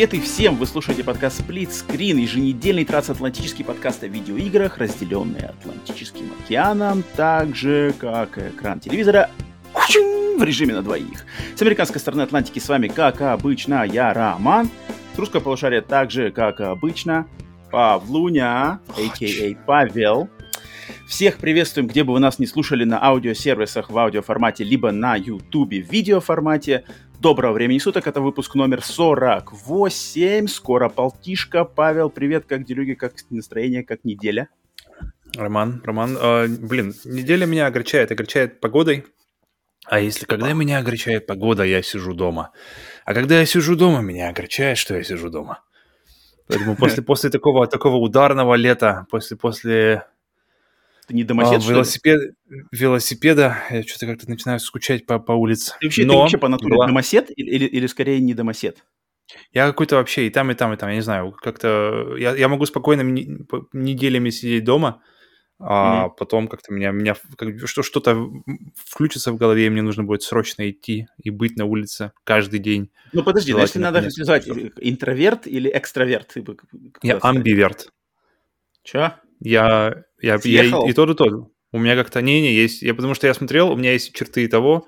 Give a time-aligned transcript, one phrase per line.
[0.00, 0.56] Привет и всем!
[0.56, 7.92] Вы слушаете подкаст Split Screen, еженедельный трансатлантический подкаст о видеоиграх, разделенный Атлантическим океаном, так же,
[7.98, 9.28] как экран телевизора
[9.74, 11.26] в режиме на двоих.
[11.54, 14.70] С американской стороны Атлантики с вами, как обычно, я Роман.
[15.14, 17.26] С русского полушария также, как обычно,
[17.70, 19.54] Павлуня, а.к.а.
[19.66, 20.30] Павел.
[21.06, 25.82] Всех приветствуем, где бы вы нас не слушали на аудиосервисах в аудиоформате, либо на ютубе
[25.82, 26.84] в видеоформате.
[27.20, 31.66] Доброго времени суток, это выпуск номер 48, скоро полтишка.
[31.66, 34.48] Павел, привет, как делюги, как настроение, как неделя?
[35.36, 39.04] Роман, Роман, э, блин, неделя меня огорчает, огорчает погодой.
[39.84, 42.52] А если когда меня огорчает погода, я сижу дома.
[43.04, 45.62] А когда я сижу дома, меня огорчает, что я сижу дома.
[46.48, 50.06] Поэтому после, после такого, такого ударного лета, после, после
[51.10, 52.34] ты не домосед, а, велосипед,
[52.70, 55.74] велосипеда, я что-то как-то начинаю скучать по, по улице.
[55.80, 56.86] Ты вообще, Но ты вообще по натуре была...
[56.86, 58.84] домосед или, или, или скорее не домосед?
[59.52, 62.16] Я какой-то вообще и там, и там, и там, я не знаю, как-то...
[62.16, 63.02] Я, я могу спокойно
[63.72, 65.02] неделями сидеть дома,
[65.58, 66.10] а mm-hmm.
[66.16, 68.30] потом как-то меня, меня как, что, что-то
[68.76, 72.90] включится в голове, и мне нужно будет срочно идти и быть на улице каждый день.
[73.12, 76.36] Ну подожди, ну, если надо связать, интроверт или экстраверт?
[77.02, 77.92] Я амбиверт.
[78.84, 79.16] Че?
[79.40, 81.52] Я, я, я и, и тот, и тот.
[81.72, 82.82] У меня как-то не-не есть.
[82.82, 84.86] Я потому что я смотрел, у меня есть черты и того,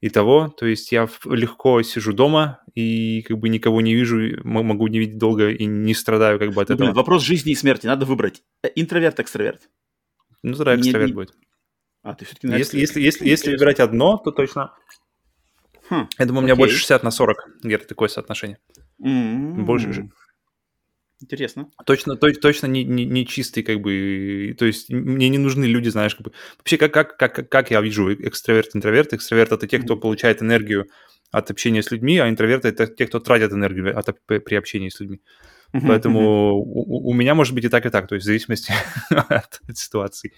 [0.00, 0.48] и того.
[0.48, 5.18] То есть я легко сижу дома и как бы никого не вижу, могу не видеть
[5.18, 6.86] долго и не страдаю как бы от ну, этого.
[6.86, 7.86] Блин, вопрос жизни и смерти.
[7.86, 8.42] Надо выбрать.
[8.62, 9.68] Э, интроверт, экстраверт.
[10.42, 11.34] Ну, тогда экстраверт не, будет.
[12.02, 14.74] А, ты все-таки если, если, если, если выбирать одно, то точно.
[15.88, 16.62] Хм, я думаю, у меня окей.
[16.62, 18.58] больше 60 на 40 где-то такое соотношение.
[19.02, 19.62] Mm-hmm.
[19.62, 20.08] Больше,
[21.24, 21.70] Интересно.
[21.86, 25.88] Точно, то, точно не, не, не чистый, как бы, то есть мне не нужны люди,
[25.88, 26.32] знаешь, как бы.
[26.58, 29.14] Вообще, как, как, как, как я вижу экстраверт, интроверт?
[29.14, 30.86] Экстраверт— это те, кто получает энергию
[31.30, 35.00] от общения с людьми, а интроверты— это те, кто тратит энергию от, при общении с
[35.00, 35.22] людьми.
[35.72, 38.70] Поэтому у, у меня может быть и так, и так, то есть в зависимости
[39.08, 40.34] от, от ситуации.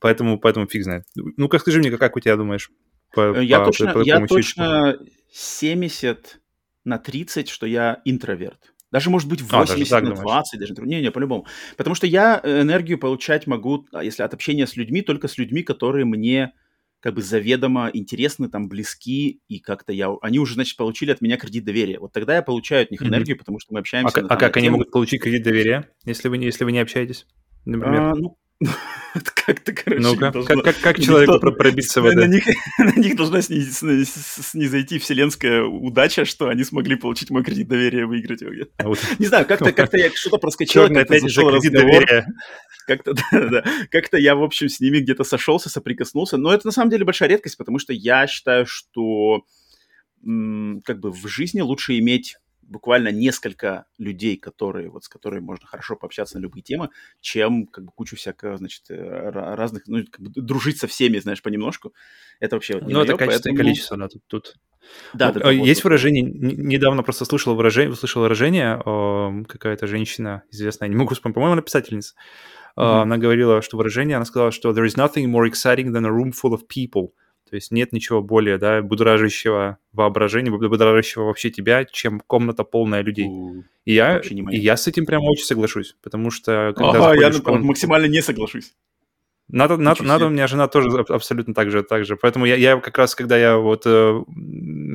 [0.00, 1.04] Поэтому, поэтому фиг знает.
[1.14, 2.70] Ну-ка, скажи мне, как у тебя думаешь?
[3.14, 4.98] По, я по, точно, по, по я точно
[5.30, 6.40] 70
[6.84, 8.71] на 30, что я интроверт.
[8.92, 10.74] Даже, может быть, 80 а, даже на 20, даже...
[10.74, 11.46] Не-не, по-любому.
[11.76, 15.38] Потому что я э, энергию получать могу, а, если от общения с людьми, только с
[15.38, 16.52] людьми, которые мне
[17.00, 20.14] как бы заведомо интересны, там, близки, и как-то я...
[20.20, 21.98] Они уже, значит, получили от меня кредит доверия.
[21.98, 23.38] Вот тогда я получаю от них энергию, mm-hmm.
[23.40, 24.20] потому что мы общаемся...
[24.20, 27.26] А, на, а как они могут получить кредит доверия, если вы, если вы не общаетесь,
[27.64, 28.00] например?
[28.00, 28.38] А, ну,
[29.34, 30.62] как-то, короче, ну как, должно...
[30.62, 31.52] как, как человеку должно...
[31.52, 32.16] пробиться в это?
[32.16, 32.44] На них,
[32.78, 38.52] на них должна снизойти вселенская удача, что они смогли получить мой кредит доверия, выиграть его
[38.52, 38.70] где-то.
[38.78, 38.98] А вот.
[39.18, 42.04] Не знаю, как-то как я что-то проскочил, как-то зашел разговор.
[42.86, 46.36] Как-то, да, да, как-то я, в общем, с ними где-то сошелся, соприкоснулся.
[46.36, 49.42] Но это на самом деле большая редкость, потому что я считаю, что
[50.22, 52.36] как бы в жизни лучше иметь
[52.72, 56.88] буквально несколько людей, которые, вот с которыми можно хорошо пообщаться на любые темы,
[57.20, 61.42] чем как бы кучу всякого, значит, э, разных, ну, как бы дружить со всеми, знаешь,
[61.42, 61.92] понемножку.
[62.40, 63.54] Это вообще вот не Ну, это качество поэтому...
[63.54, 64.54] и количество, да, тут, тут.
[65.12, 68.78] Да, ну, да, есть вот, выражение, недавно просто слышал выражение, услышал выражение,
[69.46, 72.14] какая-то женщина известная, не могу вспомнить, по-моему, она писательница,
[72.76, 73.02] mm-hmm.
[73.02, 76.32] она говорила, что выражение, она сказала, что there is nothing more exciting than a room
[76.32, 77.12] full of people.
[77.52, 83.26] То есть нет ничего более, да, будоражащего воображения, будоражащего вообще тебя, чем комната полная людей.
[83.26, 86.72] У, и, я, и я с этим прямо очень соглашусь, потому что...
[86.74, 88.72] Когда ага, я комнату, максимально не соглашусь.
[89.48, 92.16] Надо, надо, надо, у меня жена тоже абсолютно так же, так же.
[92.16, 94.22] Поэтому я, я как раз, когда я вот э,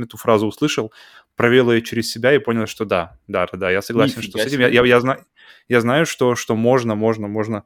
[0.02, 0.92] эту фразу услышал,
[1.36, 4.52] провел ее через себя и понял, что да, да, да, я согласен, Нифига что с
[4.52, 4.62] этим.
[4.62, 5.24] Я, я, я, знаю,
[5.70, 7.66] я знаю, что, что можно, можно, можно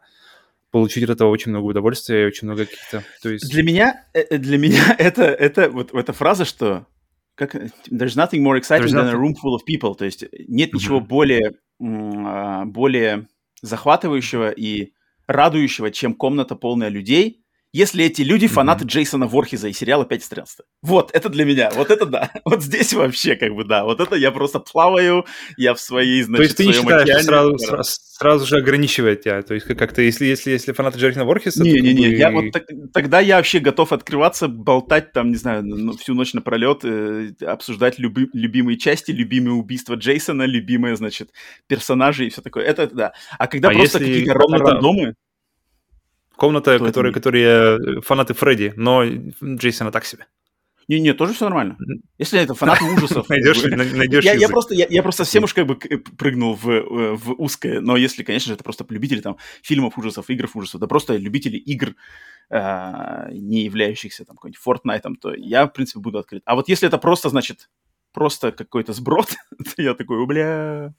[0.72, 3.04] получить от этого очень много удовольствия и очень много каких-то...
[3.22, 3.50] То есть...
[3.52, 6.88] Для меня, э, э, для меня это, это вот эта фраза, что
[7.36, 9.96] как, there's nothing more exciting there's than a room full of people.
[9.96, 11.08] То есть нет ничего mm-hmm.
[11.08, 11.52] более,
[11.82, 13.28] а, более
[13.62, 14.94] захватывающего и
[15.28, 17.41] радующего, чем комната полная людей,
[17.74, 18.88] если эти люди фанаты mm-hmm.
[18.88, 20.30] Джейсона Ворхиза и сериала «Пять из
[20.82, 22.32] Вот, это для меня, вот это да.
[22.46, 25.26] Вот здесь вообще как бы да, вот это я просто плаваю,
[25.58, 29.24] я в своей, значит, То есть ты не считаешь, океане, сразу, сразу, сразу же ограничивает
[29.24, 29.42] тебя?
[29.42, 31.64] То есть как-то, если, если, если фанаты Джейсона Ворхиза...
[31.64, 32.16] Не-не-не, бы...
[32.16, 35.64] я вот так, тогда я вообще готов открываться, болтать там, не знаю,
[35.98, 41.30] всю ночь напролет, э, обсуждать люби, любимые части, любимые убийства Джейсона, любимые, значит,
[41.68, 42.66] персонажи и все такое.
[42.66, 43.14] Это да.
[43.38, 45.16] А когда а просто какие-то рандомы...
[46.42, 50.26] Комната, которые, которые э, фанаты Фредди, но Джейсона так себе.
[50.88, 51.78] Не-не, тоже все нормально.
[52.18, 53.30] Если это фанаты ужасов.
[53.30, 55.76] Найдешь, найдешь я, я, просто, я, я просто совсем уж как бы
[56.18, 60.32] прыгнул в, э, в узкое, но если, конечно же, это просто любители там фильмов ужасов,
[60.32, 61.94] игр ужасов, да просто любители игр,
[62.50, 66.42] э, не являющихся там какой-нибудь Fortnite, то я, в принципе, буду открыт.
[66.46, 67.70] А вот если это просто, значит,
[68.14, 69.28] просто какой-то сброд,
[69.78, 70.96] я такой, бля,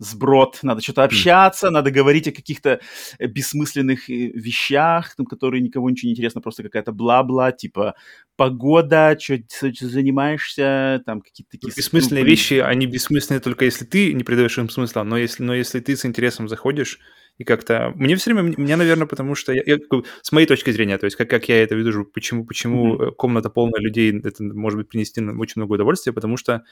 [0.00, 1.70] сброд, надо что-то общаться, mm.
[1.70, 2.80] надо говорить о каких-то
[3.18, 7.94] э, бессмысленных э, вещах, там, которые никого ничего не интересно, просто какая-то бла-бла, типа
[8.36, 9.36] погода, что
[9.80, 11.72] занимаешься, там какие-то такие...
[11.76, 15.54] Бессмысленные ну, вещи, они бессмысленные только если ты не придаешь им смысла, но если, но
[15.54, 16.98] если ты с интересом заходишь,
[17.36, 17.92] и как-то...
[17.94, 18.54] Мне все время...
[18.56, 19.52] Мне, наверное, потому что...
[19.52, 19.78] Я, я,
[20.20, 23.12] с моей точки зрения, то есть как, как я это вижу, почему, почему mm-hmm.
[23.12, 26.64] комната полная людей, это может быть принести очень много удовольствия, потому что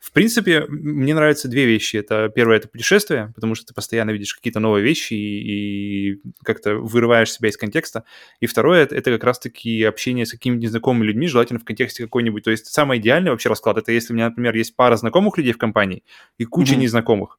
[0.00, 1.96] в принципе, мне нравятся две вещи.
[1.96, 6.76] Это первое, это путешествие, потому что ты постоянно видишь какие-то новые вещи и, и как-то
[6.76, 8.04] вырываешь себя из контекста.
[8.40, 12.44] И второе, это, это как раз-таки общение с какими-то незнакомыми людьми, желательно в контексте какой-нибудь.
[12.44, 15.52] То есть самый идеальный вообще расклад, это если у меня, например, есть пара знакомых людей
[15.52, 16.04] в компании
[16.38, 16.78] и куча mm-hmm.
[16.78, 17.38] незнакомых.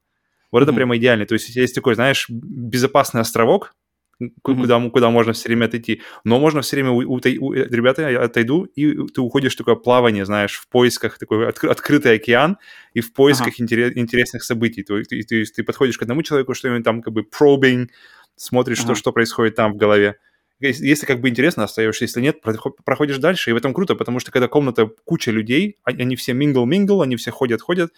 [0.52, 0.64] Вот mm-hmm.
[0.64, 1.26] это прямо идеально.
[1.26, 3.76] То есть есть такой, знаешь, безопасный островок,
[4.22, 4.32] mm-hmm.
[4.42, 6.02] куда, куда можно все время отойти.
[6.24, 9.76] Но можно все время, у, у, у, ребята, я отойду, и ты уходишь в такое
[9.76, 12.58] плавание, знаешь, в поисках, такой откры, открытый океан,
[12.94, 13.64] и в поисках ага.
[13.64, 14.84] интерес, интересных событий.
[14.84, 17.88] То, то, то есть ты подходишь к одному человеку, что-нибудь там как бы probing,
[18.36, 18.88] смотришь, ага.
[18.88, 20.16] что, что происходит там в голове.
[20.60, 22.42] Если как бы интересно, остаешься, если нет,
[22.84, 26.34] проходишь дальше, и в этом круто, потому что когда комната куча людей, а, они все
[26.34, 27.92] мингл-мингл, они все ходят-ходят,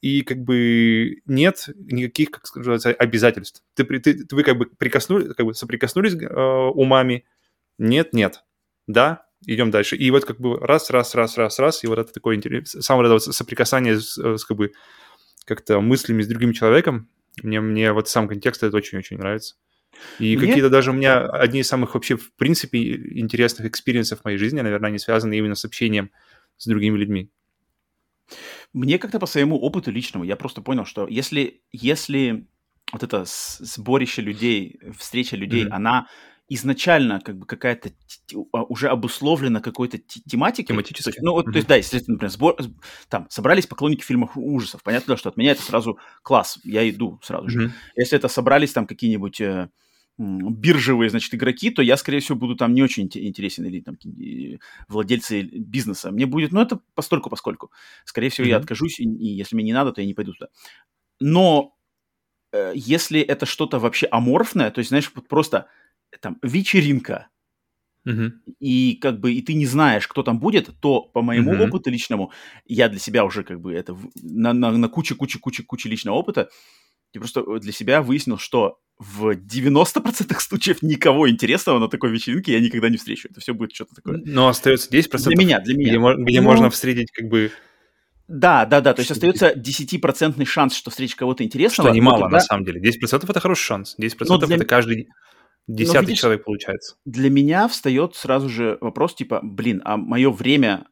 [0.00, 3.62] и как бы нет никаких, как сказать, обязательств.
[3.74, 7.24] Ты, ты, ты, вы как бы прикоснулись, как бы соприкоснулись э, умами,
[7.78, 8.44] нет, нет,
[8.86, 9.96] да, идем дальше.
[9.96, 13.10] И вот как бы раз, раз, раз, раз, раз, и вот это такое интересное, самое
[13.10, 14.72] вот соприкасание с, с как бы
[15.44, 17.08] как-то мыслями с другим человеком,
[17.42, 19.56] мне, мне вот сам контекст это очень-очень нравится.
[20.18, 20.46] И Мне...
[20.46, 24.60] какие-то даже у меня одни из самых вообще, в принципе, интересных experience-ов в моей жизни,
[24.60, 26.10] наверное, они связаны именно с общением
[26.56, 27.30] с другими людьми.
[28.72, 32.46] Мне как-то по своему опыту личному, я просто понял, что если, если
[32.92, 35.72] вот это сборище людей, встреча людей, mm-hmm.
[35.72, 36.06] она
[36.48, 37.90] изначально как бы какая-то
[38.52, 40.74] а, уже обусловлена какой-то тематикой.
[40.74, 41.20] Тематически.
[41.20, 41.52] Ну, вот, mm-hmm.
[41.52, 42.56] то есть, да, если, например, сбор,
[43.08, 47.48] там, собрались поклонники фильмов ужасов, понятно, что от меня это сразу класс, я иду сразу
[47.48, 47.66] же.
[47.66, 47.70] Mm-hmm.
[47.96, 49.70] Если это собрались там какие-нибудь э,
[50.20, 53.96] биржевые, значит, игроки, то я, скорее всего, буду там не очень интересен или там
[54.88, 56.10] владельцы бизнеса.
[56.10, 57.70] Мне будет, ну, это постольку поскольку.
[58.04, 58.50] Скорее всего, mm-hmm.
[58.50, 60.48] я откажусь, и, и если мне не надо, то я не пойду туда.
[61.20, 61.74] Но
[62.52, 65.66] э, если это что-то вообще аморфное, то есть, знаешь, вот просто
[66.20, 67.28] там вечеринка,
[68.08, 68.30] Uh-huh.
[68.60, 71.68] И как бы и ты не знаешь, кто там будет, то по моему uh-huh.
[71.68, 72.32] опыту личному,
[72.64, 76.16] я для себя уже как бы это на, на, на куче, куче, куче, куче личного
[76.16, 76.48] опыта,
[77.12, 82.60] я просто для себя выяснил, что в 90% случаев никого интересного на такой вечеринке я
[82.60, 83.28] никогда не встречу.
[83.30, 84.20] Это все будет что-то такое.
[84.24, 85.18] Но остается 10%.
[85.24, 86.14] Для меня, для меня.
[86.14, 87.50] Где, где ну, можно встретить как бы...
[88.28, 88.92] Да, да, да.
[88.92, 91.88] То есть остается 10% шанс, что встретишь кого-то интересного.
[91.88, 92.36] Что немало, тогда...
[92.36, 92.80] на самом деле.
[92.80, 93.96] 10% это хороший шанс.
[93.98, 94.56] 10% для...
[94.56, 95.08] это каждый
[95.66, 96.96] десятый видишь, человек получается.
[97.06, 100.86] Для меня встает сразу же вопрос типа, блин, а мое время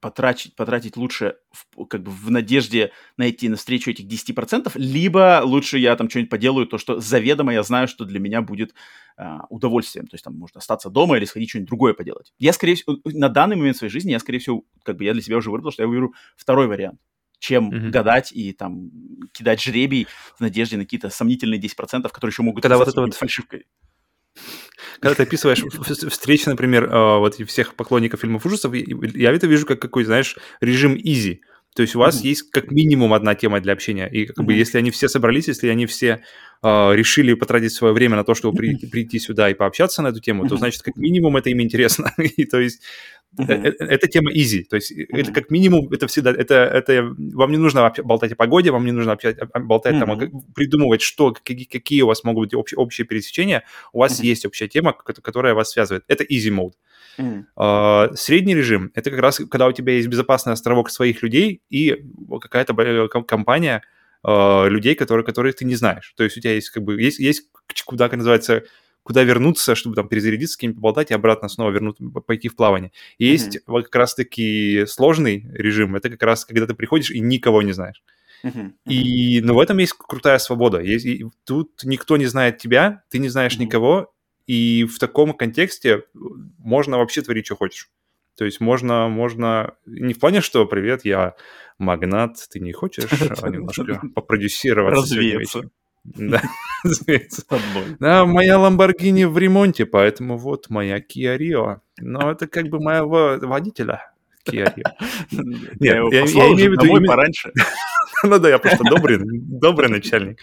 [0.00, 5.78] потратить, потратить лучше в, как бы в надежде найти на встречу этих 10%, либо лучше
[5.78, 8.74] я там что-нибудь поделаю, то, что заведомо я знаю, что для меня будет
[9.16, 10.06] а, удовольствием.
[10.06, 12.32] То есть там можно остаться дома или сходить что-нибудь другое поделать.
[12.38, 15.22] Я, скорее всего, на данный момент своей жизни, я, скорее всего, как бы я для
[15.22, 17.00] себя уже выбрал, что я выберу второй вариант
[17.38, 17.90] чем mm-hmm.
[17.90, 18.90] гадать и там
[19.32, 23.14] кидать жребий в надежде на какие-то сомнительные 10%, которые еще могут Когда вот это вот
[23.14, 23.66] фальшивкой.
[25.00, 25.62] Когда ты описываешь
[26.10, 30.94] встречи, например, э, вот всех поклонников фильмов ужасов, я это вижу как какой, знаешь, режим
[30.94, 31.40] easy.
[31.76, 32.28] То есть у вас mm-hmm.
[32.28, 34.08] есть как минимум одна тема для общения.
[34.08, 34.42] И как mm-hmm.
[34.44, 36.22] бы если они все собрались, если они все
[36.62, 40.20] э, решили потратить свое время на то, чтобы прийти, прийти сюда и пообщаться на эту
[40.20, 40.48] тему, mm-hmm.
[40.48, 42.12] то значит как минимум это им интересно.
[42.18, 42.82] и то есть
[43.38, 43.74] Uh-huh.
[43.80, 45.04] Это тема easy, то есть uh-huh.
[45.10, 48.92] это как минимум это всегда это это вам не нужно болтать о погоде, вам не
[48.92, 50.30] нужно общать, болтать uh-huh.
[50.30, 54.24] там придумывать что какие, какие у вас могут быть общие, общие пересечения, у вас uh-huh.
[54.24, 56.04] есть общая тема, которая вас связывает.
[56.08, 56.72] Это easy mode.
[57.18, 62.04] Uh, средний режим это как раз когда у тебя есть безопасный островок своих людей и
[62.40, 63.82] какая-то компания
[64.24, 66.12] uh, людей, которые которых ты не знаешь.
[66.16, 67.48] То есть у тебя есть как бы есть есть
[67.84, 68.64] куда как называется
[69.02, 71.96] куда вернуться, чтобы там перезарядиться, с кем-нибудь поболтать и обратно снова вернуть,
[72.26, 72.90] пойти в плавание.
[73.18, 73.28] И mm-hmm.
[73.28, 77.72] есть вот как раз-таки сложный режим, это как раз когда ты приходишь и никого не
[77.72, 78.02] знаешь.
[78.84, 80.80] И, ну, в этом есть крутая свобода.
[80.80, 84.12] Есть, и, тут никто не знает тебя, ты не знаешь никого,
[84.46, 86.04] и в таком контексте
[86.58, 87.90] можно вообще творить, что хочешь.
[88.36, 91.34] То есть можно, можно не в плане, что привет, я
[91.78, 93.08] магнат, ты не хочешь
[93.42, 95.70] а немножко попродюсироваться Развеяться.
[96.04, 96.42] Да,
[97.98, 101.80] Да, моя Ламборгини в ремонте, поэтому вот моя Kia Rio.
[101.98, 104.12] Но это как бы моего водителя
[104.46, 104.84] Kia Rio.
[105.80, 107.06] Нет, я, я, я имею в виду...
[107.06, 107.52] пораньше.
[108.24, 110.40] Ну да, я просто добрый, добрый начальник.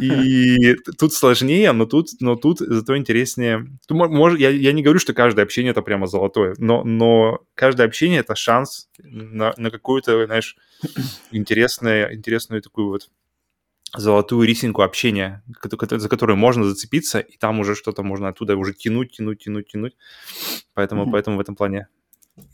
[0.00, 3.66] И тут сложнее, но тут, но тут зато интереснее.
[3.88, 8.20] Может, я, я не говорю, что каждое общение это прямо золотое, но, но каждое общение
[8.20, 10.56] это шанс на, на какую-то, знаешь,
[11.30, 13.08] интересное, интересную такую вот
[13.96, 19.12] золотую рисинку общения, за которую можно зацепиться, и там уже что-то можно оттуда уже тянуть,
[19.12, 19.96] тянуть, тянуть, тянуть.
[20.74, 21.12] Поэтому, mm-hmm.
[21.12, 21.88] поэтому в этом плане.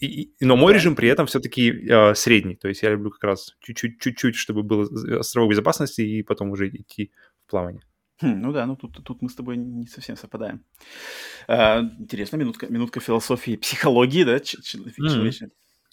[0.01, 0.79] И, но мой да.
[0.79, 2.57] режим при этом все-таки э, средний.
[2.57, 4.83] То есть я люблю как раз чуть-чуть, чтобы был
[5.19, 7.13] островок безопасности, и потом уже идти
[7.47, 7.83] в плавание.
[8.21, 10.63] Хм, ну да, ну тут, тут мы с тобой не совсем совпадаем.
[11.49, 15.49] А, интересно, минутка, минутка философии, психологии, да, человечной.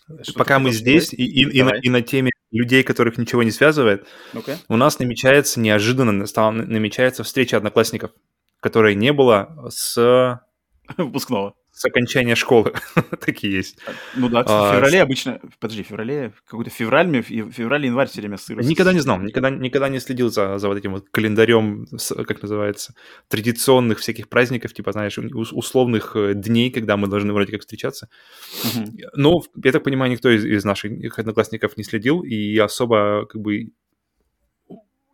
[0.09, 0.33] Mm.
[0.35, 4.07] Пока мы здесь, и, и, и, на, и на теме людей, которых ничего не связывает,
[4.33, 4.57] okay.
[4.67, 8.11] у нас намечается неожиданно, стала, намечается встреча одноклассников,
[8.59, 10.41] которой не было с...
[10.97, 12.73] Выпускного с окончания школы.
[13.23, 13.77] Такие есть.
[14.15, 15.39] Ну да, в а, феврале обычно...
[15.59, 16.33] Подожди, в феврале...
[16.47, 18.59] Какой-то февраль, февраль-январь все время сыр.
[18.63, 21.85] Никогда не знал, никогда, никогда не следил за, за вот этим вот календарем,
[22.25, 22.95] как называется,
[23.27, 28.09] традиционных всяких праздников, типа, знаешь, условных э, дней, когда мы должны вроде как встречаться.
[28.63, 28.93] Угу.
[29.13, 33.67] Но, я так понимаю, никто из, из наших одноклассников не следил, и особо как бы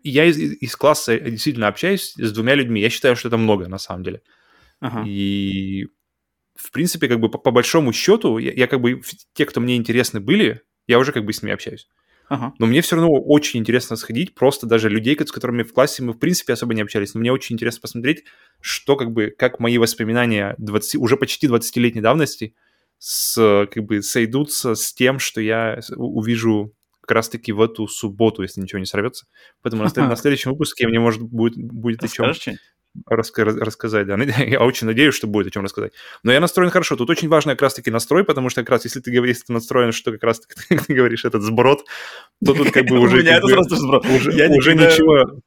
[0.02, 2.80] я из, из класса действительно общаюсь с двумя людьми.
[2.80, 4.22] Я считаю, что это много на самом деле.
[4.80, 5.04] Ага.
[5.06, 5.88] И
[6.56, 9.02] в принципе, как бы по, по большому счету, я, я как бы
[9.34, 11.88] те, кто мне интересны были, я уже как бы с ними общаюсь.
[12.30, 12.54] Ага.
[12.58, 16.14] Но мне все равно очень интересно сходить, просто даже людей, с которыми в классе мы,
[16.14, 17.14] в принципе, особо не общались.
[17.14, 18.24] Но мне очень интересно посмотреть,
[18.62, 22.56] что как бы, как мои воспоминания 20, уже почти 20-летней давности
[22.98, 28.62] с, как бы сойдутся с тем, что я увижу как раз-таки в эту субботу, если
[28.62, 29.28] ничего не сорвется.
[29.62, 32.34] Поэтому на, на следующем выпуске мне, может, будет, будет о чем
[33.10, 34.16] раска- рассказать, да.
[34.44, 35.94] Я очень надеюсь, что будет о чем рассказать.
[36.24, 36.96] Но я настроен хорошо.
[36.96, 39.54] Тут очень важно как раз-таки настрой, потому что как раз если ты говоришь, если ты
[39.54, 41.86] настроен, что как раз как ты говоришь, этот сброд,
[42.46, 43.18] то тут как бы уже...
[43.18, 44.06] У меня это сразу сброд.
[44.06, 45.42] Уже ничего...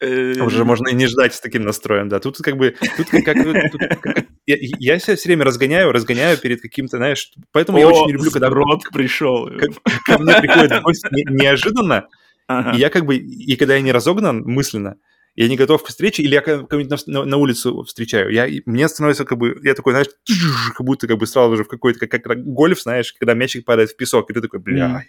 [0.00, 2.18] Э, уже можно и не ждать с таким настроем, да.
[2.18, 6.60] Тут как бы, тут как, тут, как я, я себя все время разгоняю, разгоняю перед
[6.60, 8.50] каким-то, знаешь, поэтому О, я очень не люблю, когда...
[8.50, 9.46] Рот пришел.
[9.46, 9.68] Ко,
[10.04, 12.08] ко мне приходит гость не, неожиданно,
[12.48, 12.76] ага.
[12.76, 14.96] и я как бы, и когда я не разогнан мысленно,
[15.34, 18.88] я не готов к встрече, или я кого-нибудь на, на, на улицу встречаю, я, мне
[18.88, 20.08] становится как бы, я такой, знаешь,
[20.76, 23.90] как будто как бы сразу же в какой-то, как, как гольф, знаешь, когда мячик падает
[23.90, 24.86] в песок, и ты такой, бля.
[24.86, 25.00] Mm.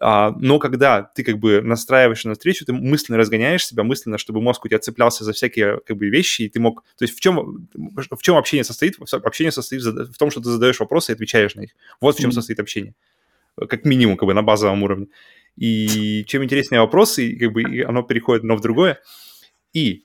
[0.00, 4.40] А, но когда ты как бы настраиваешь на встречу, ты мысленно разгоняешь себя, мысленно, чтобы
[4.40, 6.82] мозг у тебя цеплялся за всякие как бы вещи, и ты мог...
[6.96, 8.96] То есть в чем, в чем общение состоит?
[9.12, 11.70] Общение состоит в том, что ты задаешь вопросы и отвечаешь на них.
[12.00, 12.34] Вот в чем mm.
[12.34, 12.94] состоит общение.
[13.68, 15.08] Как минимум, как бы на базовом уровне.
[15.56, 19.00] И чем интереснее вопросы, как бы оно переходит одно в другое.
[19.72, 20.04] И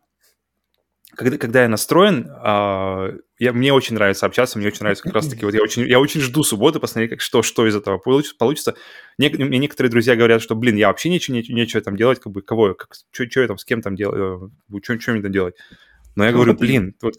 [1.15, 5.45] когда, когда я настроен, uh, я, мне очень нравится общаться, мне очень нравится как раз-таки,
[5.45, 8.35] вот я очень, я очень жду субботы, посмотреть, как, что, что из этого получится.
[8.37, 8.75] получится.
[9.17, 12.31] Не, мне некоторые друзья говорят, что, блин, я вообще ничего, нечего, нечего там делать, как
[12.31, 14.51] бы, кого, как, что, я там, с кем там делаю,
[14.83, 15.55] что, что мне там делать.
[16.15, 17.15] Но я говорю, блин, вот,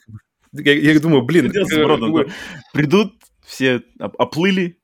[0.53, 2.27] я, я думаю, блин, э,
[2.73, 4.78] придут, все оплыли,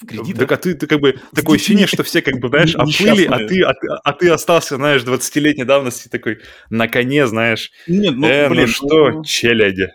[0.00, 0.48] в кредитах.
[0.48, 3.46] Так, а ты, ты как бы такое ощущение, что все как бы, знаешь, оплыли, а
[3.46, 3.72] ты, а,
[4.04, 7.70] а ты остался, знаешь, 20-летней давности такой на коне, знаешь.
[7.86, 9.24] Нет, ну, э, ну блин, ну что, ну...
[9.24, 9.92] челяди.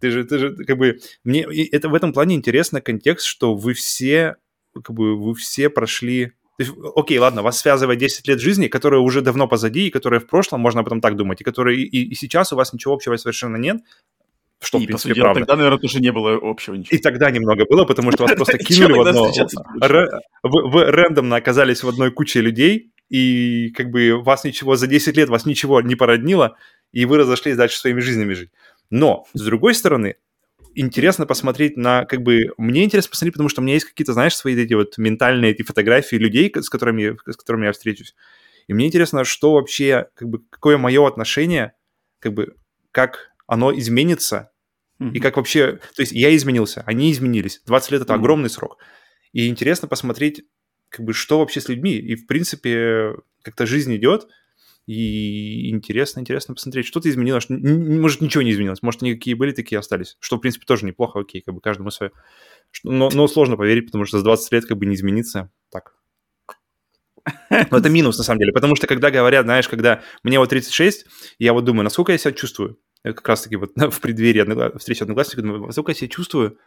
[0.00, 3.74] Ты же, ты же, как бы, мне, это в этом плане интересно контекст, что вы
[3.74, 4.36] все,
[4.74, 6.32] как бы, вы все прошли
[6.94, 10.60] окей, ладно, вас связывает 10 лет жизни, которые уже давно позади, и которые в прошлом,
[10.60, 13.56] можно об этом так думать, и которые и, и сейчас у вас ничего общего совершенно
[13.56, 13.78] нет,
[14.62, 15.40] что, и, в принципе, по правда.
[15.40, 16.96] тогда, наверное, тоже не было общего ничего.
[16.96, 19.32] И тогда немного было, потому что вас просто кинули в одно...
[20.42, 25.28] Вы рандомно оказались в одной куче людей, и как бы вас ничего, за 10 лет
[25.28, 26.56] вас ничего не породнило,
[26.92, 28.50] и вы разошлись дальше своими жизнями жить.
[28.90, 30.16] Но, с другой стороны,
[30.74, 34.36] интересно посмотреть на, как бы, мне интересно посмотреть, потому что у меня есть какие-то, знаешь,
[34.36, 38.14] свои эти вот ментальные эти фотографии людей, с которыми, с которыми я встречусь.
[38.68, 41.72] И мне интересно, что вообще, как бы, какое мое отношение,
[42.20, 42.54] как бы,
[42.92, 44.52] как оно изменится,
[45.00, 45.12] mm-hmm.
[45.12, 45.80] и как вообще...
[45.96, 47.60] То есть я изменился, они изменились.
[47.66, 48.16] 20 лет— это mm-hmm.
[48.16, 48.78] огромный срок.
[49.32, 50.44] И интересно посмотреть,
[50.88, 51.96] как бы, что вообще с людьми.
[51.96, 54.28] И, в принципе, как-то жизнь идет,
[54.86, 57.46] и интересно, интересно посмотреть, что-то изменилось.
[57.48, 58.82] Может, ничего не изменилось.
[58.82, 60.16] Может, они какие были, такие остались.
[60.20, 62.12] Что, в принципе, тоже неплохо, окей, как бы каждому свое.
[62.84, 65.50] Но, но сложно поверить, потому что за 20 лет как бы не измениться.
[65.70, 65.94] Так.
[67.70, 68.52] Но это минус, на самом деле.
[68.52, 71.06] Потому что, когда говорят, знаешь, когда мне вот 36,
[71.38, 74.70] я вот думаю, насколько я себя чувствую как раз-таки вот в преддверии одногла...
[74.78, 76.58] встречи одноклассников, думаю, насколько я себя чувствую,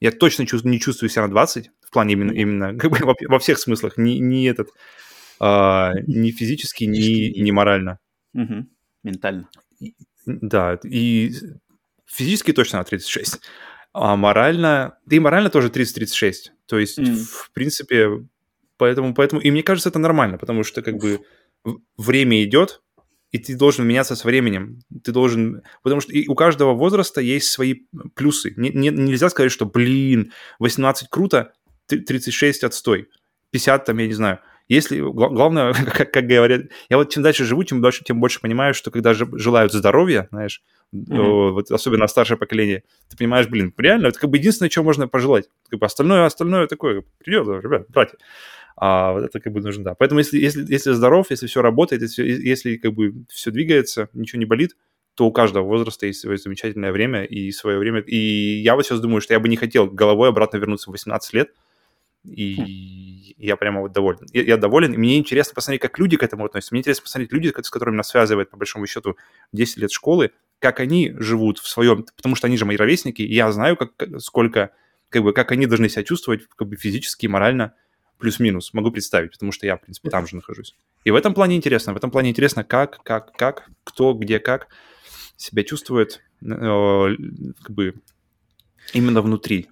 [0.00, 3.14] я точно чувствую, не чувствую себя на 20, в плане именно, именно как бы во,
[3.28, 4.70] во всех смыслах, не, не этот,
[5.38, 7.98] а, не физически, не, не морально.
[8.34, 8.66] Угу.
[9.02, 9.48] Ментально.
[10.26, 11.32] Да, и
[12.06, 13.40] физически точно на 36,
[13.92, 16.50] а морально, да и морально тоже 30-36.
[16.66, 17.16] То есть, mm.
[17.16, 18.08] в принципе,
[18.80, 21.20] Поэтому, поэтому, и мне кажется, это нормально, потому что как бы
[21.98, 22.80] время идет,
[23.30, 24.80] и ты должен меняться со временем.
[25.04, 25.62] Ты должен...
[25.82, 27.74] Потому что и у каждого возраста есть свои
[28.14, 28.52] плюсы.
[28.56, 31.52] Не, не, нельзя сказать, что, блин, 18 круто,
[31.86, 33.08] 36 отстой,
[33.50, 34.40] 50 там, я не знаю.
[34.68, 38.74] Если, главное, как, как говорят, я вот чем дальше живу, тем больше, тем больше понимаю,
[38.74, 40.62] что когда желают здоровья, знаешь,
[40.94, 41.50] mm-hmm.
[41.50, 45.48] вот, особенно старшее поколение, ты понимаешь, блин, реально, это как бы единственное, что можно пожелать.
[45.68, 48.18] Как бы остальное, остальное такое, придет, ребят, братья.
[48.82, 49.94] А вот это как бы нужно, да.
[49.94, 54.38] Поэтому если, если, если здоров, если все работает, если, если как бы все двигается, ничего
[54.38, 54.74] не болит,
[55.14, 58.00] то у каждого возраста есть свое замечательное время и свое время.
[58.00, 61.34] И я вот сейчас думаю, что я бы не хотел головой обратно вернуться в 18
[61.34, 61.50] лет,
[62.24, 63.34] и хм.
[63.36, 64.20] я прямо вот доволен.
[64.32, 66.72] Я, я доволен, и мне интересно посмотреть, как люди к этому относятся.
[66.72, 69.18] Мне интересно посмотреть люди, с которыми нас связывает, по большому счету,
[69.52, 72.06] 10 лет школы, как они живут в своем...
[72.16, 74.70] Потому что они же мои ровесники, и я знаю, как, сколько...
[75.10, 77.74] Как бы, как они должны себя чувствовать как бы физически, морально,
[78.20, 78.72] плюс-минус.
[78.72, 80.74] Могу представить, потому что я, в принципе, там же нахожусь.
[81.04, 81.92] И в этом плане интересно.
[81.92, 84.68] В этом плане интересно, как, как, как, кто, где, как
[85.36, 87.94] себя чувствует, э, как бы
[88.92, 89.68] именно внутри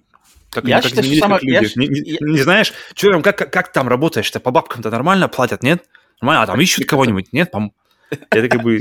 [0.51, 1.41] как, я как считаю, что самое...
[1.43, 1.73] люди.
[1.75, 1.83] Я...
[1.83, 4.41] Не, не, не знаешь, что там, как, как, как там работаешь-то?
[4.41, 5.85] По бабкам-то нормально платят, нет?
[6.21, 7.51] Нормально, а там ищут кого-нибудь, нет?
[7.51, 7.73] Пом...
[8.11, 8.81] Это как бы...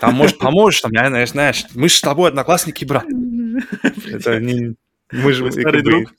[0.00, 3.04] Там, может, поможешь, там, я, знаешь, знаешь, мы же с тобой одноклассники, брат.
[4.06, 4.74] Это не...
[5.12, 5.50] Мы же...
[5.52, 6.12] Старый друг.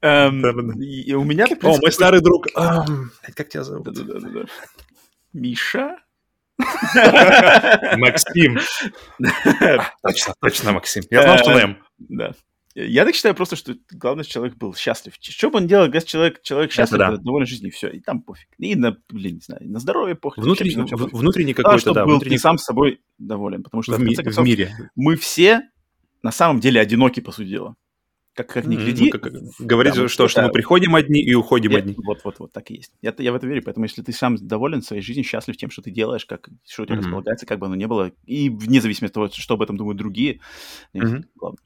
[0.00, 1.46] Эм, у меня...
[1.62, 2.46] О, мой старый друг.
[2.54, 3.88] Как тебя зовут?
[5.32, 5.96] Миша?
[7.96, 8.58] Максим.
[10.02, 11.02] Точно, точно, Максим.
[11.10, 11.78] Я знал, что М.
[11.98, 12.34] Да.
[12.74, 15.14] Я так считаю просто, что главное, что человек был счастлив.
[15.20, 17.16] Что бы он делал, если человек, человек счастлив, да.
[17.16, 18.48] доволен жизнью, все, и там пофиг.
[18.58, 20.44] И на, блин, не знаю, на здоровье пофиг.
[20.44, 22.04] Внутренний, вообще, в, внутренний какой-то, да.
[22.04, 22.36] был внутренний...
[22.36, 24.72] ты сам с собой доволен, потому что, в, в, ми- концов, в мире.
[24.94, 25.62] мы все
[26.22, 27.74] на самом деле одиноки, по сути дела.
[28.40, 29.10] Как, как ни гляди.
[29.10, 29.18] Mm-hmm.
[29.18, 31.94] Как, говорить, да, что, что мы приходим одни и уходим я, одни.
[31.96, 32.92] Вот-вот-вот, так и есть.
[33.02, 35.82] Я, я в это верю, поэтому если ты сам доволен своей жизнью, счастлив тем, что
[35.82, 37.00] ты делаешь, как, что у тебя mm-hmm.
[37.00, 39.98] располагается, как бы оно ни было, и вне зависимости от того, что об этом думают
[39.98, 40.40] другие,
[40.94, 41.24] mm-hmm.
[41.34, 41.60] главное.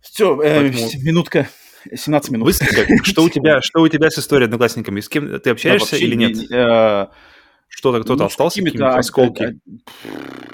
[0.00, 1.04] Все, э, Поэтому...
[1.04, 1.48] минутка.
[1.94, 2.46] 17 минут.
[2.46, 2.86] Быстренько.
[3.04, 5.00] Что у тебя, что у тебя с историей одноклассниками?
[5.00, 6.34] С кем ты общаешься да, или нет?
[6.34, 7.06] Не, э,
[7.68, 9.60] Что-то кто-то ну, остался, какие-то осколки?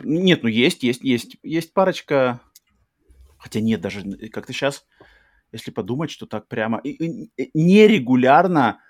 [0.02, 2.40] Нет, ну есть, есть, есть, есть парочка.
[3.38, 4.84] Хотя нет, даже как-то сейчас,
[5.54, 6.80] если подумать, что так прямо
[7.54, 8.80] нерегулярно,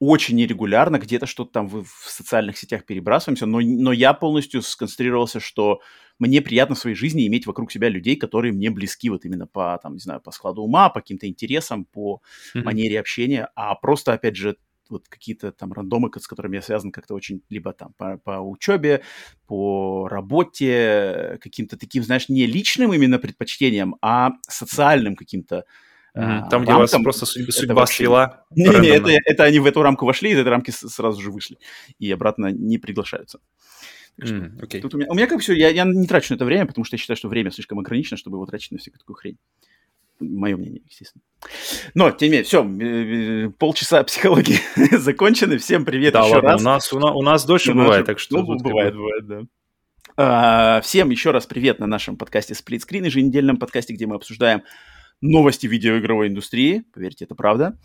[0.00, 5.40] очень нерегулярно где-то что-то там в, в социальных сетях перебрасываемся, но, но я полностью сконцентрировался,
[5.40, 5.80] что
[6.18, 9.78] мне приятно в своей жизни иметь вокруг себя людей, которые мне близки вот именно по,
[9.82, 12.22] там, не знаю, по складу ума, по каким-то интересам, по
[12.54, 12.62] mm-hmm.
[12.62, 14.56] манере общения, а просто, опять же,
[14.90, 19.02] вот какие-то там рандомы, с которыми я связан как-то очень либо там по, по учебе,
[19.46, 25.64] по работе, каким-то таким, знаешь, не личным именно предпочтением, а социальным каким-то
[26.16, 26.48] Mm-hmm.
[26.48, 27.96] Там, где вас просто судьба, судьба вообще...
[27.96, 28.44] свела.
[28.50, 31.58] Не-не, это, это они в эту рамку вошли, из этой рамки сразу же вышли.
[31.98, 33.40] И обратно не приглашаются.
[34.22, 34.80] Mm, okay.
[34.80, 36.84] Тут у меня, у меня как все, я, я не трачу на это время, потому
[36.84, 39.38] что я считаю, что время слишком ограничено, чтобы его тратить на всякую такую хрень.
[40.20, 41.22] Мое мнение, естественно.
[41.94, 44.58] Но, тем не менее, все, э, полчаса психологии
[44.96, 45.58] закончены.
[45.58, 46.60] Всем привет да, еще ладно, раз.
[46.60, 48.38] У нас, у, у нас дольше у бывает, так что...
[48.38, 49.42] Ну, бывает, бывает, да.
[50.16, 54.62] А, всем еще раз привет на нашем подкасте Split Screen, еженедельном подкасте, где мы обсуждаем
[55.24, 57.78] новости видеоигровой индустрии, поверьте, это правда.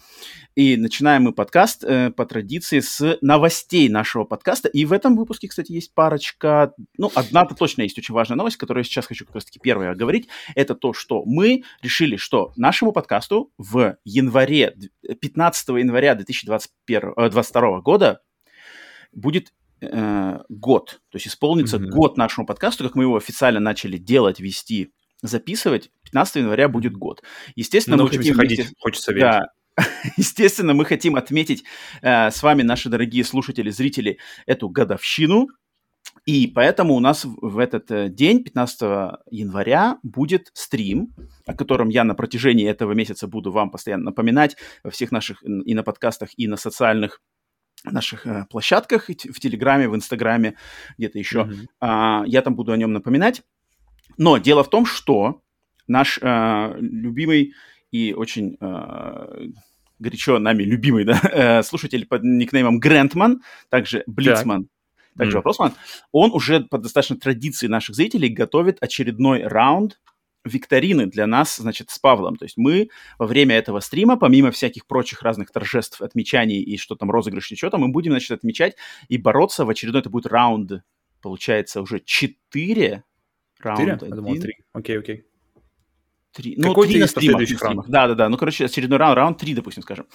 [0.55, 4.67] И начинаем мы подкаст э, по традиции с новостей нашего подкаста.
[4.67, 8.81] И в этом выпуске, кстати, есть парочка, ну, одна-то точно есть очень важная новость, которую
[8.81, 10.27] я сейчас хочу как раз-таки первой оговорить.
[10.53, 14.75] Это то, что мы решили, что нашему подкасту в январе,
[15.21, 18.21] 15 января 2021, 2022 э, года
[19.13, 20.99] будет э, год.
[21.09, 21.87] То есть исполнится mm-hmm.
[21.87, 27.23] год нашему подкасту, как мы его официально начали делать, вести записывать, 15 января будет год.
[27.55, 28.35] Естественно, мы хотим...
[28.35, 28.75] ходить, вместе...
[28.79, 29.31] хочется верить.
[29.31, 29.45] Да,
[30.17, 31.63] Естественно, мы хотим отметить
[32.01, 35.47] э, с вами, наши дорогие слушатели, зрители, эту годовщину.
[36.25, 38.81] И поэтому у нас в этот э, день, 15
[39.29, 41.13] января, будет стрим,
[41.45, 45.73] о котором я на протяжении этого месяца буду вам постоянно напоминать во всех наших и
[45.73, 47.21] на подкастах, и на социальных
[47.83, 50.55] наших э, площадках, в Телеграме, в Инстаграме,
[50.97, 51.39] где-то еще.
[51.39, 51.65] Mm-hmm.
[51.79, 53.43] А, я там буду о нем напоминать.
[54.17, 55.41] Но дело в том, что
[55.89, 57.53] наш э, любимый
[57.91, 59.47] и очень э,
[59.99, 65.17] горячо нами любимый да, э, слушатель под никнеймом Грентман, также Блицман, так.
[65.17, 65.35] также mm.
[65.39, 65.73] Вопросман,
[66.11, 69.99] он уже по достаточно традиции наших зрителей готовит очередной раунд
[70.45, 72.37] викторины для нас, значит, с Павлом.
[72.37, 76.95] То есть мы во время этого стрима, помимо всяких прочих разных торжеств, отмечаний и что
[76.95, 78.77] там, розыгрыш, что там, мы будем, значит, отмечать
[79.09, 80.83] и бороться в очередной, это будет раунд,
[81.21, 83.03] получается, уже 4
[83.59, 83.97] Раунд Четыре?
[84.09, 84.53] Я думал, три.
[84.71, 85.25] Окей, окей.
[86.39, 86.55] Три.
[86.57, 87.47] Ну, три на стримах.
[87.47, 87.89] стримах.
[87.89, 88.29] Да, да, да.
[88.29, 90.05] Ну, короче, очередной раунд, раунд три, допустим, скажем.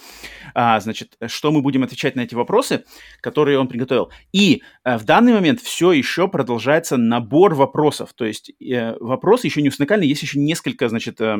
[0.55, 2.85] А, значит, что мы будем отвечать на эти вопросы,
[3.21, 4.11] которые он приготовил.
[4.33, 8.13] И а, в данный момент все еще продолжается набор вопросов.
[8.15, 11.37] То есть э, вопросы еще не уникальны, есть еще несколько, значит, э,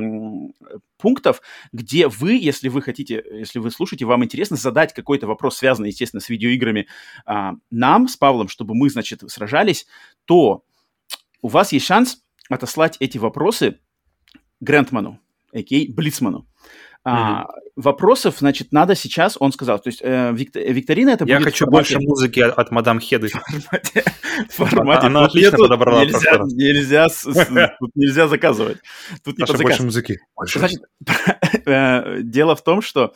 [0.99, 1.41] пунктов,
[1.73, 6.21] где вы, если вы хотите, если вы слушаете, вам интересно задать какой-то вопрос, связанный, естественно,
[6.21, 6.87] с видеоиграми
[7.27, 9.87] а, нам, с Павлом, чтобы мы, значит, сражались,
[10.25, 10.65] то
[11.43, 13.81] у вас есть шанс отослать эти вопросы
[14.61, 15.21] Грантману,
[15.53, 15.93] а.к.а.
[15.93, 16.47] Блицману.
[17.07, 17.45] А,
[17.77, 21.47] вопросов, значит, надо сейчас, он сказал, то есть э, викторина это Я будет...
[21.47, 21.97] Я хочу формате...
[21.97, 23.29] больше музыки от, от мадам Хеды.
[24.49, 25.07] Формате...
[25.07, 28.79] Она отлично подобрала Нельзя, нельзя, тут нельзя заказывать.
[29.23, 30.19] Тут не больше музыки.
[30.47, 30.83] Значит,
[31.67, 33.13] э, дело в том, что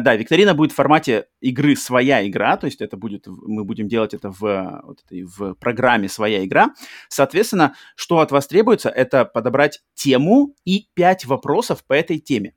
[0.00, 4.14] да, викторина будет в формате игры своя игра, то есть это будет, мы будем делать
[4.14, 6.74] это в, вот этой, в программе своя игра.
[7.08, 12.54] Соответственно, что от вас требуется, это подобрать тему и пять вопросов по этой теме.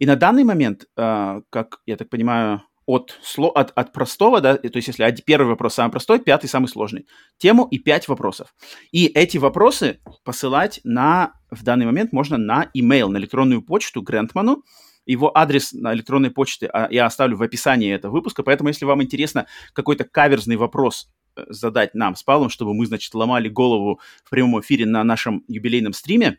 [0.00, 4.70] И на данный момент, uh, как я так понимаю, от, от, от простого, да, то
[4.74, 7.06] есть если первый вопрос самый простой, пятый самый сложный.
[7.38, 8.52] Тему и пять вопросов.
[8.90, 14.64] И эти вопросы посылать на, в данный момент можно на email, на электронную почту Грентману,
[15.10, 19.02] его адрес на электронной почте а, я оставлю в описании этого выпуска, поэтому если вам
[19.02, 24.30] интересно какой-то каверзный вопрос э, задать нам с Павлом, чтобы мы, значит, ломали голову в
[24.30, 26.38] прямом эфире на нашем юбилейном стриме,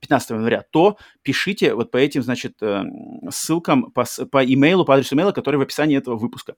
[0.00, 2.84] 15 января, то пишите вот по этим, значит, э,
[3.30, 6.56] ссылкам, по, по имейлу, по адресу имейла, который в описании этого выпуска.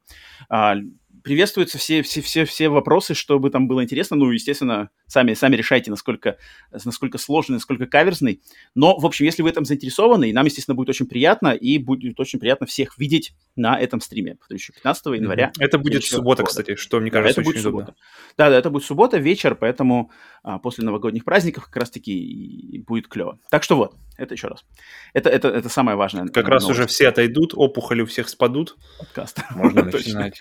[1.27, 4.17] Приветствуются все, все, все, все вопросы, чтобы там было интересно.
[4.17, 6.37] Ну, естественно, сами, сами решайте, насколько,
[6.71, 8.41] насколько сложный, насколько каверзный.
[8.77, 12.21] Но, в общем, если вы этом заинтересованы, и нам, естественно, будет очень приятно, и будет
[12.21, 15.51] очень приятно всех видеть на этом стриме, еще 15 января.
[15.59, 16.51] Это будет суббота, года.
[16.51, 17.87] кстати, что, мне кажется, да, это будет удобно.
[17.87, 17.99] Суббота.
[18.39, 20.12] Да, да, это будет суббота, вечер, поэтому
[20.45, 23.41] а, после новогодних праздников как раз-таки будет клево.
[23.51, 24.65] Так что вот, это еще раз.
[25.12, 26.29] Это, это, это самое важное.
[26.29, 28.77] Как раз уже все отойдут, опухоли у всех спадут.
[29.01, 29.41] Подкаст.
[29.57, 30.41] Можно начинать.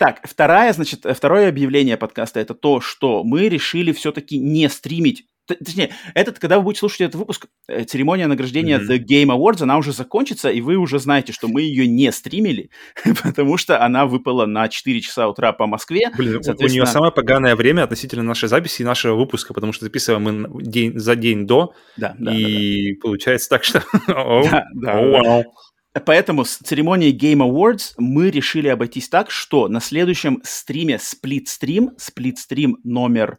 [0.00, 5.90] Так, второе, значит, второе объявление подкаста это то, что мы решили все-таки не стримить Точнее,
[6.14, 8.88] этот, когда вы будете слушать этот выпуск, э, церемония награждения mm-hmm.
[8.88, 12.70] The Game Awards, она уже закончится, и вы уже знаете, что мы ее не стримили,
[13.24, 16.12] потому что она выпала на 4 часа утра по Москве.
[16.16, 16.68] Блин, Соответственно...
[16.68, 20.62] у нее самое поганое время относительно нашей записи и нашего выпуска, потому что записываем мы
[20.62, 23.00] день, за день до, да, да, и да, да.
[23.02, 23.82] получается так, что...
[24.06, 25.42] да, да.
[25.92, 31.88] Поэтому с церемонией Game Awards мы решили обойтись так, что на следующем стриме Split Stream,
[31.98, 33.38] Split Stream номер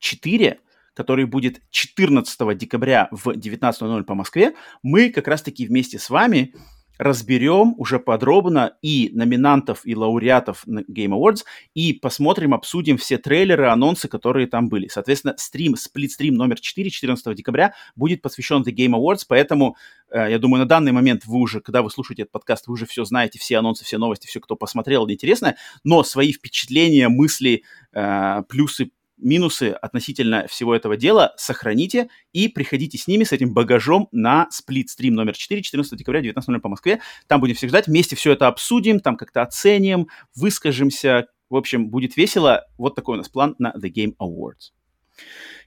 [0.00, 0.58] 4,
[0.94, 6.54] который будет 14 декабря в 19.00 по Москве, мы как раз-таки вместе с вами
[6.98, 13.68] разберем уже подробно и номинантов, и лауреатов на Game Awards, и посмотрим, обсудим все трейлеры,
[13.68, 14.88] анонсы, которые там были.
[14.88, 19.76] Соответственно, стрим, сплит-стрим номер 4, 14 декабря будет посвящен The Game Awards, поэтому
[20.10, 22.86] э, я думаю, на данный момент вы уже, когда вы слушаете этот подкаст, вы уже
[22.86, 28.42] все знаете, все анонсы, все новости, все, кто посмотрел, интересно, но свои впечатления, мысли, э,
[28.48, 28.90] плюсы,
[29.22, 35.14] минусы относительно всего этого дела сохраните и приходите с ними, с этим багажом на сплит-стрим
[35.14, 37.00] номер 4, 14 декабря, 19.00 по Москве.
[37.26, 41.28] Там будем всех ждать, вместе все это обсудим, там как-то оценим, выскажемся.
[41.48, 42.64] В общем, будет весело.
[42.78, 44.72] Вот такой у нас план на The Game Awards.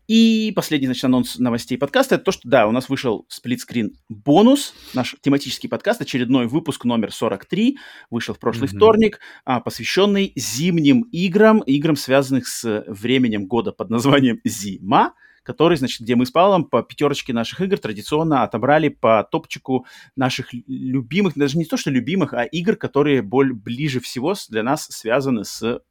[0.08, 4.76] И последний, значит, анонс новостей подкаста, это то, что, да, у нас вышел сплитскрин бонус,
[4.94, 7.78] наш тематический подкаст, очередной выпуск номер 43,
[8.12, 8.76] вышел в прошлый mm-hmm.
[8.78, 16.02] вторник, а, посвященный зимним играм, играм, связанных с временем года под названием «Зима», который, значит,
[16.02, 21.58] где мы с Павлом по пятерочке наших игр традиционно отобрали по топчику наших любимых, даже
[21.58, 25.82] не то, что любимых, а игр, которые боль, ближе всего для нас связаны с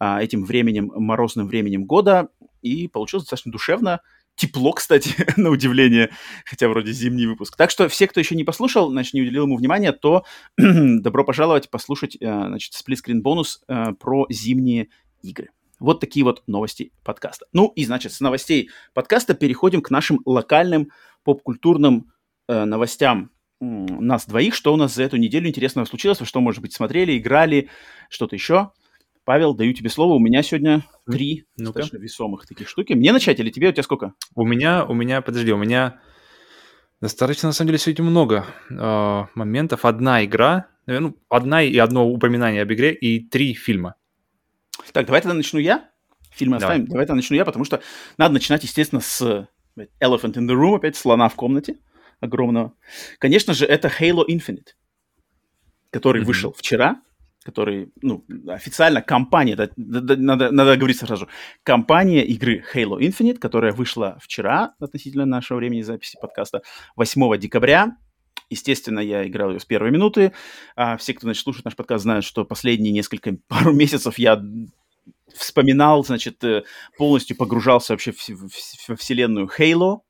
[0.00, 2.28] а, этим временем, морозным временем года,
[2.62, 4.00] и получилось достаточно душевно.
[4.34, 6.10] Тепло, кстати, на удивление,
[6.44, 7.56] хотя вроде зимний выпуск.
[7.56, 10.24] Так что все, кто еще не послушал, значит, не уделил ему внимания, то
[10.56, 14.88] добро пожаловать послушать, э, значит, сплитскрин бонус э, про зимние
[15.22, 15.50] игры.
[15.78, 17.46] Вот такие вот новости подкаста.
[17.52, 20.90] Ну и, значит, с новостей подкаста переходим к нашим локальным
[21.24, 22.12] поп-культурным
[22.48, 23.30] э, новостям
[23.62, 24.54] нас двоих.
[24.54, 27.68] Что у нас за эту неделю интересного случилось, что, может быть, смотрели, играли,
[28.08, 28.72] что-то еще.
[29.32, 30.12] Павел, даю тебе слово.
[30.12, 32.92] У меня сегодня три ну достаточно весомых таких штуки.
[32.92, 33.70] Мне начать или тебе?
[33.70, 34.12] У тебя сколько?
[34.34, 36.02] У меня, у меня, подожди, у меня
[37.00, 39.86] достаточно, на самом деле, сегодня много э, моментов.
[39.86, 43.94] Одна игра, э, ну, одна и одно упоминание об игре и три фильма.
[44.92, 45.88] Так, давай тогда начну я.
[46.32, 46.76] Фильмы давай.
[46.76, 46.90] оставим.
[46.90, 47.80] Давай тогда начну я, потому что
[48.18, 51.78] надо начинать, естественно, с Elephant in the Room, опять слона в комнате
[52.20, 52.74] огромного.
[53.18, 54.74] Конечно же, это Halo Infinite,
[55.88, 56.26] который mm-hmm.
[56.26, 57.00] вышел вчера,
[57.42, 61.28] который, ну, официально компания, да, надо, надо говорить сразу,
[61.62, 66.62] компания игры Halo Infinite, которая вышла вчера относительно нашего времени записи подкаста,
[66.96, 67.96] 8 декабря.
[68.50, 70.32] Естественно, я играл ее с первой минуты.
[70.76, 74.42] А все, кто, значит, слушает наш подкаст, знают, что последние несколько, пару месяцев я
[75.34, 76.62] вспоминал, значит, э,
[76.98, 80.00] полностью погружался вообще в, в, в вселенную Halo,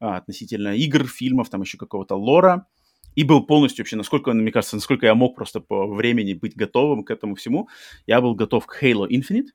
[0.00, 2.66] а, относительно игр, фильмов, там еще какого-то лора
[3.14, 7.04] и был полностью вообще, насколько, мне кажется, насколько я мог просто по времени быть готовым
[7.04, 7.68] к этому всему,
[8.06, 9.48] я был готов к Halo Infinite.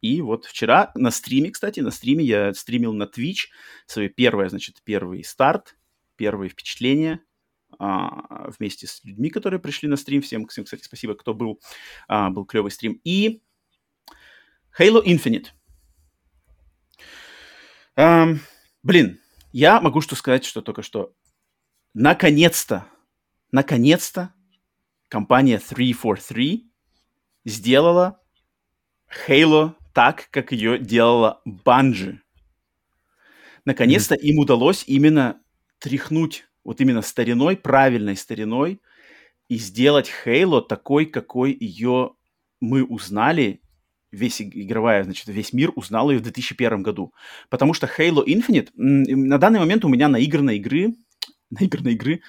[0.00, 3.48] И вот вчера на стриме, кстати, на стриме я стримил на Twitch
[3.86, 5.76] свой первый, значит, первый старт,
[6.16, 7.20] первые впечатления
[7.78, 10.22] а, вместе с людьми, которые пришли на стрим.
[10.22, 11.60] Всем, всем кстати, спасибо, кто был.
[12.06, 13.00] А, был клевый стрим.
[13.04, 13.42] И
[14.78, 15.48] Halo Infinite.
[17.96, 18.28] А,
[18.82, 19.20] блин,
[19.52, 21.14] я могу что сказать, что только что
[21.94, 22.86] наконец-то
[23.52, 24.32] наконец-то
[25.08, 26.70] компания 343
[27.44, 28.20] сделала
[29.26, 32.18] Halo так, как ее делала Bungie.
[33.64, 34.20] Наконец-то mm-hmm.
[34.20, 35.40] им удалось именно
[35.78, 38.80] тряхнуть вот именно стариной, правильной стариной,
[39.48, 42.12] и сделать Halo такой, какой ее
[42.60, 43.62] мы узнали,
[44.10, 47.14] весь игровая, значит, весь мир узнал ее в 2001 году.
[47.48, 50.94] Потому что Halo Infinite, на данный момент у меня наигранной игры,
[51.50, 52.20] наигранной игры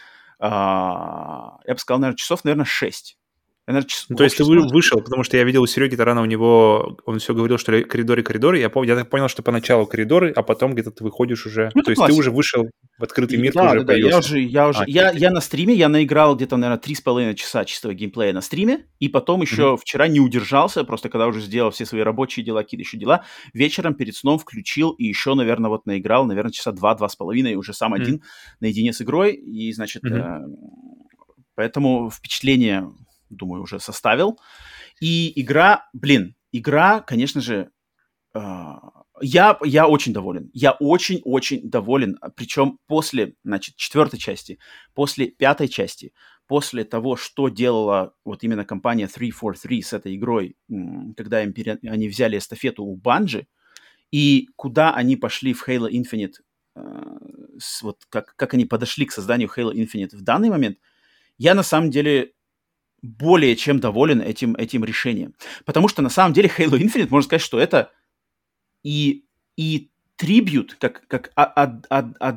[0.41, 3.18] я бы сказал, наверное, часов, наверное, 6.
[3.69, 4.05] Наверное, час...
[4.09, 7.19] ну, то есть ты вышел, потому что я видел у Сереги Тарана, у него, он
[7.19, 8.57] все говорил, что коридоры, коридоры.
[8.57, 11.69] Я, помню, я так понял, что поначалу коридоры, а потом где-то ты выходишь уже.
[11.75, 12.15] Ну, то есть классика.
[12.15, 14.09] ты уже вышел в открытый мир, да, уже да, появился.
[14.09, 17.01] Я уже, я уже, а, я, я на стриме, я наиграл где-то, наверное, три с
[17.01, 19.77] половиной часа чистого геймплея на стриме, и потом еще mm-hmm.
[19.77, 23.93] вчера не удержался, просто когда уже сделал все свои рабочие дела, какие-то еще дела, вечером
[23.93, 27.93] перед сном включил и еще, наверное, вот наиграл, наверное, часа два-два с половиной, уже сам
[27.93, 28.01] mm-hmm.
[28.01, 28.23] один
[28.61, 30.17] наедине с игрой, и, значит, mm-hmm.
[30.17, 30.39] э,
[31.53, 32.89] поэтому впечатление
[33.29, 34.39] думаю, уже составил.
[34.99, 37.71] И игра, блин, игра, конечно же,
[38.33, 38.39] э,
[39.21, 40.49] я, я очень доволен.
[40.53, 42.17] Я очень-очень доволен.
[42.35, 44.59] Причем после, значит, четвертой части,
[44.93, 46.13] после пятой части,
[46.47, 50.57] после того, что делала вот именно компания 343 с этой игрой,
[51.15, 51.79] когда им пере...
[51.83, 53.47] они взяли эстафету у Банжи,
[54.11, 56.37] и куда они пошли в Halo Infinite,
[56.75, 56.81] э,
[57.59, 60.79] с, вот как, как они подошли к созданию Halo Infinite в данный момент,
[61.37, 62.33] я на самом деле
[63.01, 65.33] более чем доволен этим, этим решением.
[65.65, 67.91] Потому что на самом деле Halo Infinite, можно сказать, что это
[68.83, 72.35] и, и трибют, как, как от, от, от,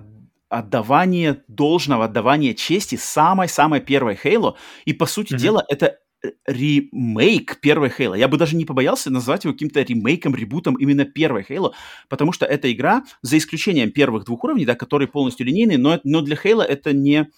[0.49, 4.55] отдавание должного, отдавание чести самой-самой первой Halo.
[4.85, 5.39] И, по сути mm-hmm.
[5.39, 5.99] дела, это
[6.47, 8.19] ремейк первой Halo.
[8.19, 11.73] Я бы даже не побоялся назвать его каким-то ремейком, ребутом именно первой Halo,
[12.09, 16.21] потому что эта игра, за исключением первых двух уровней, да, которые полностью линейные, но, но
[16.21, 17.29] для Halo это не,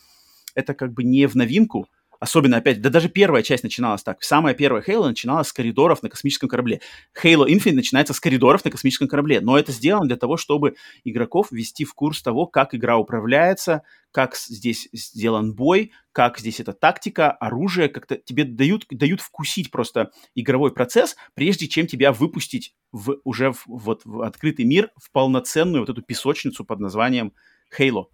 [0.55, 1.89] это как бы не в новинку,
[2.21, 4.23] Особенно, опять, да даже первая часть начиналась так.
[4.23, 6.81] Самая первая Halo начиналась с коридоров на космическом корабле.
[7.23, 9.41] Halo Infinite начинается с коридоров на космическом корабле.
[9.41, 14.37] Но это сделано для того, чтобы игроков ввести в курс того, как игра управляется, как
[14.37, 20.73] здесь сделан бой, как здесь эта тактика, оружие, как-то тебе дают, дают вкусить просто игровой
[20.73, 25.91] процесс, прежде чем тебя выпустить в, уже в, вот, в открытый мир, в полноценную вот
[25.91, 27.33] эту песочницу под названием
[27.77, 28.05] Halo.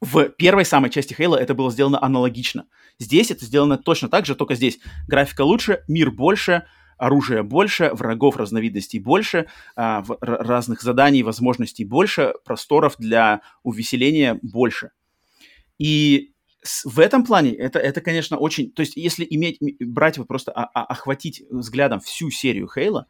[0.00, 2.66] В первой самой части Halo это было сделано аналогично.
[2.98, 6.66] Здесь это сделано точно так же, только здесь графика лучше, мир больше,
[6.98, 14.90] оружия больше, врагов разновидностей больше, а, разных заданий, возможностей больше, просторов для увеселения больше.
[15.78, 16.32] И
[16.84, 18.72] в этом плане это, это, конечно, очень...
[18.72, 23.06] То есть если иметь, брать вот просто, а, а, охватить взглядом всю серию Хейла,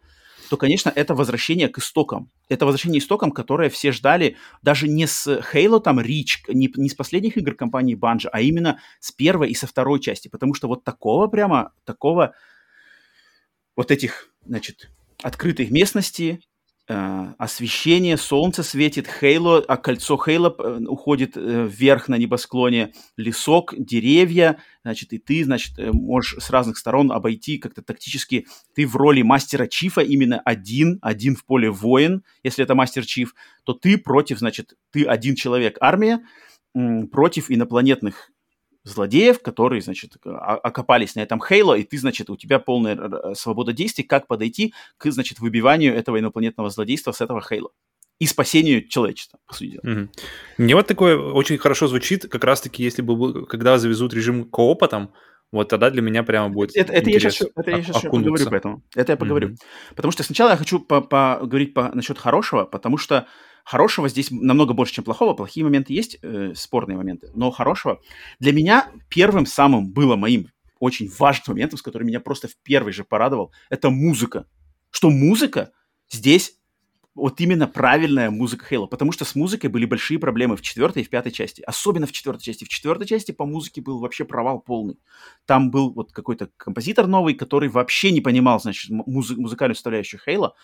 [0.48, 2.30] то, конечно, это возвращение к истокам.
[2.48, 6.88] Это возвращение к истокам, которое все ждали даже не с Halo, там, Reach, не, не
[6.88, 10.28] с последних игр компании Bungie, а именно с первой и со второй части.
[10.28, 12.34] Потому что вот такого прямо, такого,
[13.76, 14.90] вот этих, значит,
[15.22, 16.57] открытых местностей, э,
[16.88, 24.58] освещение, солнце светит, Хейло, а кольцо Хейла э, уходит э, вверх на небосклоне, лесок, деревья,
[24.82, 28.46] значит, и ты, значит, э, можешь с разных сторон обойти как-то тактически.
[28.74, 33.34] Ты в роли мастера Чифа именно один, один в поле воин, если это мастер Чиф,
[33.64, 36.20] то ты против, значит, ты один человек, армия,
[37.10, 38.30] против инопланетных
[38.88, 44.04] злодеев, которые, значит, окопались на этом Хейло, и ты, значит, у тебя полная свобода действий,
[44.04, 47.70] как подойти к, значит, выбиванию этого инопланетного злодейства с этого Хейла
[48.18, 49.82] и спасению человечества, по сути дела.
[49.84, 50.08] Угу.
[50.58, 55.12] Мне вот такое очень хорошо звучит, как раз-таки, если бы, когда завезут режим коопа там,
[55.52, 58.82] вот тогда для меня прямо будет Это, это я сейчас, это я сейчас поговорю поэтому.
[58.94, 59.48] Это я поговорю.
[59.48, 59.94] Mm-hmm.
[59.96, 63.26] Потому что сначала я хочу поговорить по, насчет хорошего, потому что
[63.68, 65.34] Хорошего здесь намного больше, чем плохого.
[65.34, 68.00] Плохие моменты есть, э, спорные моменты, но хорошего.
[68.40, 70.48] Для меня первым самым было моим
[70.80, 74.46] очень важным моментом, с которым меня просто в первый же порадовал, это музыка.
[74.88, 75.72] Что музыка
[76.08, 76.54] здесь
[77.14, 81.04] вот именно правильная музыка Хейла, потому что с музыкой были большие проблемы в четвертой и
[81.04, 82.64] в пятой части, особенно в четвертой части.
[82.64, 84.98] В четвертой части по музыке был вообще провал полный.
[85.44, 90.54] Там был вот какой-то композитор новый, который вообще не понимал, значит, муз- музыкальную составляющую Хейла.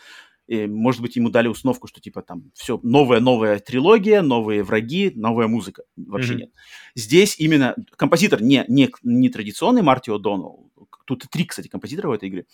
[0.46, 5.48] И, может быть, ему дали установку, что типа там все новая-новая трилогия, новые враги, новая
[5.48, 5.84] музыка.
[5.96, 6.38] Вообще mm-hmm.
[6.38, 6.50] нет.
[6.94, 10.70] Здесь именно композитор не, не, не традиционный Марти О'Доннелл.
[11.06, 12.46] Тут три, кстати, композитора в этой игре.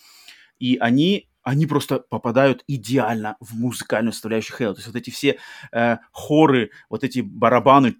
[0.59, 4.75] И они они просто попадают идеально в музыкальную составляющую Хейла.
[4.75, 5.39] То есть вот эти все
[5.73, 7.95] э, хоры, вот эти барабаны,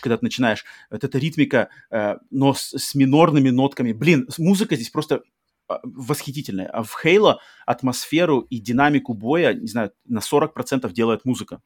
[0.00, 3.92] когда ты начинаешь, вот эта ритмика, э, но с, с минорными нотками.
[3.92, 5.22] Блин, музыка здесь просто
[5.82, 6.66] восхитительная.
[6.68, 11.60] А в Хейла атмосферу и динамику боя, не знаю, на 40% делает музыка.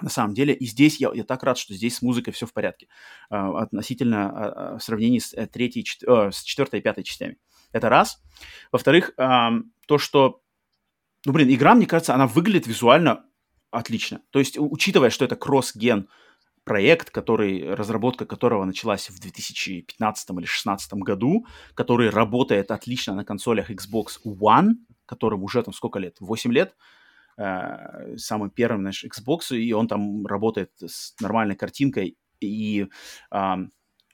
[0.00, 2.52] На самом деле, и здесь я, я так рад, что здесь с музыкой все в
[2.52, 2.88] порядке
[3.30, 7.36] э, относительно э, в сравнении с, э, третьей, э, с четвертой и пятой частями.
[7.72, 8.22] Это раз.
[8.70, 10.42] Во-вторых, то, что,
[11.24, 13.24] ну, блин, игра, мне кажется, она выглядит визуально
[13.70, 14.20] отлично.
[14.30, 16.06] То есть, учитывая, что это кросс-ген
[16.64, 23.70] проект, который, разработка которого началась в 2015 или 2016 году, который работает отлично на консолях
[23.70, 24.74] Xbox One,
[25.06, 26.16] которым уже там сколько лет?
[26.20, 26.76] 8 лет.
[27.36, 32.86] Э, самым первым, наш Xbox, и он там работает с нормальной картинкой и
[33.30, 33.54] э,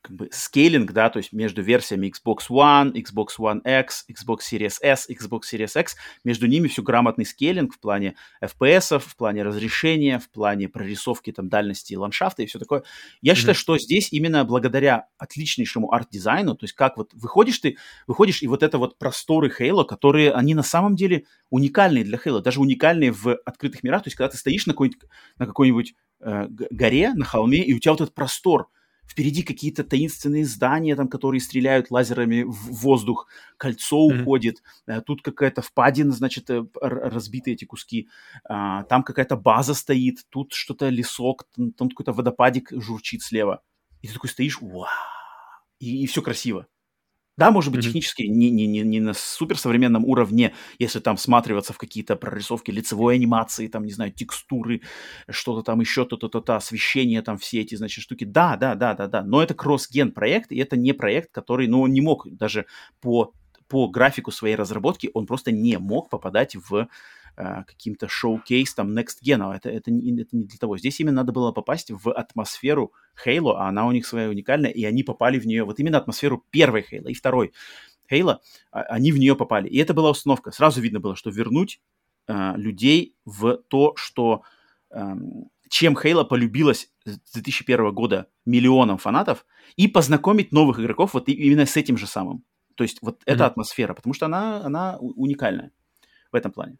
[0.02, 4.76] как бы скейлинг, да, то есть между версиями Xbox One, Xbox One X, Xbox Series
[4.80, 10.18] S, Xbox Series X, между ними все грамотный скейлинг в плане FPS, в плане разрешения,
[10.18, 12.84] в плане прорисовки там дальности ландшафта и все такое.
[13.20, 13.36] Я mm-hmm.
[13.36, 18.46] считаю, что здесь именно благодаря отличнейшему арт-дизайну, то есть как вот выходишь ты, выходишь, и
[18.46, 23.12] вот это вот просторы Halo, которые, они на самом деле уникальные для Halo, даже уникальные
[23.12, 25.08] в открытых мирах, то есть когда ты стоишь на какой-нибудь,
[25.38, 28.68] на какой-нибудь э, горе, на холме, и у тебя вот этот простор,
[29.08, 34.22] впереди какие-то таинственные здания, там, которые стреляют лазерами в воздух, кольцо mm-hmm.
[34.22, 38.08] уходит, э, тут какая-то впадина, значит, э, разбиты эти куски,
[38.44, 43.62] а, там какая-то база стоит, тут что-то лесок, там, там какой-то водопадик журчит слева.
[44.02, 44.86] И ты такой стоишь, вау,
[45.80, 46.66] и, и все красиво.
[47.38, 47.84] Да, может быть, mm-hmm.
[47.84, 53.14] технически не, не, не, не на суперсовременном уровне, если там всматриваться в какие-то прорисовки лицевой
[53.14, 54.82] анимации, там, не знаю, текстуры,
[55.30, 58.24] что-то там еще, то-то-то-то, освещение, там все эти, значит, штуки.
[58.24, 59.22] Да, да, да, да, да.
[59.22, 62.66] Но это кросс-ген проект, и это не проект, который, ну, он не мог даже
[63.00, 63.32] по,
[63.68, 66.88] по графику своей разработки, он просто не мог попадать в
[67.38, 70.76] каким-то шоу-кейс там Next Gen, а это, это, не, это не для того.
[70.76, 72.92] Здесь именно надо было попасть в атмосферу
[73.24, 76.44] Halo, а она у них своя уникальная, и они попали в нее, вот именно атмосферу
[76.50, 77.52] первой Halo и второй
[78.10, 78.38] Halo,
[78.72, 79.68] а, они в нее попали.
[79.68, 80.50] И это была установка.
[80.50, 81.80] Сразу видно было, что вернуть
[82.26, 84.42] э, людей в то, что
[84.90, 85.14] э,
[85.68, 89.46] чем Halo полюбилась с 2001 года миллионам фанатов,
[89.76, 92.44] и познакомить новых игроков вот именно с этим же самым.
[92.74, 93.32] То есть вот mm-hmm.
[93.32, 95.70] эта атмосфера, потому что она, она уникальная
[96.32, 96.78] в этом плане.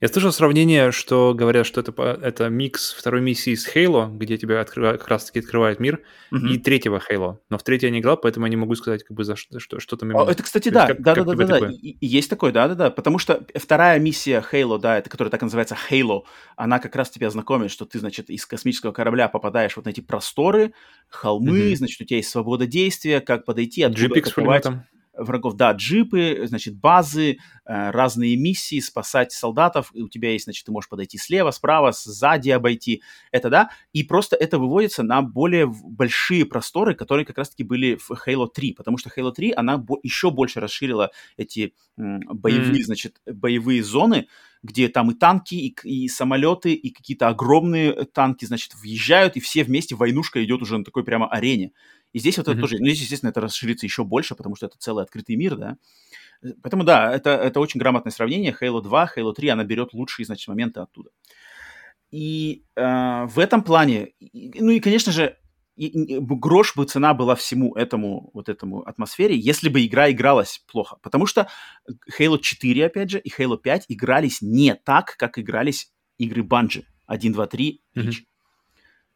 [0.00, 4.60] Я слышал сравнение, что говорят, что это, это микс второй миссии с Halo, где тебя
[4.60, 6.48] открывает, как раз-таки открывает мир, mm-hmm.
[6.50, 7.38] и третьего Halo.
[7.48, 9.60] Но в третье я не играл, поэтому я не могу сказать, как бы, за что,
[9.60, 10.28] что, что там именно.
[10.28, 11.70] Это, кстати, да, есть, да, как, да, как да, да, да.
[11.70, 12.90] И, есть такое, да, да, да.
[12.90, 16.24] Потому что вторая миссия Halo, да, это, которая так называется Halo,
[16.56, 20.00] она как раз тебя знакомит, что ты, значит, из космического корабля попадаешь вот на эти
[20.00, 20.74] просторы,
[21.08, 21.76] холмы, mm-hmm.
[21.76, 24.36] значит, у тебя есть свобода действия, как подойти, откуда Джипик
[25.14, 25.54] врагов.
[25.56, 29.90] Да, джипы, значит, базы, разные миссии, спасать солдатов.
[29.94, 33.02] И у тебя есть, значит, ты можешь подойти слева, справа, сзади обойти.
[33.30, 33.70] Это, да.
[33.92, 38.72] И просто это выводится на более большие просторы, которые как раз-таки были в Halo 3.
[38.74, 42.84] Потому что Halo 3, она бо- еще больше расширила эти боевые, mm.
[42.84, 44.28] значит, боевые зоны,
[44.62, 49.64] где там и танки, и, и самолеты, и какие-то огромные танки, значит, въезжают, и все
[49.64, 51.72] вместе войнушка идет уже на такой прямо арене.
[52.12, 52.52] И здесь вот mm-hmm.
[52.52, 55.56] это тоже, ну, здесь, естественно, это расширится еще больше, потому что это целый открытый мир,
[55.56, 55.78] да.
[56.62, 58.56] Поэтому, да, это, это очень грамотное сравнение.
[58.60, 61.10] Halo 2, Halo 3, она берет лучшие, значит, моменты оттуда.
[62.10, 65.38] И э, в этом плане, ну и, конечно же,
[65.76, 70.62] и, и, грош бы цена была всему этому, вот этому атмосфере, если бы игра игралась
[70.70, 70.98] плохо.
[71.02, 71.48] Потому что
[72.18, 76.84] Halo 4, опять же, и Halo 5 игрались не так, как игрались игры Bungie.
[77.06, 78.04] 1, 2, 3, Reach.
[78.04, 78.12] Mm-hmm.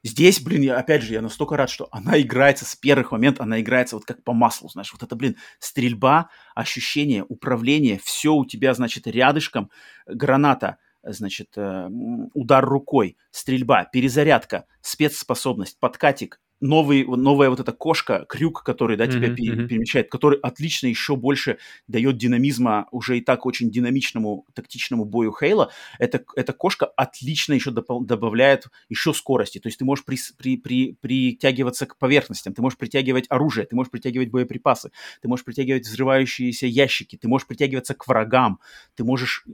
[0.07, 3.61] Здесь, блин, я, опять же, я настолько рад, что она играется с первых моментов, она
[3.61, 8.73] играется вот как по маслу, знаешь, вот это, блин, стрельба, ощущение, управление, все у тебя,
[8.73, 9.69] значит, рядышком,
[10.07, 11.88] граната, значит, э,
[12.35, 19.35] удар рукой, стрельба, перезарядка, спецспособность, подкатик, новый, новая вот эта кошка, крюк, который, да, тебя
[19.35, 19.69] пере- мгм.
[19.69, 25.71] перемещает, который отлично еще больше дает динамизма уже и так очень динамичному тактичному бою Хейла,
[25.98, 29.59] эта, эта кошка отлично еще допол- добавляет еще скорости.
[29.59, 33.77] То есть ты можешь прис- при- при- притягиваться к поверхностям, ты можешь притягивать оружие, ты
[33.77, 34.90] можешь притягивать боеприпасы,
[35.21, 38.61] ты можешь притягивать взрывающиеся ящики, ты можешь притягиваться к врагам,
[38.94, 39.44] ты можешь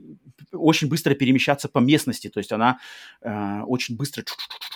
[0.53, 2.29] очень быстро перемещаться по местности.
[2.29, 2.79] То есть она
[3.23, 4.25] э, очень быстро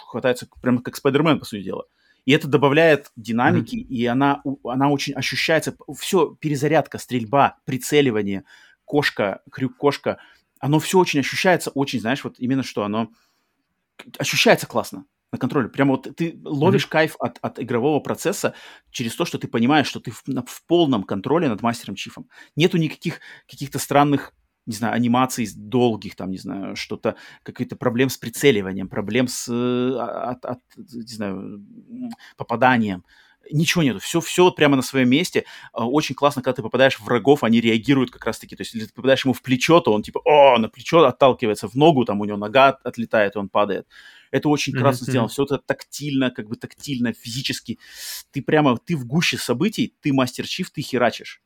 [0.07, 1.85] хватается, прямо как Спайдермен, по сути дела.
[2.27, 5.77] И это добавляет динамики, и она, она очень ощущается.
[5.99, 8.45] Все, перезарядка, стрельба, прицеливание,
[8.85, 10.19] кошка, крюк-кошка,
[10.59, 13.11] оно все очень ощущается, очень, знаешь, вот именно что оно
[14.19, 15.69] ощущается классно на контроле.
[15.69, 18.55] Прямо вот ты ловишь кайф от, от игрового процесса
[18.91, 22.29] через то, что ты понимаешь, что ты в, в полном контроле над мастером Чифом.
[22.57, 24.33] Нету никаких каких-то странных
[24.67, 29.99] не знаю, анимаций долгих, там, не знаю, что-то, какие-то проблем с прицеливанием, проблем с, э,
[29.99, 31.65] от, от, не знаю,
[32.37, 33.05] попаданием.
[33.53, 35.45] Ничего нету, все, все прямо на своем месте.
[35.73, 38.57] А, Очень классно, когда ты попадаешь в врагов, они реагируют как раз-таки.
[38.57, 41.69] То есть, если ты попадаешь ему в плечо, то он типа, о, на плечо отталкивается,
[41.69, 43.87] в ногу, там у него нога от- отлетает, и он падает.
[44.33, 45.11] Это очень Мгм, классно мгм.
[45.13, 45.29] сделано.
[45.29, 47.79] Все это тактильно, как бы тактильно, физически.
[48.33, 51.41] Ты прямо, ты в гуще событий, ты мастер-чиф, ты херачишь.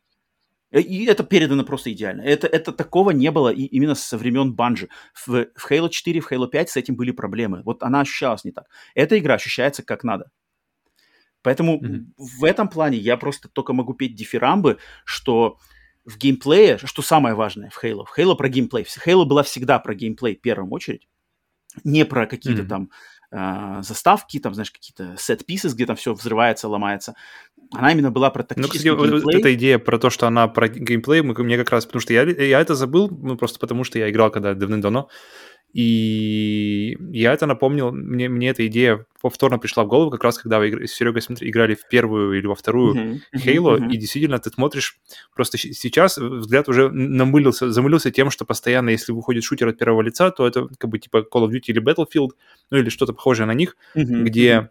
[0.72, 2.22] Э, И это передано просто идеально.
[2.22, 4.88] Это, это такого не было и именно со времен Банжи.
[5.26, 7.62] В, в Halo 4, в Halo 5 с этим были проблемы.
[7.64, 8.66] Вот она ощущалась не так.
[8.94, 10.30] Эта игра ощущается как надо.
[11.42, 12.12] Поэтому Мгм.
[12.18, 15.56] в этом плане я просто только могу петь дифирамбы, что
[16.04, 18.84] в геймплее, что самое важное в Halo, в Halo про геймплей.
[19.06, 21.08] Halo была всегда про геймплей в первую очередь,
[21.84, 22.68] не про какие-то Мгм.
[22.68, 22.90] там
[23.32, 27.14] а, заставки, там, знаешь, какие-то set-pieces, где там все взрывается, ломается.
[27.72, 29.38] Она именно была про Ну, тактический кстати, вот- вот геймплей.
[29.40, 32.60] эта идея про то, что она про геймплей, мне как раз, потому что я, я
[32.60, 35.08] это забыл, ну, просто потому что я играл когда давным-давно,
[35.72, 40.58] и я это напомнил, мне, мне эта идея повторно пришла в голову, как раз когда
[40.58, 42.94] вы с Серегой играли в первую или во вторую
[43.34, 43.88] Halo, мгм.
[43.90, 44.98] и действительно ты смотришь,
[45.34, 50.30] просто сейчас взгляд уже намылился, замылился тем, что постоянно, если выходит шутер от первого лица,
[50.32, 52.30] то это как бы типа Call of Duty или Battlefield,
[52.70, 54.70] ну или что-то похожее на них, Мгм, где мгм.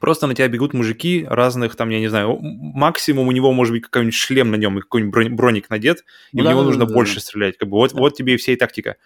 [0.00, 3.82] Просто на тебя бегут мужики разных, там, я не знаю, максимум у него может быть
[3.82, 6.84] какой-нибудь шлем на нем и какой-нибудь брони- броник надет, и Ну в него да, нужно
[6.84, 7.20] да, да, больше да.
[7.20, 7.56] стрелять.
[7.58, 7.98] Как бы вот, Да.
[7.98, 8.96] вот тебе и вся и тактика.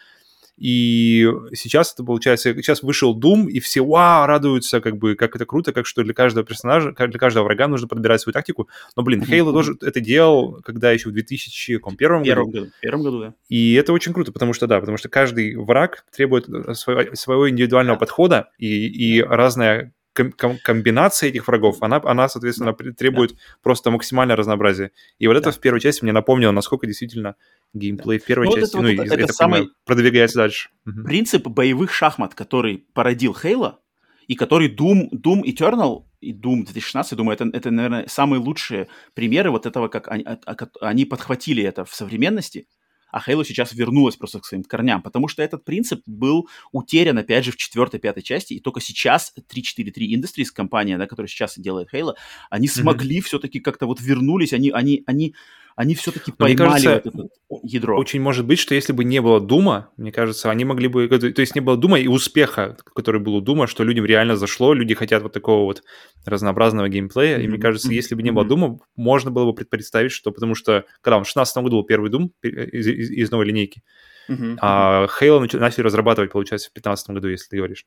[0.58, 5.44] И сейчас это получается, сейчас вышел Doom, и все вау, радуются, как бы, как это
[5.44, 8.66] круто, как что для каждого персонажа, для каждого врага нужно подбирать свою тактику.
[8.96, 9.52] Но, блин, мгм.
[9.52, 12.46] тоже это делал, когда еще в 2001 В году.
[12.46, 12.70] году.
[12.80, 13.34] Первом году, да.
[13.50, 17.50] И это очень круто, потому что, да, потому что каждый враг требует э, своего, своего
[17.50, 18.00] индивидуального Да.
[18.00, 24.36] подхода, и, и разная ком- ком- комбинация этих врагов, она, она соответственно, требует просто максимальное
[24.36, 24.90] разнообразие.
[25.18, 25.52] И вот это Да.
[25.52, 27.34] в первой части мне напомнило, насколько действительно
[27.74, 30.70] геймплей в первой Ну, вот части, это ну, вот это- это самый- понимаю, продвигается дальше.
[31.04, 33.78] Принцип боевых шахмат, который породил Хейла,
[34.26, 39.50] и который Doom, Doom Eternal и Doom 2016, думаю, это, это, наверное, самые лучшие примеры
[39.50, 42.66] вот этого, как они, от- от- они подхватили это в современности,
[43.10, 47.44] а Halo сейчас вернулась просто к своим корням, потому что этот принцип был утерян, опять
[47.44, 51.62] же, в четвертой, пятой части, и только сейчас 343 Industries, компания, да, которая сейчас и
[51.62, 52.14] делает Halo,
[52.50, 55.34] они смогли все-таки как-то вот вернулись, они, они, они,
[55.76, 57.28] они все-таки поймали кажется, вот это
[57.62, 57.98] ядро.
[57.98, 61.06] Очень может быть, что если бы не было Дума, мне кажется, они могли бы...
[61.06, 64.72] То есть не было Дума и успеха, который был у Дума, что людям реально зашло,
[64.72, 65.82] люди хотят вот такого вот
[66.24, 67.38] разнообразного геймплея.
[67.38, 68.48] И мне кажется, если бы не было мгм.
[68.48, 70.32] Дума, можно было бы представить, что...
[70.32, 73.82] Потому что, когда он в 16 году был первый Дум из, из- из новой линейки,
[74.28, 77.84] Мгм, а Halo нач- начали разрабатывать, получается, в 15 году, если ты говоришь,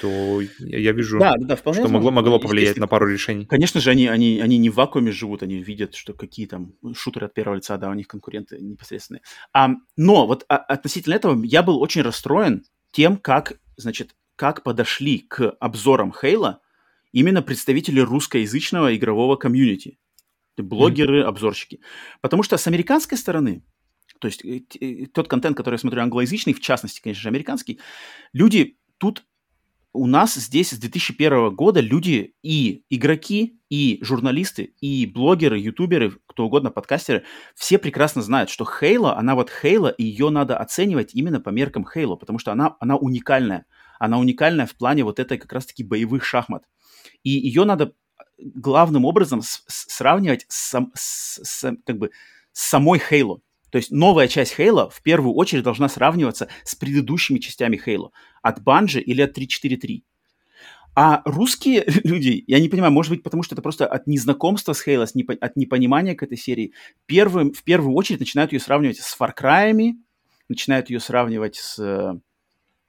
[0.00, 2.10] то я вижу, Да, да, что могло, возможно.
[2.10, 2.84] могло повлиять Естественно.
[2.84, 3.46] на пару решений.
[3.46, 7.26] Конечно же, они, они, они не в вакууме живут, они видят, что какие там шутеры
[7.26, 9.22] от первого лица, да, у них конкуренты непосредственные.
[9.52, 15.18] А, но вот а- относительно этого я был очень расстроен тем, как, значит, как подошли
[15.20, 16.60] к обзорам Хейла
[17.12, 19.98] именно представители русскоязычного игрового комьюнити.
[20.56, 21.80] Блогеры, обзорщики.
[22.20, 23.64] Потому что с американской стороны,
[24.18, 27.80] то есть э, э, тот контент, который я смотрю англоязычный, в частности, конечно же, американский,
[28.34, 29.24] люди тут
[29.92, 36.46] у нас здесь с 2001 года люди и игроки, и журналисты, и блогеры, ютуберы, кто
[36.46, 37.24] угодно, подкастеры,
[37.54, 41.84] все прекрасно знают, что Хейла, она вот Хейла, и ее надо оценивать именно по меркам
[41.86, 43.66] Хейла, потому что она, она уникальная.
[43.98, 46.64] Она уникальная в плане вот этой как раз-таки боевых шахмат.
[47.22, 47.92] И ее надо
[48.38, 52.10] главным образом с- с- сравнивать с, с- с- как бы
[52.52, 53.40] с самой Хейло.
[53.70, 58.10] То есть новая часть Хейла в первую очередь должна сравниваться с предыдущими частями Хейла.
[58.42, 60.04] От Банжи или от 343.
[60.94, 64.86] А русские люди, я не понимаю, может быть, потому что это просто от незнакомства с
[64.86, 66.72] непо- от непонимания к этой серии,
[67.06, 69.94] первым, в первую очередь начинают ее сравнивать с Far Cry'ами,
[70.48, 72.18] начинают ее сравнивать с, э,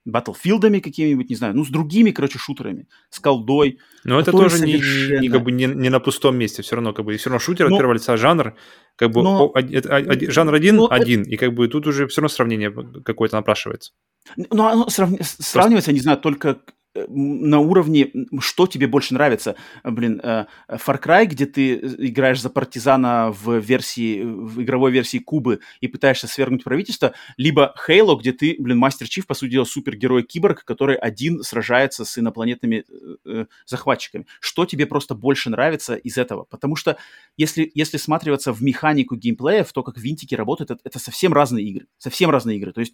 [0.04, 3.80] Батлфилдами какими-нибудь, не знаю, ну, с другими, короче, шутерами, с колдой.
[4.04, 5.20] Но это тоже совершенно...
[5.20, 7.40] не, не, как бы не, не на пустом месте, все равно, как бы, все равно
[7.40, 7.76] шутер но...
[7.76, 8.56] от первого лица жанр,
[8.96, 9.46] как бы, но...
[9.46, 12.72] о, о, о, жанр один, но один, и как бы тут уже все равно сравнение
[13.04, 13.94] какое-то напрашивается.
[14.36, 15.16] Ну, оно срав...
[15.16, 15.44] Просто...
[15.44, 16.62] сравнивается, не знаю, только
[16.94, 19.56] на уровне, что тебе больше нравится.
[19.84, 25.62] Блин, э, Far Cry, где ты играешь за партизана в версии, в игровой версии Кубы
[25.80, 30.66] и пытаешься свергнуть правительство, либо Halo, где ты, блин, Мастер Чиф, по сути дела, супергерой-киборг,
[30.66, 32.84] который один сражается с инопланетными
[33.26, 34.26] э, захватчиками.
[34.40, 36.44] Что тебе просто больше нравится из этого?
[36.44, 36.98] Потому что
[37.38, 41.66] если, если сматриваться в механику геймплея, в то, как винтики работают, это, это совсем разные
[41.66, 41.88] игры.
[41.98, 42.74] Совсем разные игры.
[42.74, 42.94] То есть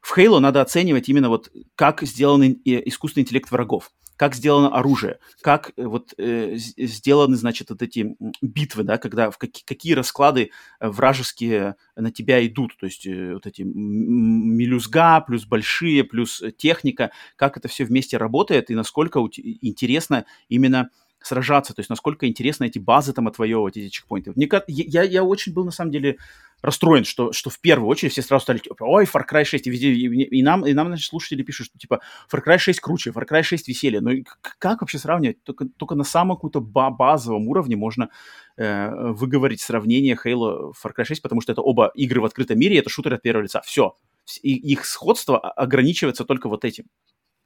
[0.00, 5.72] в Halo надо оценивать именно вот как сделан искусственный интеллект врагов, как сделано оружие, как
[5.76, 10.88] э, вот э, сделаны, значит, вот эти битвы, да, когда в какие, какие расклады э,
[10.88, 17.56] вражеские на тебя идут, то есть э, вот эти мелюзга плюс большие плюс техника, как
[17.56, 20.90] это все вместе работает и насколько интересно именно
[21.28, 24.32] сражаться, то есть насколько интересно эти базы там отвоевывать, эти чекпоинты.
[24.34, 26.18] Мне, я, я очень был на самом деле
[26.60, 29.70] расстроен, что, что в первую очередь все сразу стали, типа, ой, Far Cry 6, и,
[29.70, 32.00] везде, и, и нам, и нам, значит, слушатели пишут, что, типа,
[32.32, 34.00] Far Cry 6 круче, Far Cry 6 веселье.
[34.00, 34.10] Ну,
[34.58, 35.42] как вообще сравнивать?
[35.44, 38.10] Только, только на самом каком-то базовом уровне можно
[38.56, 42.78] э, выговорить сравнение Halo Far Cry 6, потому что это оба игры в открытом мире,
[42.78, 43.60] это шутеры от первого лица.
[43.64, 43.94] Все.
[44.42, 46.84] И их сходство ограничивается только вот этим.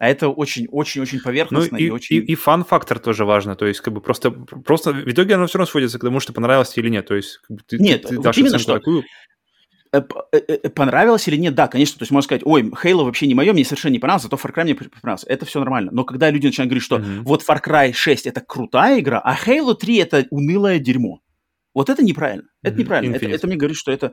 [0.03, 2.17] А это очень-очень-очень поверхностно ну, и, и очень...
[2.17, 5.59] И, и фан-фактор тоже важно, то есть как бы просто, просто в итоге оно все
[5.59, 8.03] равно сводится к тому, что понравилось тебе или нет, то есть как бы, ты, нет,
[8.03, 8.75] ты, ты вот именно что...
[8.75, 9.05] Такую...
[9.93, 13.29] Э, э, э, понравилось или нет, да, конечно, то есть можно сказать, ой, Halo вообще
[13.29, 15.29] не мое, мне совершенно не понравилось, зато Far Cry мне понравился.
[15.29, 15.93] Это все нормально.
[15.93, 17.21] Но когда люди начинают говорить, что mm-hmm.
[17.21, 21.21] вот Far Cry 6 это крутая игра, а Halo 3 это унылое дерьмо.
[21.75, 22.49] Вот это неправильно.
[22.63, 22.79] Это mm-hmm.
[22.79, 23.17] неправильно.
[23.17, 24.13] Это, это мне говорит, что это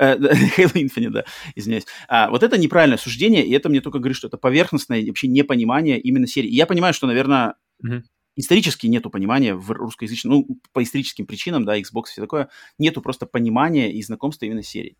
[0.00, 0.16] Э,
[0.56, 1.84] Halo Infinite, да, извиняюсь.
[2.08, 6.00] А, вот это неправильное суждение, и это мне только говорит, что это поверхностное вообще непонимание
[6.00, 6.48] именно серии.
[6.48, 7.54] И я понимаю, что, наверное,
[7.84, 8.02] mm-hmm.
[8.36, 12.48] исторически нету понимания в русскоязычном, ну, по историческим причинам, да, Xbox и все такое,
[12.78, 14.96] нету просто понимания и знакомства именно серии.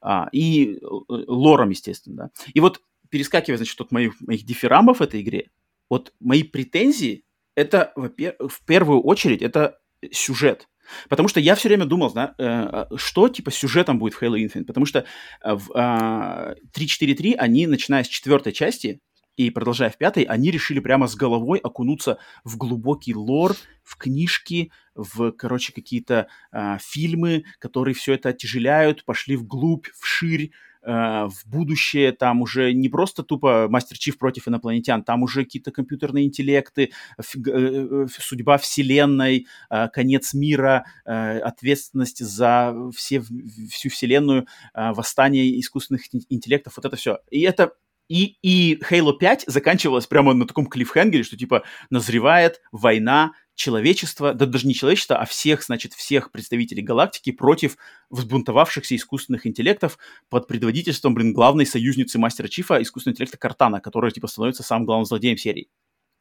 [0.00, 0.78] А, и э,
[1.08, 2.30] лором, естественно, да.
[2.54, 5.50] И вот перескакивая, значит, от моих, моих дифирамбов в этой игре,
[5.88, 7.24] вот мои претензии,
[7.56, 9.80] это, в первую очередь, это
[10.12, 10.68] сюжет.
[11.08, 14.64] Потому что я все время думал, да, э, что типа сюжетом будет в Halo Infinite.
[14.64, 15.04] Потому что
[15.44, 19.00] в э, 3.4.3 они, начиная с четвертой части
[19.36, 24.70] и продолжая в пятой, они решили прямо с головой окунуться в глубокий лор, в книжки,
[24.94, 30.50] в, короче, какие-то э, фильмы, которые все это оттяжеляют, пошли вглубь, вширь,
[30.82, 36.24] в будущее, там уже не просто тупо Мастер Чиф против инопланетян, там уже какие-то компьютерные
[36.24, 39.46] интеллекты, э, э, судьба вселенной,
[39.92, 43.22] конец мира, ответственность за все,
[43.70, 47.18] всю вселенную, восстание искусственных интеллектов, вот это все.
[47.30, 47.72] И это
[48.10, 54.46] и, и Halo 5 заканчивалась прямо на таком клиффхенгере, что типа назревает война человечества, да
[54.46, 57.76] даже не человечества, а всех, значит, всех представителей галактики против
[58.10, 59.96] взбунтовавшихся искусственных интеллектов
[60.28, 65.04] под предводительством, блин, главной союзницы Мастера Чифа, искусственного интеллекта Картана, которая, типа, становится самым главным
[65.04, 65.68] злодеем серии.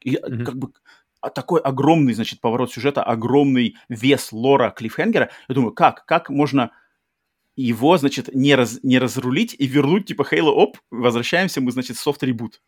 [0.04, 0.44] И mm-hmm.
[0.46, 0.72] как бы
[1.22, 5.32] а такой огромный, значит, поворот сюжета, огромный вес лора Клиффхенгера.
[5.48, 6.06] Я думаю, как?
[6.06, 6.72] Как можно
[7.62, 12.24] его, значит, не, раз, не разрулить и вернуть, типа, Halo, оп, возвращаемся мы, значит, софт
[12.24, 12.62] ребут.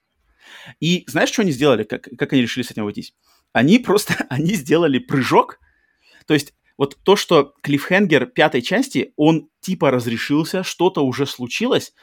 [0.80, 3.14] И знаешь, что они сделали, как, как они решили с этим обойтись?
[3.54, 5.60] Они просто, они сделали прыжок,
[6.28, 11.94] то есть вот то, что клиффхенгер пятой части, он типа разрешился, что-то уже случилось,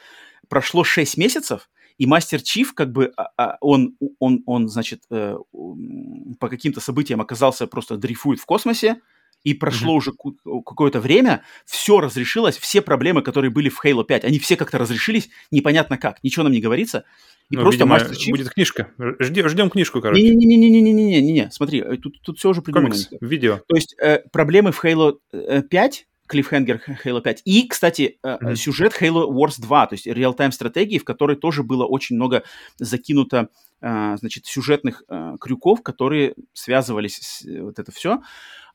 [0.47, 5.35] прошло 6 месяцев, и Мастер Чиф, как бы, а, а, он, он, он значит, э,
[6.39, 9.01] по каким-то событиям оказался просто дрейфует в космосе,
[9.43, 9.97] и прошло mm-hmm.
[9.97, 14.77] уже какое-то время, все разрешилось, все проблемы, которые были в Halo 5, они все как-то
[14.77, 17.05] разрешились, непонятно как, ничего нам не говорится.
[17.49, 18.31] И ну, просто Мастер Чиф...
[18.31, 18.91] будет книжка.
[19.19, 20.21] Ждем, ждем книжку, короче.
[20.21, 22.91] Не-не-не-не-не-не-не-не, смотри, э, тут, тут все уже придумано.
[22.91, 23.61] Комикс, видео.
[23.67, 27.41] То есть э, проблемы в Halo 5 клиффхенгер Halo 5.
[27.45, 28.55] И, кстати, mm-hmm.
[28.55, 32.43] сюжет Halo Wars 2, то есть реал-тайм стратегии, в которой тоже было очень много
[32.77, 33.49] закинуто,
[33.81, 35.01] значит, сюжетных
[35.39, 38.19] крюков, которые связывались с вот это все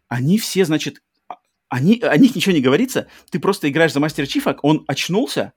[0.08, 1.36] они все, значит, а,
[1.68, 5.52] они, о них ничего не говорится, ты просто играешь за Мастера Чифа, он очнулся,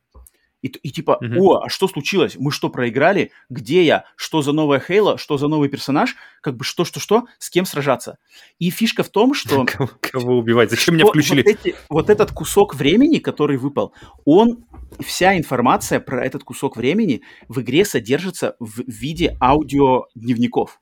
[0.64, 1.38] и, и типа, mm-hmm.
[1.38, 2.36] о, а что случилось?
[2.40, 3.32] Мы что, проиграли?
[3.50, 4.06] Где я?
[4.16, 5.18] Что за новая Хейла?
[5.18, 6.16] Что за новый персонаж?
[6.42, 7.26] Как бы что-что-что?
[7.38, 8.18] С кем сражаться?
[8.58, 9.66] И фишка в том, что...
[10.02, 10.72] Кого убивать?
[10.72, 11.44] Зачем меня включили?
[11.44, 13.94] Вот, эти, вот этот кусок времени, который выпал,
[14.26, 14.66] он...
[15.02, 20.80] Вся информация про этот кусок времени в игре содержится в виде аудиодневников.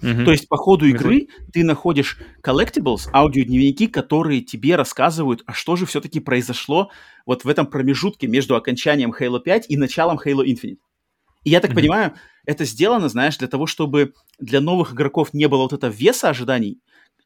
[0.00, 0.24] Mm-hmm.
[0.24, 1.50] То есть по ходу игры mm-hmm.
[1.52, 6.90] ты находишь collectibles, аудиодневники, которые тебе рассказывают, а что же все-таки произошло
[7.26, 10.78] вот в этом промежутке между окончанием Halo 5 и началом Halo Infinite.
[11.44, 11.74] И я так mm-hmm.
[11.74, 12.14] понимаю,
[12.46, 16.80] это сделано, знаешь, для того, чтобы для новых игроков не было вот этого веса ожиданий,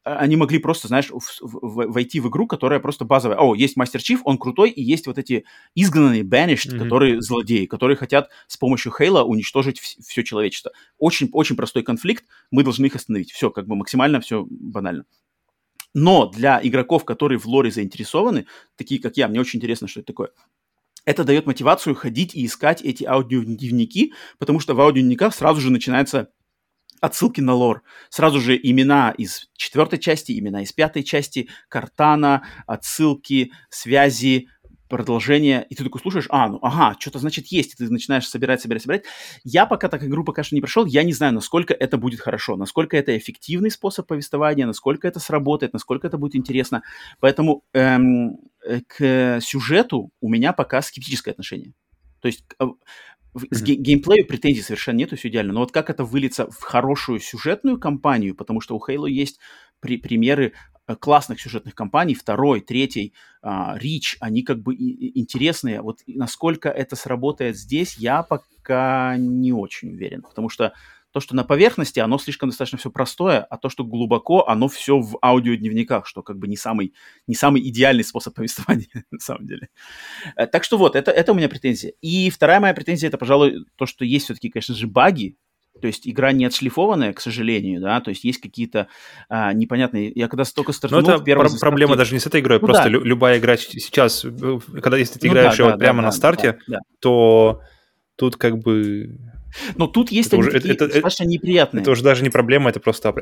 [0.04, 3.38] они могли просто, знаешь, в, в, войти в игру, которая просто базовая.
[3.38, 5.44] О, есть Мастер Чиф, он крутой, и есть вот эти
[5.74, 6.78] изгнанные, banished, mm-hmm.
[6.78, 10.72] которые злодеи, которые хотят с помощью Хейла уничтожить в, все человечество.
[10.98, 13.32] Очень, очень простой конфликт, мы должны их остановить.
[13.32, 15.04] Все, как бы максимально все банально.
[15.94, 18.46] Но для игроков, которые в лоре заинтересованы,
[18.76, 20.30] такие как я, мне очень интересно, что это такое,
[21.04, 26.30] это дает мотивацию ходить и искать эти аудиодневники, потому что в аудиодневниках сразу же начинается
[27.02, 27.82] отсылки на лор.
[28.08, 34.48] Сразу же имена из четвертой части, имена из пятой части, картана, отсылки, связи,
[34.88, 38.60] продолжение, и ты такой слушаешь, а, ну, ага, что-то значит есть, и ты начинаешь собирать,
[38.60, 39.04] собирать, собирать.
[39.42, 42.56] Я пока так игру пока что не прошел, я не знаю, насколько это будет хорошо,
[42.56, 46.82] насколько это эффективный способ повествования, насколько это сработает, насколько это будет интересно.
[47.20, 51.72] Поэтому эм, э, к сюжету у меня пока скептическое отношение.
[52.20, 52.44] То есть
[53.34, 55.52] э, с ге- геймплею претензий совершенно нету, все идеально.
[55.52, 59.38] Но вот как это выльется в хорошую сюжетную кампанию, потому что у Halo есть
[59.80, 60.52] при- примеры
[60.86, 65.82] э, классных сюжетных кампаний, второй, третий, Рич, uh, они как бы интересные.
[65.82, 70.72] Вот насколько это сработает здесь, я пока не очень уверен, потому что
[71.12, 74.98] то, что на поверхности, оно слишком достаточно все простое, а то, что глубоко, оно все
[74.98, 76.94] в аудиодневниках, что как бы не самый,
[77.26, 79.68] не самый идеальный способ повествования на самом деле.
[80.36, 81.92] Э, так что вот, это, это у меня претензия.
[82.00, 85.36] И вторая моя претензия, это, пожалуй, то, что есть все-таки, конечно же, баги,
[85.80, 88.88] то есть игра не отшлифованная, к сожалению, да, то есть есть какие-то
[89.28, 90.12] а, непонятные...
[90.14, 91.06] Я когда столько стартанул...
[91.06, 91.60] Но это пр- заставке...
[91.60, 92.88] проблема даже не с этой игрой, ну, просто да.
[92.90, 94.24] лю- любая игра сейчас,
[94.82, 96.78] когда если ты ну, играешь да, да, прямо да, на да, старте, да, да.
[97.00, 97.62] то
[98.16, 99.18] тут как бы
[99.76, 101.82] но тут есть это они уже, такие это, достаточно это, неприятные.
[101.82, 103.14] Это уже даже не проблема, это просто...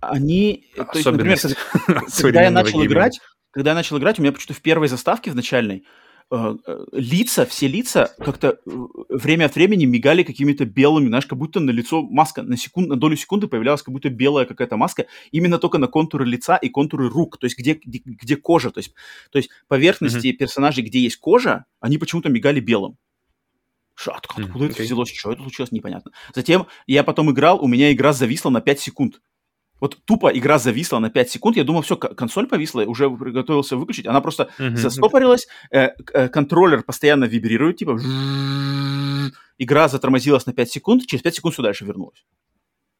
[0.00, 0.66] Они...
[0.74, 1.38] То есть, например,
[2.20, 3.20] когда я начал играть,
[3.52, 5.84] когда я начал играть, у меня почему-то в первой заставке, в начальной,
[6.30, 8.70] э, э, лица, все лица как-то э,
[9.10, 12.96] время от времени мигали какими-то белыми, знаешь, как будто на лицо маска, на, секунд, на
[12.96, 17.08] долю секунды появлялась как будто белая какая-то маска, именно только на контуры лица и контуры
[17.10, 18.94] рук, то есть где, где, где кожа, то есть,
[19.30, 20.36] то есть поверхности mm-hmm.
[20.36, 22.96] персонажей, где есть кожа, они почему-то мигали белым.
[24.06, 25.12] Откуда, mm, это взялось?
[25.12, 25.72] Что это случилось?
[25.72, 26.12] Непонятно.
[26.34, 29.20] Затем я потом играл, у меня игра зависла на 5 секунд.
[29.80, 31.56] Вот тупо игра зависла на 5 секунд.
[31.56, 34.06] Я думал, все, консоль повисла, уже приготовился выключить.
[34.06, 34.76] Она просто mm-hmm.
[34.76, 37.98] застопорилась, э, э, контроллер постоянно вибрирует, типа
[39.58, 42.24] игра затормозилась на 5 секунд, через 5 секунд все дальше вернулась.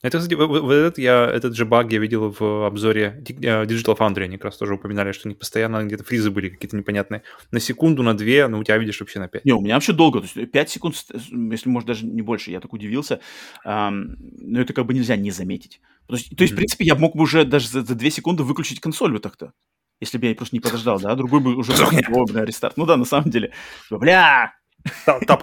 [0.03, 4.25] Это, кстати, вот этот, я, этот же баг я видел в обзоре э, Digital Foundry,
[4.25, 7.23] они как раз тоже упоминали, что у них постоянно где-то фризы были какие-то непонятные.
[7.53, 9.45] На секунду, на две, ну, у тебя видишь вообще на пять.
[9.45, 12.59] Не, у меня вообще долго, то есть 5 секунд, если, может, даже не больше, я
[12.59, 13.21] так удивился,
[13.65, 15.81] эм, но это как бы нельзя не заметить.
[16.09, 16.57] То есть, то есть mm-hmm.
[16.57, 19.53] в принципе, я мог бы уже даже за, за 2 секунды выключить консоль вот так-то,
[20.01, 21.73] если бы я просто не подождал, да, другой бы уже...
[21.75, 22.77] О, бля, рестарт.
[22.77, 23.53] Ну да, на самом деле.
[23.89, 24.53] Бля!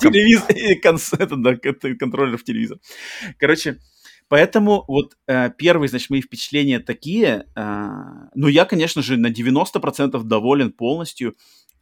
[0.02, 2.78] Телевизор, контроллер в телевизор.
[3.38, 3.78] Короче,
[4.30, 7.48] Поэтому вот э, первые, значит, мои впечатления такие.
[7.56, 7.88] Э,
[8.36, 11.36] ну, я, конечно же, на 90% доволен полностью.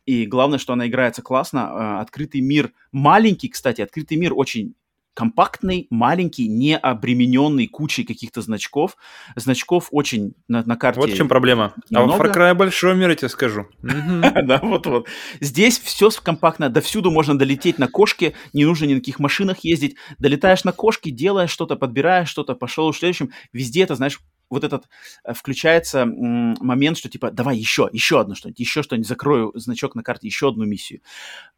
[0.05, 1.59] И главное, что она играется классно.
[1.59, 4.75] Э, открытый мир маленький, кстати, открытый мир очень
[5.17, 8.97] компактный, маленький, не обремененный кучей каких-то значков.
[9.35, 11.01] Значков очень на, на карте.
[11.01, 11.73] Вот в чем проблема.
[11.89, 12.13] Много.
[12.13, 13.65] А в Far Cry большой мир, я тебе скажу.
[14.47, 15.07] Да, вот-вот.
[15.41, 19.61] Здесь все компактно, до всюду можно долететь на кошке, не нужно ни на каких машинах
[19.63, 19.95] ездить.
[20.19, 23.31] Долетаешь на кошке, делаешь что-то, подбираешь что-то, пошел в следующем.
[23.51, 24.19] Везде это, знаешь,
[24.49, 24.87] вот этот
[25.23, 30.03] э, включается момент, что типа, давай еще, еще одно что-нибудь, еще что-нибудь, закрою значок на
[30.03, 31.01] карте, еще одну миссию.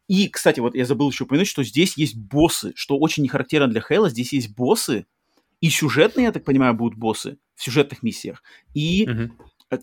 [0.08, 3.68] И, кстати, вот я забыл еще упомянуть, что здесь есть боссы, что очень не характерно
[3.68, 5.06] для Halo, здесь есть боссы,
[5.60, 8.42] и сюжетные, я так понимаю, будут боссы в сюжетных миссиях,
[8.74, 9.30] и uh-huh.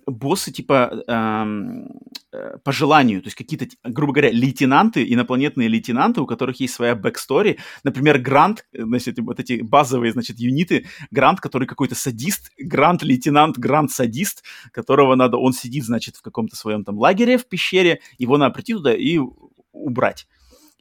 [0.06, 2.00] Боссы типа эм,
[2.32, 6.96] э, по желанию, то есть какие-то, грубо говоря, лейтенанты, инопланетные лейтенанты, у которых есть своя
[6.96, 7.58] backstory.
[7.84, 14.44] Например, Grunt, э, значит, вот эти базовые, значит, юниты, Grunt, который какой-то садист, Grunt-лейтенант, Grunt-садист,
[14.72, 18.74] которого надо, он сидит, значит, в каком-то своем там лагере в пещере, его надо прийти
[18.74, 19.20] туда и
[19.72, 20.28] убрать.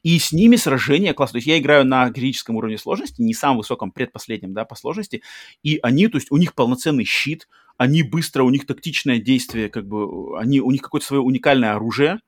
[0.03, 1.33] И с ними сражение классно.
[1.33, 5.23] То есть я играю на героическом уровне сложности, не самом высоком, предпоследнем, да, по сложности.
[5.65, 9.87] И они, то есть у них полноценный щит, они быстро, у них тактичное действие, как
[9.87, 12.21] бы, они, у них какое-то свое уникальное оружие,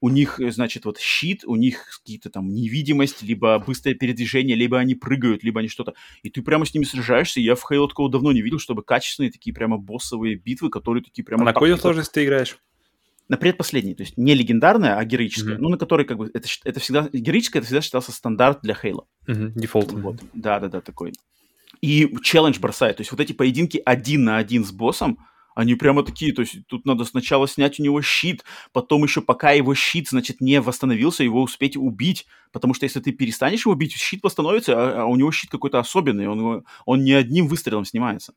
[0.00, 4.94] у них, значит, вот щит, у них какие-то там невидимость, либо быстрое передвижение, либо они
[4.94, 5.94] прыгают, либо они что-то.
[6.22, 7.40] И ты прямо с ними сражаешься.
[7.40, 11.24] Я в Halo такого давно не видел, чтобы качественные такие прямо боссовые битвы, которые такие
[11.24, 11.42] прямо...
[11.42, 12.58] А на какой сложности ты играешь?
[13.26, 15.60] на предпоследней, то есть не легендарная, а героическая, mm-hmm.
[15.60, 19.06] ну, на которой как бы это, это всегда, героическая это всегда считался стандарт для Halo.
[19.26, 19.92] Default.
[19.92, 20.00] Mm-hmm.
[20.02, 20.16] Вот.
[20.34, 21.14] Да, да, да, такой.
[21.80, 25.18] И челлендж бросает, то есть вот эти поединки один на один с боссом,
[25.54, 29.52] Они прямо такие, то есть тут надо сначала снять у него щит, потом еще пока
[29.52, 33.92] его щит, значит, не восстановился, его успеть убить, потому что если ты перестанешь его бить,
[33.92, 38.34] щит восстановится, а, а у него щит какой-то особенный, он, он не одним выстрелом снимается.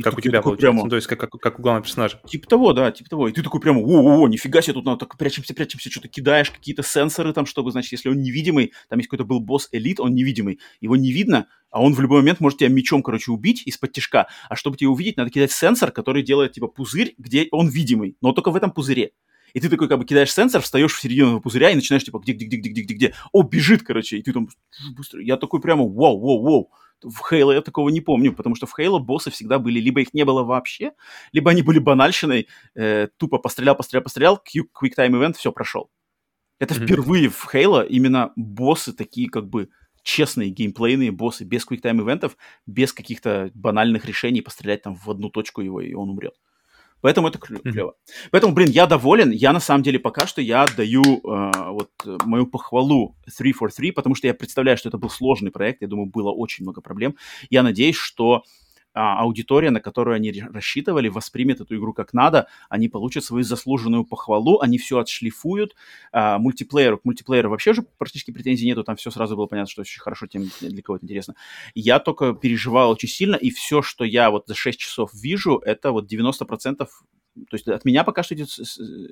[0.00, 0.84] И как у тебя получается, прямо...
[0.84, 2.20] ну, то есть как, как, как у главного персонажа.
[2.26, 3.28] Типа того, да, типа того.
[3.28, 6.82] И ты такой прямо, о-о-о, нифига себе, тут надо так прячемся, прячемся, что-то кидаешь, какие-то
[6.82, 10.58] сенсоры там, чтобы, значит, если он невидимый, там есть какой-то был босс элит, он невидимый,
[10.80, 14.26] его не видно, а он в любой момент может тебя мечом, короче, убить из-под тяжка.
[14.48, 18.32] А чтобы тебя увидеть, надо кидать сенсор, который делает, типа, пузырь, где он видимый, но
[18.32, 19.10] только в этом пузыре.
[19.52, 22.20] И ты такой, как бы, кидаешь сенсор, встаешь в середину этого пузыря и начинаешь, типа,
[22.20, 23.14] где-где-где-где-где-где.
[23.32, 24.48] О, бежит, короче, и ты там
[24.96, 25.20] быстро.
[25.20, 26.70] Я такой прямо, вау, вау, вау
[27.02, 30.14] в Хейло я такого не помню, потому что в Хейло боссы всегда были, либо их
[30.14, 30.92] не было вообще,
[31.32, 35.90] либо они были банальщиной, э, тупо пострелял, пострелял, пострелял, quick time event, все, прошел.
[36.58, 36.84] Это mm-hmm.
[36.84, 39.70] впервые в Хейло именно боссы такие как бы
[40.02, 42.36] честные геймплейные боссы, без quick time ивентов,
[42.66, 46.34] без каких-то банальных решений пострелять там в одну точку его, и он умрет.
[47.00, 47.60] Поэтому это клево.
[47.64, 48.28] Mm-hmm.
[48.30, 49.30] Поэтому, блин, я доволен.
[49.30, 51.90] Я на самом деле пока что я отдаю э, вот
[52.24, 55.82] мою похвалу 343, потому что я представляю, что это был сложный проект.
[55.82, 57.16] Я думаю, было очень много проблем.
[57.48, 58.44] Я надеюсь, что
[58.92, 64.04] а, аудитория, на которую они рассчитывали, воспримет эту игру как надо, они получат свою заслуженную
[64.04, 65.76] похвалу, они все отшлифуют.
[66.12, 69.82] А, мультиплееру, к мультиплееру вообще же практически претензий нету, там все сразу было понятно, что
[69.82, 71.34] очень хорошо, тем для кого это интересно.
[71.74, 75.92] Я только переживал очень сильно, и все, что я вот за 6 часов вижу, это
[75.92, 76.88] вот 90%, то
[77.52, 78.48] есть от меня пока что идет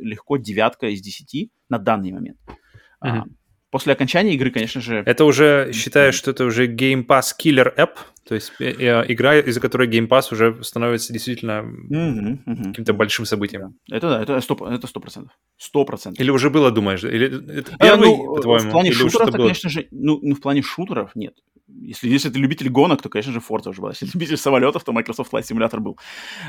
[0.01, 2.39] легко девятка из 10 на данный момент.
[2.47, 2.57] Mm-hmm.
[3.01, 3.25] А,
[3.71, 5.03] после окончания игры, конечно же...
[5.07, 7.97] Это уже, считаешь, что это уже Game Pass Killer App?
[8.29, 12.65] То есть э, э, игра, из-за которой Game Pass уже становится действительно mm-hmm, mm-hmm.
[12.69, 13.79] каким-то большим событием.
[13.91, 15.33] Это да, это сто, это процентов.
[15.57, 16.21] Сто процентов.
[16.21, 17.05] Или уже было, думаешь?
[17.05, 18.69] Или это первый, а, ну, по-твоему?
[18.69, 21.37] В плане шутеров, конечно же, ну, ну, в плане шутеров нет.
[21.69, 23.93] Если, если ты любитель гонок, то, конечно же, Forza уже была.
[23.93, 25.99] Если ты любитель самолетов, то Microsoft Flight Simulator был.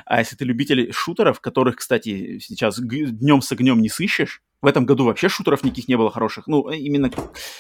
[0.06, 4.86] А если ты любитель шутеров, которых, кстати, сейчас днем с огнем не сыщешь, в этом
[4.86, 6.48] году вообще шутеров никаких не было хороших.
[6.48, 7.10] Ну, именно,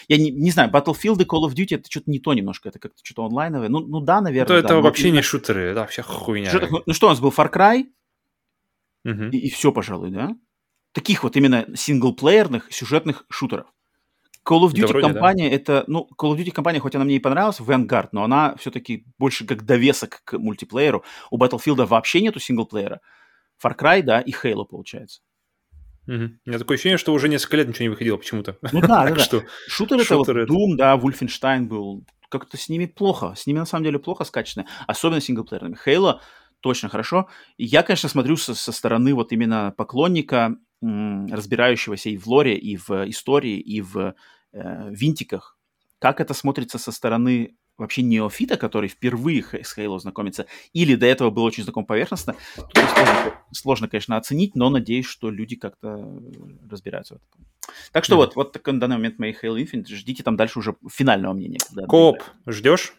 [0.07, 2.79] я не, не знаю, Battlefield и Call of Duty это что-то не то немножко, это
[2.79, 3.69] как-то что-то онлайновое.
[3.69, 4.55] Ну, ну да, наверное.
[4.55, 6.49] Ну, да, это вообще не шутеры, это вообще хуйня.
[6.49, 7.85] Что, ну, ну что у нас был, Far Cry?
[9.05, 9.25] Угу.
[9.31, 10.35] И, и все, пожалуй, да?
[10.93, 13.67] Таких вот именно синглплеерных сюжетных шутеров.
[14.43, 15.55] Call of Duty да, вроде, компания, да.
[15.55, 19.05] это, ну, Call of Duty компания, хоть она мне и понравилась, Vanguard, но она все-таки
[19.19, 21.03] больше как довесок к мультиплееру.
[21.29, 23.01] У Battlefield вообще нету синглплеера.
[23.63, 25.21] Far Cry, да, и Halo, получается.
[26.07, 26.15] Угу.
[26.15, 28.57] У меня такое ощущение, что уже несколько лет ничего не выходило почему-то.
[28.71, 29.23] Ну да, да, да.
[29.23, 29.43] Что...
[29.67, 32.03] Шутер это вот Doom, да, Wolfenstein был.
[32.29, 33.33] Как-то с ними плохо.
[33.35, 34.65] С ними на самом деле плохо скачаны.
[34.87, 35.75] Особенно синглплеерными.
[35.75, 36.21] Хейла
[36.61, 37.27] точно хорошо.
[37.57, 42.89] Я, конечно, смотрю со, со стороны вот именно поклонника, разбирающегося и в лоре, и в
[43.09, 44.13] истории, и в
[44.53, 45.57] э, винтиках.
[45.99, 51.29] Как это смотрится со стороны вообще неофита, который впервые с Halo знакомится, или до этого
[51.29, 56.21] был очень знаком поверхностно, сложно, сложно, конечно, оценить, но надеюсь, что люди как-то
[56.69, 57.47] разбираются в этом.
[57.91, 58.17] Так что mm-hmm.
[58.17, 59.87] вот, вот такой на данный момент моей Halo Infinite.
[59.87, 61.59] Ждите там дальше уже финального мнения.
[61.87, 62.93] Кооп ждешь?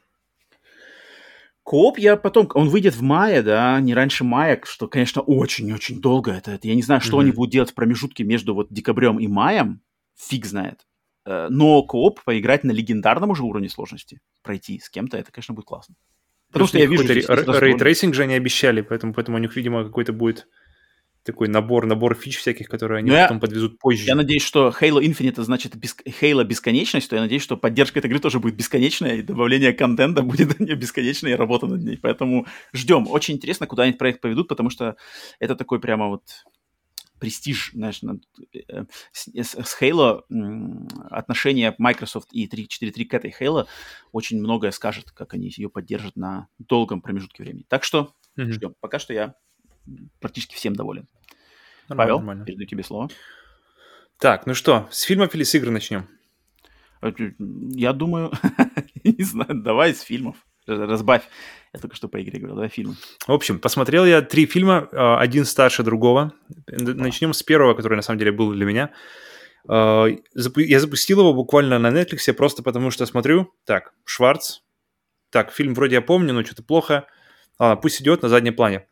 [1.63, 6.33] Кооп я потом, он выйдет в мае, да, не раньше мая, что, конечно, очень-очень долго.
[6.33, 7.23] Это, это я не знаю, что mm-hmm.
[7.23, 9.81] они будут делать в промежутке между вот декабрем и маем,
[10.17, 10.87] фиг знает.
[11.31, 15.67] Э, но кооп поиграть на легендарном уже уровне сложности, пройти с кем-то, это, конечно, будет
[15.67, 15.95] классно.
[16.49, 17.05] Потому что я вижу...
[17.05, 20.49] Ray tracing же они обещали, поэтому, поэтому у них, видимо, какой-то будет
[21.23, 24.07] такой набор, набор фич всяких, которые они Но потом я, подвезут позже.
[24.07, 25.97] Я надеюсь, что Halo Infinite это значит бес...
[26.21, 30.23] Halo бесконечность, то я надеюсь, что поддержка этой игры тоже будет бесконечная, и добавление контента
[30.25, 31.99] будет бесконечной, и работа над ней.
[32.03, 33.07] Поэтому ждем.
[33.07, 34.97] Очень интересно, куда они проект поведут, потому что
[35.39, 36.23] это такой прямо вот
[37.21, 40.25] престиж, знаешь, э, с, с Halo
[41.11, 43.67] отношение Microsoft и 343 к этой Halo
[44.11, 47.65] очень многое скажет, как они ее поддержат на долгом промежутке времени.
[47.69, 48.53] Так что mm-hmm.
[48.53, 48.75] ждем.
[48.81, 49.35] Пока что я
[50.19, 51.07] практически всем доволен.
[51.89, 52.45] Нормально, Павел, нормально.
[52.45, 53.09] передаю тебе слово.
[54.19, 56.09] Так, ну что, с фильмов или с игр начнем?
[57.03, 58.33] Э, я думаю,
[59.05, 60.47] не знаю, давай с фильмов.
[60.77, 61.23] Разбавь.
[61.73, 62.97] Я только что по игре говорил, давай фильм.
[63.27, 66.33] В общем, посмотрел я три фильма, а, один старше другого.
[66.67, 68.91] Начнем с первого, который на самом деле был для меня.
[69.69, 74.61] А, я запустил его буквально на Netflix просто потому, что смотрю, так, Шварц,
[75.31, 77.07] так, фильм вроде я помню, но что-то плохо.
[77.59, 78.87] Ладно, пусть идет на заднем плане.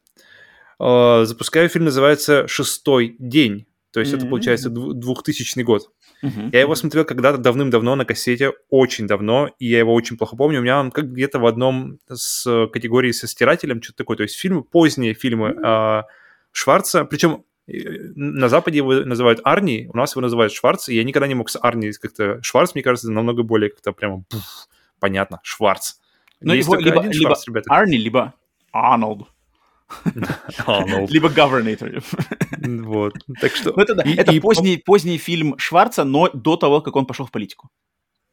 [0.79, 3.68] А, запускаю фильм, называется «Шестой день».
[3.93, 4.17] То есть mm-hmm.
[4.17, 5.91] это, получается, 2000 год.
[6.23, 6.51] Uh-huh.
[6.53, 10.61] Я его смотрел когда-то давным-давно на кассете, очень давно, и я его очень плохо помню.
[10.61, 14.17] У меня он как где-то в одном с категории со стирателем, что-то такое.
[14.19, 16.01] То есть фильмы, поздние фильмы uh-huh.
[16.01, 16.05] э,
[16.53, 21.27] Шварца, причем на Западе его называют Арни, у нас его называют Шварц, и я никогда
[21.27, 22.43] не мог с Арни как-то...
[22.43, 24.25] Шварц, мне кажется, намного более как-то прямо
[25.01, 25.97] понятно, Шварц.
[26.41, 28.35] Ну, его либо, Шварц, либо Арни, либо
[28.73, 29.29] Арнольд.
[30.67, 32.03] А, ну, Либо Governator.
[32.85, 33.15] Вот.
[33.41, 33.73] Так что...
[33.75, 34.41] Ну, это это
[34.85, 37.71] поздний, фильм Шварца, но до того, как он пошел в политику.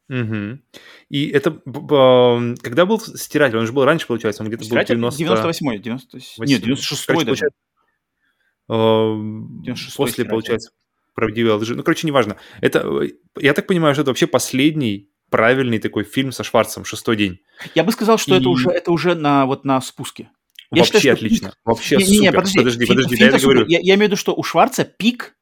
[0.08, 0.62] Мгм.
[1.08, 1.50] И это...
[1.64, 3.56] б- Когда был «Стиратель»?
[3.58, 5.22] Он же был раньше, получается, он где-то был Стиратель 90...
[5.24, 6.18] 98-й, 90...
[6.44, 7.24] Нет, 96-й Короче, даже.
[7.26, 7.58] получается,
[8.68, 10.70] э, 96-й После, получается,
[11.14, 11.74] правдивой лжи.
[11.74, 12.36] Ну, короче, неважно.
[12.60, 13.00] Это,
[13.38, 17.40] я так понимаю, что это вообще последний правильный такой фильм со Шварцем «Шестой день».
[17.74, 20.30] Я бы сказал, что это И- уже, это уже на, вот на спуске.
[20.72, 21.54] Я Вообще считаю, что отлично.
[21.64, 22.32] Вообще Не- не, не, супер.
[22.34, 23.60] подожди, подожди, подожди, фильм-то я это говорю.
[23.60, 23.72] супер.
[23.72, 25.36] Я, я имею в виду, что у Шварца пик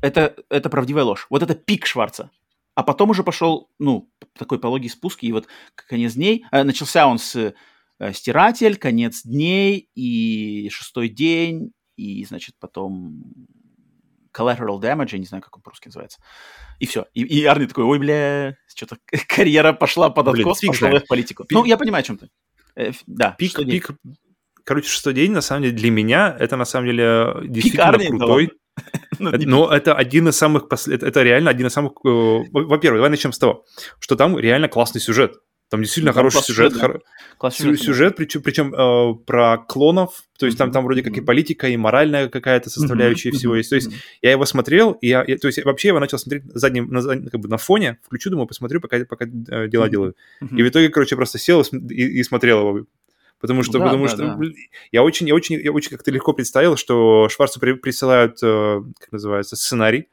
[0.00, 1.26] это, это правдивая ложь.
[1.30, 2.30] Вот это пик Шварца.
[2.74, 6.44] А потом уже пошел, ну, такой пологий спуск, и вот конец дней.
[6.52, 7.36] э, начался он с
[7.98, 13.22] э, «Стиратель», «Конец дней» и «Шестой день», и, значит, потом
[14.34, 16.18] «Collateral Damage», я не знаю, как он по-русски называется.
[16.78, 17.06] И все.
[17.12, 18.96] И, и Арни такой, ой, бля, что-то
[19.28, 21.04] карьера пошла под Блин, откос, пошел знает.
[21.04, 21.42] в политику.
[21.44, 22.30] Пик- Ну, я понимаю, о чем ты.
[22.74, 23.82] Э, да, Пик, «Шестой день».
[24.64, 28.50] Короче, шестой день, на самом деле, для меня, это на самом деле действительно да крутой.
[29.18, 30.64] Ну, Но это один из самых...
[30.68, 31.92] посл- Это, реально один из самых...
[32.04, 33.64] э, во- Во-первых, давай начнем с того,
[34.00, 35.34] что там реально классный сюжет.
[35.70, 36.72] Там действительно Ну, там хороший сюжет.
[37.76, 41.76] сюжет, причем, причем э, про клонов, то есть там, там вроде как и политика, и
[41.76, 43.70] моральная какая-то составляющая всего есть.
[43.70, 43.90] То есть
[44.22, 47.02] я его смотрел, и я, я- то есть вообще я его начал смотреть задним, на,
[47.30, 50.14] как бы на фоне, включу, думаю, посмотрю, пока, пока э, дела делаю.
[50.40, 52.86] И в итоге, короче, просто сел и- и смотрел его.
[53.42, 54.36] Потому что, Да, потому да, что да.
[54.36, 54.54] блин,
[54.92, 59.12] я очень, я очень, я очень как-то легко представил, что Шварцу при- присылают, э, как
[59.12, 60.08] называется, сценарий,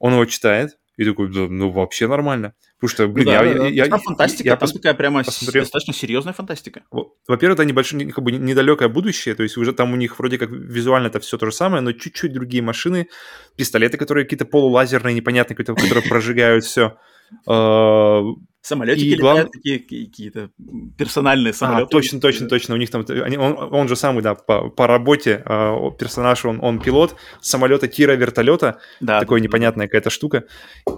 [0.00, 2.54] он его читает, и такой, да, ну вообще нормально.
[2.80, 3.66] Потому что, блин, да, я, да, да.
[3.68, 5.62] я- я- фантастика, я там пос- такая прямо посмотрел.
[5.62, 6.82] достаточно серьезная фантастика.
[6.90, 10.18] во- Во-первых, это небольшое, не- как бы недалекое будущее, то есть уже там у них
[10.18, 13.08] вроде как визуально это все то же самое, но чуть-чуть другие машины,
[13.56, 16.96] пистолеты, которые какие-то полулазерные, непонятные, которые прожигают все.
[18.64, 20.50] Самолетики И глав- летают, такие какие- какие-то
[20.96, 21.90] персональные А, самолеты.
[21.90, 22.74] точно, точно, точно.
[22.74, 26.60] У них там, они- он, он же самый, да, по, по работе а, персонаж, он,
[26.62, 29.48] он пилот самолета, тира, вертолета, Да, такой да, да.
[29.48, 30.44] непонятная какая-то штука.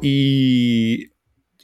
[0.02, 1.10] И,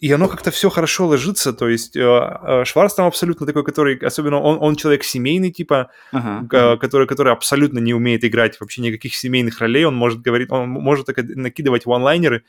[0.00, 3.96] и оно как-то все хорошо ложится, то есть э, э, Шварц там абсолютно такой, который,
[3.98, 9.14] особенно он, он человек семейный, типа, Ага, который, который абсолютно не умеет играть вообще никаких
[9.14, 12.42] семейных ролей, он может говорить, он может так накидывать ванлайнеры,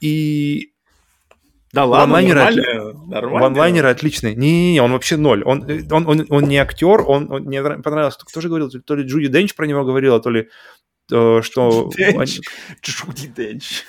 [0.00, 0.70] и
[1.76, 3.40] Да ладно, Ванлайнеры нормально, нормально.
[3.40, 4.34] Ванлайнеры отличные.
[4.34, 5.44] Не-не-не, он вообще ноль.
[5.44, 8.94] Он, э, он, он, он не актер, он, он- мне понравилось, кто же говорил, то
[8.94, 10.48] ли Джуди Денч про него говорила, то ли
[11.12, 12.40] э, что, Денч.
[12.82, 13.84] Джуди Денч.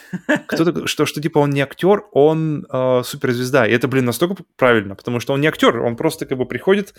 [0.47, 3.65] кто-то, что, что типа он не актер, он э, суперзвезда.
[3.65, 6.93] И это, блин, настолько правильно, потому что он не актер, он просто как бы приходит,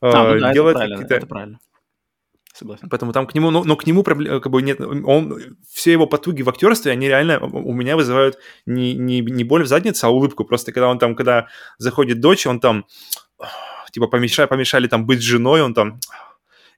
[0.00, 1.58] э, А, ну да, делает какие-то...
[2.62, 2.88] Согласен.
[2.88, 6.06] Поэтому там к нему, но, но к нему пробле- как бы нет, он, все его
[6.06, 10.10] потуги в актерстве, они реально у меня вызывают не, не, не боль в заднице, а
[10.10, 10.44] улыбку.
[10.44, 11.48] Просто когда он там, когда
[11.78, 12.86] заходит дочь, он там,
[13.90, 15.98] типа, помешали, помешали там быть женой, он там,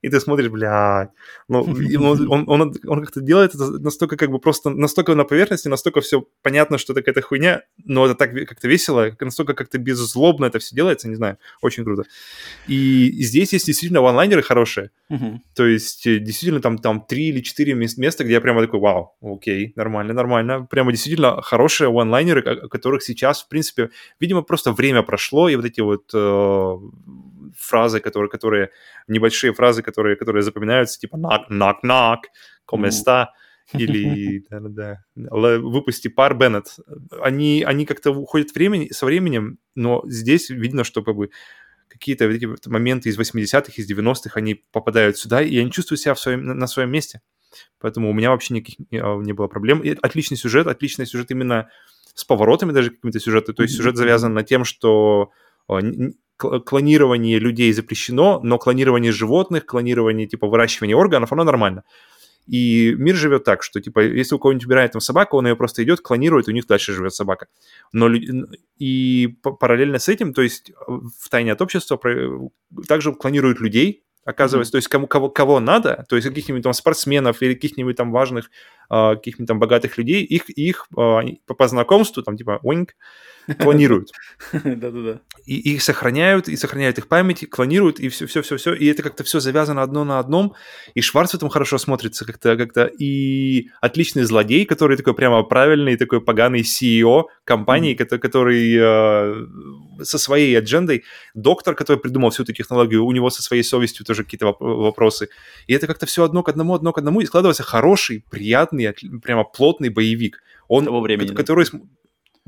[0.04, 1.08] и ты смотришь, блядь,
[1.48, 1.62] ну,
[2.10, 6.00] он, он, он, он как-то делает это настолько как бы просто, настолько на поверхности, настолько
[6.02, 10.58] все понятно, что это какая-то хуйня, но это так как-то весело, настолько как-то беззлобно это
[10.58, 12.02] все делается, не знаю, очень круто.
[12.68, 15.42] И здесь есть действительно ванлайнеры хорошие, Мгм.
[15.54, 18.80] то есть э, действительно там, там три или четыре мес- места, где я прямо такой,
[18.80, 20.66] вау, окей, нормально, нормально.
[20.70, 23.90] Прямо действительно хорошие онлайнеры, о которых сейчас, в принципе,
[24.20, 26.78] видимо, просто время прошло, и вот эти вот э,
[27.64, 28.70] фразы, которые, которые,
[29.08, 32.18] небольшие фразы, которые, которые запоминаются, типа knock, knock, knock,
[32.70, 32.88] como Мгм.
[32.88, 33.26] está,
[33.72, 36.76] или да-да-да, «Л- выпусти пар, Беннет.
[37.20, 41.30] Они, они как-то уходят времени, со временем, но здесь видно, что как бы
[41.88, 42.28] какие-то
[42.66, 46.44] моменты из 80-х, из 90-х, они попадают сюда, и я не чувствую себя в своем,
[46.44, 47.20] на, на своем месте.
[47.78, 49.80] Поэтому у меня вообще никаких не, а, было проблем.
[49.80, 51.68] И отличный сюжет, отличный сюжет именно
[52.14, 53.52] с поворотами даже какими-то сюжеты.
[53.52, 55.30] То есть сюжет завязан на тем, что
[56.36, 61.84] клонирование людей запрещено, но клонирование животных, клонирование типа выращивание органов, оно нормально.
[62.46, 65.82] И мир живет так, что, типа, если у кого-нибудь убирает там собаку, он ее просто
[65.82, 67.46] идет, клонирует, у них дальше живет собака.
[67.92, 68.10] Но
[68.78, 72.50] и параллельно с этим, то есть э, в тайне от общества про-
[72.86, 77.42] также клонируют людей, оказывается, то есть кому, кого, кого надо, то есть каких-нибудь там спортсменов
[77.42, 78.50] или каких-нибудь там важных,
[78.88, 82.94] а, каких-нибудь там богатых людей, их, их а, по, по знакомству, там типа уинг,
[83.58, 84.10] клонируют.
[84.52, 85.20] Да-да-да.
[85.46, 88.74] И их сохраняют, и сохраняют их память, клонируют, и все-все-все-все.
[88.74, 90.54] И это как-то все завязано одно на одном.
[90.94, 92.56] И Шварц в этом хорошо смотрится как-то.
[92.56, 98.18] как-то И отличный злодей, который такой прямо правильный, такой поганый CEO компании, mm-hmm.
[98.18, 99.46] который э,
[100.02, 101.04] со своей аджендой.
[101.34, 105.28] Доктор, который придумал всю эту технологию, у него со своей совестью тоже какие-то воп- вопросы.
[105.66, 107.20] И это как-то все одно к одному, одно к одному.
[107.20, 110.42] И складывается хороший, приятный, прямо плотный боевик.
[110.68, 111.66] Он, Того времени, который...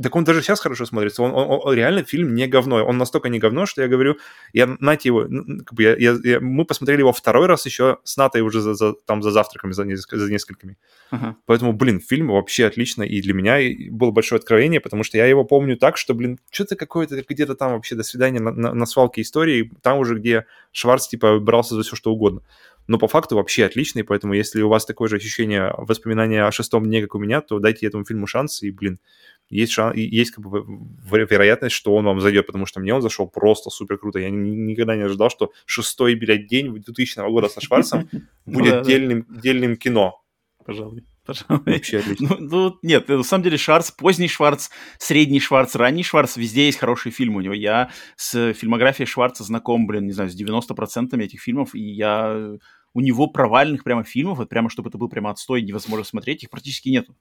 [0.03, 1.23] так он даже сейчас хорошо смотрится.
[1.23, 2.85] Он, он, он реально фильм не говно.
[2.85, 4.19] Он настолько не говно, что я говорю,
[4.53, 8.19] я, знаете, его, как бы я, я, я, мы посмотрели его второй раз еще с
[8.19, 10.77] Натой уже за, за, там за завтраками, за, за несколькими.
[11.11, 11.35] Uh-huh.
[11.47, 13.05] Поэтому, блин, фильм вообще отлично.
[13.05, 13.59] И для меня
[13.91, 17.73] было большое откровение, потому что я его помню так, что, блин, что-то какое-то где-то там
[17.73, 21.83] вообще до свидания на, на, на свалке истории, там уже, где Шварц, типа, брался за
[21.83, 22.43] все, что угодно
[22.87, 26.85] но по факту вообще отличный, поэтому если у вас такое же ощущение, воспоминания о шестом
[26.85, 29.01] дне, как у меня, то дайте этому фильму шанс, и, блин,
[29.49, 30.65] есть, шанс, есть как бы
[31.11, 34.19] вероятность, что он вам зайдет, потому что мне он зашел просто супер круто.
[34.19, 38.09] Я никогда не ожидал, что шестой, блядь, день 2000 года со Шварцем
[38.47, 40.23] будет дельным кино.
[40.65, 41.05] Пожалуй.
[41.27, 41.63] Пожалуй.
[41.67, 42.29] Вообще отлично.
[42.29, 44.69] Ну, ну, нет, на самом деле Шварц, поздний Шварц,
[44.99, 47.55] средний Шварц, ранний Шварц, везде есть хорошие фильмы у него.
[47.55, 52.53] Я с фильмографией Шварца знаком, блин, не знаю, с 90% этих фильмов, и я...
[52.97, 56.49] У него провальных прямо фильмов, вот прямо чтобы это был прямо отстой, невозможно смотреть, их
[56.49, 57.15] практически нету.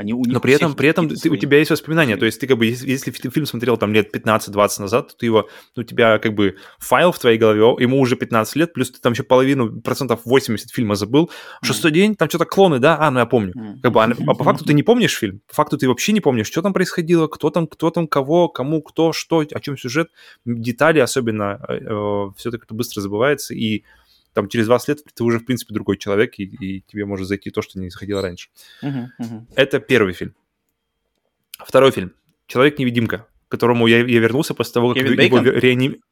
[0.00, 2.16] Они у них Но при этом, при этом ты, у тебя есть воспоминания.
[2.16, 5.26] То есть ты как бы, если, если ты фильм смотрел там лет 15-20 назад, то
[5.26, 8.90] его, ну, у тебя как бы файл в твоей голове, ему уже 15 лет, плюс
[8.90, 11.30] ты там еще половину, процентов 80 фильма забыл.
[11.62, 11.94] Шестой mm.
[11.94, 12.96] день, там что-то клоны, да?
[12.98, 13.52] А, ну я помню.
[13.54, 13.80] Mm.
[13.82, 15.42] Как бы, а, а по факту ты не помнишь фильм.
[15.46, 18.82] По факту ты вообще не помнишь, что там происходило, кто там, кто там, кого, кому,
[18.82, 20.08] кто, что, о чем сюжет.
[20.46, 23.54] Детали особенно э, э все так быстро забывается.
[23.54, 23.84] И
[24.32, 27.50] там через 20 лет ты уже, в принципе, другой человек, и, и тебе может зайти
[27.50, 28.48] то, что не заходило раньше.
[28.82, 29.42] Uh-huh, uh-huh.
[29.56, 30.34] Это первый фильм.
[31.58, 32.12] Второй фильм.
[32.46, 36.02] «Человек-невидимка», к которому я, я вернулся после того, как Кевин его реаним...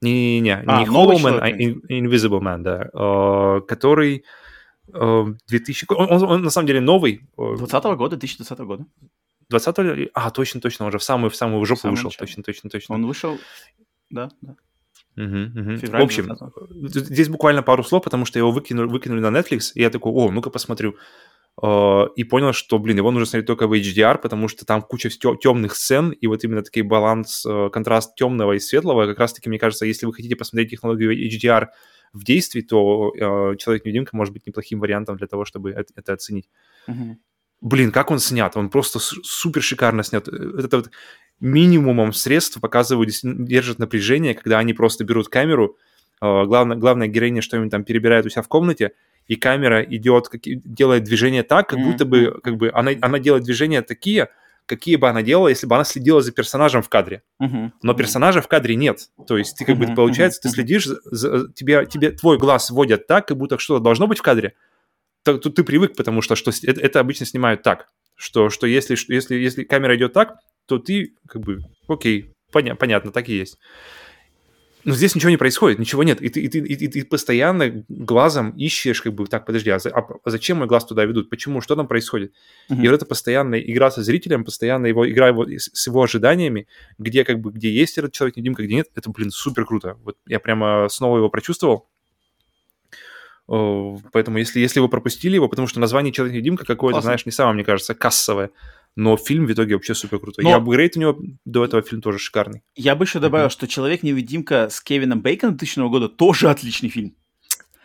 [0.00, 4.24] Не-не-не, а, не Hollow Man, а Invisible Man, да, uh, который
[4.88, 5.86] uh, 2000...
[5.88, 7.22] Он, он, он на самом деле новый.
[7.36, 8.86] 20 -го года, 2020 года.
[9.48, 12.26] 20 А, точно, точно, уже в самую, в самую жопу вышел, начало.
[12.26, 12.94] точно, точно, точно.
[12.94, 13.38] Он вышел,
[14.10, 14.56] да, да.
[15.16, 15.98] Угу, угу.
[15.98, 16.36] В общем,
[16.90, 20.30] здесь буквально пару слов, потому что его выкинули, выкинули на Netflix, и я такой, о,
[20.30, 20.96] ну-ка посмотрю.
[21.62, 25.08] Uh, и понял, что, блин, его нужно смотреть только в HDR, потому что там куча
[25.08, 29.60] темных сцен, и вот именно такой баланс, uh, контраст темного и светлого, как раз-таки, мне
[29.60, 31.68] кажется, если вы хотите посмотреть технологию HDR
[32.12, 36.48] в действии, то uh, Человек-невидимка может быть неплохим вариантом для того, чтобы это, оценить.
[36.88, 37.14] Uh-huh.
[37.60, 40.26] Блин, как он снят, он просто супер шикарно снят.
[40.26, 40.90] Это вот
[41.40, 45.76] минимумом средств показывают, держат напряжение, когда они просто берут камеру,
[46.20, 48.92] а, главное, главная героиня что-нибудь там перебирает у себя в комнате,
[49.26, 51.84] и камера идет, как, делает движение так, как mm-hmm.
[51.84, 54.28] будто бы, как бы она, она делает движения такие,
[54.66, 57.22] какие бы она делала, если бы она следила за персонажем в кадре.
[57.82, 59.10] Но персонажа в кадре нет.
[59.26, 63.28] То есть ты как бы, получается, ты следишь, за, тебе, тебе твой глаз вводят так,
[63.28, 64.54] как будто что-то должно быть в кадре.
[65.22, 68.96] То, тут ты привык, потому что, что это, это обычно снимают так, что, что если,
[69.12, 73.58] если, если камера идет так, то ты как бы, окей, поня- понятно, так и есть.
[74.84, 76.20] Но здесь ничего не происходит, ничего нет.
[76.20, 79.90] И ты, и ты, и ты постоянно глазом ищешь, как бы, так, подожди, а, за,
[79.90, 81.30] а зачем мой глаз туда ведут?
[81.30, 81.62] Почему?
[81.62, 82.32] Что там происходит?
[82.70, 82.82] Uh-huh.
[82.82, 86.66] И вот это постоянная игра со зрителем, постоянно его игра его, с его ожиданиями,
[86.98, 89.96] где, как бы, где есть этот человек-невидимка, где нет, это, блин, супер круто.
[90.04, 91.88] Вот я прямо снова его прочувствовал.
[93.46, 97.08] Поэтому если, если вы пропустили его, потому что название «Человек-невидимка» какое-то, Классно.
[97.08, 98.50] знаешь, не самое, мне кажется, кассовое
[98.96, 100.44] но фильм в итоге вообще супер крутой.
[100.44, 100.50] Но...
[100.50, 102.62] Я апгрейд у него до этого фильм тоже шикарный.
[102.74, 103.50] Я бы еще добавил, mm-hmm.
[103.50, 107.16] что «Человек-невидимка» с Кевином Бейконом 2000 года тоже отличный фильм.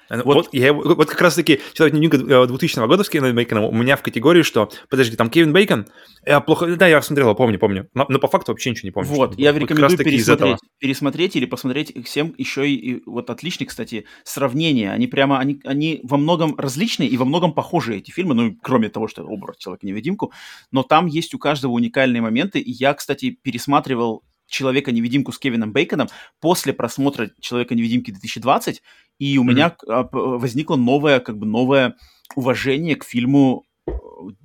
[0.09, 4.01] Вот, вот, я, вот как раз-таки человек-невидимка 2000 года с Кевином Бейконом у меня в
[4.01, 5.85] категории, что, подожди, там Кевин Бейкон,
[6.25, 9.09] я плохо, да, я смотрел, помню, помню, но, но по факту вообще ничего не помню.
[9.09, 14.05] Вот, я вот рекомендую пересмотреть, пересмотреть или посмотреть всем еще и, и вот отличные, кстати,
[14.23, 18.55] сравнения, они прямо, они, они во многом различные и во многом похожи, эти фильмы, ну,
[18.61, 20.33] кроме того, что образ Человека-невидимку,
[20.71, 26.09] но там есть у каждого уникальные моменты, и я, кстати, пересматривал Человека-невидимку с Кевином Бейконом
[26.41, 28.81] после просмотра Человека-невидимки 2020,
[29.19, 29.47] и у mm-hmm.
[29.47, 29.75] меня
[30.11, 31.95] возникло новое, как бы новое
[32.35, 33.65] уважение к фильму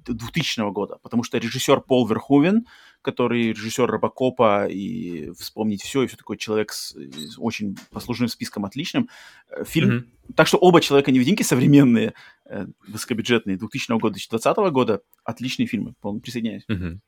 [0.06, 2.66] 2000 э, года, потому что режиссер Пол Верховен,
[3.02, 8.64] который режиссер Робокопа и вспомнить все, и все такой человек с, с очень послужным списком
[8.64, 9.08] отличным.
[9.50, 10.34] Э, фильм, mm-hmm.
[10.34, 12.14] так что оба человека-невидимки современные,
[12.46, 16.64] э, высокобюджетные, 2000 года, 2020 года, отличные фильмы, полностью присоединяюсь.
[16.68, 16.98] Mm-hmm.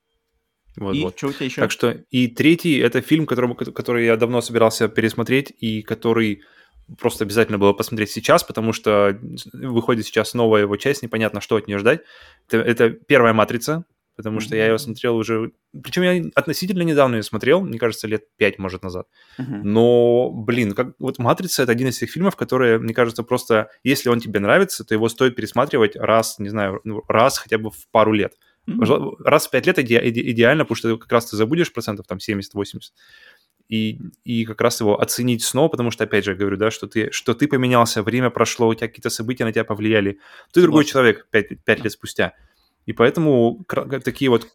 [0.76, 1.16] Вот, и вот.
[1.16, 1.60] что у тебя еще?
[1.60, 6.42] Так что и третий это фильм, которому, который я давно собирался пересмотреть и который
[6.98, 9.18] просто обязательно было посмотреть сейчас, потому что
[9.52, 12.02] выходит сейчас новая его часть, непонятно, что от нее ждать.
[12.48, 13.84] Это, это первая «Матрица»,
[14.16, 14.58] потому что mm-hmm.
[14.58, 15.52] я ее смотрел уже...
[15.82, 19.08] Причем я относительно недавно ее смотрел, мне кажется, лет пять, может, назад.
[19.38, 19.60] Mm-hmm.
[19.62, 20.94] Но, блин, как...
[20.98, 23.68] вот «Матрица»— это один из тех фильмов, которые, мне кажется, просто...
[23.82, 27.88] Если он тебе нравится, то его стоит пересматривать раз, не знаю, раз хотя бы в
[27.90, 28.34] пару лет.
[28.68, 29.22] Mm-hmm.
[29.24, 32.18] Раз в пять лет иде- иде- идеально, потому что как раз ты забудешь процентов там
[32.18, 32.80] 70-80
[33.68, 36.86] и, и как раз его оценить снова, потому что, опять же, я говорю, да, что
[36.86, 40.20] ты, что ты поменялся, время прошло, у тебя какие-то события на тебя повлияли,
[40.52, 40.90] ты другой вот.
[40.90, 42.34] человек 5, 5 лет спустя.
[42.84, 43.64] И поэтому
[44.04, 44.48] такие вот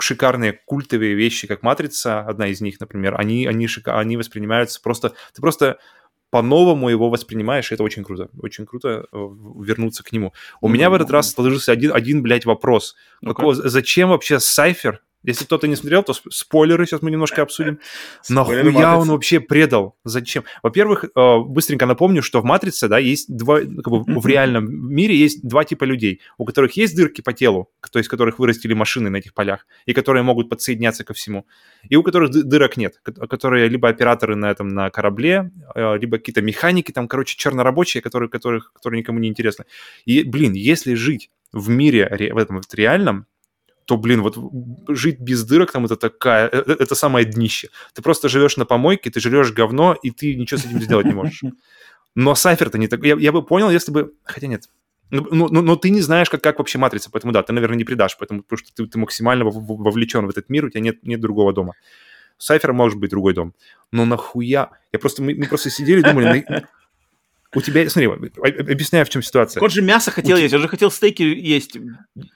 [0.00, 3.98] шикарные культовые вещи, как «Матрица», одна из них, например, они, они, шика...
[3.98, 5.12] они воспринимаются просто...
[5.34, 5.78] Ты просто
[6.36, 8.28] по-новому его воспринимаешь, и это очень круто.
[8.42, 9.28] Очень круто э,
[9.58, 10.34] вернуться к нему.
[10.60, 10.72] У mm-hmm.
[10.72, 12.94] меня в этот раз сложился один, один блядь, вопрос.
[13.24, 13.28] Okay.
[13.28, 17.80] Какого, зачем вообще Сайфер если кто-то не смотрел, то спойлеры сейчас мы немножко обсудим.
[18.28, 19.96] Нахуя он вообще предал?
[20.04, 20.44] Зачем?
[20.62, 25.16] Во-первых, э, быстренько напомню, что в «Матрице», да, есть два, как бы в реальном мире
[25.16, 29.10] есть два типа людей, у которых есть дырки по телу, то есть которых вырастили машины
[29.10, 31.46] на этих полях, и которые могут подсоединяться ко всему,
[31.88, 36.42] и у которых дырок нет, которые либо операторы на этом на корабле, э, либо какие-то
[36.42, 39.64] механики, там, короче, чернорабочие, которые, которых, которые никому не интересны.
[40.04, 43.26] И, блин, если жить в мире, в этом вот реальном,
[43.86, 44.36] то, блин, вот
[44.88, 47.68] жить без дырок там это такая, это, это самое днище.
[47.94, 51.14] Ты просто живешь на помойке, ты жрешь говно, и ты ничего с этим сделать не
[51.14, 51.42] можешь.
[52.14, 53.04] Но Сайфер-то не так.
[53.04, 54.12] Я, я бы понял, если бы...
[54.24, 54.64] Хотя нет.
[55.10, 57.76] Ну, ну, ну, но ты не знаешь, как, как вообще матрица, поэтому да, ты, наверное,
[57.76, 61.06] не предашь, потому, потому что ты, ты максимально вовлечен в этот мир, у тебя нет,
[61.06, 61.74] нет другого дома.
[62.38, 63.54] У Сайфера может быть другой дом.
[63.92, 64.70] Но нахуя?
[64.92, 66.44] Я просто, мы, мы просто сидели и думали,
[67.54, 69.62] у тебя, смотри, объясняю, в чем ситуация.
[69.62, 71.78] Он же мясо хотел есть, он же хотел стейки есть.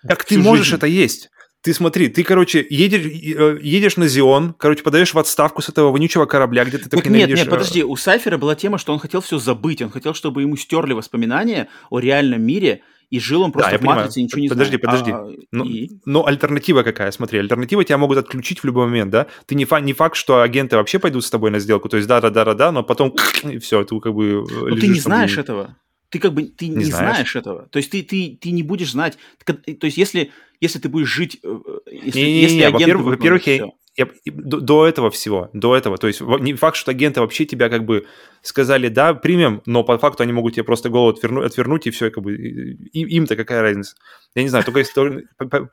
[0.06, 0.76] Так ты можешь жизнь.
[0.76, 1.30] это есть.
[1.62, 5.92] Ты смотри, ты, короче, едешь, э, едешь на Зион, короче, подаешь в отставку с этого
[5.92, 8.94] вонючего корабля, где ты так, так Нет, нет, э, подожди, у Сайфера была тема, что
[8.94, 13.42] он хотел все забыть, он хотел, чтобы ему стерли воспоминания о реальном мире, и жил
[13.42, 14.82] он просто да, в матрице, ничего не подожди, знает.
[14.82, 15.42] Подожди, подожди.
[15.42, 15.90] А, но, и...
[16.06, 17.10] но альтернатива какая?
[17.10, 19.26] Смотри, альтернатива тебя могут отключить в любой момент, да?
[19.46, 22.08] Ты не, фа- не факт, что агенты вообще пойдут с тобой на сделку, то есть
[22.08, 25.76] да-да-да-да, но потом и все, ты как бы Но ты не знаешь этого.
[26.10, 27.14] Ты как бы ты не, не знаешь?
[27.14, 27.66] знаешь этого.
[27.68, 29.16] То есть ты, ты, ты не будешь знать.
[29.44, 31.38] То есть если, если ты будешь жить...
[31.42, 35.50] Э, э, если, не, не, если не, во-первых, во-первых я, я, до, до этого всего,
[35.52, 35.98] до этого.
[35.98, 38.06] То есть не факт, что агенты вообще тебя как бы
[38.42, 42.06] сказали, да, примем, но по факту они могут тебе просто голову отвернуть, отвернуть и все,
[42.06, 43.96] и как бы им, им-то какая разница.
[44.34, 45.26] Я не знаю, только если,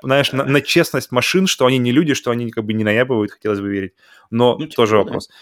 [0.04, 3.32] знаешь, на, на честность машин, что они не люди, что они как бы не наябывают,
[3.32, 3.94] хотелось бы верить.
[4.30, 5.28] Но ну, типа, тоже вопрос.
[5.28, 5.34] Да.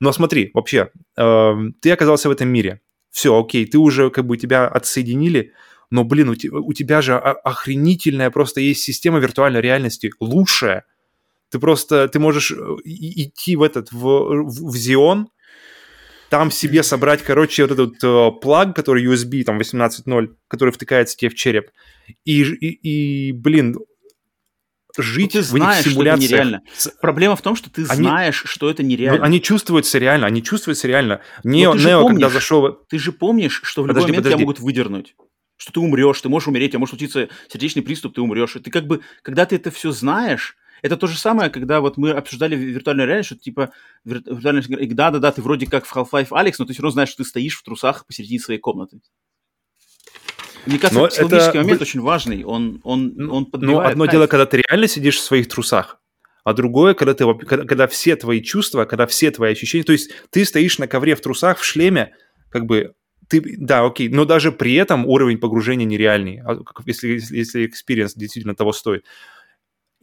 [0.00, 2.80] Но смотри, вообще, э, ты оказался в этом мире
[3.14, 5.52] все, окей, ты уже как бы тебя отсоединили,
[5.88, 10.84] но, блин, у, тебя, у тебя же охренительная просто есть система виртуальной реальности, лучшая.
[11.48, 15.26] Ты просто, ты можешь э, идти в этот, в, в, в Xeon,
[16.28, 21.30] там себе собрать, короче, вот этот э, плаг, который USB, там, 18.0, который втыкается тебе
[21.30, 21.70] в череп.
[22.24, 23.76] И, и, и блин,
[25.02, 26.24] жить ты знаешь, в этих симуляциях.
[26.24, 26.62] Что это нереально.
[27.00, 29.18] Проблема в том, что ты они, знаешь, что это нереально.
[29.18, 31.20] Ну, они чувствуются реально, они чувствуются реально.
[31.42, 32.72] Нео, Нео помнишь, когда зашел...
[32.88, 34.36] Ты же помнишь, что в подожди, любой момент подожди.
[34.36, 35.14] тебя могут выдернуть.
[35.56, 38.56] Что ты умрешь, ты можешь умереть, а может случиться сердечный приступ, ты умрешь.
[38.56, 41.96] И ты как бы, когда ты это все знаешь, это то же самое, когда вот
[41.96, 43.72] мы обсуждали виртуальную реальность, что типа
[44.04, 47.28] виртуальная да-да-да, ты вроде как в Half-Life Алекс, но ты все равно знаешь, что ты
[47.28, 49.00] стоишь в трусах посередине своей комнаты.
[50.66, 51.58] Мне кажется, Но психологический это...
[51.58, 52.44] момент очень важный.
[52.44, 54.12] Он, он, он Ну, одно кайф.
[54.12, 55.98] дело, когда ты реально сидишь в своих трусах,
[56.44, 60.10] а другое, когда, ты, когда, когда все твои чувства, когда все твои ощущения, то есть
[60.30, 62.12] ты стоишь на ковре в трусах, в шлеме,
[62.50, 62.94] как бы
[63.28, 68.12] ты, да, окей, но даже при этом уровень погружения нереальный, а если, если, если experience
[68.14, 69.04] действительно того стоит.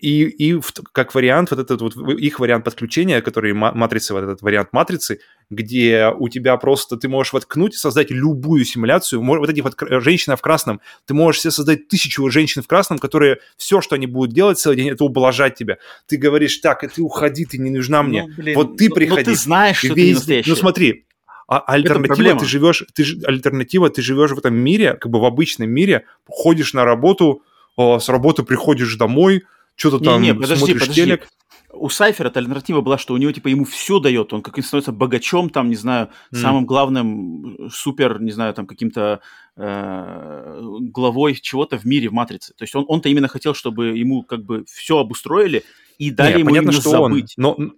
[0.02, 0.60] И, и
[0.94, 5.20] как вариант, вот этот вот их вариант подключения, который матрицы, вот этот вариант матрицы,
[5.52, 9.24] где у тебя просто ты можешь воткнуть, создать любую симуляцию.
[9.24, 13.38] Вот эти вот женщина в красном, ты можешь себе создать тысячу женщин в красном, которые
[13.58, 15.78] все, что они будут делать целый день, это ублажать тебя.
[16.08, 18.26] Ты говоришь, так, ты уходи, ты не нужна мне.
[18.28, 19.20] Ну, блин, вот ты ну, приходи.
[19.20, 21.06] Но ты знаешь, что весь, ты не Ну смотри,
[21.48, 25.70] а альтернатива, ты живешь, ты, альтернатива, ты живешь в этом мире, как бы в обычном
[25.70, 27.44] мире, ходишь на работу,
[27.78, 29.44] а, с работы приходишь домой,
[29.90, 31.02] что-то там не, подожди, смотришь подожди.
[31.02, 31.28] телек.
[31.74, 34.92] У Сайфера альтернатива была, что у него типа ему все дает, он как и становится
[34.92, 36.38] богачом, там, не знаю, mm.
[36.38, 39.22] самым главным супер, не знаю, там каким-то
[39.56, 42.54] э, главой чего-то в мире в Матрице.
[42.58, 45.64] То есть он, он-то именно хотел, чтобы ему как бы все обустроили
[45.98, 47.36] и дали не, ему понятно, что забыть.
[47.38, 47.74] Он, но,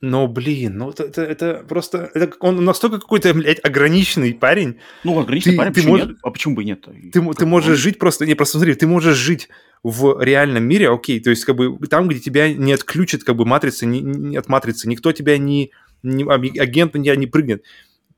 [0.00, 2.10] но, блин, ну это, это, это просто...
[2.14, 4.78] Это, он настолько какой-то, блядь, ограниченный парень.
[5.02, 6.18] Ну, ограниченный ты, парень, ты почему можешь, нет?
[6.22, 6.86] А почему бы нет?
[7.12, 7.76] Ты, ты можешь он...
[7.76, 8.24] жить просто...
[8.24, 9.48] Не, просто смотри, ты можешь жить
[9.82, 13.44] в реальном мире, окей, то есть как бы там, где тебя не отключит как бы
[13.44, 15.70] матрица, не, не от матрицы, никто тебя не...
[16.02, 17.64] не агент на тебя не прыгнет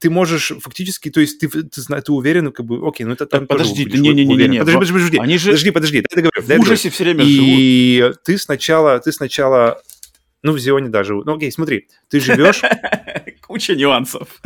[0.01, 3.27] ты можешь фактически, то есть ты, ты, ты, ты уверен, как бы, окей, ну это
[3.27, 4.61] там Подожди, не-не-не.
[4.61, 5.19] Подожди, подожди, подожди.
[5.19, 5.51] Они же...
[5.51, 6.43] Подожди, подожди, дай договорю.
[6.43, 8.23] В ужасе все время И живут.
[8.23, 9.83] ты сначала, ты сначала
[10.43, 11.15] ну, в Зионе даже.
[11.15, 12.63] Ну, окей, смотри, ты живешь...
[13.47, 14.41] Куча нюансов.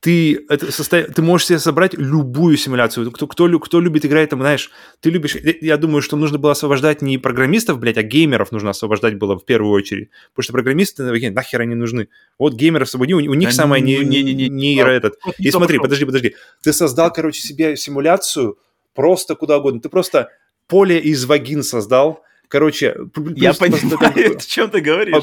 [0.00, 1.02] Ты, это состо...
[1.02, 3.10] ты можешь себе собрать любую симуляцию.
[3.10, 4.70] Кто, кто, кто любит играть, там, знаешь,
[5.00, 5.36] ты любишь...
[5.60, 9.44] Я думаю, что нужно было освобождать не программистов, блядь, а геймеров нужно освобождать было в
[9.44, 10.10] первую очередь.
[10.30, 12.08] Потому что программисты, блядь, нахер они нужны.
[12.38, 15.18] Вот геймеров освободи, у, у них да самое не, не, не, не, не этот.
[15.38, 16.36] И смотри, подожди, подожди.
[16.62, 18.56] Ты создал, короче, себе симуляцию
[18.94, 19.80] просто куда угодно.
[19.80, 20.30] Ты просто
[20.68, 22.96] поле из вагин создал, Короче,
[23.36, 25.22] я понимаю, о чем ты говоришь.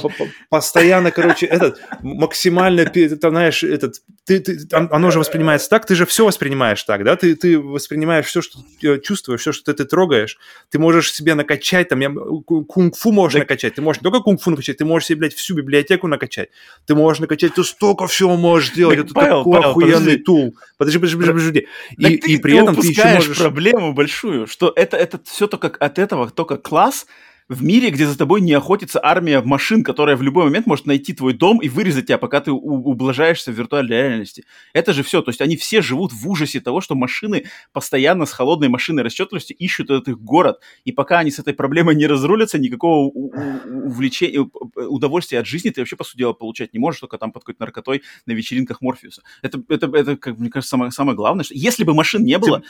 [0.49, 3.95] Постоянно, короче, этот максимально, ты знаешь, этот,
[4.25, 8.27] ты, ты, оно же воспринимается так, ты же все воспринимаешь так, да, ты, ты воспринимаешь
[8.27, 10.37] все, что э, чувствуешь, все, что ты, ты трогаешь,
[10.69, 13.49] ты можешь себе накачать, там, я, кунг-фу можешь так...
[13.49, 16.49] накачать, ты можешь не только кунг-фу накачать, ты можешь себе, блядь, всю библиотеку накачать,
[16.85, 20.23] ты можешь накачать, ты столько всего можешь делать, это Павел, такой Павел, охуенный подожди.
[20.23, 20.55] тул.
[20.77, 21.67] Подожди, подожди, подожди, подожди.
[21.97, 23.37] И, ты, и при ты этом ты еще можешь...
[23.37, 27.07] проблему большую, что это, это все только от этого, только класс,
[27.47, 31.13] в мире, где за тобой не охотится армия машин, которая в любой момент может найти
[31.13, 34.45] твой дом и вырезать тебя, пока ты ублажаешься в виртуальной реальности.
[34.73, 35.21] Это же все.
[35.21, 39.55] То есть они все живут в ужасе того, что машины постоянно с холодной машиной расчетливостью
[39.57, 40.59] ищут этот их город.
[40.85, 45.95] И пока они с этой проблемой не разрулятся, никакого увлечения, удовольствия от жизни ты вообще,
[45.95, 49.21] по сути дела, получать не можешь, только там под какой-то наркотой на вечеринках Морфеуса.
[49.43, 51.43] Это, это, это как мне кажется, самое, самое главное.
[51.43, 52.63] Что если бы машин не было,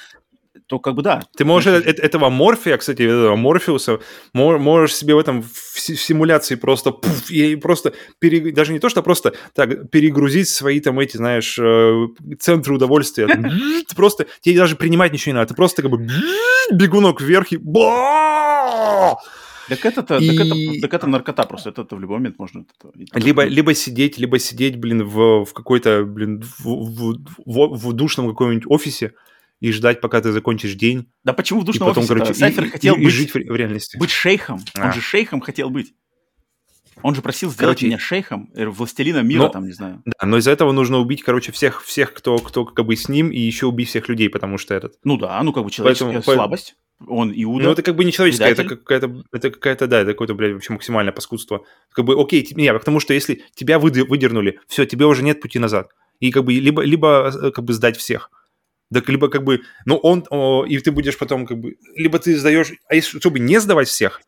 [0.68, 1.22] то как бы да.
[1.38, 4.00] Ты можешь это, этого Морфия, кстати, этого Морфеуса,
[4.34, 9.04] можешь себе в этом в симуляции просто пуф, и просто пере, даже не то, что
[9.04, 12.08] просто так перегрузить свои там эти, знаешь, э,
[12.40, 13.28] центры удовольствия.
[13.88, 16.08] Ты просто тебе даже принимать ничего не надо, ты просто как бы
[16.72, 17.58] бегунок вверх и
[19.68, 20.28] так это, и...
[20.28, 22.66] так, это, так это наркота просто, это, это в любой момент можно...
[22.84, 27.94] Это, либо, либо сидеть, либо сидеть, блин, в, в какой-то, блин, в, в, в, в
[27.94, 29.14] душном каком-нибудь офисе,
[29.60, 31.12] и ждать, пока ты закончишь день.
[31.24, 33.32] Да почему в душном и потом, офисе короче, Сайфер и, хотел и, быть, и жить
[33.32, 33.98] в, в реальности.
[33.98, 34.62] Быть шейхом.
[34.76, 34.88] А.
[34.88, 35.94] Он же шейхом хотел быть.
[37.02, 40.02] Он же просил сделать короче, меня шейхом, э, властелином мира, но, там, не знаю.
[40.06, 43.30] Да, но из-за этого нужно убить, короче, всех, всех кто, кто как бы с ним,
[43.32, 44.96] и еще убить всех людей, потому что этот...
[45.04, 46.76] Ну да, ну как бы человеческая Поэтому, слабость.
[47.06, 47.66] Он Иуда.
[47.66, 50.72] Ну, это как бы не человеческое, это какая-то, это какая-то, да, это какое-то, блядь, вообще
[50.72, 51.66] максимальное паскудство.
[51.92, 55.92] Как бы, окей, не, потому что если тебя выдернули, все, тебе уже нет пути назад.
[56.22, 58.32] И как бы либо, либо э, как бы сдать всех.
[58.96, 62.38] Так либо как бы, ну он, о, и ты будешь потом как бы, либо ты
[62.38, 64.22] сдаешь, а если, чтобы не сдавать всех,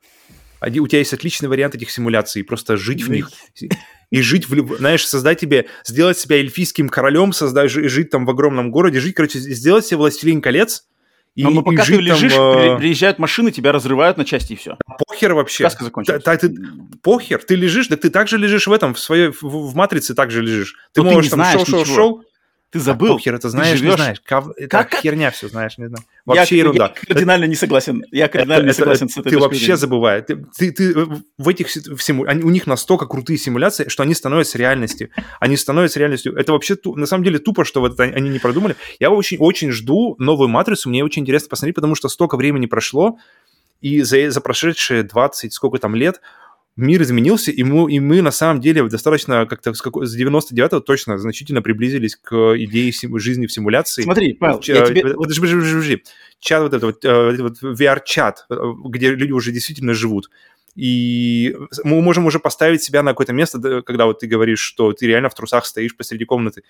[0.61, 3.29] у тебя есть отличный вариант этих симуляций, просто жить в них.
[4.09, 8.71] И жить, в, знаешь, создать тебе, сделать себя эльфийским королем, создать, жить там в огромном
[8.71, 10.85] городе, жить, короче, сделать себе властелин колец,
[11.35, 14.55] и, но, но пока и ты лежишь, там, приезжают машины, тебя разрывают на части и
[14.55, 14.77] все.
[15.07, 15.63] Похер вообще.
[15.63, 16.23] Сказка закончилась.
[16.23, 16.55] Та, та, ты,
[17.03, 20.41] похер, ты лежишь, да ты также лежишь в этом, в своей, в, в матрице также
[20.41, 20.75] лежишь.
[20.93, 22.23] Ты но можешь ты там шел-шел-шел,
[22.69, 23.15] ты забыл.
[23.15, 24.21] А хер это знаешь, не знаешь.
[24.25, 24.47] Кав...
[24.69, 26.03] Как, как херня все, знаешь, не знаю.
[26.25, 26.93] Вообще я, ерунда.
[26.95, 28.03] Я кардинально не согласен.
[28.11, 30.25] Я кардинально это, не согласен это, с этой Ты вообще забываешь.
[30.27, 30.93] Ты, ты, ты
[31.37, 32.25] в этих в симу...
[32.25, 35.09] они, у них настолько крутые симуляции, что они становятся реальностью.
[35.39, 36.35] Они становятся реальностью.
[36.35, 38.75] Это вообще на самом деле тупо, что вот это они не продумали.
[38.99, 40.89] Я очень очень жду новую матрицу.
[40.89, 43.17] Мне очень интересно посмотреть, потому что столько времени прошло,
[43.79, 46.19] и за, за прошедшие 20 сколько там лет
[46.77, 50.79] мир изменился, и мы, и мы на самом деле достаточно как-то с, какой, с 99-го
[50.79, 54.03] точно значительно приблизились к идее сим, жизни в симуляции.
[54.03, 55.01] Смотри, Павел, Ч, я тебе...
[55.15, 56.03] Подожди, подожди, подожди.
[56.39, 58.55] Чат вот этот вот, э, вот VR-чат, э,
[58.85, 60.29] где люди уже действительно живут.
[60.75, 65.07] И мы можем уже поставить себя на какое-то место, когда вот ты говоришь, что ты
[65.07, 66.63] реально в трусах стоишь посреди комнаты.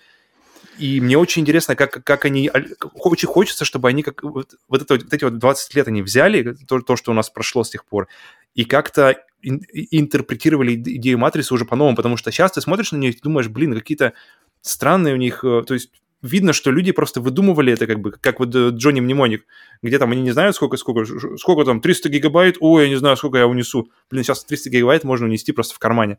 [0.78, 2.50] И мне очень интересно, как, как они...
[2.94, 4.22] Очень хочется, чтобы они как...
[4.22, 7.28] Вот, вот, это, вот эти вот 20 лет они взяли, то, то, что у нас
[7.28, 8.08] прошло с тех пор,
[8.54, 13.20] и как-то интерпретировали идею матрицы уже по-новому, потому что сейчас ты смотришь на нее и
[13.20, 14.14] думаешь, блин, какие-то
[14.62, 15.90] странные у них, э, то есть
[16.22, 19.46] видно, что люди просто выдумывали это как бы, как вот э, Джонни Мнемоник,
[19.82, 21.04] где там они не знают, сколько, сколько,
[21.36, 23.90] сколько там, 300 гигабайт, ой, я не знаю, сколько я унесу.
[24.10, 26.18] Блин, сейчас 300 гигабайт можно унести просто в кармане.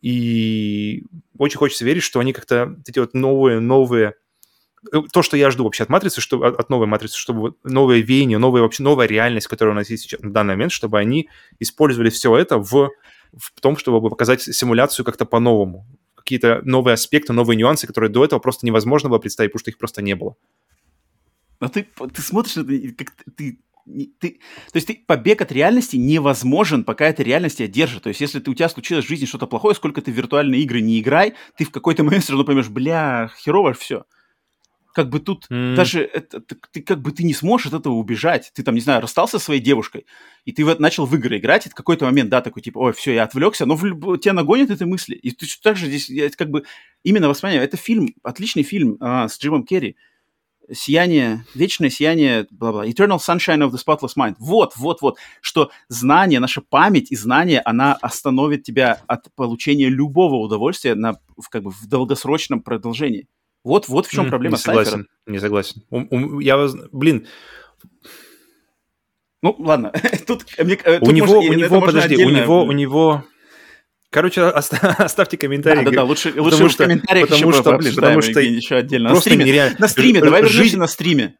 [0.00, 1.04] И
[1.38, 4.14] очень хочется верить, что они как-то эти вот новые, новые
[5.12, 8.62] то, что я жду вообще от матрицы, что, от новой матрицы, чтобы новое веяние, новая
[8.62, 11.28] вообще новая реальность, которая у нас есть сейчас на данный момент, чтобы они
[11.58, 12.90] использовали все это в,
[13.32, 15.86] в том, чтобы показать симуляцию как-то по-новому.
[16.14, 19.78] Какие-то новые аспекты, новые нюансы, которые до этого просто невозможно было представить, потому что их
[19.78, 20.36] просто не было.
[21.60, 22.54] Но ты, ты смотришь,
[22.96, 23.58] как ты
[24.18, 24.40] ты,
[24.72, 28.04] то есть ты, побег от реальности невозможен, пока эта реальность тебя держит.
[28.04, 30.62] То есть если ты, у тебя случилось в жизни что-то плохое, сколько ты в виртуальные
[30.62, 34.04] игры не играй, ты в какой-то момент все равно поймешь, бля, херово все
[34.94, 35.74] как бы тут mm.
[35.74, 38.52] даже это, ты, как бы ты не сможешь от этого убежать.
[38.54, 40.06] Ты там, не знаю, расстался со своей девушкой,
[40.44, 42.92] и ты вот начал в игры играть, и в какой-то момент, да, такой, типа, ой,
[42.92, 45.16] все, я отвлекся, но в, тебя нагонят эти мысли.
[45.16, 46.64] И ты также здесь, как бы,
[47.02, 49.96] именно воспоминание, это фильм, отличный фильм а, с Джимом Керри,
[50.72, 54.36] сияние, вечное сияние, бла-бла, Eternal Sunshine of the Spotless Mind.
[54.38, 60.36] Вот, вот, вот, что знание, наша память и знание, она остановит тебя от получения любого
[60.36, 63.26] удовольствия на, в, как бы, в долгосрочном продолжении.
[63.64, 65.82] Вот, вот в чем проблема не согласен, Не согласен.
[65.90, 67.26] У, у, я, блин,
[69.42, 69.92] ну, ладно,
[70.26, 72.40] тут, мне, э, тут у него, можно, у него, подожди, отдельно...
[72.40, 73.24] у него, у него,
[74.10, 75.84] короче, оставьте комментарии.
[75.84, 79.10] Да, да, да, лучше, лучше потому в комментариях потому еще что, потому что еще отдельно.
[79.10, 79.76] На стриме, нереально.
[79.78, 81.36] на стриме, давай вернемся на стриме.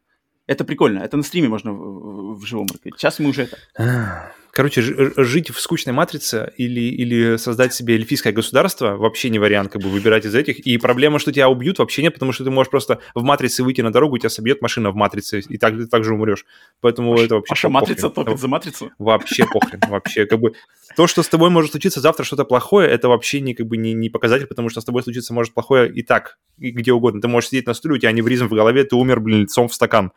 [0.47, 2.95] Это прикольно, это на стриме можно в живом ракете.
[2.97, 4.33] Сейчас мы уже это...
[4.55, 9.81] Короче, жить в скучной матрице или, или создать себе эльфийское государство вообще не вариант, как
[9.81, 10.59] бы выбирать из этих.
[10.59, 13.81] И проблема, что тебя убьют, вообще нет, потому что ты можешь просто в матрице выйти
[13.81, 16.45] на дорогу, тебя собьет машина в матрице, и так, ты так же умрешь.
[16.79, 17.49] Поэтому Паша, это вообще...
[17.49, 18.91] Паша, матрица топит за матрицу?
[18.97, 20.25] Вообще похрен, вообще.
[20.25, 20.53] Как бы
[20.95, 23.91] то, что с тобой может случиться завтра что-то плохое, это вообще не, как бы, не,
[23.91, 27.19] не показатель, потому что с тобой случится может плохое и так, и где угодно.
[27.19, 29.73] Ты можешь сидеть на стуле, у тебя аневризм в голове, ты умер, блин, лицом в
[29.73, 30.13] стакан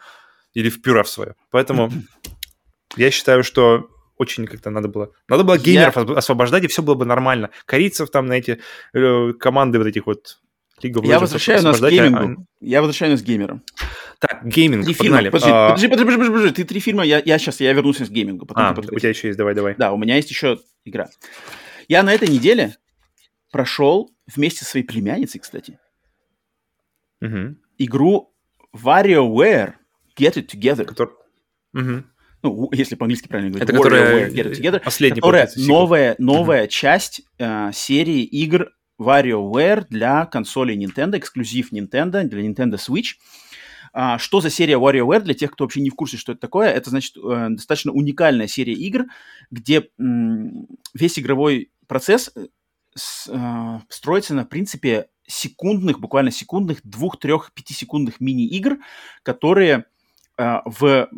[0.55, 1.35] или в пюре в свое.
[1.51, 1.90] Поэтому
[2.97, 3.89] я считаю, что
[4.19, 5.12] очень как-то надо было...
[5.28, 6.03] Надо было геймеров я...
[6.15, 7.51] освобождать, и все было бы нормально.
[7.65, 8.61] Корейцев там на эти
[8.93, 10.39] э, команды вот этих вот
[10.82, 12.43] League Я возвращаю нас к геймингу.
[12.43, 12.45] А...
[12.61, 13.62] Я возвращаю нас к геймерам.
[14.19, 15.31] Так, гейминг, три погнали.
[15.31, 15.32] Фильма.
[15.32, 15.69] Подожди, а...
[15.70, 18.47] подожди, подожди, подожди, подожди, ты три фильма, я, я сейчас, я вернусь к геймингу.
[18.47, 19.74] Потом а, у тебя еще есть, давай, давай.
[19.77, 21.09] Да, у меня есть еще игра.
[21.89, 22.77] Я на этой неделе
[23.51, 25.78] прошел вместе со своей племянницей, кстати,
[27.20, 27.57] угу.
[27.78, 28.35] игру
[28.77, 29.74] WarioWare
[30.19, 30.85] Get It Together.
[30.85, 31.15] Который...
[31.74, 32.05] Угу
[32.43, 36.69] ну, если по-английски правильно говорить, это которая Get It Together, которая новая, новая uh-huh.
[36.69, 38.70] часть э, серии игр
[39.01, 43.15] WarioWare для консолей Nintendo, эксклюзив Nintendo, для Nintendo Switch.
[43.93, 46.69] А, что за серия WarioWare, для тех, кто вообще не в курсе, что это такое,
[46.69, 49.06] это, значит, э, достаточно уникальная серия игр,
[49.51, 52.48] где м, весь игровой процесс э,
[52.94, 58.78] с, э, строится на принципе секундных, буквально секундных, двух, трех, пятисекундных мини-игр,
[59.23, 59.85] которые э,
[60.39, 61.09] в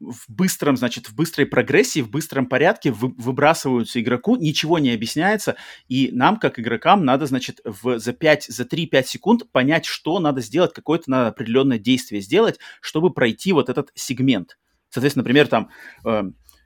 [0.00, 5.56] в быстром, значит, в быстрой прогрессии, в быстром порядке вы, выбрасываются игроку, ничего не объясняется,
[5.88, 10.40] и нам, как игрокам, надо, значит, в, за 5, за 3-5 секунд понять, что надо
[10.40, 14.58] сделать, какое-то надо определенное действие сделать, чтобы пройти вот этот сегмент.
[14.90, 15.70] Соответственно, например, там...
[16.04, 16.22] Э,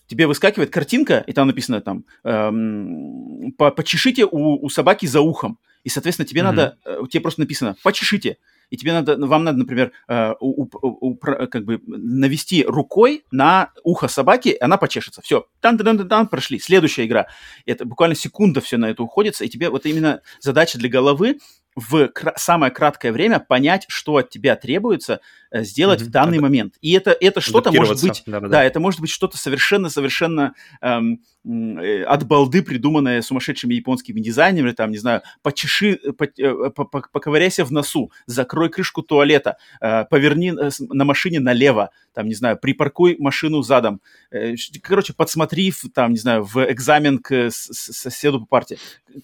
[0.08, 5.58] тебе выскакивает картинка, и там написано там эм, почешите у, у собаки за ухом.
[5.84, 6.44] И, соответственно, тебе mm-hmm.
[6.44, 8.36] надо, э, тебе просто написано почешите
[8.72, 14.08] и тебе надо, вам надо, например, э, у, у, как бы навести рукой на ухо
[14.08, 15.20] собаки, она почешется.
[15.20, 16.58] Все, тан тан тан тан прошли.
[16.58, 17.26] Следующая игра.
[17.66, 21.38] Это буквально секунда все на это уходится, и тебе вот именно задача для головы
[21.76, 25.20] в кра- самое краткое время понять, что от тебя требуется
[25.52, 26.04] сделать mm-hmm.
[26.04, 26.42] в данный Ад...
[26.42, 26.74] момент.
[26.80, 28.64] И это, это что-то может быть, да, да, да.
[28.64, 34.98] это может быть что-то совершенно-совершенно эм, э, от балды придуманное сумасшедшими японскими дизайнерами, там, не
[34.98, 40.52] знаю, почеши, э, по, э, по, по, поковыряйся в носу, закрой крышку туалета, э, поверни
[40.52, 44.00] э, на машине налево, там, не знаю, припаркуй машину задом,
[44.30, 48.78] э, короче, подсмотри, там, не знаю, в экзамен к соседу по парте.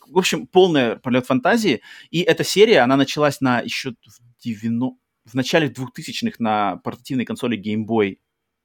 [0.06, 1.80] В общем, полный полет фантазии,
[2.10, 4.98] и эта серия, она началась на еще в 90
[5.28, 8.18] в начале 2000-х на портативной консоли Game Boy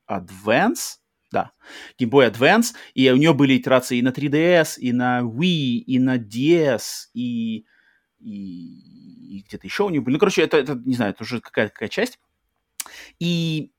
[0.10, 0.98] Advance,
[1.32, 1.52] да,
[2.00, 6.00] Game Boy Advance, и у нее были итерации и на 3DS, и на Wii, и
[6.00, 6.82] на DS,
[7.14, 7.66] и,
[8.20, 10.14] и, и где-то еще у нее были.
[10.14, 12.20] Ну, короче, это, это не знаю, это уже какая-то какая часть.
[13.20, 13.72] И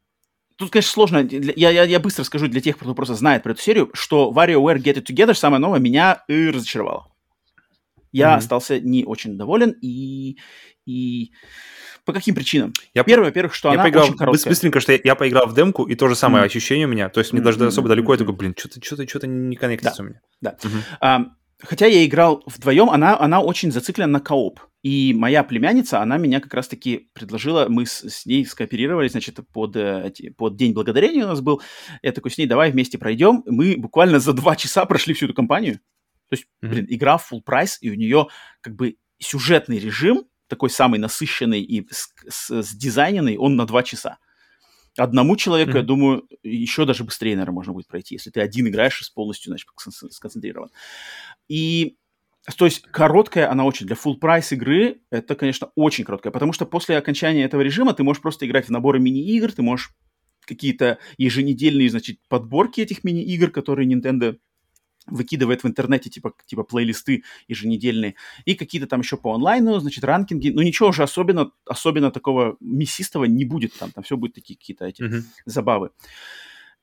[0.56, 1.18] Тут, конечно, сложно.
[1.18, 4.78] Я, я, я быстро скажу для тех, кто просто знает про эту серию, что WarioWare
[4.78, 7.12] Get It Together, самое новое, меня и разочаровало.
[8.12, 8.36] Я mm-hmm.
[8.36, 10.38] остался не очень доволен, и,
[10.86, 11.32] и
[12.04, 12.72] по каким причинам?
[12.92, 14.50] Я, Первое, во-первых, что я она поиграл, очень короткая.
[14.50, 16.46] Быстренько, что я, я поиграл в демку, и то же самое mm.
[16.46, 17.08] ощущение у меня.
[17.08, 17.44] То есть мне mm-hmm.
[17.44, 20.04] даже особо далеко, я такой, блин, что-то что что не коннектится да.
[20.04, 20.20] у меня.
[20.40, 20.56] Да.
[20.60, 20.82] Mm-hmm.
[21.00, 21.20] А,
[21.62, 24.60] хотя я играл вдвоем, она, она очень зациклена на кооп.
[24.82, 29.74] И моя племянница, она меня как раз-таки предложила, мы с, с ней скооперировались, значит, под,
[29.76, 31.62] э, под День Благодарения у нас был.
[32.02, 33.42] Я такой с ней, давай вместе пройдем.
[33.46, 35.76] Мы буквально за два часа прошли всю эту кампанию.
[36.28, 36.68] То есть, mm-hmm.
[36.68, 38.28] блин, игра в full прайс, и у нее
[38.60, 40.24] как бы сюжетный режим,
[40.54, 44.18] такой самый насыщенный и с, с, с дизайненный, он на два часа.
[44.96, 45.78] Одному человеку, mm-hmm.
[45.78, 49.50] я думаю, еще даже быстрее, наверное, можно будет пройти, если ты один играешь и полностью,
[49.50, 49.68] значит,
[50.10, 50.70] сконцентрирован.
[51.48, 51.96] И
[52.56, 53.86] то есть короткая она очень.
[53.86, 58.04] Для full прайс игры это, конечно, очень короткая, потому что после окончания этого режима ты
[58.04, 59.90] можешь просто играть в наборы мини-игр, ты можешь
[60.42, 64.36] какие-то еженедельные, значит, подборки этих мини-игр, которые Nintendo
[65.06, 68.14] выкидывает в интернете типа, типа плейлисты еженедельные,
[68.44, 73.24] и какие-то там еще по онлайну, значит, ранкинги, но ничего уже особенно, особенно такого мясистого
[73.24, 75.22] не будет там, там все будет такие какие-то эти mm-hmm.
[75.46, 75.90] забавы.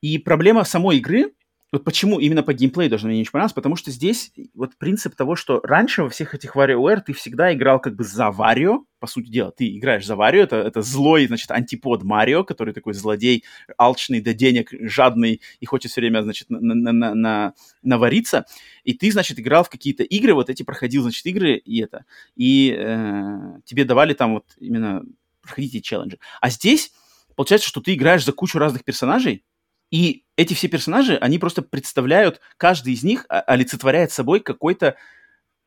[0.02, 1.34] И проблема самой игры
[1.72, 5.38] вот почему именно по геймплею должно мне очень понравилось, потому что здесь вот принцип того,
[5.38, 9.30] что раньше во всех этих WarioWare ты всегда играл как бы за Варио, по сути
[9.30, 13.46] дела, ты играешь за Варио, это, это злой, значит, антипод Марио, который такой злодей,
[13.78, 18.46] алчный до денег, жадный и хочет все время, значит, на, на, на, на, навариться,
[18.84, 22.04] и ты, значит, играл в какие-то игры, вот эти проходил, значит, игры и это,
[22.36, 25.04] и э, тебе давали там вот именно
[25.42, 26.20] проходите челленджи.
[26.42, 26.92] А здесь
[27.36, 29.44] получается, что ты играешь за кучу разных персонажей,
[29.92, 34.96] и эти все персонажи, они просто представляют, каждый из них олицетворяет собой какой-то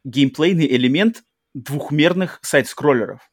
[0.05, 1.23] геймплейный элемент
[1.55, 3.31] двухмерных сайт-скроллеров.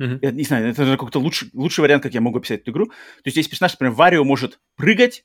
[0.00, 0.18] Mm-hmm.
[0.22, 2.86] Я не знаю, это какой-то лучший, лучший вариант, как я могу описать эту игру.
[2.86, 2.92] То
[3.24, 5.24] есть здесь персонаж, например, Варио может прыгать,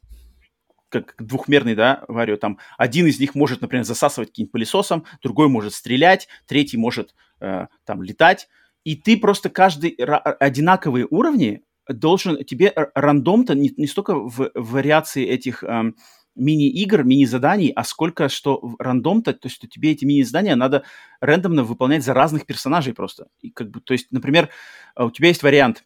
[0.90, 5.74] как двухмерный, да, Варио, там один из них может, например, засасывать каким-нибудь пылесосом, другой может
[5.74, 8.48] стрелять, третий может э, там летать,
[8.84, 15.64] и ты просто каждый одинаковые уровни должен, тебе рандом-то не, не столько в, вариации этих
[15.64, 15.96] эм,
[16.36, 20.84] мини-игр, мини-заданий, а сколько что рандом-то, то есть что тебе эти мини-задания надо
[21.20, 23.28] рандомно выполнять за разных персонажей просто.
[23.42, 24.50] И как бы, то есть, например,
[24.98, 25.84] у тебя есть вариант,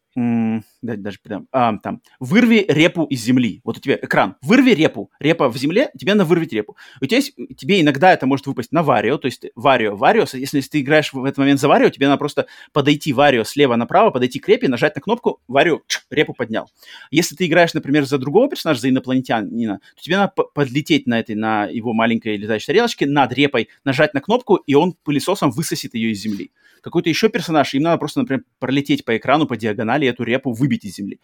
[0.82, 3.62] даже прям, а, там, вырви репу из земли.
[3.64, 6.76] Вот у тебя экран, вырви репу, репа в земле, тебе надо вырвать репу.
[7.00, 10.62] У тебя есть, тебе иногда это может выпасть на варио, то есть варио, варио, если,
[10.62, 14.40] ты играешь в этот момент за варио, тебе надо просто подойти варио слева направо, подойти
[14.40, 16.68] к репе, нажать на кнопку, варио, репу поднял.
[17.12, 21.36] Если ты играешь, например, за другого персонажа, за инопланетянина, то тебе надо подлететь на этой,
[21.36, 26.12] на его маленькой летающей тарелочке над репой, нажать на кнопку, и он пылесосом высосет ее
[26.12, 26.52] из земли.
[26.82, 30.86] Какой-то еще персонаж, им надо просто, например, пролететь по экрану, по диагонали, эту репу выбить
[30.86, 31.20] из земли.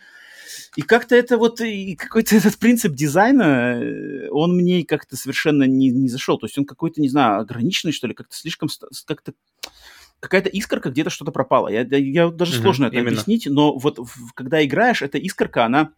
[0.76, 5.90] И как-то это вот, и какой-то этот принцип дизайна, э, он мне как-то совершенно не,
[5.90, 6.38] не зашел.
[6.38, 8.70] То есть он какой-то, не знаю, ограниченный, что ли, как-то слишком,
[9.06, 9.34] как-то
[10.20, 11.68] какая-то искорка где-то что-то пропала.
[11.68, 13.10] Я, я даже угу, сложно это именно.
[13.10, 15.92] объяснить, но вот в, когда играешь, эта искорка, она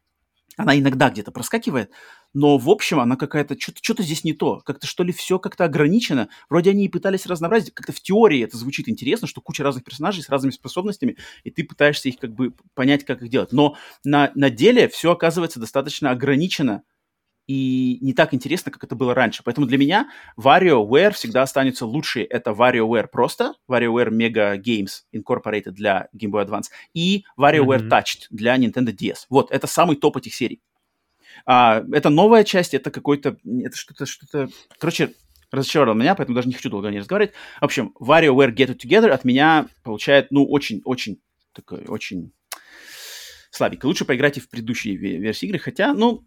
[0.58, 1.92] она иногда где-то проскакивает,
[2.36, 4.60] но в общем она какая-то, что-то, что-то здесь не то.
[4.66, 6.28] Как-то что ли все как-то ограничено.
[6.50, 7.74] Вроде они и пытались разнообразить.
[7.74, 11.64] Как-то в теории это звучит интересно, что куча разных персонажей с разными способностями, и ты
[11.64, 13.54] пытаешься их как бы понять, как их делать.
[13.54, 16.84] Но на, на деле все оказывается достаточно ограничено
[17.48, 19.42] и не так интересно, как это было раньше.
[19.46, 22.24] Поэтому для меня WarioWare всегда останется лучшей.
[22.24, 27.90] Это WarioWare просто, WarioWare Mega Games Incorporated для Game Boy Advance и WarioWare mm-hmm.
[27.90, 29.20] Touched для Nintendo DS.
[29.30, 30.62] Вот, это самый топ этих серий.
[31.46, 34.50] А, это новая часть, это какой-то, это что-то, что-то,
[34.80, 35.14] короче,
[35.52, 37.34] разочаровал меня, поэтому даже не хочу долго не разговаривать.
[37.60, 41.22] В общем, WarioWare Get It Together от меня получает, ну, очень-очень
[41.54, 42.34] такой, очень
[43.52, 43.86] слабенько.
[43.86, 46.26] Лучше поиграйте в предыдущие версии игры, хотя, ну,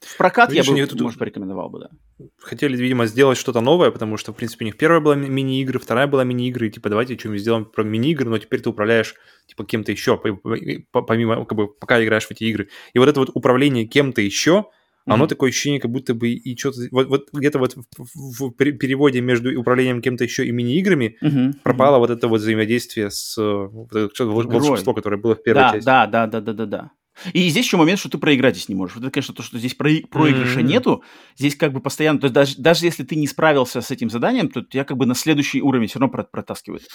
[0.00, 1.00] в прокат Видишь, я бы, тут...
[1.02, 1.90] может, порекомендовал бы, да.
[2.38, 6.06] Хотели, видимо, сделать что-то новое, потому что, в принципе, у них первая была мини-игры, вторая
[6.06, 9.14] была мини-игры, и, типа, давайте что-нибудь сделаем про мини-игры, но теперь ты управляешь,
[9.46, 12.68] типа, кем-то еще, помимо, как бы, пока играешь в эти игры.
[12.94, 15.12] И вот это вот управление кем-то еще, mm-hmm.
[15.12, 16.80] оно такое ощущение, как будто бы и что-то...
[16.90, 21.56] Вот, вот где-то вот в, в переводе между управлением кем-то еще и мини-играми mm-hmm.
[21.62, 22.00] пропало mm-hmm.
[22.00, 25.86] вот это вот взаимодействие с вот это волшебство, которое было в первой да, части.
[25.86, 26.90] Да, да, да, да, да, да.
[27.32, 28.96] И здесь еще момент, что ты проиграть здесь не можешь.
[28.96, 29.90] Вот это, конечно, то, что здесь про...
[30.10, 30.64] проигрыша mm-hmm.
[30.64, 31.04] нету.
[31.36, 32.18] Здесь как бы постоянно...
[32.18, 35.06] То есть даже, даже если ты не справился с этим заданием, то тебя как бы
[35.06, 36.88] на следующий уровень все равно протаскивает.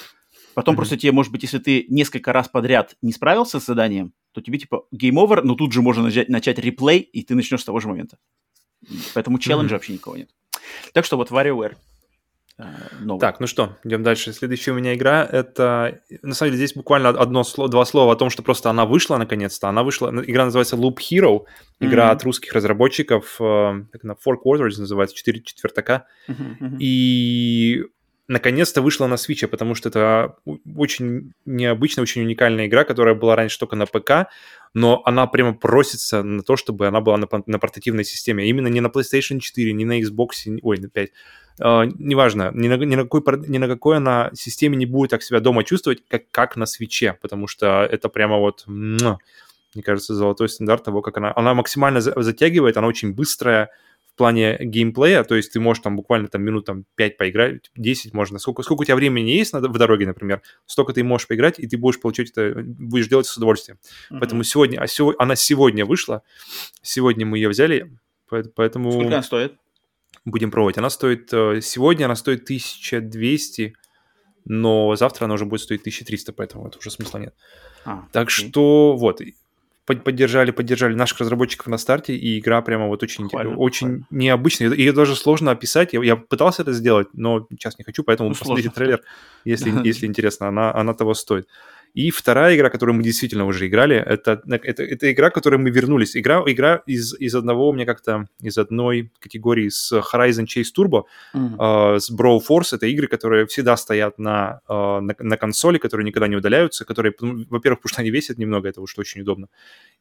[0.54, 0.78] Потом mm-hmm.
[0.78, 4.58] просто тебе, может быть, если ты несколько раз подряд не справился с заданием, то тебе
[4.58, 7.88] типа over, но тут же можно начать, начать реплей, и ты начнешь с того же
[7.88, 8.18] момента.
[9.14, 9.78] Поэтому челленджа mm-hmm.
[9.78, 10.30] вообще никого нет.
[10.94, 11.76] Так что вот WarioWare
[12.58, 13.20] новый.
[13.20, 14.32] Так, ну что, идем дальше.
[14.32, 18.16] Следующая у меня игра это, на самом деле, здесь буквально одно слово, два слова о
[18.16, 19.68] том, что просто она вышла наконец-то.
[19.68, 21.44] Она вышла, игра называется Loop Hero,
[21.80, 22.12] игра mm-hmm.
[22.12, 26.06] от русских разработчиков, э, как она, Four Quarters называется, четыре четвертака.
[26.30, 26.78] Mm-hmm.
[26.80, 27.84] И
[28.28, 30.36] наконец-то вышла на Switch, потому что это
[30.78, 34.30] очень необычная, очень уникальная игра, которая была раньше только на ПК,
[34.74, 38.48] но она прямо просится на то, чтобы она была на, на портативной системе.
[38.48, 41.12] Именно не на PlayStation 4, не на Xbox, ой, на 5 Uh,
[41.60, 45.40] неважно, ни на, ни, на какой, ни на какой она системе не будет так себя
[45.40, 50.84] дома чувствовать, как, как на свече, потому что это прямо вот, мне кажется, золотой стандарт
[50.84, 51.34] того, как она...
[51.36, 53.70] Она максимально затягивает, она очень быстрая
[54.16, 58.14] в плане геймплея, то есть ты можешь там буквально там минут там 5 поиграть, 10
[58.14, 61.60] можно, сколько, сколько у тебя времени есть на, в дороге, например, столько ты можешь поиграть,
[61.60, 63.78] и ты будешь получать это, будешь делать с удовольствием.
[63.78, 64.20] Mm-hmm.
[64.20, 66.24] Поэтому сегодня, а сегодня, она сегодня вышла,
[66.82, 67.92] сегодня мы ее взяли,
[68.30, 68.92] поэтому...
[68.94, 69.56] Сколько она стоит?
[70.26, 70.78] Будем пробовать.
[70.78, 73.76] Она стоит, э, сегодня она стоит 1200,
[74.46, 77.34] но завтра она уже будет стоить 1300, поэтому это уже смысла нет.
[77.86, 78.48] А, так окей.
[78.48, 79.22] что вот,
[79.86, 84.06] поддержали, поддержали наших разработчиков на старте, и игра прямо вот очень, хвалю, очень хвалю.
[84.10, 84.74] необычная.
[84.74, 85.94] Ее даже сложно описать.
[85.94, 88.86] Я, я пытался это сделать, но сейчас не хочу, поэтому ну, посмотрите сложно.
[88.86, 89.02] трейлер,
[89.46, 90.48] если, если интересно.
[90.48, 91.48] Она, она того стоит.
[91.96, 95.70] И вторая игра, которую мы действительно уже играли, это, это, это игра, к которой мы
[95.70, 96.18] вернулись.
[96.18, 101.04] Игра, игра из, из одного, меня как-то из одной категории с Horizon Chase Turbo,
[101.34, 101.96] mm-hmm.
[101.96, 102.76] э, с Brawl Force.
[102.76, 107.14] Это игры, которые всегда стоят на, э, на, на консоли, которые никогда не удаляются, которые,
[107.22, 109.48] ну, во-первых, потому что они весят немного, это уж очень удобно.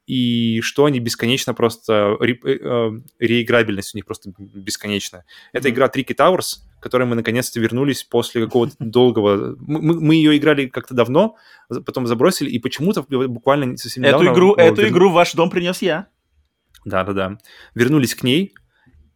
[0.06, 2.16] И что они бесконечно просто...
[2.20, 5.24] Ре, э, э реиграбельность у них просто бесконечная.
[5.52, 5.72] Это mm-hmm.
[5.72, 9.56] игра Tricky Towers, которой мы наконец-то вернулись после какого-то долгого...
[9.60, 11.36] Мы, мы ее играли как-то давно,
[11.68, 14.24] потом забросили, и почему-то буквально совсем недавно...
[14.24, 14.90] Эту игру, эту вер...
[14.90, 16.08] игру в ваш дом принес я.
[16.84, 17.38] Да-да-да.
[17.74, 18.54] Вернулись к ней,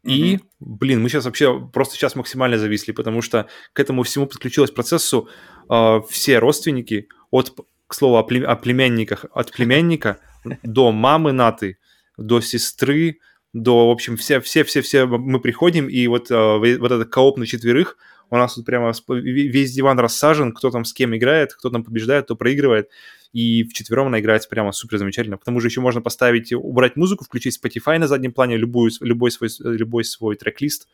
[0.04, 4.70] и, блин, мы сейчас вообще просто сейчас максимально зависли, потому что к этому всему подключилось
[4.70, 5.28] процессу
[5.68, 7.54] э, все родственники, от,
[7.86, 10.18] к слову, о, плем- о племянниках, от племянника
[10.62, 11.78] до мамы Наты,
[12.16, 13.18] до сестры,
[13.52, 17.96] до, в общем, все-все-все-все мы приходим, и вот, э, вот этот кооп на четверых,
[18.30, 22.26] у нас тут прямо весь диван рассажен, кто там с кем играет, кто там побеждает,
[22.26, 22.90] кто проигрывает,
[23.32, 25.38] и в четвером она играется прямо супер замечательно.
[25.38, 29.30] К тому же еще можно поставить, убрать музыку, включить Spotify на заднем плане, любую, любой,
[29.30, 30.88] свой, любой свой трек-лист,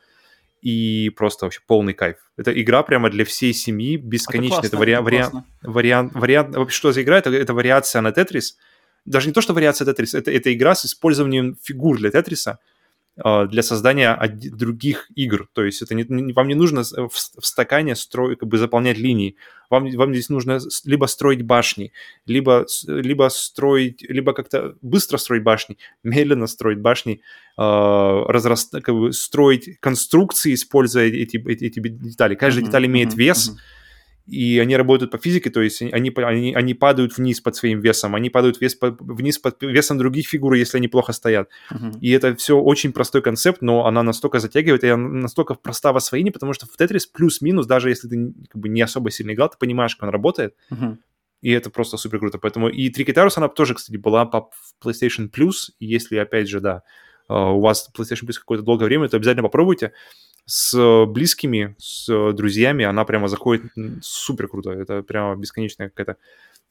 [0.63, 2.17] и просто вообще полный кайф.
[2.37, 4.61] Это игра прямо для всей семьи, бесконечная.
[4.61, 7.19] Это, классно, это, вариант, вариант, вариант, вариант, вообще что за игра?
[7.19, 8.57] Это, это вариация на Тетрис.
[9.05, 12.59] Даже не то, что вариация Тетрис, это, это игра с использованием фигур для Тетриса,
[13.17, 14.19] а, для создания
[14.51, 15.49] других игр.
[15.53, 19.37] То есть это не, вам не нужно в, в стакане строить, как бы заполнять линии.
[19.71, 21.93] Вам, вам здесь нужно либо строить башни,
[22.27, 27.21] либо, либо строить, либо как-то быстро строить башни, медленно строить башни,
[27.57, 32.35] э, разраст, как бы строить конструкции, используя эти, эти, эти детали.
[32.35, 33.51] Каждая mm-hmm, деталь имеет mm-hmm, вес.
[33.51, 33.84] Mm-hmm
[34.27, 38.15] и они работают по физике, то есть они, они, они падают вниз под своим весом,
[38.15, 41.51] они падают вес, под, вниз под весом других фигур, если они плохо стоят.
[41.71, 41.99] Uh-huh.
[42.01, 45.97] И это все очень простой концепт, но она настолько затягивает, и она настолько проста в
[45.97, 49.51] освоении, потому что в Тетрис плюс-минус, даже если ты как бы, не особо сильно играл,
[49.51, 50.55] ты понимаешь, как он работает.
[50.71, 50.97] Uh-huh.
[51.43, 52.39] И это просто супер круто.
[52.39, 54.51] Поэтому и Трикетарус, она тоже, кстати, была по
[54.83, 55.73] PlayStation Plus.
[55.79, 56.83] Если, опять же, да,
[57.29, 59.93] а, у вас PlayStation Plus какое-то долгое время, то обязательно попробуйте
[60.47, 63.73] с близкими, с друзьями, она прямо заходит
[64.03, 64.71] супер круто.
[64.71, 66.17] Это прямо бесконечная какая-то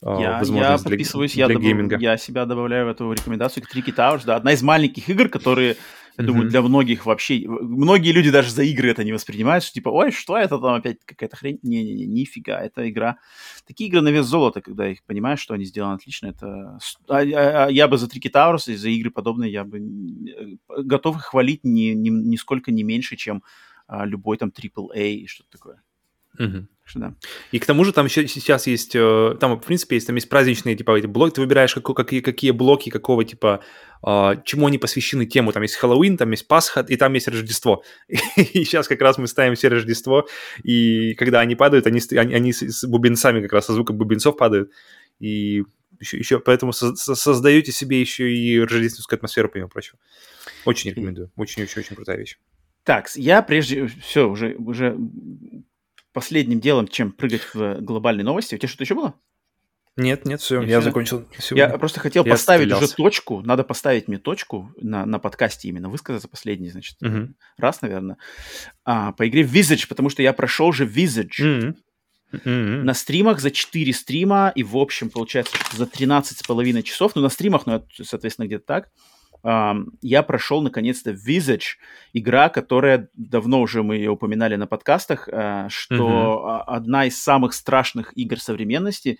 [0.04, 1.96] я, возможность я подписываюсь, для, для я, гейминга.
[1.96, 3.64] Добав, я себя добавляю в эту рекомендацию.
[3.64, 5.76] Tricky Towers, да, одна из маленьких игр, которые
[6.16, 6.26] я mm-hmm.
[6.26, 7.44] думаю, для многих вообще...
[7.48, 10.98] Многие люди даже за игры это не воспринимают, что типа, ой, что это там опять
[11.04, 11.58] какая-то хрень?
[11.62, 13.18] Не-не-не, нифига, это игра.
[13.66, 16.78] Такие игры на вес золота, когда их понимаешь, что они сделаны отлично, это...
[17.08, 21.16] А, а, я бы за Трики Таурус и за игры подобные, я бы э, готов
[21.16, 23.42] их хвалить ни, ни, нисколько не меньше, чем
[23.88, 25.82] а, любой там AAA и что-то такое.
[26.38, 26.68] Угу.
[26.84, 27.14] Что, да.
[27.50, 30.28] И к тому же там еще сейчас есть, э, там, в принципе, есть, там есть
[30.28, 33.62] праздничные, типа, эти блоки, ты выбираешь, какой, какие, какие блоки, какого, типа,
[34.06, 35.52] э, чему они посвящены тему.
[35.52, 37.82] Там есть Хэллоуин, там есть Пасха, и там есть Рождество.
[38.08, 40.28] И сейчас как раз мы ставим все Рождество,
[40.62, 44.70] и когда они падают, они, они, они с бубенцами как раз, со звуком бубенцов падают.
[45.20, 45.64] И
[46.00, 49.98] еще, еще поэтому со- создаете себе еще и рождественскую атмосферу, помимо прочего.
[50.66, 51.30] Очень рекомендую.
[51.36, 52.36] Очень-очень-очень крутая вещь.
[52.82, 53.86] Так, я прежде...
[53.86, 54.98] Все, уже, уже
[56.14, 58.54] последним делом, чем прыгать в глобальные новости.
[58.54, 59.14] У тебя что-то еще было?
[59.96, 60.88] Нет, нет, все, я все.
[60.88, 61.24] закончил.
[61.38, 61.68] Сегодня.
[61.68, 62.84] Я просто хотел я поставить стрелялся.
[62.86, 63.42] уже точку.
[63.42, 67.28] Надо поставить мне точку на, на подкасте именно, высказаться последний, значит, угу.
[67.58, 68.16] раз, наверное,
[68.84, 71.68] а, по игре Visage, потому что я прошел же Visage.
[71.68, 71.76] Угу.
[72.32, 72.82] Mm-hmm.
[72.82, 77.22] На стримах за 4 стрима, и в общем, получается, за 13 с половиной часов, ну,
[77.22, 78.90] на стримах, ну, соответственно, где-то так,
[79.44, 81.76] я прошел наконец-то Visage,
[82.14, 86.62] игра, которая давно уже мы ее упоминали на подкастах, э, что mm-hmm.
[86.66, 89.18] одна из самых страшных игр современности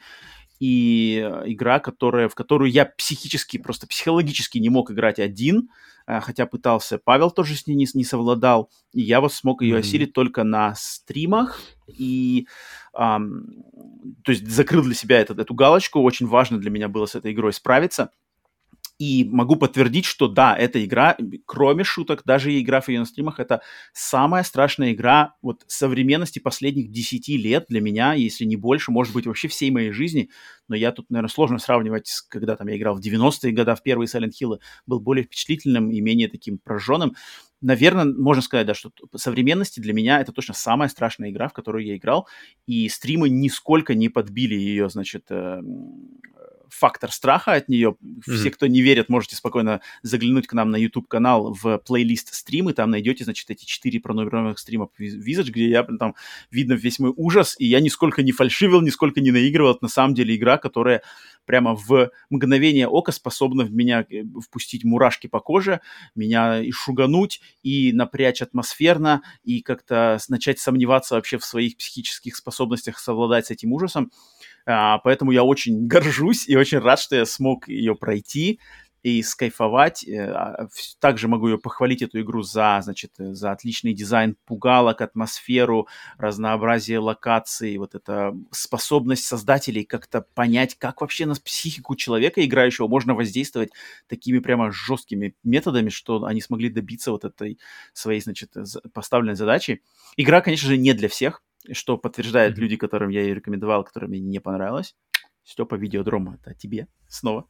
[0.60, 5.68] и игра, которая, в которую я психически, просто психологически не мог играть один,
[6.06, 9.76] э, хотя пытался, Павел тоже с ней не, не совладал, и я вот смог ее
[9.76, 9.80] mm-hmm.
[9.80, 12.46] осилить только на стримах, и
[12.98, 13.62] эм,
[14.24, 17.32] то есть закрыл для себя этот, эту галочку, очень важно для меня было с этой
[17.32, 18.10] игрой справиться,
[18.98, 21.16] и могу подтвердить, что да, эта игра,
[21.46, 23.60] кроме шуток, даже игра в ее на стримах, это
[23.92, 29.26] самая страшная игра вот современности последних 10 лет для меня, если не больше, может быть,
[29.26, 30.30] вообще всей моей жизни.
[30.68, 34.06] Но я тут, наверное, сложно сравнивать когда там я играл в 90-е годы в первые
[34.06, 37.14] Silent Hill, был более впечатлительным и менее таким прожженным
[37.64, 41.54] наверное, можно сказать, да, что по современности для меня это точно самая страшная игра, в
[41.54, 42.28] которую я играл,
[42.66, 45.62] и стримы нисколько не подбили ее, значит, э,
[46.74, 47.96] фактор страха от нее.
[48.02, 48.36] Mm-hmm.
[48.36, 52.90] Все, кто не верит, можете спокойно заглянуть к нам на YouTube-канал в плейлист стримы, там
[52.90, 56.14] найдете, значит, эти четыре пронумерованных стрима Visage, где я там
[56.50, 59.72] видно весь мой ужас, и я нисколько не фальшивил, нисколько не наигрывал.
[59.72, 61.02] Это на самом деле игра, которая
[61.44, 65.80] прямо в мгновение ока способна в меня э, впустить мурашки по коже,
[66.14, 72.98] меня и шугануть, и напрячь атмосферно, и как-то начать сомневаться вообще в своих психических способностях
[72.98, 74.10] совладать с этим ужасом.
[74.66, 78.60] А, поэтому я очень горжусь и очень рад, что я смог ее пройти
[79.04, 80.02] и скайфовать.
[80.08, 80.68] Э, а,
[80.98, 87.76] также могу ее похвалить, эту игру, за, значит, за отличный дизайн пугалок, атмосферу, разнообразие локаций,
[87.76, 93.72] вот эта способность создателей как-то понять, как вообще на психику человека, играющего, можно воздействовать
[94.08, 97.58] такими прямо жесткими методами, что они смогли добиться вот этой
[97.92, 98.54] своей, значит,
[98.94, 99.82] поставленной задачи.
[100.16, 101.42] Игра, конечно же, не для всех,
[101.72, 102.60] что подтверждают mm-hmm.
[102.60, 104.94] люди, которым я ее рекомендовал, которым мне не понравилось.
[105.44, 107.46] Степа Видеодрома, это тебе снова.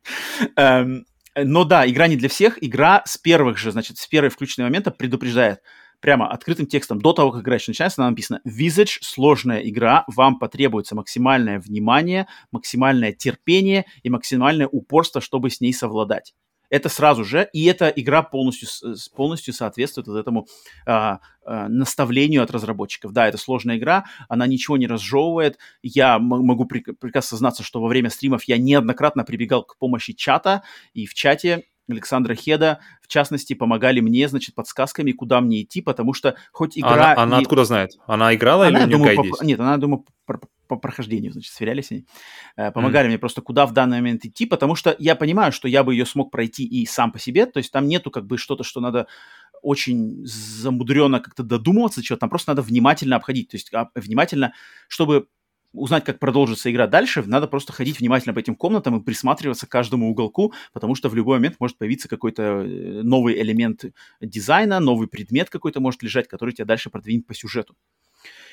[0.56, 1.06] Эм,
[1.36, 2.62] но да, игра не для всех.
[2.62, 5.60] Игра с первых же, значит, с первой включенного момента предупреждает
[6.00, 10.38] прямо открытым текстом, до того, как игра еще начинается, она написана «Visage– сложная игра, вам
[10.38, 16.34] потребуется максимальное внимание, максимальное терпение и максимальное упорство, чтобы с ней совладать».
[16.70, 18.68] Это сразу же, и эта игра полностью,
[19.14, 20.46] полностью соответствует вот этому
[20.86, 23.12] а, а, наставлению от разработчиков.
[23.12, 25.58] Да, это сложная игра, она ничего не разжевывает.
[25.82, 30.62] Я могу прекрасно сознаться, что во время стримов я неоднократно прибегал к помощи чата,
[30.92, 36.14] и в чате Александра Хеда, в частности, помогали мне, значит, подсказками, куда мне идти, потому
[36.14, 37.12] что хоть игра...
[37.12, 37.42] Она, она и...
[37.42, 37.92] откуда знает?
[38.06, 39.44] Она играла она, или у нее думаю, гайд по...
[39.44, 40.04] Нет, она, думаю,
[40.66, 42.06] по, прохождению, значит, сверялись они.
[42.56, 43.08] Э, помогали mm.
[43.10, 46.06] мне просто, куда в данный момент идти, потому что я понимаю, что я бы ее
[46.06, 49.06] смог пройти и сам по себе, то есть там нету как бы что-то, что надо
[49.62, 54.52] очень замудренно как-то додумываться, чего там просто надо внимательно обходить, то есть а, внимательно,
[54.88, 55.28] чтобы
[55.76, 59.70] узнать, как продолжится игра дальше, надо просто ходить внимательно по этим комнатам и присматриваться к
[59.70, 63.84] каждому уголку, потому что в любой момент может появиться какой-то э, новый элемент
[64.20, 67.74] дизайна, новый предмет какой-то может лежать, который тебя дальше продвинет по сюжету.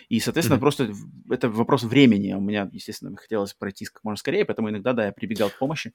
[0.10, 0.62] И, соответственно, mm-hmm.
[0.62, 0.94] просто
[1.30, 2.34] это вопрос времени.
[2.34, 5.94] У меня, естественно, хотелось пройти как можно скорее, поэтому иногда, да, я прибегал к помощи.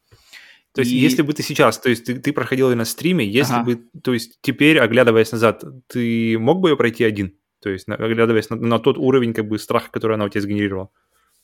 [0.73, 0.97] То есть, и...
[0.97, 3.65] если бы ты сейчас, то есть ты, ты проходил ее на стриме, если ага.
[3.65, 7.35] бы, то есть теперь, оглядываясь назад, ты мог бы ее пройти один?
[7.61, 10.91] То есть, оглядываясь на, на тот уровень как бы страха, который она у тебя сгенерировала?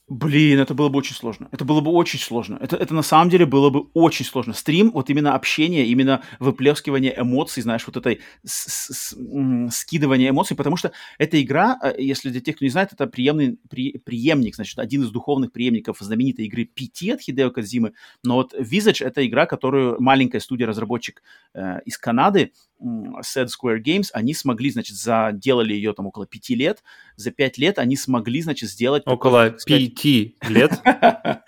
[0.06, 1.48] Блин, это было бы очень сложно.
[1.50, 2.58] Это было бы очень сложно.
[2.60, 4.52] Это, это на самом деле было бы очень сложно.
[4.52, 11.40] Стрим, вот именно общение, именно выплескивание эмоций, знаешь, вот этой скидывание эмоций, потому что эта
[11.40, 15.10] игра, э, если для тех, кто не знает, это преемный, при, преемник, значит, один из
[15.10, 17.94] духовных преемников знаменитой игры PT от Хидео Кадзимы.
[18.22, 21.22] Но вот Visage— это игра, которую маленькая студия-разработчик
[21.54, 22.52] э, из Канады
[22.82, 26.82] Sad Square Games, они смогли, значит, заделали ее там около пяти лет.
[27.16, 29.02] За пять лет они смогли, значит, сделать...
[29.06, 30.80] Около такой, пяти лет?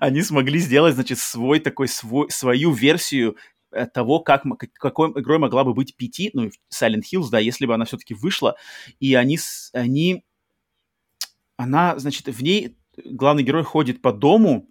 [0.00, 3.36] Они смогли сделать, значит, свой такой, свой, свою версию
[3.72, 7.74] э, того, как, какой игрой могла бы быть PT, ну, Silent Hills, да, если бы
[7.74, 8.56] она все-таки вышла.
[8.98, 9.38] И они,
[9.72, 10.24] они...
[11.58, 14.68] Она, значит, в ней главный герой ходит по дому,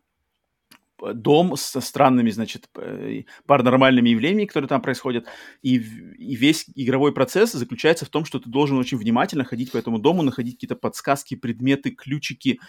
[1.14, 2.70] дом со странными, значит,
[3.46, 5.26] паранормальными явлениями, которые там происходят,
[5.62, 9.78] и, и весь игровой процесс заключается в том, что ты должен очень внимательно ходить по
[9.78, 12.60] этому дому, находить какие-то подсказки, предметы, ключики,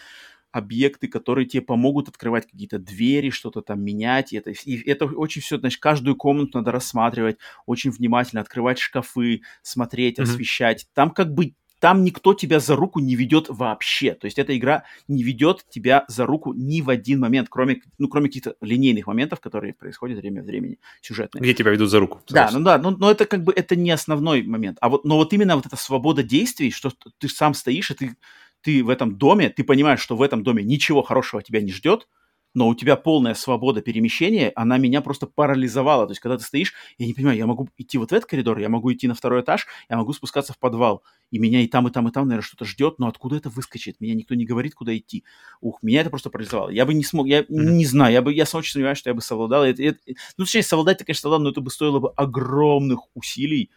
[0.53, 4.33] объекты, которые тебе помогут открывать какие-то двери, что-то там менять.
[4.33, 7.37] И это, и это очень все, значит, каждую комнату надо рассматривать,
[7.67, 10.23] очень внимательно открывать шкафы, смотреть, mm-hmm.
[10.23, 10.87] освещать.
[10.95, 14.15] Там как бы там никто тебя за руку не ведет вообще.
[14.15, 18.09] То есть эта игра не ведет тебя за руку ни в один момент, кроме, ну,
[18.09, 21.43] кроме каких-то линейных моментов, которые происходят время от времени, сюжетные.
[21.43, 22.21] Где тебя ведут за руку.
[22.29, 24.79] Да, ну да, но, но это как бы это не основной момент.
[24.81, 28.17] А вот, но вот именно вот эта свобода действий, что ты сам стоишь, и ты,
[28.63, 32.09] ты в этом доме, ты понимаешь, что в этом доме ничего хорошего тебя не ждет,
[32.57, 36.07] но у тебя полная свобода перемещения, она меня просто парализовала.
[36.07, 38.59] То есть, когда ты стоишь, я не понимаю, я могу идти вот в этот коридор,
[38.59, 41.87] я могу идти на второй этаж, я могу спускаться в подвал, и меня и там,
[41.87, 44.01] и там, и там, наверное, что-то ждет, но откуда это выскочит?
[44.01, 45.23] Меня никто не говорит, куда идти.
[45.61, 46.71] Ух, меня это просто парализовало.
[46.71, 47.47] Я бы не смог, я mm-hmm.
[47.51, 49.63] не знаю, я бы, я очень сомневаюсь, что я бы совладал.
[49.63, 49.99] Это, это,
[50.39, 53.71] ну, точнее, совладать-то, конечно, совладал, но это бы стоило бы огромных усилий,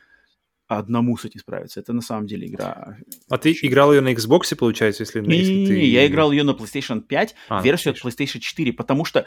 [0.78, 1.80] одному с этим справиться.
[1.80, 2.96] Это на самом деле игра.
[3.28, 5.78] А ты играл ее на Xbox, получается, если, не, если не, ты...
[5.78, 9.26] Не, я играл ее на PlayStation 5, а, версию от PlayStation 4, потому что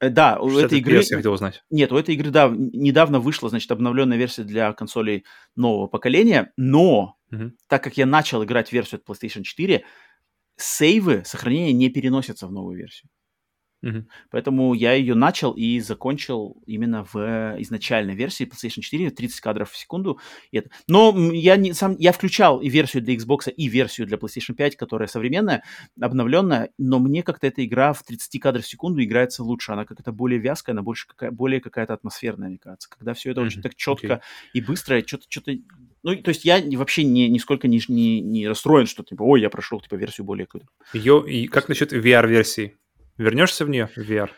[0.00, 1.02] э, да, у этой игры...
[1.08, 1.62] Я хотел узнать.
[1.70, 5.24] Нет, у этой игры, да, недавно вышла, значит, обновленная версия для консолей
[5.54, 7.52] нового поколения, но угу.
[7.68, 9.84] так как я начал играть версию от PlayStation 4,
[10.56, 13.08] сейвы, сохранения не переносятся в новую версию.
[13.82, 14.06] Угу.
[14.30, 19.76] Поэтому я ее начал и закончил именно в изначальной версии PlayStation 4, 30 кадров в
[19.76, 20.18] секунду.
[20.50, 20.70] И это...
[20.88, 24.76] Но я, не, сам, я включал и версию для Xbox, и версию для PlayStation 5,
[24.76, 25.62] которая современная,
[26.00, 29.72] обновленная, но мне как-то эта игра в 30 кадров в секунду играется лучше.
[29.72, 32.88] Она как-то более вязкая, она больше какая, более какая-то атмосферная, мне кажется.
[32.88, 33.46] Когда все это mm-hmm.
[33.46, 34.20] очень так четко okay.
[34.54, 35.52] и быстро, что-то, что-то
[36.02, 39.50] ну, то есть я вообще не, нисколько не, не, не расстроен, что типа, ой, я
[39.50, 40.68] прошел типа версию более какую-то.
[40.92, 42.76] Ее, и как насчет VR-версии?
[43.18, 44.30] Вернешься в нее, в VR?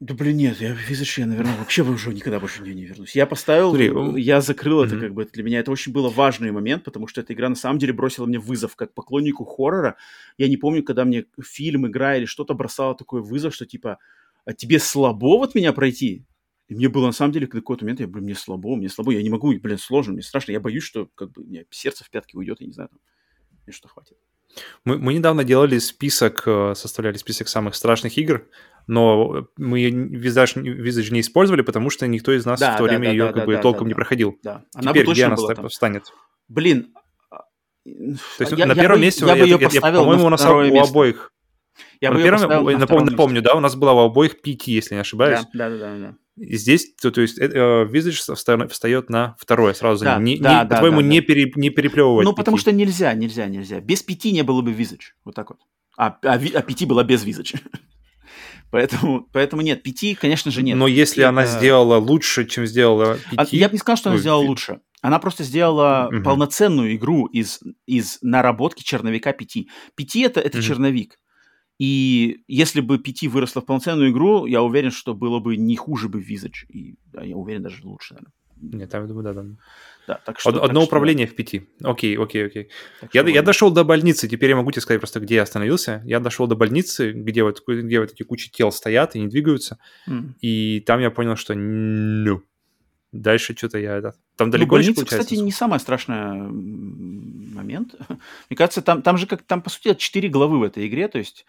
[0.00, 3.14] Да блин, нет, я Visage, я, наверное, вообще уже никогда больше в нее не вернусь.
[3.14, 4.86] Я поставил, Смотри, я закрыл mm-hmm.
[4.88, 7.54] это, как бы, для меня это очень было важный момент, потому что эта игра на
[7.54, 9.96] самом деле бросила мне вызов как поклоннику хоррора.
[10.38, 13.98] Я не помню, когда мне фильм, игра или что-то бросало такой вызов, что типа,
[14.44, 16.26] а тебе слабо вот меня пройти?
[16.66, 19.22] И мне было на самом деле какой-то момент, я, блин, мне слабо, мне слабо, я
[19.22, 22.34] не могу, блин, сложно, мне страшно, я боюсь, что как бы мне сердце в пятки
[22.34, 22.98] уйдет, я не знаю, там,
[23.66, 24.16] и что хватит.
[24.84, 28.46] Мы, мы недавно делали список, э, составляли список самых страшных игр,
[28.86, 32.90] но мы Visage, Visage не использовали, потому что никто из нас да, в то да,
[32.90, 34.38] время да, ее да, как да, бы да, толком да, не проходил.
[34.42, 34.64] Да.
[34.74, 35.68] Она Теперь где она там.
[35.68, 36.04] встанет?
[36.48, 36.92] Блин.
[37.84, 37.90] То
[38.40, 40.90] есть я, на первом я месте, я, я, я, я, по-моему, у нас у место.
[40.90, 41.32] обоих.
[42.00, 45.00] Я на первом, на напомню, напомню, да, у нас была у обоих PT, если не
[45.00, 45.40] ошибаюсь.
[45.52, 46.14] Да, да, да, да.
[46.36, 50.04] И здесь, то, то есть, э, Visage встает на второе сразу.
[50.04, 53.12] Да, не, да, не, да, по-твоему, да, не, пере, не переплевывать Ну, потому что нельзя,
[53.14, 53.80] нельзя, нельзя.
[53.80, 55.12] Без пяти не было бы Visage.
[55.24, 55.58] Вот так вот.
[55.98, 57.60] А, а, а пяти была без Visage.
[58.70, 60.78] Поэтому, поэтому нет, пяти, конечно же, нет.
[60.78, 63.58] Но если Это- она сделала лучше, чем сделала А пяти...
[63.58, 64.80] Я бы не сказал, что она Ой, сделала лучше.
[65.02, 66.22] Она просто сделала Мгм.
[66.22, 69.68] полноценную игру из, из наработки черновика пяти.
[69.94, 70.66] Пяти это, это Мгм.
[70.66, 71.18] черновик.
[71.78, 76.08] И если бы пяти выросла в полноценную игру, я уверен, что было бы не хуже
[76.08, 76.66] бы Visage.
[76.68, 78.32] И да, я уверен, даже лучше, наверное.
[78.80, 79.44] Нет, там, думаю, да, да.
[80.06, 81.62] Да, так что, Од- так Одно что, управление в пяти.
[81.82, 82.68] Окей, окей, окей.
[83.00, 85.42] так Я, что я дошел до больницы, теперь я могу тебе сказать просто, где я
[85.42, 86.00] остановился.
[86.04, 89.78] Я дошел до больницы, где вот, где вот эти кучи тел стоят и не двигаются,
[90.06, 90.36] М.
[90.40, 92.42] и там я понял, что ну,
[93.12, 93.96] дальше что-то я...
[93.96, 96.48] это- Там Ну, далеко еще больница, кстати, не самый страшный
[97.54, 97.94] момент.
[98.50, 101.18] Мне кажется, там, там же как там, по сути, четыре главы в этой игре, то
[101.18, 101.44] есть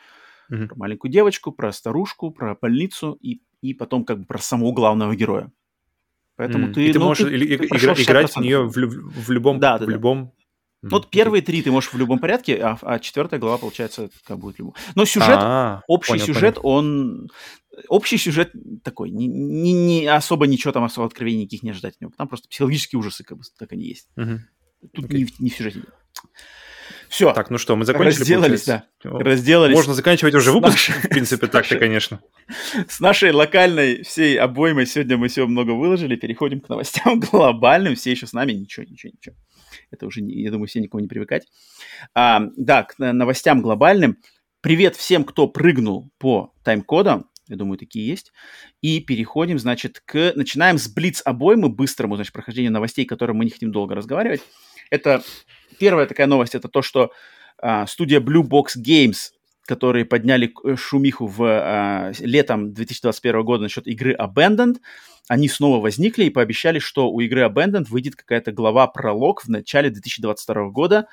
[0.50, 0.68] Мгм.
[0.68, 5.16] про маленькую девочку, про старушку, про больницу и, и потом как бы про самого главного
[5.16, 5.50] героя.
[6.36, 6.74] Поэтому М.
[6.74, 8.42] ты, И ты ну, можешь ты- ты и- прошел игра- играть в 60%.
[8.44, 9.60] нее в, в любом...
[9.60, 9.94] Да, да, в да.
[9.94, 10.34] любом...
[10.82, 14.38] Ну, вот первые три ты можешь в любом порядке, а, а четвертая глава, получается, как
[14.40, 14.74] будет любом.
[14.96, 16.68] Но сюжет, А, общий понял, сюжет, понял.
[16.76, 17.30] он...
[17.88, 18.52] Общий сюжет
[18.84, 22.12] такой, не, не- не особо ничего там особо откровений никаких не ожидать от него.
[22.18, 24.08] Там просто психологические ужасы, как бы, так они есть.
[24.16, 24.42] Мгм.
[24.94, 25.18] Тут Окей.
[25.20, 25.82] не, в- не в сюжете.
[27.10, 28.90] Все, Так, ну что, мы закончили, разделались, получается?
[29.04, 29.10] да.
[29.20, 29.76] Разделались.
[29.76, 32.22] Можно заканчивать уже выпуск, в принципе, так-то, конечно.
[32.88, 36.16] С нашей локальной всей обоймой сегодня мы все много выложили.
[36.16, 37.96] Переходим к новостям глобальным.
[37.96, 38.52] Все еще с нами.
[38.54, 39.36] Ничего, ничего, ничего.
[39.92, 41.48] Это уже, я думаю, все никому не привыкать.
[42.16, 44.18] А, да, к новостям глобальным.
[44.62, 47.26] Привет всем, кто прыгнул по тайм-кодам.
[47.54, 48.32] Я думаю, такие есть.
[48.82, 50.34] И переходим, значит, к...
[50.36, 54.42] Начинаем с блиц-обоймы, быстрому, значит, прохождению новостей, которые мы не хотим долго разговаривать.
[54.90, 55.24] Это
[55.80, 57.12] первая такая новость, это то, что
[57.58, 59.32] а, студия Blue Box Games,
[59.66, 64.78] которые подняли э, шумиху в а, летом 2021 года насчет игры Abandoned,
[65.28, 69.90] они снова возникли и пообещали, что у игры Abandoned выйдет какая-то глава пролог в начале
[69.90, 71.08] 2022 года.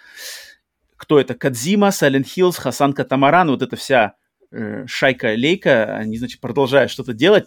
[0.96, 1.34] Кто это?
[1.34, 4.14] Кадзима, Silent Hills, Хасан Катамаран, вот эта вся
[4.52, 7.46] э, шайка-лейка, они, значит, продолжают что-то делать.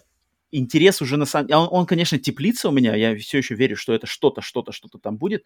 [0.50, 1.50] Интерес уже на самом...
[1.52, 4.98] Он, он, конечно, теплится у меня, я все еще верю, что это что-то, что-то, что-то
[4.98, 5.44] там будет.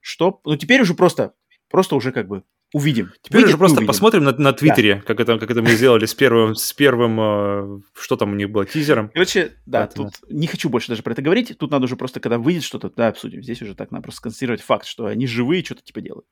[0.00, 0.40] Что...
[0.44, 1.34] Ну, теперь уже просто,
[1.68, 2.42] просто уже как бы
[2.72, 3.12] увидим.
[3.22, 3.86] Теперь Выйдет уже просто увидим.
[3.88, 7.80] посмотрим на, на Твиттере, как, это, как это мы сделали с первым, с первым э,
[7.94, 9.10] что там у них было, тизером.
[9.12, 11.56] Короче, да, Поэтому- тут не хочу больше даже про это говорить.
[11.58, 13.42] Тут надо уже просто, когда выйдет что-то, да, обсудим.
[13.42, 16.26] Здесь уже так надо просто констатировать факт, что они живые, что-то типа делают.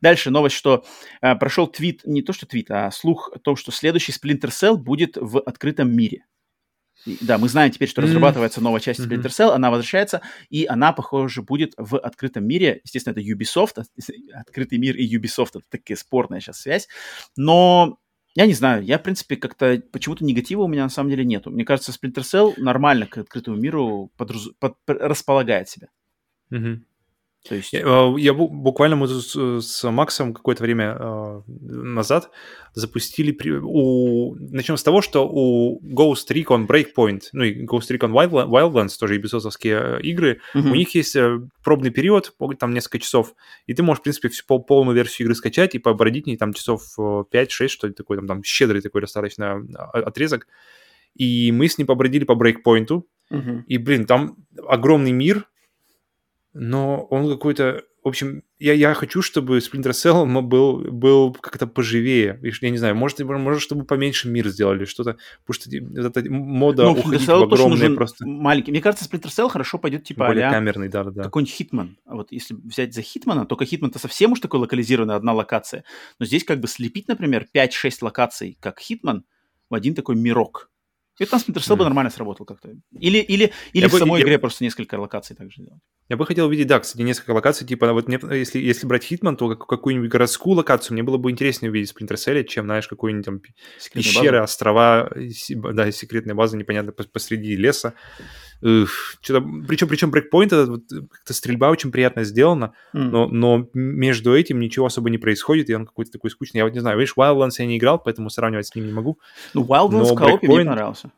[0.00, 0.84] Дальше новость, что
[1.20, 4.76] э, прошел твит, не то что твит, а слух о том, что следующий Splinter Cell
[4.76, 6.24] будет в открытом мире.
[7.20, 8.06] Да, мы знаем теперь, что М.
[8.06, 9.12] разрабатывается новая часть Мгм.
[9.20, 10.20] Splinter Cell, она возвращается,
[10.50, 12.80] и она, похоже, будет в открытом мире.
[12.84, 13.82] Естественно, это Ubisoft,
[14.34, 16.88] открытый мир и Ubisoft, это такая спорная сейчас связь.
[17.36, 17.98] Но
[18.34, 21.50] я не знаю, я, в принципе, как-то почему-то негатива у меня на самом деле нету.
[21.50, 25.88] Мне кажется, Splinter Cell нормально к открытому миру подразу- под- располагает себя.
[26.50, 26.86] Мгм.
[27.48, 27.72] То есть...
[27.72, 32.30] Я, я бу- буквально мы с, с Максом какое-то время э, назад
[32.74, 33.32] запустили...
[33.32, 34.36] при- у...
[34.36, 39.18] Начнем с того, что у Ghost Recon Breakpoint, ну и Ghost Recon Wildla- Wildlands, тоже
[39.18, 40.70] ubisoft игры, Мгм.
[40.70, 43.34] у них есть э, пробный период, там несколько часов,
[43.66, 46.36] и ты можешь, в принципе, всю пол- полную версию игры скачать и побродить в ней
[46.36, 50.46] там часов э, 5-6, что ли, такой, там, там щедрый такой достаточно а, отрезок.
[51.16, 53.64] И мы с ним побродили по брейкпоинту, Мгм.
[53.66, 54.36] и, блин, там
[54.68, 55.48] огромный мир,
[56.54, 57.82] но он какой-то...
[58.04, 62.40] В общем, я, я хочу, чтобы Splinter Cell был, был как-то поживее.
[62.60, 65.16] Я не знаю, может, может, чтобы поменьше мир сделали, что-то...
[65.46, 65.70] Потому что
[66.02, 68.26] вот эта мода Ну, уходить в огромные просто...
[68.26, 68.72] маленький.
[68.72, 71.22] Мне кажется, Splinter Cell хорошо пойдет типа более а камерный, да-да-да.
[71.22, 71.96] какой-нибудь Hitman.
[72.04, 75.84] Вот если взять за Хитмана, только Hitman-то совсем уж такой локализированный, одна локация.
[76.18, 79.24] Но здесь как бы слепить, например, 5-6 локаций, как Hitman,
[79.70, 80.70] в один такой мирок.
[81.20, 81.84] И там Splinter Cell бы Мгм.
[81.84, 82.70] нормально сработал как-то.
[82.98, 85.80] Или, или, или Я в бы- самой я- игре просто несколько локаций также сделать.
[86.12, 89.34] Я бы хотел увидеть, да, кстати, несколько локаций, типа, вот мне, если, если брать Hitman,
[89.38, 93.24] то как- какую-нибудь городскую локацию мне было бы интереснее увидеть в Cell, чем, знаешь, какую-нибудь
[93.24, 93.40] там
[93.78, 94.42] Секретная пещеры, база.
[94.44, 95.10] острова,
[95.72, 97.94] да, секретная база непонятно пос- посреди леса.
[98.60, 103.10] что-то, причем, причем брейкпоинт, этот вот, как-то стрельба очень приятно сделана, М.
[103.10, 106.58] но, но между этим ничего особо не происходит, и он какой-то такой скучный.
[106.58, 109.18] Я вот не знаю, видишь, Wildlands я не играл, поэтому сравнивать с ним не могу.
[109.54, 111.10] Ну, Wildlands но в коопе мне Breakpoint- понравился.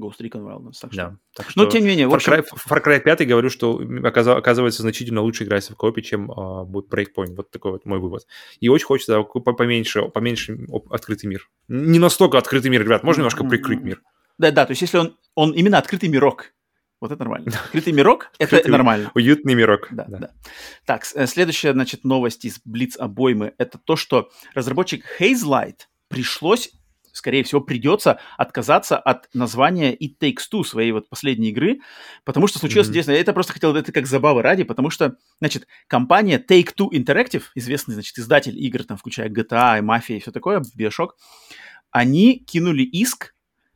[0.00, 0.80] Ghost Recon Wildlands.
[0.80, 1.02] Так что...
[1.02, 3.80] Да, так Но, что тем не менее, Far общем, Cry, Far Cry 5 говорю, что
[4.04, 6.26] оказывается значительно лучше играется в коопе, чем
[6.66, 7.34] будет Breakpoint.
[7.36, 8.26] Вот такой вот мой вывод.
[8.60, 10.58] И очень хочется поменьше, поменьше
[10.90, 11.48] открытый мир.
[11.68, 14.02] Не настолько открытый мир, ребят, можно немножко прикрыть мир.
[14.38, 16.54] Да, да, то есть если он, он именно открытый мирок,
[17.00, 17.52] вот это нормально.
[17.64, 19.10] Открытый мирок— это Открытый нормально.
[19.14, 19.88] Уютный мирок.
[19.90, 20.30] Да, да.
[20.84, 26.72] Так, э, следующая, значит, новость из Blitz обоймы– это то, что разработчик Hazelight пришлось,
[27.12, 31.80] скорее всего, придется отказаться от названия It Takes Two своей вот последней игры,
[32.24, 32.92] потому что случилось Мгм.
[32.92, 33.12] интересно.
[33.12, 37.94] Я это просто хотел, это как забавы ради, потому что, значит, компания Take-Two Interactive, известный,
[37.94, 41.10] значит, издатель игр, там, включая GTA и Mafia и все такое, Bioshock,
[41.90, 43.34] они кинули иск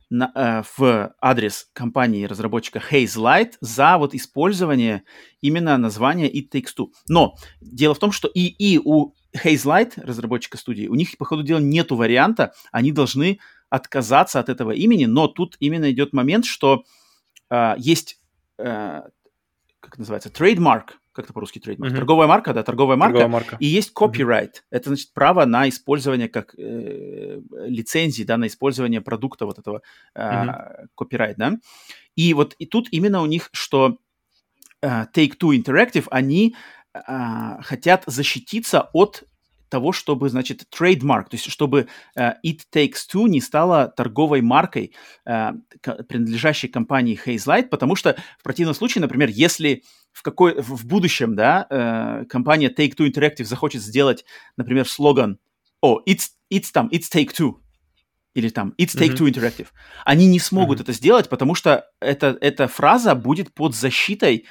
[0.09, 5.03] на, э, в адрес компании разработчика Hazelight за вот использование
[5.41, 6.87] именно названия It Takes Two.
[7.07, 11.43] Но дело в том, что и, и у Hazelight, разработчика студии, у них, по ходу
[11.43, 13.39] дела, нету варианта, они должны
[13.69, 16.83] отказаться от этого имени, но тут именно идет момент, что
[17.49, 18.19] э, есть,
[18.57, 19.01] э,
[19.79, 21.93] как называется, trademark, как это по-русски trademark?
[21.93, 21.95] Mm-hmm.
[21.95, 23.13] Торговая марка, да, торговая марка.
[23.19, 23.57] Торговая марка.
[23.59, 24.51] И есть copyright.
[24.51, 24.71] Mm-hmm.
[24.71, 29.81] Это значит право на использование как э, лицензии, да, на использование продукта вот этого
[30.13, 30.87] э, mm-hmm.
[30.99, 31.53] copyright, да.
[32.15, 33.97] И вот и тут именно у них, что
[34.81, 36.55] э, Take-Two Interactive, они
[37.07, 39.23] э, хотят защититься от
[39.69, 44.93] того, чтобы, значит, трейдмарк, то есть чтобы uh, It Takes Two не стала торговой маркой,
[45.27, 45.53] uh,
[46.07, 51.35] принадлежащей компании Haze Light, потому что в противном случае, например, если в, какой, в будущем,
[51.35, 54.23] да, uh, компания Take-Two Interactive захочет сделать,
[54.55, 55.39] например, слоган
[55.81, 57.55] «О, oh, it's, it's там, it's Take-Two»,
[58.35, 59.33] или там It's Take-Two mm-hmm.
[59.33, 59.67] Interactive.
[60.03, 60.83] Они не смогут mm-hmm.
[60.83, 64.45] это сделать, потому что это, эта фраза будет под защитой, э,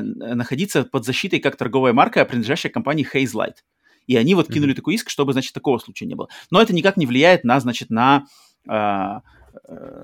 [0.00, 3.56] находиться под защитой как торговая марка, принадлежащая компании Haze Light.
[4.06, 4.76] И они вот кинули mm-hmm.
[4.76, 6.28] такой иск, чтобы, значит, такого случая не было.
[6.50, 8.26] Но это никак не влияет на, значит, на
[8.66, 9.22] а,
[9.68, 10.02] э,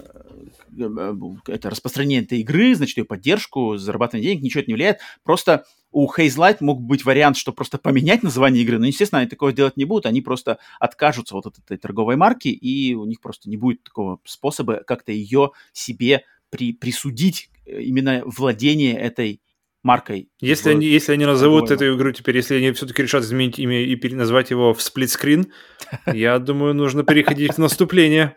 [1.46, 5.00] это распространение этой игры, значит, ее поддержку, зарабатывание денег, ничего это не влияет.
[5.24, 9.52] Просто у Haze мог быть вариант, что просто поменять название игры, но, естественно, они такого
[9.52, 13.48] делать не будут, они просто откажутся вот от этой торговой марки, и у них просто
[13.48, 19.40] не будет такого способа как-то ее себе при, присудить э, именно владение этой
[19.88, 20.28] маркой.
[20.40, 24.14] Если, они, если они назовут эту игру теперь, если они все-таки решат изменить имя и
[24.14, 25.46] назвать его в сплитскрин,
[26.12, 28.34] я думаю, нужно переходить к наступлению.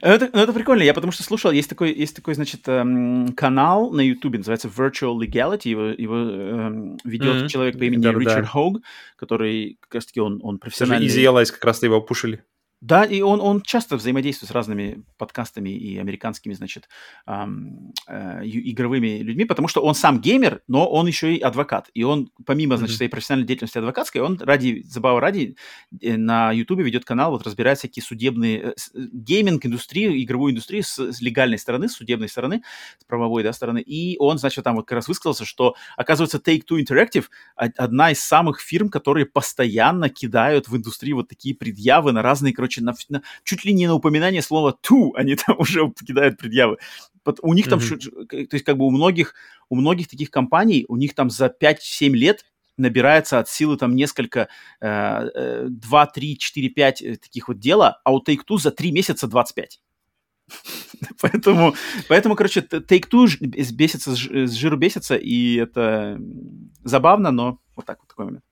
[0.00, 3.92] Это, ну, это прикольно, я потому что слушал, есть такой, есть такой значит, эм, канал
[3.92, 7.48] на YouTube, называется Virtual Legality, его, его эм, ведет mm-hmm.
[7.48, 8.46] человек по имени да, Ричард да.
[8.46, 8.78] Хог,
[9.16, 11.06] который как раз-таки он, он профессиональный...
[11.06, 12.42] Easy Allies как раз-то его опушили.
[12.82, 16.88] Да, и он, он часто взаимодействует с разными подкастами и американскими, значит,
[17.28, 21.90] эм, э, игровыми людьми, потому что он сам геймер, но он еще и адвокат.
[21.94, 25.56] И он, помимо, значит, своей профессиональной деятельности адвокатской, он ради, забавы ради,
[26.00, 31.20] э, на Ютубе ведет канал, вот разбирает всякие судебные, э, гейминг-индустрию, игровую индустрию с, с
[31.20, 32.64] легальной стороны, с судебной стороны,
[32.98, 33.78] с правовой, да, стороны.
[33.78, 38.60] И он, значит, там вот как раз высказался, что, оказывается, Take-Two Interactive одна из самых
[38.60, 43.22] фирм, которые постоянно кидают в индустрию вот такие предъявы на разные, короче, короче, на, на,
[43.44, 46.78] чуть ли не на упоминание слова «ту» они там уже покидают предъявы.
[47.42, 48.46] У них там, mm-hmm.
[48.46, 49.34] то есть как бы у многих,
[49.68, 52.44] у многих таких компаний, у них там за 5-7 лет
[52.76, 54.48] набирается от силы там несколько,
[54.80, 59.80] э, 2, 3, 4, 5 таких вот дела, а у Take-Two за 3 месяца 25.
[61.20, 61.74] поэтому,
[62.08, 63.28] поэтому, короче, Take-Two
[63.72, 66.18] бесится, с жиру бесится, и это
[66.82, 68.44] забавно, но вот так вот такой момент.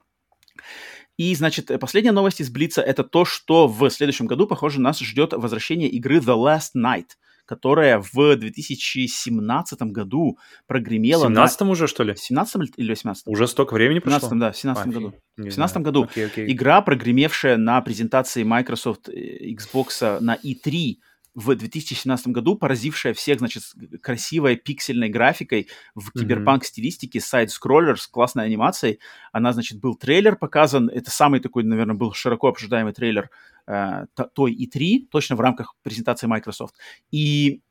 [1.20, 5.34] И, значит, последняя новость из Блица– это то, что в следующем году, похоже, нас ждет
[5.34, 7.09] возвращение игры The Last Night,
[7.44, 11.24] которая в 2017 году прогремела...
[11.24, 11.68] В 17 на...
[11.68, 12.14] уже, что ли?
[12.14, 14.28] В 17 или 18 Уже столько времени прошло?
[14.28, 15.14] В 17 да, в 17 а, году.
[15.36, 16.05] В 17 году.
[16.05, 16.51] Окей, окей.
[16.51, 20.94] Игра, прогремевшая на презентации Microsoft э, Xbox на E3
[21.35, 23.62] в 2017 году, поразившая всех, значит,
[24.02, 28.98] красивой пиксельной графикой в киберпанк-стилистике, сайд-скроллер с классной анимацией.
[29.32, 30.89] Она, значит, был трейлер показан.
[30.89, 33.31] Это самый такой, наверное, был широко обсуждаемый трейлер
[33.66, 36.74] э, той E3, точно в рамках презентации Microsoft.
[37.11, 37.62] И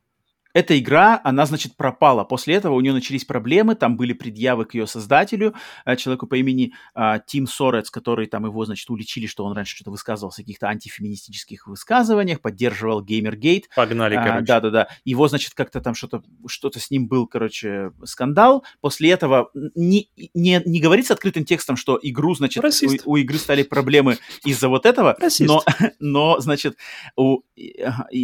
[0.59, 2.23] эта игра, она, значит, пропала.
[2.23, 5.55] После этого у нее начались проблемы, там были предъявы к ее создателю,
[5.85, 9.75] э, человеку по имени а, Тим Сорец, который там его, значит, уличили, что он раньше
[9.75, 13.69] что-то высказывался в каких-то антифеминистических высказываниях, поддерживал Геймергейт.
[13.75, 14.45] Погнали, а, короче.
[14.45, 14.87] Да-да-да.
[15.05, 18.65] Его, значит, как-то там что-то что-то с ним был, короче, скандал.
[18.81, 23.63] После этого не, не, не говорится открытым текстом, что игру, значит, у, у игры стали
[23.63, 25.63] проблемы из-за вот этого, но,
[25.99, 26.77] но, значит,
[27.15, 27.41] у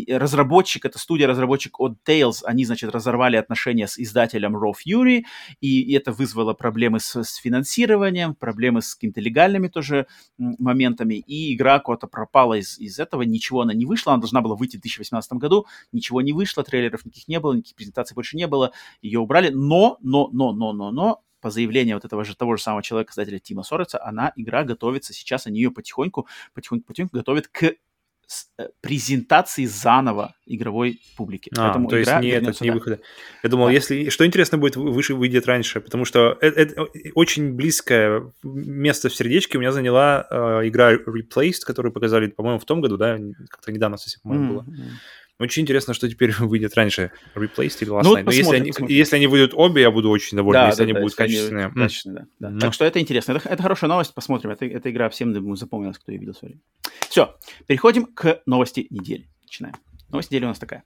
[0.10, 5.24] разработчик, это студия разработчик от Tales, они, значит, разорвали отношения с издателем Raw Fury,
[5.62, 10.08] и это вызвало проблемы с, с финансированием, проблемы с какими-то легальными тоже
[10.38, 14.56] моментами, и игра куда-то пропала из, из этого, ничего она не вышла, она должна была
[14.56, 18.48] выйти в 2018 году, ничего не вышло, трейлеров никаких не было, никаких презентаций больше не
[18.48, 18.72] было,
[19.02, 22.64] ее убрали, но, но, но, но, но, но, по заявлению вот этого же того же
[22.64, 27.48] самого человека, создателя Тима Сореца, она, игра готовится сейчас, они ее потихоньку, потихоньку, потихоньку готовят
[27.50, 27.76] к
[28.82, 31.52] презентации заново игровой публике.
[31.58, 33.00] А, Поэтому то есть не этот, не выхода.
[33.44, 33.74] Я думал, да.
[33.74, 39.16] если что интересно будет, выше выйдет раньше, потому что это, это очень близкое место в
[39.16, 43.18] сердечке у меня заняла э, игра Replaced, которую показали, по-моему, в том году, да,
[43.50, 44.66] как-то недавно совсем, по-моему, mm-hmm.
[44.66, 44.76] было.
[45.38, 48.24] Очень интересно, что теперь выйдет раньше, Replaced или Last ну, Night.
[48.24, 50.94] Но если они, если они выйдут обе, я буду очень доволен, да, если да, они
[50.94, 51.66] да, будут если качественные.
[51.66, 52.60] Они, качественные да, да.
[52.60, 53.34] Так что это интересно.
[53.34, 54.52] Это, это хорошая новость, посмотрим.
[54.52, 56.60] Это, эта игра всем, запомнилась, кто ее видел сегодня.
[57.10, 57.36] Все,
[57.68, 59.30] переходим к новости недели.
[59.44, 59.76] Начинаем.
[60.10, 60.84] Новость недели у нас такая.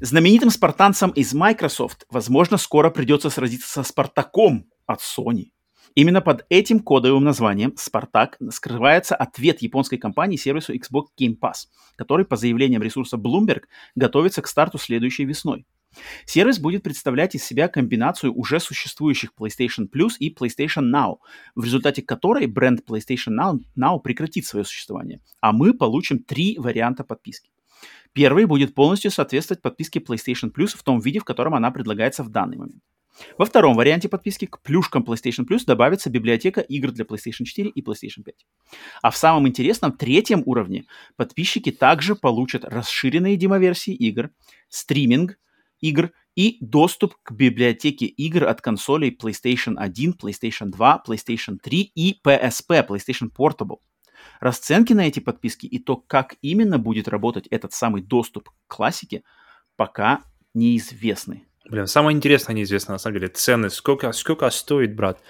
[0.00, 5.52] Знаменитым спартанцам из Microsoft, возможно, скоро придется сразиться со Спартаком от Sony.
[5.94, 12.24] Именно под этим кодовым названием «Спартак» скрывается ответ японской компании сервису Xbox Game Pass, который,
[12.24, 13.64] по заявлениям ресурса Bloomberg,
[13.96, 15.66] готовится к старту следующей весной.
[16.24, 21.16] Сервис будет представлять из себя комбинацию уже существующих PlayStation Plus и PlayStation Now,
[21.56, 27.02] в результате которой бренд PlayStation Now, Now прекратит свое существование, а мы получим три варианта
[27.02, 27.50] подписки.
[28.12, 32.28] Первый будет полностью соответствовать подписке PlayStation Plus в том виде, в котором она предлагается в
[32.28, 32.82] данный момент.
[33.38, 37.82] Во втором варианте подписки к плюшкам PlayStation Plus добавится библиотека игр для PlayStation 4 и
[37.82, 38.34] PlayStation 5.
[39.02, 40.86] А в самом интересном третьем уровне
[41.16, 44.30] подписчики также получат расширенные демоверсии игр,
[44.68, 45.38] стриминг
[45.80, 52.20] игр и доступ к библиотеке игр от консолей PlayStation 1, PlayStation 2, PlayStation 3 и
[52.24, 53.78] PSP, PlayStation Portable.
[54.38, 59.22] Расценки на эти подписки и то, как именно будет работать этот самый доступ к классике,
[59.76, 60.22] пока
[60.54, 61.49] неизвестны.
[61.70, 63.70] Блин, самое интересное неизвестно, на самом деле, цены.
[63.70, 65.20] Сколько, сколько стоит, брат?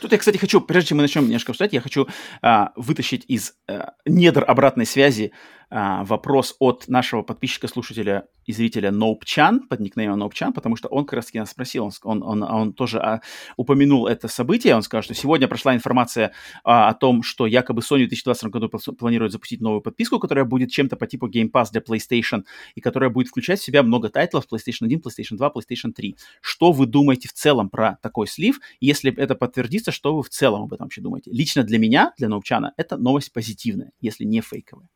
[0.00, 2.06] Тут я, кстати, хочу, прежде чем мы начнем немножко обсуждать, я хочу
[2.42, 5.32] а, вытащить из а, недр обратной связи
[5.70, 11.14] а, вопрос от нашего подписчика-слушателя и зрителя Ноупчан, под никнеймом Ноупчан, потому что он как
[11.14, 13.20] раз-таки нас спросил, он, он, он, он тоже а,
[13.56, 16.32] упомянул это событие, он сказал, что сегодня прошла информация
[16.64, 20.70] а, о том, что якобы Sony в 2022 году планирует запустить новую подписку, которая будет
[20.70, 24.46] чем-то по типу Game Pass для PlayStation, и которая будет включать в себя много тайтлов
[24.50, 26.16] PlayStation 1, PlayStation 2, PlayStation 3.
[26.40, 28.58] Что вы думаете в целом про такой слив?
[28.80, 31.30] Если это подтвердится, что вы в целом об этом вообще думаете?
[31.30, 34.88] Лично для меня, для Ноупчана, это новость позитивная, если не фейковая.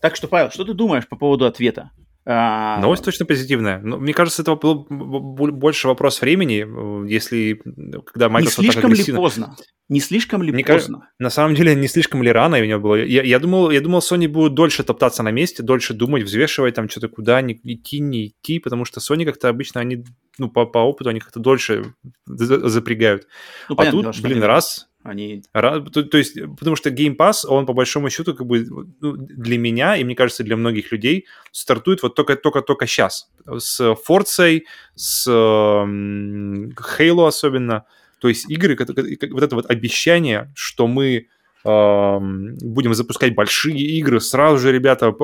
[0.00, 1.90] Так что, Павел, что ты думаешь по поводу ответа?
[2.26, 2.78] А...
[2.80, 3.80] Новость точно позитивная.
[3.80, 7.60] Но мне кажется, это был больше вопрос времени, если
[8.04, 9.56] когда Microsoft Не слишком ли поздно?
[9.88, 10.98] Не слишком ли мне поздно?
[10.98, 12.94] Кажется, на самом деле, не слишком ли рано у него было.
[12.96, 16.88] Я, я, думал, я думал, Sony будет дольше топтаться на месте, дольше думать, взвешивать там
[16.88, 20.04] что-то, куда не идти, не идти, потому что Sony как-то обычно, они,
[20.38, 21.94] ну, по, по опыту, они как-то дольше
[22.26, 23.26] запрягают.
[23.68, 25.42] Ну, а понятно, тут, блин, раз, они...
[25.52, 28.66] То, то есть, потому что Game Pass, он по большому счету как бы
[29.00, 33.30] ну, для меня, и мне кажется, для многих людей, стартует вот только-только-только сейчас.
[33.46, 34.60] С Forza,
[34.94, 37.84] с Halo особенно.
[38.20, 41.28] То есть игры, вот это вот обещание, что мы
[41.62, 45.14] будем запускать большие игры, сразу же, ребята,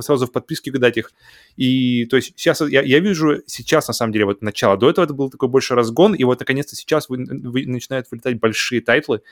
[0.00, 1.12] сразу в подписке кидать их.
[1.56, 4.76] И то есть сейчас я, я вижу сейчас, на самом деле, вот начало.
[4.76, 8.40] До этого это был такой больше разгон, и вот наконец-то сейчас вы, вы, начинают вылетать
[8.40, 9.22] большие тайтлы,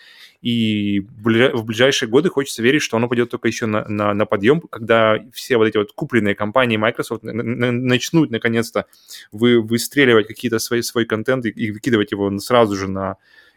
[0.41, 4.61] и в ближайшие годы хочется верить, что оно пойдет только еще на, на, на подъем,
[4.61, 8.87] когда все вот эти вот купленные компании Microsoft начнут наконец-то
[9.33, 13.17] вы, выстреливать какие-то свои, свой контент и, и выкидывать его сразу же на,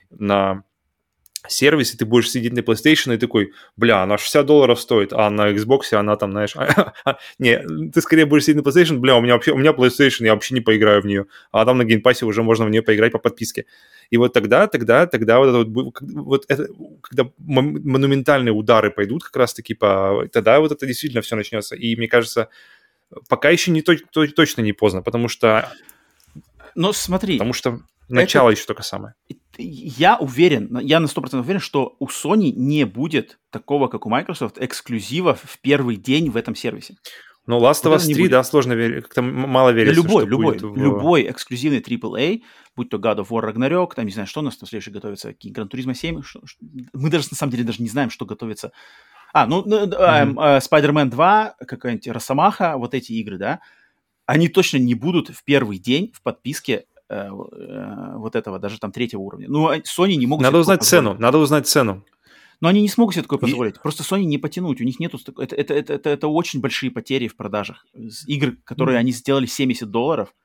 [0.10, 0.64] на
[1.48, 5.52] сервисе, ты будешь сидеть на PlayStation и такой, бля, она 60 долларов стоит, а на
[5.52, 6.56] Xbox она там, знаешь,
[7.40, 10.34] не, ты скорее будешь сидеть на PlayStation, бля, у меня вообще, у меня PlayStation, я
[10.34, 13.12] вообще не поиграю в нее, а там на Game Pass уже можно в нее поиграть
[13.12, 13.66] по подписке.
[14.10, 16.68] И вот тогда, тогда, тогда вот, это вот, вот это,
[17.02, 21.76] когда монументальные удары пойдут как раз-таки по, тогда вот это действительно все начнется.
[21.76, 22.50] И мне кажется,
[23.28, 25.72] пока еще не то, то, точно не поздно, потому что...
[26.76, 27.38] Но смотри...
[27.38, 28.60] Потому что начало это...
[28.60, 29.14] еще только самое
[29.60, 34.58] я уверен, я на 100% уверен, что у Sony не будет такого, как у Microsoft,
[34.60, 36.96] эксклюзива в первый день в этом сервисе.
[37.46, 38.32] Ну, Last of Us 3, будет.
[38.32, 40.78] да, сложно верить, как-то мало верится, любой, что любой, в...
[40.78, 42.44] любой эксклюзивный AAA,
[42.76, 45.32] будь то God of War Ragnarok, там, не знаю, что у нас там следующий готовится,
[45.32, 46.60] Gran Turismo 7, что, что,
[46.94, 48.72] мы даже, на самом деле, даже не знаем, что готовится.
[49.34, 50.36] А, ну, mm-hmm.
[50.40, 53.62] э, Spider-Man 2, какая-нибудь Росомаха, вот эти игры, да,
[54.30, 58.92] они точно не будут в первый день в подписке Э, э, вот этого, даже там
[58.92, 59.48] третьего уровня.
[59.50, 60.44] Ну, а Sony не могут...
[60.44, 62.06] Надо узнать цену, надо узнать цену.
[62.62, 63.78] Но они не смогут себе такое позволить.
[63.78, 63.80] И...
[63.80, 64.80] Просто Sony не потянуть.
[64.80, 65.18] У них нету...
[65.40, 67.88] Это, это, это, это, это очень большие потери в продажах.
[68.28, 69.00] Игр, которые mm.
[69.00, 70.36] они сделали 70 долларов,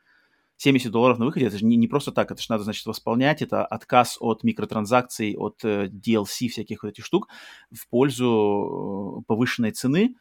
[0.56, 3.42] 70 долларов на выходе, это же не, не просто так, это же надо, значит, восполнять,
[3.42, 7.28] это отказ от микротранзакций, от э, DLC всяких вот этих штук
[7.70, 10.14] в пользу э, повышенной цены,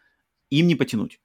[0.50, 1.20] им не потянуть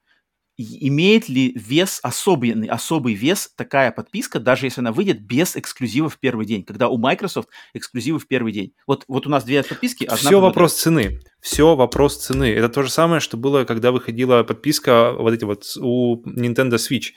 [0.58, 6.18] имеет ли вес особый, особый вес такая подписка, даже если она выйдет без эксклюзива в
[6.18, 8.72] первый день, когда у Microsoft эксклюзивы в первый день.
[8.86, 10.04] Вот, вот у нас две подписки.
[10.04, 11.20] Одна Все вопрос цены.
[11.40, 12.52] Все вопрос цены.
[12.52, 17.12] Это то же самое, что было, когда выходила подписка вот эти вот у Nintendo Switch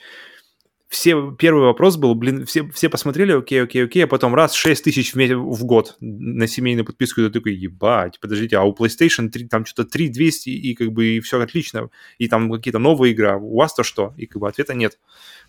[0.92, 4.84] все, первый вопрос был, блин, все, все посмотрели, окей, окей, окей, а потом раз 6
[4.84, 9.30] тысяч в, в год на семейную подписку, и ты такой, ебать, подождите, а у PlayStation
[9.30, 11.88] 3, там что-то 3 200, и как бы и все отлично,
[12.18, 14.12] и там какие-то новые игры, а у вас-то что?
[14.18, 14.98] И как бы ответа нет.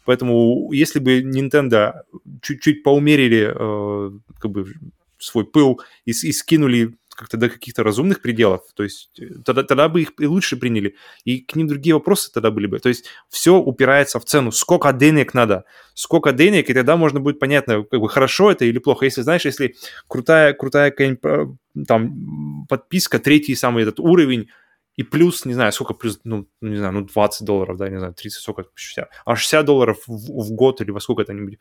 [0.06, 1.92] Поэтому если бы Nintendo
[2.42, 4.66] чуть-чуть поумерили э, как бы
[5.18, 9.90] свой пыл и, и скинули как-то до каких-то разумных пределов, то есть э, тогда, тогда
[9.90, 12.80] бы их и лучше приняли, и к ним другие вопросы тогда были бы.
[12.80, 17.40] То есть все упирается в цену, сколько денег надо, сколько денег, и тогда можно будет
[17.40, 19.06] понятно, как бы хорошо это или плохо.
[19.06, 19.76] Если, знаешь, если
[20.08, 20.94] крутая, крутая
[21.88, 24.50] там подписка, третий самый этот уровень,
[24.96, 28.14] и плюс, не знаю, сколько плюс, ну, не знаю, ну, 20 долларов, да, не знаю,
[28.14, 31.58] 30, сколько, 60, а 60 долларов в, в год или во сколько это-нибудь.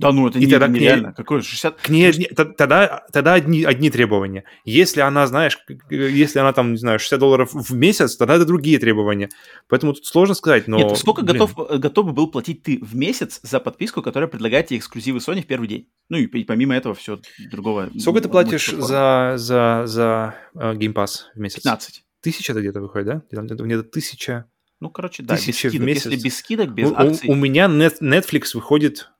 [0.00, 1.08] Да ну, это и не, тогда нереально.
[1.08, 1.80] Ней, Какое 60?
[1.80, 4.44] К ней, тогда, тогда одни, одни требования.
[4.64, 5.58] Если она, знаешь,
[5.90, 9.28] если она там, не знаю, 60 долларов в месяц, тогда это другие требования.
[9.68, 10.78] Поэтому тут сложно сказать, но...
[10.78, 14.78] Нет, сколько готов, готов бы был платить ты в месяц за подписку, которая предлагает тебе
[14.78, 15.88] эксклюзивы Sony в первый день?
[16.08, 17.20] Ну и помимо этого все
[17.50, 17.90] другого.
[17.98, 21.56] Сколько ты платишь за, за, за uh, Game Pass в месяц?
[21.56, 22.04] 15.
[22.22, 23.22] Тысяча это где-то выходит, да?
[23.30, 24.46] Где-то тысяча...
[24.80, 25.74] Ну, короче, да, без скидок.
[25.74, 26.06] В месяц.
[26.06, 27.28] Если без скидок, без у, акций...
[27.28, 29.10] У, у меня Netflix выходит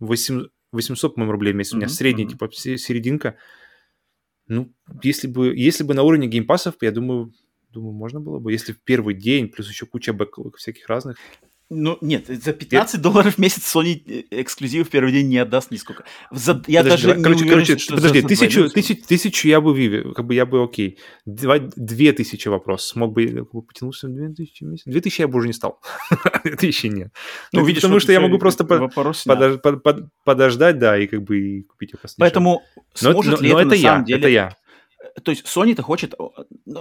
[0.00, 1.74] 8, 800, по-моему, рублей в месяц.
[1.74, 2.30] У меня средняя, mm-hmm.
[2.30, 3.36] типа, серединка.
[4.46, 7.32] Ну, если бы, если бы на уровне геймпасов, я думаю,
[7.70, 8.52] думаю, можно было бы.
[8.52, 11.16] Если в первый день, плюс еще куча бэклог всяких разных.
[11.76, 15.70] Ну, нет, за 15 долларов в месяц Sony э, эксклюзив в первый день не отдаст
[15.70, 16.04] нисколько.
[16.30, 19.76] За, я подожди, даже короче, не уверен, короче, что подожди, тысячу, тысячу, тысячу я бы
[19.76, 20.98] вивил, как бы я бы окей.
[21.26, 22.86] Два, две тысячи вопрос.
[22.86, 24.84] Смог бы, как бы потянулся на две тысячи в месяц.
[24.86, 25.80] Две тысячи я бы уже не стал.
[26.44, 27.10] Две тысячи нет.
[27.52, 31.92] Ну, ну видишь, потому что я могу просто под, подождать, да, и как бы купить
[31.92, 32.62] его Поэтому
[32.94, 34.18] сможет ли это на самом деле...
[34.20, 34.56] это я.
[35.22, 36.14] То есть Sony-то хочет...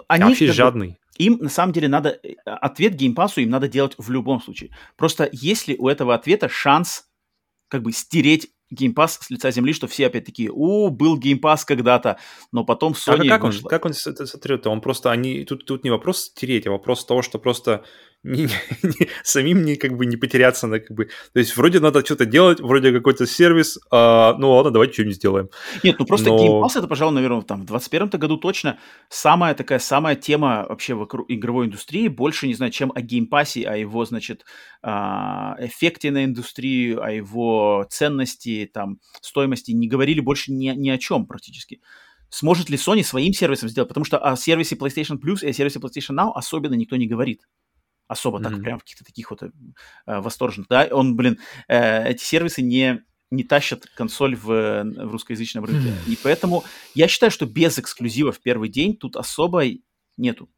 [0.07, 0.97] Они, вообще жадный.
[1.18, 2.19] Им на самом деле надо...
[2.23, 4.72] Э, ответ Game Pass у им надо делать в любом случае.
[4.97, 7.05] Просто если у этого ответа шанс
[7.68, 11.41] как бы стереть Game Pass с лица земли, что все опять такие, о, был Game
[11.41, 12.18] Pass когда-то,
[12.51, 13.27] но потом Sony...
[13.27, 14.68] А как, он, как он сотрет?
[14.68, 17.84] Он просто, они, тут, тут не вопрос стереть, а вопрос того, что просто
[18.23, 18.47] не,
[18.83, 21.09] не, самим не, как бы, не потеряться на как бы...
[21.33, 25.49] То есть вроде надо что-то делать, вроде какой-то сервис, а, ну ладно, давайте что-нибудь сделаем.
[25.83, 26.37] Нет, ну просто Но...
[26.37, 28.79] Game Pass это, пожалуй, наверное, там в 2021 году точно
[29.09, 33.61] самая такая, самая тема вообще в игровой индустрии, больше, не знаю, чем о Game Pass,
[33.65, 34.45] о его, значит,
[34.81, 40.97] а, эффекте на индустрию, о его ценности, там, стоимости, не говорили больше ни, ни о
[40.97, 41.81] чем практически.
[42.29, 45.79] Сможет ли Sony своим сервисом сделать, потому что о сервисе PlayStation Plus и о сервисе
[45.79, 47.41] PlayStation Now особенно никто не говорит
[48.14, 48.44] особо mm-hmm.
[48.44, 49.49] так прям в каких-то таких вот э,
[50.06, 55.90] восторженных, да, он, блин, э, эти сервисы не не тащат консоль в, в русскоязычном рынке.
[55.90, 56.14] Mm.
[56.14, 56.64] И поэтому
[56.94, 59.64] я считаю, что без эксклюзива в первый день тут особо
[60.18, 60.49] нету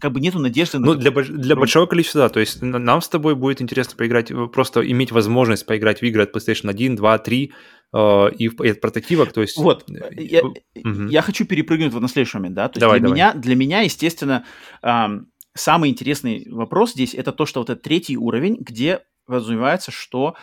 [0.00, 0.86] как бы нету надежды на...
[0.86, 2.28] Ну, для, для большого количества, да.
[2.28, 6.34] То есть нам с тобой будет интересно поиграть, просто иметь возможность поиграть в игры от
[6.34, 7.52] PlayStation 1, 2, 3
[7.92, 9.58] э, и, и от портативок, то есть...
[9.58, 11.08] Вот, э, я, угу.
[11.10, 12.68] я хочу перепрыгнуть вот на следующий момент, да.
[12.68, 13.16] То давай, для, давай.
[13.16, 14.44] Меня, для меня, естественно,
[14.82, 20.36] эм, самый интересный вопрос здесь это то, что вот этот третий уровень, где подразумевается, что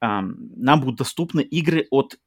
[0.00, 2.18] эм, нам будут доступны игры от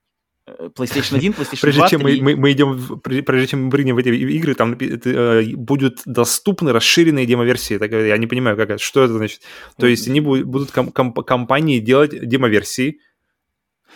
[0.47, 2.21] э, PlayStation 1, PlayStation прежде 2, чем 3.
[2.21, 6.71] Мы, мы, мы идем, прежде чем мы прыгнем в эти игры, там э, будут доступны
[6.71, 7.77] расширенные демо-версии.
[7.77, 9.41] Так, я не понимаю, как что это значит.
[9.77, 12.99] То есть они будут ком- ком- компании делать демо-версии,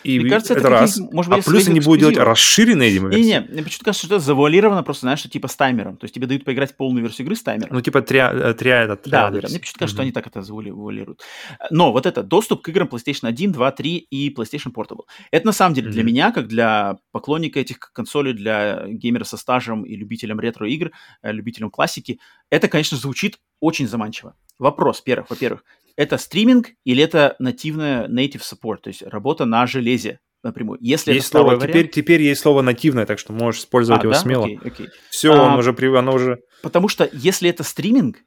[0.03, 0.97] и мне кажется, это, это раз.
[0.97, 3.21] Может быть, а плюс они будут делать расширенные демоверсии.
[3.21, 5.97] Не-не, мне почему-то кажется, что это завуалировано просто, знаешь, что типа с таймером.
[5.97, 7.73] То есть тебе дают поиграть полную версию игры с таймером.
[7.73, 9.87] Ну, типа тря, э, тря, это, тря да, да, мне почему-то кажется, mm-hmm.
[9.87, 11.21] что они так это завуалируют.
[11.69, 15.03] Но вот это доступ к играм PlayStation 1, 2, 3 и PlayStation Portable.
[15.31, 15.93] Это на самом деле mm-hmm.
[15.93, 21.31] для меня, как для поклонника этих консолей, для геймера со стажем и любителям ретро-игр, э,
[21.31, 22.19] любителям классики,
[22.49, 24.35] это, конечно, звучит очень заманчиво.
[24.59, 25.63] Вопрос, первых, во-первых,
[25.95, 30.77] это стриминг или это нативная native support, то есть работа на железе напрямую.
[30.81, 31.63] Если есть слово, вариант...
[31.63, 34.19] теперь, теперь есть слово нативное, так что можешь использовать а, его да?
[34.19, 34.45] смело.
[34.45, 34.87] Окей, окей.
[35.09, 36.39] Все, а, он уже, оно уже...
[36.61, 38.17] Потому что если это стриминг,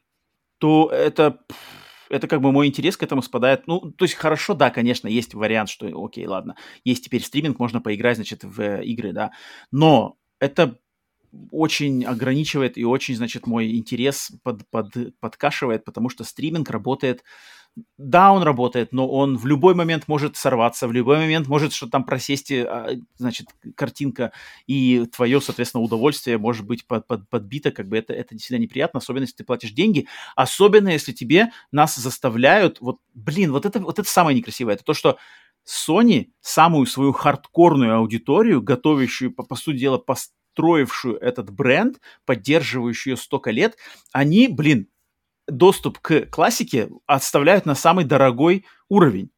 [0.58, 1.40] то это,
[2.08, 3.66] это как бы мой интерес к этому спадает.
[3.66, 7.80] Ну, то есть хорошо, да, конечно, есть вариант, что окей, ладно, есть теперь стриминг, можно
[7.80, 9.32] поиграть, значит, в игры, да.
[9.70, 10.78] Но это
[11.50, 17.24] очень ограничивает и очень, значит, мой интерес под, под, подкашивает, потому что стриминг работает
[17.98, 21.92] да, он работает, но он в любой момент может сорваться, в любой момент может что-то
[21.92, 24.32] там просесть, а, значит, картинка,
[24.66, 28.98] и твое, соответственно, удовольствие может быть под, под, подбито, как бы это, это действительно неприятно,
[28.98, 33.98] особенно если ты платишь деньги, особенно если тебе нас заставляют, вот, блин, вот это, вот
[33.98, 35.18] это самое некрасивое, это то, что
[35.66, 43.16] Sony самую свою хардкорную аудиторию, готовящую, по, по сути дела, построившую этот бренд, поддерживающую ее
[43.16, 43.76] столько лет,
[44.12, 44.88] они, блин,
[45.46, 49.30] доступ к классике отставляют на самый дорогой уровень.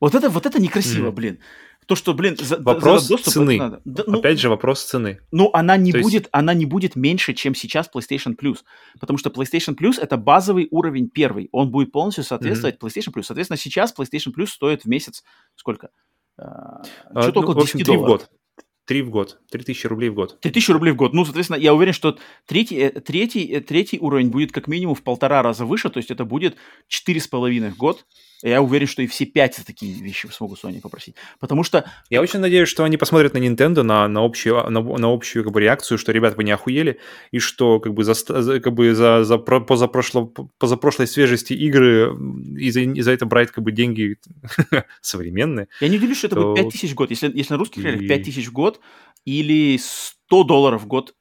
[0.00, 1.12] Вот это, вот это некрасиво, mm.
[1.12, 1.38] блин.
[1.86, 3.58] То, что, блин, за, вопрос за доступ цены.
[3.58, 3.80] Надо.
[3.84, 5.18] Да, ну, Опять же, вопрос цены.
[5.32, 6.28] Ну, она не, То будет, есть...
[6.30, 8.58] она не будет меньше, чем сейчас PlayStation Plus.
[9.00, 11.48] Потому что PlayStation Plus это базовый уровень первый.
[11.52, 12.86] Он будет полностью соответствовать mm-hmm.
[12.86, 13.24] PlayStation Plus.
[13.24, 15.24] Соответственно, сейчас PlayStation Plus стоит в месяц
[15.56, 15.90] сколько?
[16.38, 18.04] А, Что ну, только в общем, 10 долларов.
[18.04, 18.30] в год.
[18.90, 19.38] 3 в год.
[19.50, 20.40] 3000 рублей в год.
[20.40, 21.12] 3000 рублей в год.
[21.12, 25.02] Ну, соответственно, я уверен, что третий, э, третий, э, третий уровень будет как минимум в
[25.02, 26.56] полтора раза выше, то есть это будет
[26.88, 28.04] 4,5 в год.
[28.42, 31.14] Я уверен, что и все пять такие вещи смогут Sony попросить.
[31.38, 31.84] Потому что...
[32.08, 35.52] Я очень надеюсь, что они посмотрят на Nintendo, на, на общую, на, на общую как
[35.52, 36.98] бы, реакцию, что, ребят, вы не охуели,
[37.30, 38.14] и что как бы за,
[38.60, 40.26] как бы за, за позапрошло,
[40.58, 42.16] позапрошлой свежести игры
[42.58, 44.16] и за, и за это брать как бы деньги
[45.00, 45.68] современные.
[45.80, 46.52] Я не удивлюсь, что это то...
[46.52, 47.10] будет 5 тысяч в год.
[47.10, 48.08] Если, если на русских реалиях и...
[48.08, 48.80] 5 тысяч в год
[49.24, 51.14] или 100 долларов в год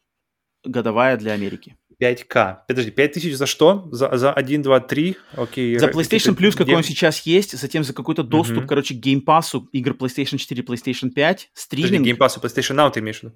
[0.63, 1.75] годовая для Америки.
[2.01, 2.59] 5К.
[2.67, 3.87] Подожди, 5000 за что?
[3.91, 5.17] За, за 1, 2, 3?
[5.35, 5.77] Окей.
[5.77, 8.67] За PlayStation Plus, какой он сейчас есть, затем за какой-то доступ, uh-huh.
[8.67, 11.91] короче, к Game Pass игр PlayStation 4, PlayStation 5, стриминг.
[11.91, 13.35] Подожди, Game Pass PlayStation Now ты имеешь в виду?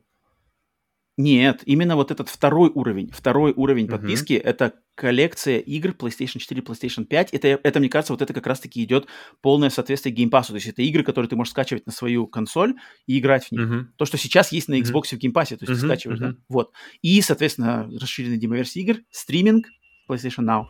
[1.15, 4.41] Нет, именно вот этот второй уровень, второй уровень подписки, uh-huh.
[4.41, 7.33] это коллекция игр PlayStation 4, PlayStation 5.
[7.33, 9.07] Это, это, мне кажется, вот это как раз-таки идет
[9.41, 10.47] полное соответствие Pass.
[10.47, 12.75] То есть это игры, которые ты можешь скачивать на свою консоль
[13.05, 13.61] и играть в них.
[13.61, 13.85] Uh-huh.
[13.97, 15.19] То, что сейчас есть на Xbox uh-huh.
[15.19, 15.67] в Pass, то есть uh-huh.
[15.67, 16.31] ты скачиваешь, uh-huh.
[16.31, 16.37] да?
[16.49, 16.71] Вот.
[17.03, 19.67] И, соответственно, расширенная демо-версия игр, стриминг,
[20.09, 20.65] PlayStation Now.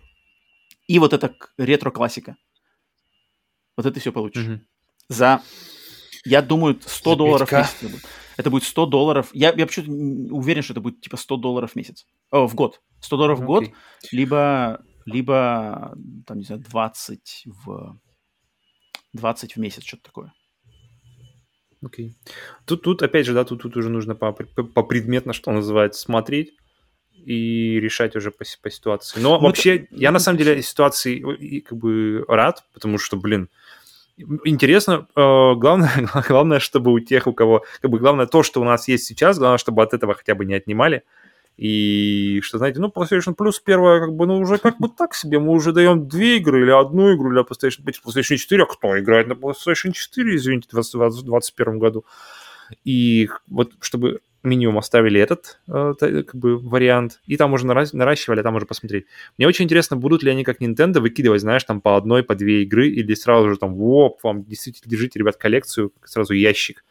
[0.88, 2.36] И вот это ретро-классика.
[3.78, 4.46] Вот это все получишь.
[4.46, 4.60] Uh-huh.
[5.08, 5.42] За,
[6.26, 8.04] я думаю, 100 долларов в месяц
[8.38, 9.30] это будет 100 долларов.
[9.34, 12.06] Я, я почему-то уверен, что это будет типа 100 долларов в месяц.
[12.32, 12.82] О, в год.
[13.00, 13.66] 100 долларов в год,
[14.12, 15.96] либо, либо,
[16.26, 18.00] там, не знаю, 20 в,
[19.14, 20.34] 20 в месяц, что-то такое.
[21.84, 22.10] Окей.
[22.10, 22.32] Okay.
[22.66, 26.02] Тут, тут, опять же, да, тут, тут уже нужно по, по, по предметно, что называется,
[26.02, 26.54] смотреть
[27.14, 29.20] и решать уже по, по ситуации.
[29.20, 29.88] Но ну, вообще, это...
[29.92, 33.50] я на самом деле ситуации как бы рад, потому что, блин,
[34.18, 35.92] интересно, э, главное,
[36.28, 39.38] главное, чтобы у тех, у кого, как бы, главное то, что у нас есть сейчас,
[39.38, 41.04] главное, чтобы от этого хотя бы не отнимали.
[41.56, 45.38] И что, знаете, ну, PlayStation Plus первая, как бы, ну, уже как бы так себе,
[45.40, 49.00] мы уже даем две игры или одну игру для PlayStation 5, PlayStation 4, а кто
[49.00, 52.06] играет на PlayStation 4, извините, в 2021 году.
[52.84, 58.44] И вот, чтобы минимум оставили этот э, как бы вариант, и там уже наращивали, а
[58.44, 59.06] там уже посмотреть.
[59.38, 62.64] Мне очень интересно, будут ли они как Nintendo выкидывать, знаешь, там по одной, по две
[62.64, 66.84] игры, или сразу же там, воп, вам действительно держите, ребят, коллекцию, сразу ящик,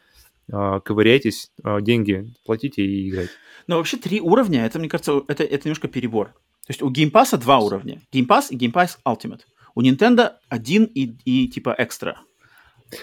[0.51, 3.31] э, ковыряйтесь, э, деньги платите и играйте.
[3.67, 6.27] Но вообще три уровня, это, мне кажется, это, это немножко перебор.
[6.65, 8.01] То есть у Game Pass два уровня.
[8.11, 9.41] Game Pass и Game Pass Ultimate.
[9.75, 12.21] У Nintendo один и, и типа экстра.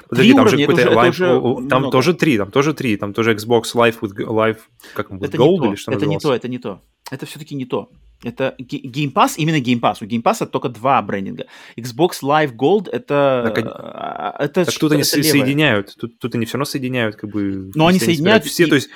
[0.09, 1.27] Подожди, там же какой-то Live, уже
[1.69, 1.91] там много.
[1.91, 4.59] тоже три, там тоже три, там тоже Xbox Live with Live,
[4.95, 6.81] как он, это Gold или что Это не то, это не то.
[7.11, 7.89] Это все-таки не то.
[8.23, 9.97] Это Game Pass, именно Game Pass.
[10.03, 11.47] У Game Pass только два брендинга.
[11.77, 13.53] Xbox Live Gold это...
[13.55, 15.97] Так, а, это так тут они это соединяют.
[15.99, 17.71] Тут, тут они все равно соединяют, как бы...
[17.75, 18.91] Но они соединяют все, и, то есть...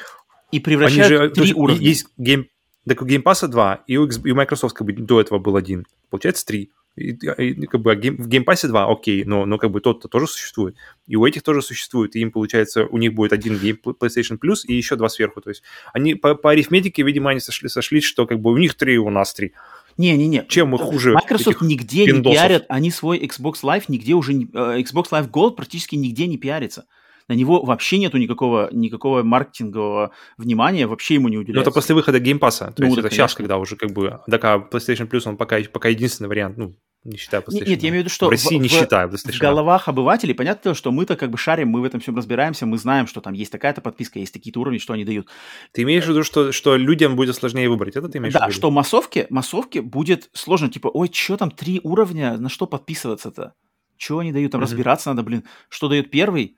[0.52, 1.80] И превращают же, три есть, уровня.
[1.82, 2.44] Есть Game...
[2.86, 5.56] Так у Game Pass два, и у, и у Microsoft как бы до этого был
[5.56, 5.86] один.
[6.10, 6.70] Получается три.
[6.96, 10.06] И, и, как бы в Game Pass е 2, окей, но, но как бы тот-то
[10.06, 10.76] тоже существует.
[11.08, 12.14] И у этих тоже существует.
[12.14, 15.40] И им, получается, у них будет один гейм PlayStation Plus и еще два сверху.
[15.40, 18.74] То есть они по, по арифметике, видимо, они сошли, сошлись, что как бы у них
[18.74, 19.52] три, у нас три.
[19.96, 20.46] Не-не-не.
[20.48, 22.24] Чем мы хуже Microsoft нигде пиндосов?
[22.24, 24.34] не пиарят, они свой Xbox Live нигде уже...
[24.34, 26.86] Не, э, Xbox Live Gold практически нигде не пиарится
[27.28, 31.56] на него вообще нету никакого, никакого маркетингового внимания, вообще ему не уделяется.
[31.56, 32.58] Ну, это после выхода Pass.
[32.58, 33.10] То ну, есть это конечно.
[33.10, 36.74] сейчас, когда уже как бы, да, PlayStation Plus, он пока, пока единственный вариант, ну,
[37.04, 37.68] не считаю PlayStation.
[37.68, 39.32] Нет, я имею в виду, что в России в, не считаю PlayStation.
[39.32, 42.78] В головах обывателей, понятно, что мы-то как бы шарим, мы в этом всем разбираемся, мы
[42.78, 45.28] знаем, что там есть такая-то подписка, есть такие-то уровни, что они дают.
[45.72, 47.96] Ты имеешь в виду, что, что людям будет сложнее выбрать?
[47.96, 48.52] Это ты имеешь да, в виду?
[48.52, 53.52] Да, что массовке, массовке будет сложно, типа, ой, что там, три уровня, на что подписываться-то?
[53.96, 54.52] Чего они дают?
[54.52, 54.64] Там mm-hmm.
[54.64, 55.44] разбираться надо, блин.
[55.68, 56.56] Что дает первый?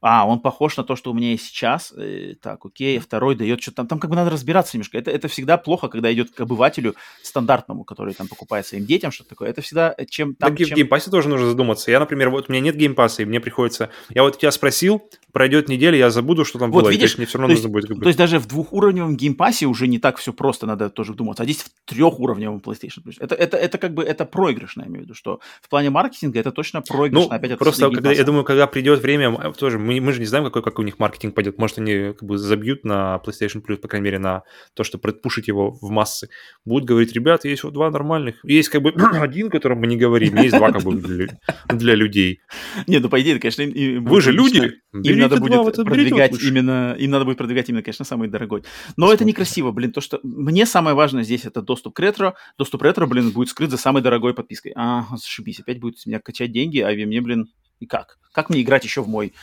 [0.00, 3.62] А, он похож на то, что у меня есть сейчас, э, так, окей, второй дает
[3.62, 4.98] что-то там, там как бы надо разбираться немножко.
[4.98, 9.30] Это, это всегда плохо, когда идет к обывателю стандартному, который там покупает своим детям что-то
[9.30, 9.48] такое.
[9.48, 10.34] Это всегда э, чем...
[10.34, 10.74] Там, так чем...
[10.74, 11.90] в Game Pass е тоже нужно задуматься.
[11.90, 13.90] Я, например, вот у меня нет Game Pass а, и мне приходится...
[14.10, 15.02] Я вот тебя спросил,
[15.32, 17.88] пройдет неделя, я забуду, что там вот, было, видишь, и, мне все равно нужно будет...
[17.88, 18.02] Как бы...
[18.02, 21.12] То есть даже в двухуровневом Game Pass е уже не так все просто, надо тоже
[21.12, 21.42] вдуматься.
[21.42, 23.02] А здесь в трехуровневом PlayStation.
[23.18, 26.40] Это, это, это как бы, это проигрышно, я имею в виду, что в плане маркетинга
[26.40, 27.28] это точно проигрышно.
[27.28, 30.44] Ну, опять просто, когда, я думаю, когда придет время, тоже, мы, мы же не знаем,
[30.44, 31.58] какой как у них маркетинг пойдет.
[31.58, 34.42] Может, они как бы забьют на PlayStation Plus, по крайней мере, на
[34.74, 36.28] то, что пушить его в массы.
[36.64, 38.36] Будут говорить, ребят, есть вот два нормальных.
[38.44, 38.90] Есть как бы
[39.20, 41.28] один, которым мы не говорим, есть два как бы для,
[41.68, 42.40] для людей.
[42.86, 44.72] Не, ну по идее, конечно, вы же люди.
[44.92, 48.64] Им надо будет продвигать именно, им надо будет продвигать именно, конечно, самый дорогой.
[48.96, 52.34] Но это некрасиво, блин, то, что мне самое важное здесь это доступ к ретро.
[52.58, 54.72] Доступ к ретро, блин, будет скрыт за самой дорогой подпиской.
[54.76, 57.48] А, зашибись, опять будет меня качать деньги, а мне, блин,
[57.80, 58.18] и как?
[58.32, 59.34] Как мне играть еще в мой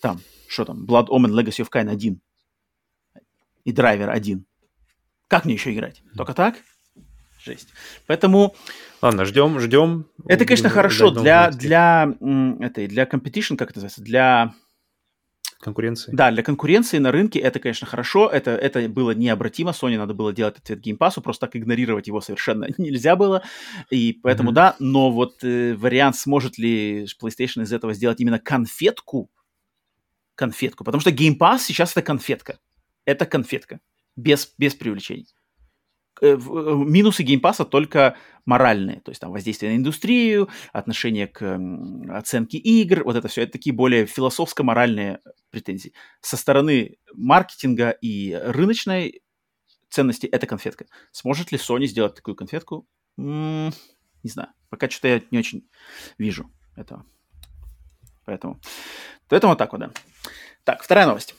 [0.00, 0.20] там
[0.50, 2.20] что там, Blood Omen Legacy of Kain 1
[3.64, 4.44] и Драйвер 1.
[5.28, 6.02] Как мне еще играть?
[6.16, 6.56] Только так?
[7.42, 7.68] Жесть.
[8.06, 8.54] Поэтому...
[9.00, 10.06] Ладно, ждем, ждем.
[10.26, 12.12] Это, конечно, хорошо для, для,
[12.60, 14.54] этой, для competition, как это называется, для
[15.60, 16.10] конкуренции.
[16.12, 18.28] Да, для конкуренции на рынке это, конечно, хорошо.
[18.28, 19.70] Это, это было необратимо.
[19.70, 23.42] Sony надо было делать ответ Pass, просто так игнорировать его совершенно нельзя было.
[23.88, 24.54] И поэтому, mm-hmm.
[24.54, 29.30] да, но вот э, вариант, сможет ли PlayStation из этого сделать именно конфетку,
[30.40, 32.58] конфетку, потому что Game Pass сейчас это конфетка.
[33.04, 33.80] Это конфетка,
[34.16, 35.26] без, без привлечений.
[36.22, 41.26] Э, э, минусы Game Pass а только моральные, то есть там воздействие на индустрию, отношение
[41.26, 41.60] к
[42.08, 45.92] оценке игр, вот это все, это такие более философско-моральные претензии.
[46.22, 49.20] Со стороны маркетинга и рыночной
[49.90, 50.86] ценности это конфетка.
[51.12, 52.88] Сможет ли Sony сделать такую конфетку?
[53.18, 53.72] М-м,
[54.22, 54.48] не знаю.
[54.70, 55.68] Пока что-то я не очень
[56.16, 57.04] вижу этого.
[58.30, 58.60] Поэтому,
[59.28, 59.90] поэтому вот так вот, да.
[60.62, 61.34] Так, вторая новость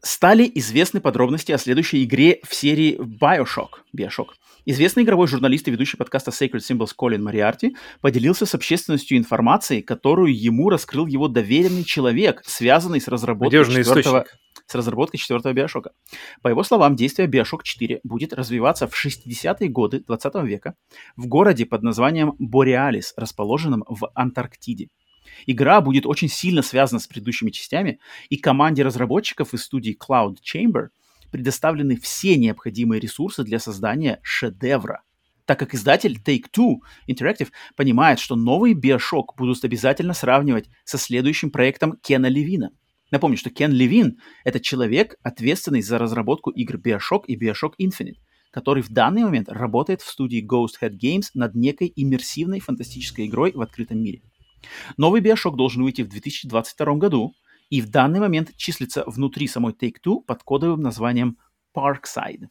[0.00, 3.80] стали известны подробности о следующей игре в серии Bioshock.
[3.92, 4.28] Bioshock.
[4.66, 10.32] Известный игровой журналист и ведущий подкаста Sacred Symbols Колин Мариарти поделился с общественностью информацией, которую
[10.32, 14.26] ему раскрыл его доверенный человек, связанный с разработкой четвертого,
[14.64, 15.90] с разработкой четвертого Биошока.
[16.40, 20.74] По его словам, действие Bioshock 4 будет развиваться в 60-е годы 20 века
[21.16, 24.90] в городе под названием Бореалис, расположенном в Антарктиде.
[25.46, 30.88] Игра будет очень сильно связана с предыдущими частями, и команде разработчиков из студии Cloud Chamber
[31.30, 35.02] предоставлены все необходимые ресурсы для создания шедевра.
[35.44, 36.76] Так как издатель Take-Two
[37.08, 42.70] Interactive понимает, что новый Bioshock будут обязательно сравнивать со следующим проектом Кена Левина.
[43.10, 48.18] Напомню, что Кен Левин— это человек, ответственный за разработку игр Bioshock и Bioshock Infinite,
[48.50, 53.52] который в данный момент работает в студии Ghost Head Games над некой иммерсивной фантастической игрой
[53.52, 54.20] в открытом мире.
[54.96, 57.34] Новый Bioshock должен выйти в 2022 году
[57.70, 61.38] и в данный момент числится внутри самой Take-Two под кодовым названием
[61.76, 62.48] Parkside.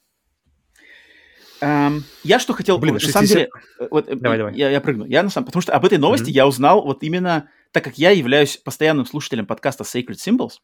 [1.59, 2.77] Эм, я что хотел...
[2.77, 3.13] Блин, на 60...
[3.13, 3.49] самом деле...
[3.79, 4.55] э, Вот, давай, давай.
[4.55, 5.05] Я, я прыгну.
[5.05, 5.45] Я, на самом...
[5.47, 6.33] Потому что об этой новости mm-hmm.
[6.33, 7.49] я узнал вот именно...
[7.71, 10.59] Так как я являюсь постоянным слушателем подкаста Sacred Symbols,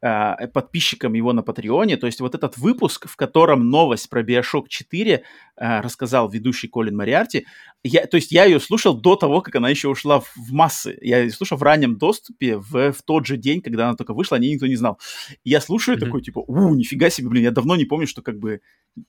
[0.00, 1.96] э, подписчиком его на Патреоне.
[1.96, 5.12] То есть вот этот выпуск, в котором новость про Bioshock 4
[5.56, 7.46] э, рассказал ведущий Колин Мариарти,
[7.82, 10.98] я, то есть я ее слушал до того, как она еще ушла в, в массы.
[11.00, 14.36] Я ее слушал в раннем доступе в, в тот же день, когда она только вышла,
[14.36, 14.98] о ней никто не знал.
[15.44, 16.00] И я слушаю mm-hmm.
[16.00, 18.60] такой, типа, у, нифига себе, блин, я давно не помню, что как бы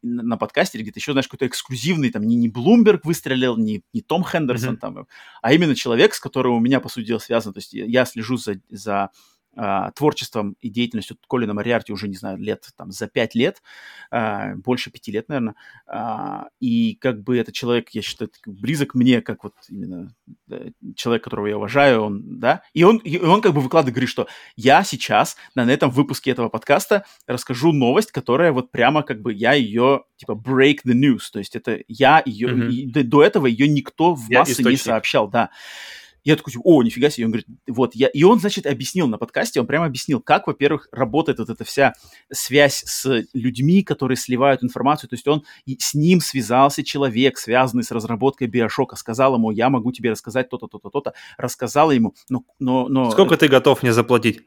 [0.03, 3.83] на, на подкасте или где-то еще, знаешь, какой-то эксклюзивный, там, не, не Блумберг выстрелил, не,
[3.93, 4.79] не Том Хендерсон, mm-hmm.
[4.79, 5.07] там,
[5.41, 7.53] а именно человек, с которым у меня, по сути дела, связан.
[7.53, 9.09] То есть я, я слежу за, за
[9.57, 13.61] а, творчеством и деятельностью Колина Мариарти уже, не знаю, лет там за пять лет,
[14.11, 15.55] а, больше пяти лет, наверное.
[15.87, 20.13] А, и как бы этот человек, я считаю, близок мне, как вот именно
[20.45, 20.59] да,
[20.95, 24.27] человек, которого я уважаю, он, да, и он, и он как бы выкладывает, говорит, что
[24.55, 29.33] я сейчас на, на этом выпуске этого подкаста расскажу новость, которая вот прямо как бы
[29.33, 32.69] я ее, типа, break the news, то есть это я ее, mm-hmm.
[32.69, 35.49] и, до, до этого ее никто в массы не сообщал, да.
[36.27, 37.21] Я такой, типа, о, нифига себе.
[37.21, 38.07] И он говорит, вот, я...
[38.07, 41.93] И он, значит, объяснил на подкасте, он прямо объяснил, как, во-первых, работает вот эта вся
[42.29, 45.09] связь с людьми, которые сливают информацию.
[45.09, 49.69] То есть он, и с ним связался человек, связанный с разработкой Биошока, сказал ему, я
[49.69, 51.13] могу тебе рассказать то-то, то-то, то-то.
[51.37, 52.43] Рассказала ему, но...
[52.59, 53.09] но, но...
[53.09, 54.41] Сколько ты готов мне заплатить?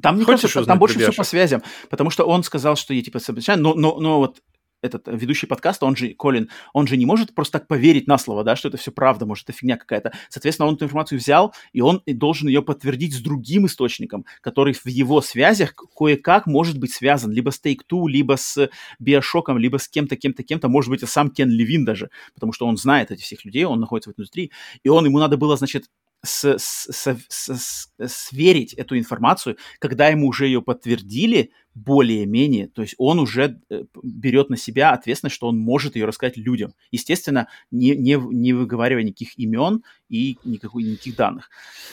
[0.00, 3.02] Там, мне Хочешь кажется, там больше всего по связям, потому что он сказал, что я,
[3.02, 3.18] типа,
[3.56, 4.40] но, но, но вот
[4.82, 8.18] этот э, ведущий подкаста, он же, Колин, он же не может просто так поверить на
[8.18, 10.12] слово, да, что это все правда, может, это фигня какая-то.
[10.28, 14.86] Соответственно, он эту информацию взял, и он должен ее подтвердить с другим источником, который в
[14.86, 18.68] его связях кое-как может быть связан либо с Take-Two, либо с
[18.98, 22.66] Биошоком, либо с кем-то, кем-то, кем-то, может быть, и сам Кен Левин даже, потому что
[22.66, 24.50] он знает этих всех людей, он находится в индустрии,
[24.82, 25.84] и он, ему надо было, значит,
[26.24, 32.96] с, с, с, с, сверить эту информацию, когда ему уже ее подтвердили более-менее, то есть
[32.98, 36.74] он уже э, берет на себя ответственность, что он может ее рассказать людям.
[36.90, 41.50] Естественно, не, не, не выговаривая никаких имен и никакой, никаких данных.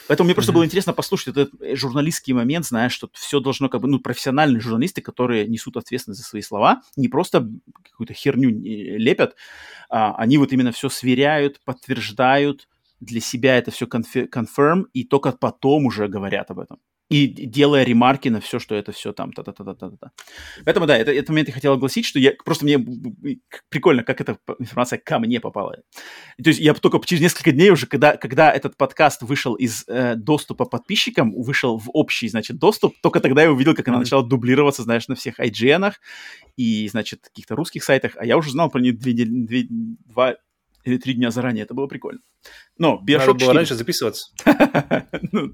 [0.07, 0.35] Поэтому мне mm-hmm.
[0.35, 3.99] просто было интересно послушать этот э, журналистский момент, знаешь, что все должно как бы, ну,
[3.99, 7.47] профессиональные журналисты, которые несут ответственность за свои слова, не просто
[7.83, 9.35] какую-то херню э, лепят,
[9.89, 12.67] а они вот именно все сверяют, подтверждают,
[13.05, 16.79] для себя это все confirm, и только потом уже говорят об этом.
[17.07, 20.11] И делая ремарки на все, что это все там, та-та-та-та-та-та.
[20.65, 22.83] Поэтому, да, это, этот момент я хотел огласить, что я просто мне
[23.69, 25.75] прикольно, как эта информация ко мне попала.
[26.43, 30.15] То есть я только через несколько дней уже, когда, когда этот подкаст вышел из э,
[30.15, 34.81] доступа подписчикам, вышел в общий, значит, доступ, только тогда я увидел, как она начала дублироваться,
[34.81, 35.93] знаешь, на всех IGN
[36.57, 40.37] и, значит, каких-то русских сайтах, а я уже знал про нее две, две, два
[40.85, 42.21] или три дня заранее, это было прикольно.
[42.77, 43.57] Но Bioshock Надо было 4...
[43.57, 44.31] раньше записываться.
[45.31, 45.53] ну,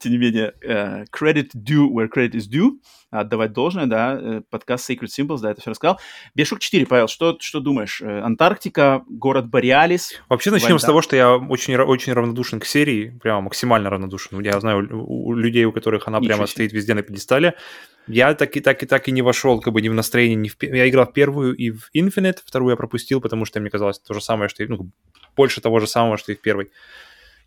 [0.00, 2.72] тем не менее, uh, credit due where credit is due,
[3.10, 6.00] отдавать должное, да, э, подкаст Sacred Symbols, да, это все рассказал.
[6.36, 8.00] Bioshock 4, Павел, что, что думаешь?
[8.02, 10.20] Э, Антарктика, город Бориалис.
[10.28, 10.78] Вообще начнем война.
[10.80, 14.40] с того, что я очень, очень равнодушен к серии, прямо максимально равнодушен.
[14.40, 16.52] Я знаю у, у людей, у которых она Ничего прямо себе.
[16.52, 17.54] стоит везде на пьедестале.
[18.08, 20.48] Я так и так и так и не вошел, как бы ни в настроение, ни
[20.48, 20.56] в...
[20.60, 24.14] Я играл в первую и в Infinite, вторую я пропустил, потому что мне казалось то
[24.14, 24.90] же самое, что и, ну,
[25.36, 26.70] больше того же самого, что и в первой.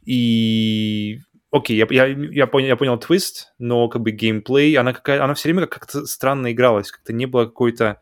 [0.05, 1.19] И
[1.51, 5.33] окей, я, я, я, понял, я понял твист, но как бы геймплей, она какая она
[5.33, 8.01] все время как-то странно игралась, как-то не было какой-то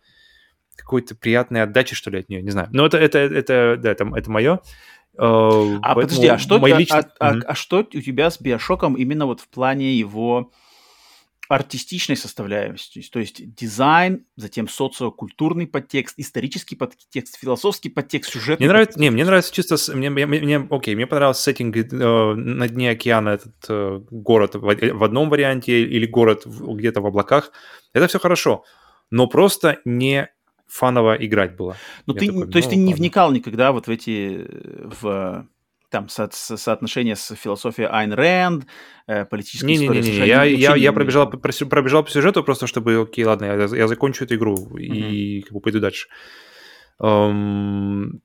[0.76, 2.70] какой-то приятной отдачи, что ли, от нее, не знаю.
[2.72, 4.60] Но это, это, это, да, это, это мое.
[5.18, 7.02] Uh, а подожди, а что, а, личные...
[7.20, 10.52] а, а, а что у тебя с Биошоком именно вот в плане его
[11.50, 18.60] артистичной составляемости, то есть дизайн, затем социокультурный подтекст, исторический подтекст, философский подтекст, сюжет.
[18.60, 22.68] Мне нравится, не, мне нравится чисто, мне, мне, мне окей, мне понравился сеттинг э, на
[22.68, 27.52] дне океана этот э, город в, в одном варианте или город где-то в облаках,
[27.94, 28.64] это все хорошо,
[29.10, 30.30] но просто не
[30.68, 31.78] фаново играть было.
[32.06, 34.46] Ну ты, такой, то есть ну, ты не вникал никогда вот в эти
[35.02, 35.48] в
[35.90, 38.66] там со со соотношение с философией Айн Рэнд,
[39.08, 40.02] э, политической не, истории.
[40.02, 44.26] Не-не-не, я, я, я пробежал, пробежал по сюжету просто, чтобы, окей, ладно, я, я закончу
[44.26, 45.10] эту игру mm-hmm.
[45.10, 46.08] и как бы пойду дальше.
[47.02, 48.20] Um,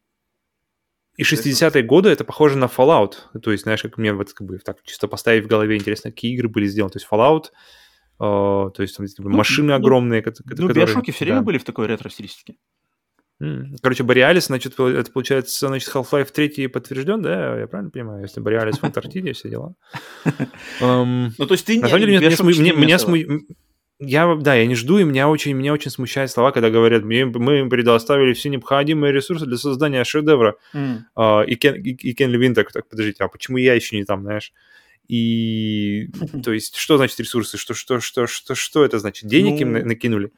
[1.17, 3.15] и 60-е годы это похоже на Fallout.
[3.43, 6.35] То есть, знаешь, как мне вот как бы так чисто поставить в голове интересно, какие
[6.35, 6.93] игры были сделаны.
[6.93, 7.53] То есть Fallout,
[8.19, 10.23] uh, то есть там типа, ну, машины ну, огромные.
[10.25, 12.57] Ну, которые, биошоки все время были в такой ретро-стилистике.
[13.83, 17.59] Короче, Бориалис, значит, это получается, значит, Half-Life 3 подтвержден, да?
[17.59, 18.23] Я правильно понимаю?
[18.23, 19.75] Если Бориалис в Антарктиде, все дела.
[20.81, 22.31] Ну, то есть ты На самом деле, меня
[24.05, 27.25] я, да, я не жду, и меня очень, меня очень смущают слова, когда говорят, мы,
[27.27, 30.57] мы предоставили все необходимые ресурсы для создания шедевра.
[30.75, 31.03] Mm.
[31.17, 34.05] Uh, и, Кен, и, и Кен Левин так, так, подождите, а почему я еще не
[34.05, 34.53] там, знаешь?
[35.07, 36.09] И,
[36.43, 37.59] то есть, что значит ресурсы?
[37.59, 39.29] Что, что, что, что, что это значит?
[39.29, 40.33] Денег ну, им накинули?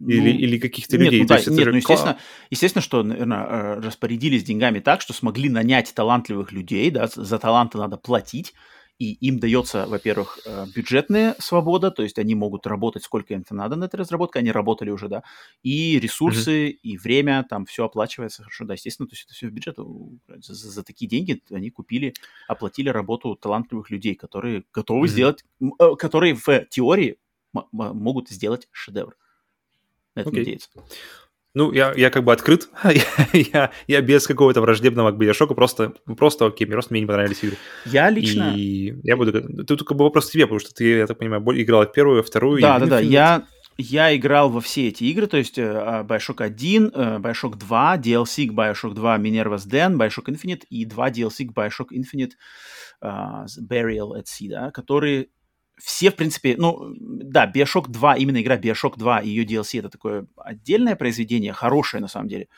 [0.00, 1.20] Или, ну, или каких-то людей.
[1.20, 2.18] Нет, ну, да, нет, ну естественно,
[2.50, 7.78] естественно, что, наверное, э, распорядились деньгами так, что смогли нанять талантливых людей, да, за таланты
[7.78, 8.54] надо платить,
[8.98, 13.76] и им дается, во-первых, э, бюджетная свобода, то есть они могут работать сколько им надо
[13.76, 15.22] на этой разработке, они работали уже, да,
[15.62, 16.78] и ресурсы, mm-hmm.
[16.82, 19.76] и время, там все оплачивается хорошо, да, естественно, то есть это все в бюджет,
[20.28, 22.14] за, за такие деньги они купили,
[22.48, 25.10] оплатили работу талантливых людей, которые готовы mm-hmm.
[25.10, 27.18] сделать, э, которые в теории
[27.72, 29.16] могут сделать шедевр
[30.16, 30.38] это okay.
[30.38, 30.68] надеяться.
[31.54, 32.68] Ну, я, я как бы открыт,
[33.32, 37.56] я, я без какого-то враждебного к биошоку, просто, просто окей, просто мне не понравились игры.
[37.86, 38.52] Я лично...
[38.54, 39.64] И я буду...
[39.64, 42.22] Тут как бы вопрос к тебе, потому что ты, я так понимаю, играл в первую,
[42.22, 42.60] вторую...
[42.60, 43.46] Да, да, да, я,
[43.78, 48.48] я играл во все эти игры, то есть uh, Bioshock 1, uh, Bioshock 2, DLC
[48.48, 52.32] к Bioshock 2 Minerva's Den, Bioshock Infinite и два DLC к Bioshock Infinite
[53.02, 55.28] uh, Burial at Sea, да, которые
[55.78, 59.90] все, в принципе, ну, да, Bioshock 2, именно игра Bioshock 2 и ее DLC это
[59.90, 62.48] такое отдельное произведение, хорошее на самом деле,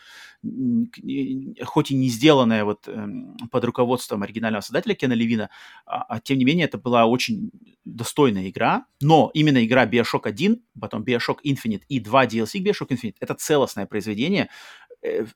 [1.64, 5.50] хоть и не сделанное вот эм, под руководством оригинального создателя Кена Левина,
[5.84, 7.50] а, а тем не менее это была очень
[7.84, 13.16] достойная игра, но именно игра Bioshock 1, потом Bioshock Infinite и два DLC Bioshock Infinite
[13.18, 14.48] это целостное произведение,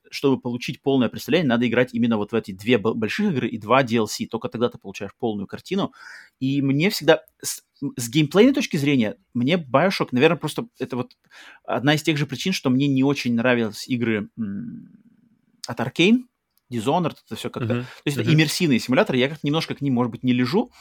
[0.09, 3.83] чтобы получить полное представление, надо играть именно вот в эти две больших игры и два
[3.83, 4.27] DLC.
[4.27, 5.93] Только тогда ты получаешь полную картину.
[6.39, 7.63] И мне всегда с,
[7.95, 11.17] с геймплейной точки зрения, мне Bioshock, наверное, просто это вот
[11.63, 14.29] одна из тех же причин, что мне не очень нравились игры
[15.67, 16.23] от Arkane,
[16.73, 17.73] Dishonored, это все как-то...
[17.73, 17.81] Uh-huh.
[17.81, 18.21] То есть uh-huh.
[18.21, 20.71] это иммерсивные симуляторы, я как-то немножко к ним, может быть, не лежу.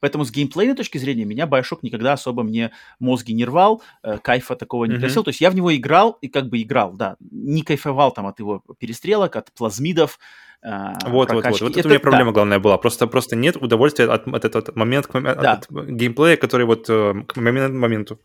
[0.00, 4.56] Поэтому с геймплейной точки зрения меня Bioshock никогда особо мне мозги не рвал, э, кайфа
[4.56, 5.00] такого не uh-huh.
[5.00, 5.24] просил.
[5.24, 7.16] То есть я в него играл и как бы играл, да.
[7.30, 10.18] Не кайфовал там от его перестрелок, от плазмидов,
[10.62, 10.68] э,
[11.06, 11.70] вот, вот, вот, вот.
[11.70, 12.34] Это, это у меня проблема да.
[12.34, 12.78] главная была.
[12.78, 15.52] Просто, просто нет удовольствия от, от этого момента, да.
[15.52, 17.78] от геймплея, который вот э, к моменту.
[17.78, 18.20] моменту.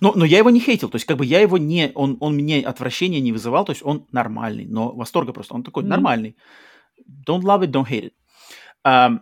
[0.00, 2.34] Но, но я его не хейтил, то есть как бы я его не, он, он
[2.34, 5.88] мне отвращения не вызывал, то есть он нормальный, но восторга просто, он такой mm-hmm.
[5.88, 6.36] нормальный.
[7.26, 8.12] Don't love it, don't hate it.
[8.86, 9.18] Um,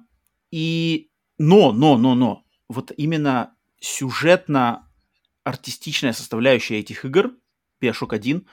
[0.50, 7.32] и, но, но, но, но, вот именно сюжетно-артистичная составляющая этих игр,
[7.80, 8.46] Bioshock 1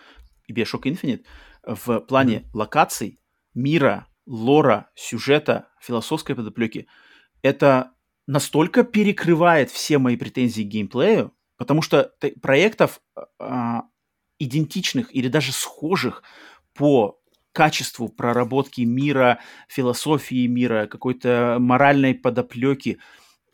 [0.47, 1.23] и Bioshock Infinite,
[1.63, 2.49] в плане mm-hmm.
[2.53, 3.19] локаций,
[3.53, 6.87] мира, лора, сюжета, философской подоплеки,
[7.41, 7.91] это
[8.27, 11.33] настолько перекрывает все мои претензии к геймплею,
[11.63, 12.11] Потому что
[12.41, 12.99] проектов
[13.39, 13.83] а,
[14.37, 16.23] идентичных или даже схожих
[16.73, 17.17] по
[17.53, 22.99] качеству проработки мира, философии мира, какой-то моральной подоплеки,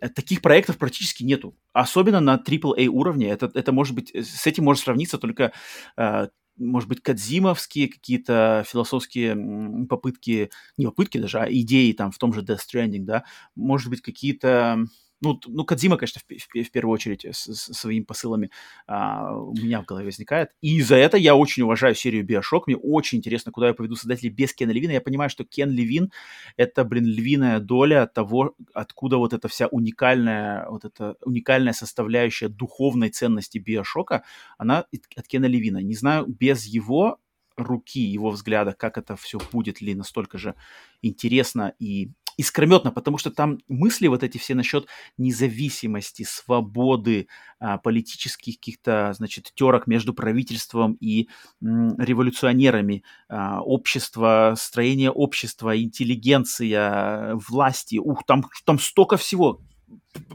[0.02, 1.56] э, таких проектов практически нету.
[1.72, 3.30] Особенно на AAA уровне.
[3.30, 5.52] Это, это может быть, с этим может сравниться только
[5.98, 12.34] э, может быть, кадзимовские какие-то философские попытки, не попытки даже, а идеи там в том
[12.34, 13.24] же Death Stranding, да,
[13.56, 14.80] может быть, какие-то
[15.22, 18.52] ну, ну Кадзима, конечно, в, в, в первую очередь с, с своими посылами
[18.88, 20.52] а, у меня в голове возникает.
[20.62, 22.68] И за это я очень уважаю серию Биошок.
[22.68, 24.92] Мне очень интересно, куда я поведу создателей без Кена Левина.
[24.92, 26.12] Я понимаю, что Кен Левин—
[26.58, 33.10] это, блин, львиная доля того, откуда вот эта вся уникальная, вот эта уникальная составляющая духовной
[33.10, 34.24] ценности Биошока,
[34.58, 34.86] она
[35.16, 35.80] от Кена Левина.
[35.80, 37.20] Не знаю, без его
[37.60, 40.56] руки, его взгляда, как это все будет ли настолько же
[41.02, 44.88] интересно и искрометно, потому что там мысли вот эти все насчет
[45.18, 47.28] независимости, свободы,
[47.60, 51.28] а, политических каких-то, значит, терок между правительством и
[51.62, 59.60] революционерами, а, общество, строение общества, интеллигенция, власти, ух, там, там столько всего,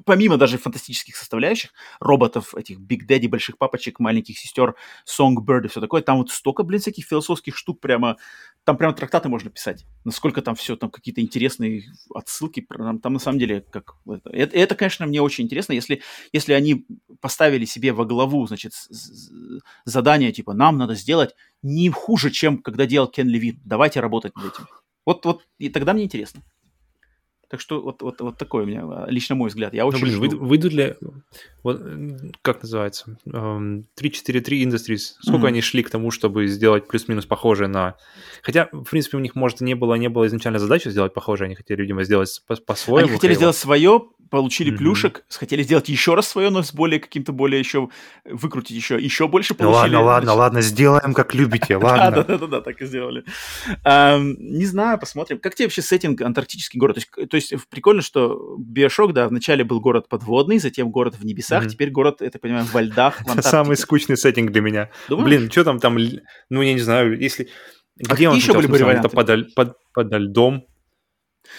[0.04, 4.74] помимо даже фантастических составляющих, роботов, этих Big Daddy, больших папочек, маленьких сестер,
[5.06, 8.16] Songbird и все такое, там вот столько, блин, всяких философских штук прямо,
[8.64, 11.84] там прямо трактаты можно писать, насколько там все, там какие-то интересные
[12.14, 16.02] отсылки, там, там на самом деле, как это, это, конечно, мне очень интересно, если,
[16.32, 16.86] если они
[17.20, 18.72] поставили себе во главу, значит,
[19.84, 24.54] задание, типа, нам надо сделать не хуже, чем когда делал Кен Левин, давайте работать над
[24.54, 24.66] этим.
[25.06, 26.42] Вот, вот, и тогда мне интересно.
[27.48, 29.74] Так что вот, вот, вот такой у меня, а, лично мой взгляд.
[29.74, 30.44] Я ну, очень ну, блин, жду.
[30.44, 30.94] выйдут ли,
[31.62, 31.80] вот,
[32.42, 35.48] как называется, 343 Industries, сколько mm-hmm.
[35.48, 37.96] они шли к тому, чтобы сделать плюс-минус похожее на...
[38.42, 41.54] Хотя, в принципе, у них, может, не было, не было изначально задачи сделать похожее, они
[41.54, 43.08] хотели, видимо, сделать по-своему.
[43.08, 44.76] Они хотели сделать свое, получили mm-hmm.
[44.76, 47.88] плюшек, хотели сделать еще раз свое, но с более каким-то более еще,
[48.24, 49.94] выкрутить еще, еще больше получили.
[49.94, 52.24] Ну ладно, ладно, ладно, сделаем как любите, ладно.
[52.24, 53.24] Да-да-да, так и сделали.
[53.84, 55.38] Не знаю, посмотрим.
[55.38, 56.96] Как тебе вообще сеттинг антарктический город?
[56.96, 57.33] То есть
[57.70, 62.38] прикольно, что Биошок, да, вначале был город подводный, затем город в небесах, теперь город, это
[62.38, 64.90] понимаю, во льдах, Это самый скучный сеттинг для меня.
[65.08, 65.98] Блин, что там там,
[66.50, 67.48] ну я не знаю, если...
[68.08, 69.08] А где он еще были варианты?
[69.08, 70.66] Подо льдом,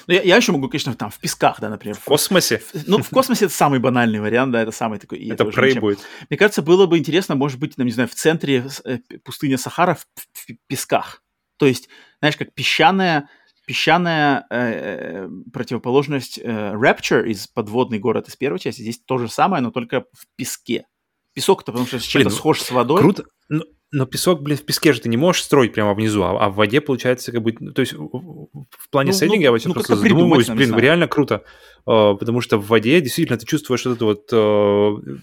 [0.08, 1.96] ну, я, я еще могу, конечно, там в песках, да, например.
[1.96, 2.58] В космосе?
[2.58, 5.26] В, ну, в космосе это самый банальный вариант, да, это самый такой...
[5.28, 6.00] Это прей будет.
[6.30, 9.96] Мне кажется, было бы интересно, может быть, там, не знаю, в центре э, пустыни Сахара
[9.96, 11.24] в, в песках.
[11.58, 11.90] То есть,
[12.20, 13.30] знаешь, как песчаная,
[13.66, 18.82] песчаная э, э, противоположность э, Rapture из подводный город из первой части.
[18.82, 20.86] Здесь то же самое, но только в песке.
[21.34, 23.02] Песок-то, потому что чем-то ну, схож с водой.
[23.02, 23.26] Круто.
[23.50, 26.50] Ну, но песок, блин, в песке же ты не можешь строить прямо внизу, а, а
[26.50, 27.54] в воде получается как бы...
[27.54, 31.44] То есть в плане ну, сеттинга ну, я вот ну, просто задумываюсь, блин, реально круто.
[31.88, 34.34] Uh, потому что в воде действительно ты чувствуешь вот это вот...
[34.34, 35.18] Uh,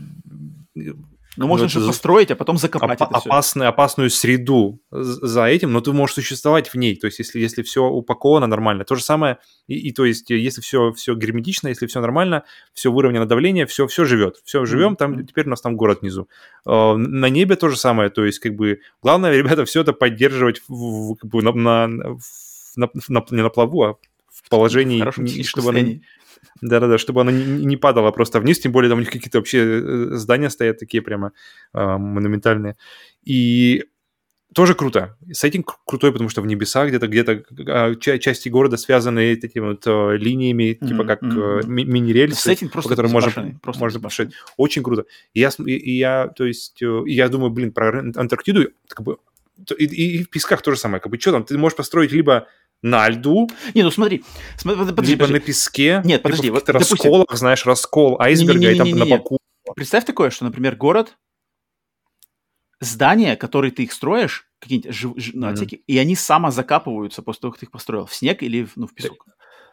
[1.36, 3.28] ну, можно что-то построить, а потом закопать оп- это все.
[3.28, 6.94] Опасную, опасную среду за этим, но ты можешь существовать в ней.
[6.96, 8.84] То есть, если, если все упаковано нормально.
[8.84, 12.44] То же самое, и, и то есть, если все, все герметично, если все нормально,
[12.74, 14.42] все выровнено давление, все, все живет.
[14.44, 14.96] Все живем, mm-hmm.
[14.96, 16.28] там теперь у нас там город внизу.
[16.66, 18.10] А, на небе то же самое.
[18.10, 21.86] То есть, как бы, главное, ребята, все это поддерживать в, как бы, на, на,
[22.76, 23.96] на, на, не на плаву, а
[24.28, 25.80] в положении, в чтобы оно
[26.60, 29.58] да-да-да, чтобы она не, не падала просто вниз, тем более там у них какие-то вообще
[29.58, 31.32] э, здания стоят такие прямо
[31.74, 32.76] э, монументальные.
[33.24, 33.84] И
[34.54, 35.16] тоже круто.
[35.32, 40.16] Сеттинг крутой, потому что в небесах где-то где-то а, части города связаны этими вот э,
[40.18, 41.66] линиями, mm-hmm, типа как mm-hmm.
[41.66, 44.32] мини-рельсы, по которым можно, просто можно пошить.
[44.56, 45.04] Очень круто.
[45.32, 49.16] И я, и я, то есть, и я думаю, блин, про Антарктиду, как бы,
[49.78, 51.00] и, и в песках то же самое.
[51.00, 52.46] Как бы, что там, ты можешь построить либо
[52.82, 53.48] на льду.
[53.74, 54.24] Не, ну смотри,
[54.56, 55.32] смотри подожди, либо подожди.
[55.32, 56.02] на песке.
[56.04, 56.44] Нет, подожди.
[56.44, 57.36] Либо вот, расколах, допустим...
[57.38, 59.38] знаешь, раскол айсберга не, не, не, не, и там на боку.
[59.74, 61.16] Представь такое, что, например, город,
[62.80, 65.82] здания, которые ты их строишь, какие-нибудь жив, жив, ну, mm-hmm.
[65.86, 69.26] и они самозакапываются после того, как ты их построил, в снег или ну, в песок.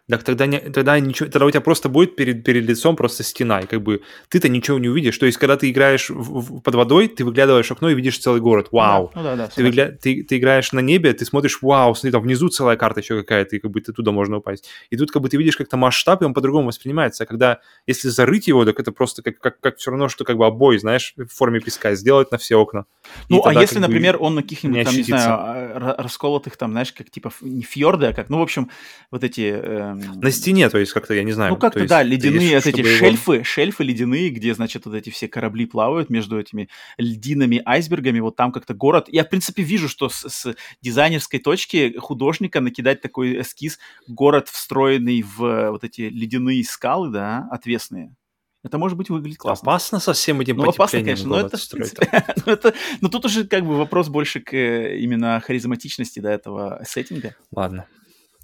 [0.09, 3.59] Так тогда, не, тогда, ничего, тогда у тебя просто будет перед, перед лицом просто стена,
[3.61, 5.15] и как бы ты-то ничего не увидишь.
[5.19, 8.17] То есть, когда ты играешь в, в, под водой, ты выглядываешь в окно и видишь
[8.17, 8.69] целый город.
[8.71, 9.11] Вау!
[9.13, 9.91] Ну, да, да, ты, выгля...
[10.01, 13.55] ты, ты играешь на небе, ты смотришь, вау, смотри, там внизу целая карта еще какая-то,
[13.55, 14.67] и как бы ты туда можно упасть.
[14.89, 17.25] И тут как бы ты видишь как-то масштаб, и он по-другому воспринимается.
[17.25, 20.37] А когда, если зарыть его, так это просто как, как, как все равно, что как
[20.37, 22.85] бы обои, знаешь, в форме песка, сделать на все окна.
[23.29, 27.11] Ну, а если, например, он на каких-нибудь, там, не знаю, а, расколотых, там, знаешь, как
[27.11, 28.71] типа не фьорды, а как, ну, в общем,
[29.11, 29.41] вот эти...
[29.41, 29.98] Эм...
[30.15, 31.53] На стене, то есть как-то, я не знаю.
[31.53, 33.43] Ну, как-то, да, ледяные вот эти шельфы, его...
[33.43, 38.51] шельфы ледяные, где, значит, вот эти все корабли плавают между этими льдинами, айсбергами, вот там
[38.51, 39.05] как-то город.
[39.09, 45.21] Я, в принципе, вижу, что с, с дизайнерской точки художника накидать такой эскиз, город, встроенный
[45.21, 48.15] в вот эти ледяные скалы, да, отвесные.
[48.61, 49.71] Это может быть выглядит классно.
[49.71, 52.09] Опасно со всем этим ну, опасно, конечно, но это, принципе,
[52.45, 56.81] но это, но тут уже как бы вопрос больше к э, именно харизматичности до этого
[56.85, 57.35] сеттинга.
[57.51, 57.85] Ладно,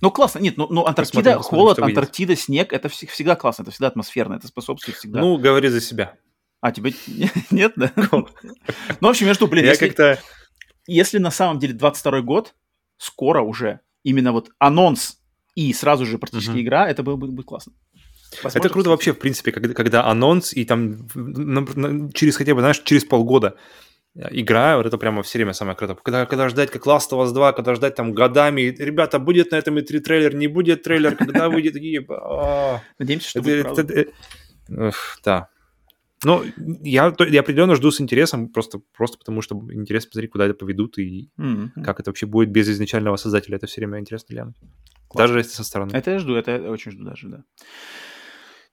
[0.01, 0.39] ну, классно.
[0.39, 2.43] Нет, ну, ну Антарктида, посмотрим, холод, Антарктида, выйдет.
[2.43, 5.19] снег, это всегда классно, это всегда атмосферно, это способствует всегда.
[5.22, 6.15] Ну, говори за себя.
[6.61, 6.93] А, тебе
[7.51, 7.91] нет, да?
[8.11, 8.27] Ну,
[9.01, 10.19] в общем, я жду, блин, Я как-то...
[10.88, 12.53] если на самом деле 22 год,
[12.97, 15.19] скоро уже, именно вот анонс
[15.55, 17.73] и сразу же практически игра, это было бы, классно.
[18.34, 18.73] Это Посмотрим.
[18.73, 22.80] круто вообще, в принципе, когда, когда анонс, и там на- на- через хотя бы, знаешь,
[22.84, 23.55] через полгода
[24.16, 25.96] игра, вот это прямо все время самое круто.
[25.96, 29.56] Когда, когда ждать, как Last of Us 2, когда ждать там годами, ребята, будет на
[29.58, 33.68] этом и три трейлер, не будет трейлер, когда выйдет, такие, а, Надеемся, что будет
[34.70, 35.50] эх, да.
[36.24, 36.44] Ну,
[36.84, 40.98] я, я определенно жду с интересом, просто, просто потому что интересно посмотреть, куда это поведут
[40.98, 41.84] и Мгм.
[41.84, 43.58] как это вообще будет без изначального создателя.
[43.58, 44.56] Это все время интересно глянуть.
[45.14, 45.92] Даже если со стороны.
[45.94, 47.44] Это я жду, это я очень жду даже, да.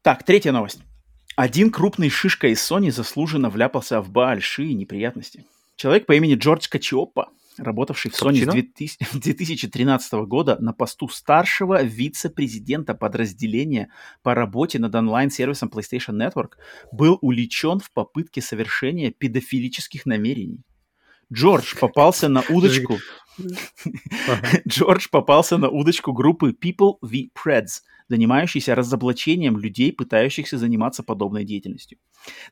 [0.02, 0.80] Так, третья новость.
[1.36, 5.46] Один крупный шишка из Sony заслуженно вляпался в большие неприятности.
[5.76, 8.52] Человек по имени Джордж Качиоппа, работавший в Sony с Капучино?
[8.52, 13.90] 2000 2013 года на посту старшего вице-президента подразделения
[14.22, 16.52] по работе над онлайн-сервисом PlayStation Network,
[16.92, 20.62] был уличен в попытке совершения педофилических намерений.
[21.30, 22.98] Джордж попался на удочку.
[24.68, 31.98] Джордж попался на удочку группы People v Preds, занимающейся разоблачением людей, пытающихся заниматься подобной деятельностью.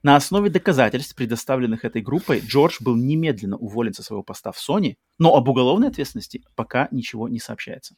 [0.03, 4.95] На основе доказательств, предоставленных этой группой, Джордж был немедленно уволен со своего поста в Sony,
[5.19, 7.97] но об уголовной ответственности пока ничего не сообщается.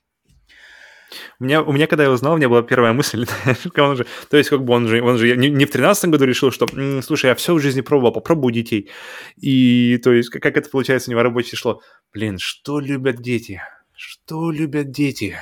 [1.41, 3.27] У меня, у меня, когда я узнал, у меня была первая мысль,
[3.77, 6.25] он же, то есть как бы он же, он же не, не в тринадцатом году
[6.25, 8.91] решил, что, «М, слушай, я все в жизни пробовал, попробую детей.
[9.37, 11.81] И то есть как, как это получается у него рабочее шло?
[12.13, 13.61] Блин, что любят дети?
[13.97, 15.37] Что любят дети?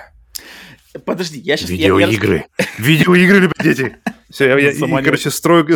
[1.05, 1.71] Подожди, я сейчас...
[1.71, 2.47] Видеоигры.
[2.79, 3.97] Видеоигры любят дети.
[4.29, 5.67] Все, я, я- не- короче, строю,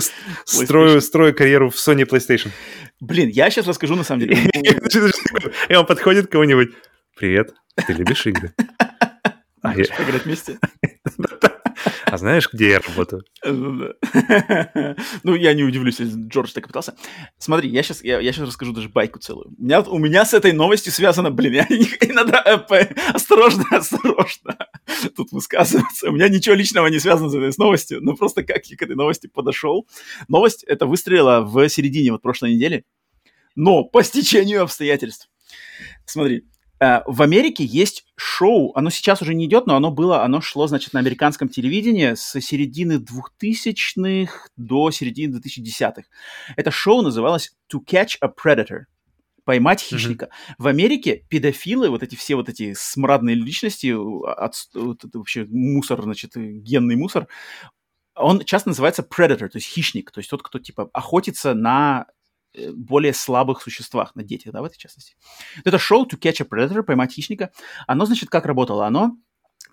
[0.44, 2.50] строю, строю карьеру в Sony PlayStation.
[3.00, 4.36] Блин, я сейчас расскажу на самом деле.
[5.68, 6.70] И он подходит к кому-нибудь.
[7.16, 7.54] Привет,
[7.86, 8.52] ты любишь игры?
[9.64, 10.58] А, я- поиграть вместе?
[12.04, 13.24] а знаешь, где я работаю?
[15.22, 16.94] Ну, я не удивлюсь, если Джордж так пытался.
[17.38, 19.54] Смотри, я сейчас, я, я сейчас расскажу даже байку целую.
[19.58, 24.56] У меня, у меня с этой новостью связано, блин, я не- иногда э, осторожно, осторожно
[25.16, 26.10] тут высказываться.
[26.10, 28.96] У меня ничего личного не связано с этой новостью, но просто как я к этой
[28.96, 29.88] новости подошел.
[30.28, 32.84] Новость это выстрелила в середине вот прошлой недели,
[33.56, 35.30] но по стечению обстоятельств.
[36.04, 36.44] Смотри,
[37.06, 40.92] в Америке есть шоу, оно сейчас уже не идет, но оно было, оно шло, значит,
[40.92, 46.02] на американском телевидении с середины 2000-х до середины 2010-х.
[46.56, 48.84] Это шоу называлось To Catch a Predator.
[49.44, 50.30] Поймать хищника.
[50.56, 56.02] В Америке педофилы, вот эти все вот эти смрадные личности, от, вот это вообще мусор,
[56.02, 57.28] значит, э, генный мусор,
[58.16, 62.13] он часто называется predator, то есть хищник, то есть тот, кто типа охотится на э,
[62.74, 65.16] более слабых существах, на детях, да, в этой частности.
[65.64, 67.50] Это шоу To Catch a Predator, поймать хищника.
[67.86, 68.86] Оно, значит, как работало?
[68.86, 69.16] Оно,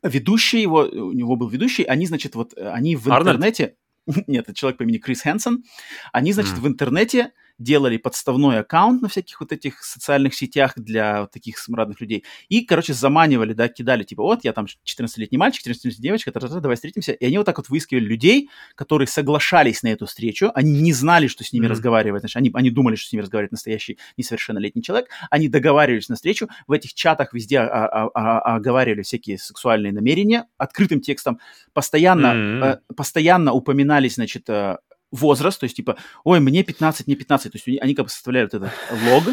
[0.03, 3.37] ведущий его, у него был ведущий, они, значит, вот, э, они в Арнольд?
[3.37, 3.75] интернете...
[4.27, 5.63] Нет, это человек по имени Крис Хэнсон.
[6.11, 6.61] Они, значит, М.
[6.61, 7.31] в интернете
[7.61, 12.23] делали подставной аккаунт на всяких вот этих социальных сетях для вот таких смрадных людей.
[12.49, 16.75] И, короче, заманивали, да, кидали, типа, вот, я там 14-летний мальчик, 14-летняя девочка, та-та-та, давай
[16.75, 17.11] встретимся.
[17.13, 20.51] И они вот так вот выискивали людей, которые соглашались на эту встречу.
[20.55, 21.71] Они не знали, что с ними Мгм.
[21.71, 22.21] разговаривать.
[22.21, 25.09] Значит, они, они думали, что с ними разговаривает настоящий несовершеннолетний человек.
[25.29, 26.47] Они договаривались на встречу.
[26.67, 31.39] В этих чатах везде а- а- а- оговаривали всякие сексуальные намерения открытым текстом.
[31.73, 32.33] Постоянно,
[32.89, 34.77] э, постоянно упоминались, значит, э,
[35.11, 38.53] возраст, то есть типа, ой, мне 15, мне 15, то есть они- как бы составляют
[38.53, 38.71] этот
[39.05, 39.23] лог,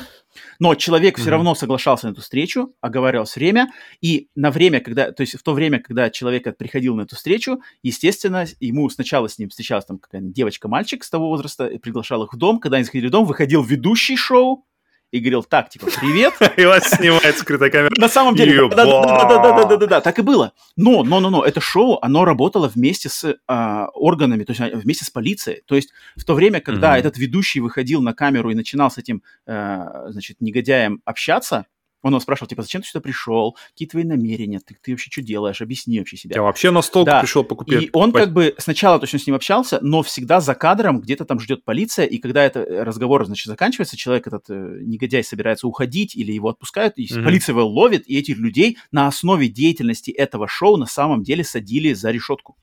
[0.59, 3.69] но человек все равно соглашался на эту встречу, оговаривалось время,
[4.01, 7.61] и на время, когда, то есть в то время, когда человек приходил на эту встречу,
[7.83, 12.33] естественно, ему сначала с ним встречалась там какая-нибудь девочка-мальчик с того возраста, и приглашал их
[12.33, 14.65] в дом, когда они заходили в дом, выходил ведущий шоу
[15.11, 16.35] и говорил так, типа, привет.
[16.57, 17.93] И вас снимает скрытая камера.
[17.97, 20.53] На самом деле, да-да-да-да-да-да, так и было.
[20.77, 24.77] Но, но, но, но, это шоу, оно работало вместе с а, органами, то есть а,
[24.77, 25.63] вместе с полицией.
[25.67, 29.23] То есть в то время, когда этот ведущий выходил на камеру и начинал с этим,
[29.47, 31.67] э, значит, негодяем общаться,
[32.03, 35.21] он его спрашивал, типа, зачем ты сюда пришел, какие твои намерения, ты, ты вообще что
[35.21, 36.37] делаешь, объясни вообще себя.
[36.37, 37.21] Я вообще на стол Да.
[37.21, 37.83] пришел покупить.
[37.85, 41.41] И он как бы сначала точно с ним общался, но всегда за кадром где-то там
[41.41, 46.15] ждет полиция, и когда этот э, разговор, значит, заканчивается, человек этот э, негодяй собирается уходить
[46.15, 47.25] или его отпускают, и Мгм.
[47.25, 51.93] полиция его ловит, и этих людей на основе деятельности этого шоу на самом деле садили
[51.95, 52.57] за решетку.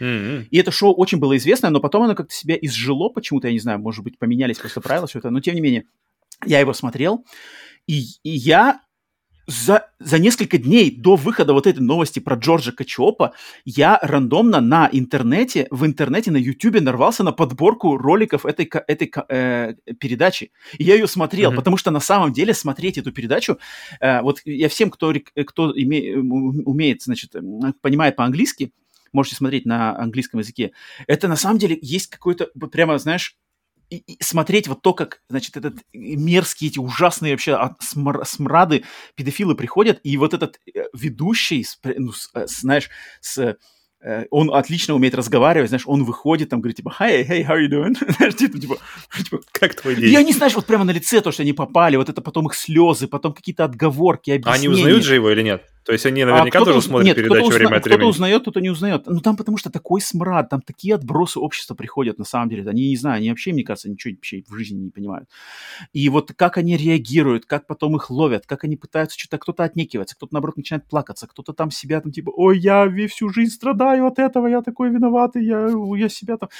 [0.00, 0.46] М-м.
[0.50, 3.60] И это шоу очень было известное, но потом оно как-то себя изжило почему-то, я не
[3.60, 5.84] знаю, может быть, поменялись просто правила, все это, но тем не менее,
[6.46, 7.24] я его смотрел,
[7.90, 8.82] и, и я
[9.48, 13.32] за, за несколько дней до выхода вот этой новости про Джорджа Качопа
[13.64, 19.74] я рандомно на интернете, в интернете, на Ютубе нарвался на подборку роликов этой, этой э,
[19.98, 20.52] передачи.
[20.78, 21.56] И я ее смотрел, Мгм.
[21.56, 23.58] потому что на самом деле смотреть эту передачу,
[24.00, 27.34] э, вот я всем, кто, э, кто име- ум- умеет, значит,
[27.82, 28.72] понимает по-английски,
[29.12, 30.70] можете смотреть на английском языке,
[31.08, 33.36] это на самом деле есть какой-то, прямо, знаешь,
[33.90, 37.52] и, и смотреть вот то, как, значит, этот мерзкие, эти ужасные вообще
[37.82, 38.84] смр- смрады
[39.16, 42.88] педофилы приходят, и вот этот э, ведущий, ну, с, э, знаешь,
[43.20, 43.56] с
[44.02, 47.68] Э, он отлично умеет разговаривать, знаешь, он выходит, там говорит, типа, hey, hey, how you
[47.68, 47.94] doing?
[48.16, 48.78] знаешь, типа, типа,
[49.24, 50.12] типа, как твой день?
[50.12, 52.54] И они, знаешь, вот прямо на лице то, что они попали, вот это потом их
[52.54, 54.52] слезы, потом какие-то отговорки, объяснения.
[54.52, 55.64] А они узнают же его или нет?
[55.84, 57.56] То есть они наверняка а тоже смотрят нет, передачу узна...
[57.56, 57.98] время от времени.
[57.98, 59.06] Кто-то узнает, кто-то не узнает.
[59.06, 62.68] Ну там потому что такой смрад, там такие отбросы общества приходят на самом деле.
[62.68, 65.28] Они не знаю, они вообще, мне кажется, ничего вообще в жизни не понимают.
[65.92, 70.16] И вот как они реагируют, как потом их ловят, как они пытаются что-то, кто-то отнекивается,
[70.16, 74.18] кто-то наоборот начинает плакаться, кто-то там себя там типа, ой, я всю жизнь страдаю от
[74.18, 76.50] этого, я такой виноватый, я, я себя там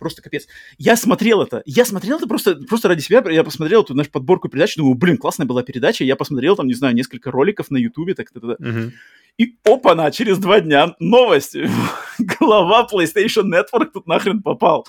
[0.00, 0.48] просто капец.
[0.78, 4.48] Я смотрел это, я смотрел это просто, просто ради себя, я посмотрел эту нашу подборку
[4.48, 8.14] передач, думаю, блин, классная была передача, я посмотрел там, не знаю, несколько роликов на ютубе,
[8.14, 8.90] так, так, Uh-huh.
[9.38, 11.56] И опа-на, через два дня новость.
[12.18, 14.86] Глава PlayStation Network тут нахрен попал.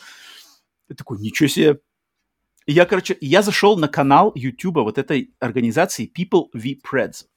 [0.90, 1.80] Я такой, ничего себе.
[2.67, 7.27] я, короче, я зашел на канал YouTube вот этой организации People v Preds.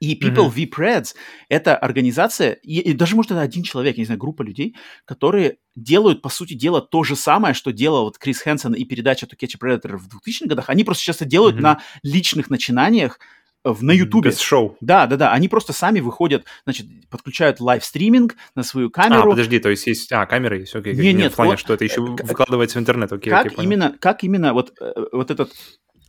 [0.00, 0.50] И People mm-hmm.
[0.50, 1.14] v Preds—
[1.48, 5.58] это организация, и, и даже, может, это один человек, я не знаю, группа людей, которые
[5.74, 9.36] делают, по сути дела, то же самое, что делал вот Крис Хэнсон и передача To
[9.36, 10.70] Catch a Predator в 2000-х годах.
[10.70, 11.60] Они просто сейчас это делают mm-hmm.
[11.60, 13.18] на личных начинаниях,
[13.64, 14.30] на Ютубе.
[14.30, 14.76] Без шоу.
[14.80, 15.32] Да, да, да.
[15.32, 19.22] Они просто сами выходят, значит, подключают live streaming на свою камеру.
[19.22, 20.10] А, подожди, то есть есть...
[20.12, 20.94] А, камеры есть, окей.
[20.94, 21.32] Нет, нет.
[21.32, 23.30] В плане, вот, что это еще э, выкладывается в интернет, окей.
[23.30, 25.52] Как, окей, именно, как именно вот, э, вот этот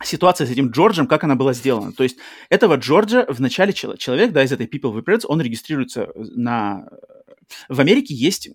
[0.02, 1.92] ситуация с этим Джорджем, как она была сделана.
[1.92, 2.16] То есть
[2.48, 6.88] этого Джорджа в начале человек, да, из этой People Preds, он регистрируется на...
[7.68, 8.50] В Америке есть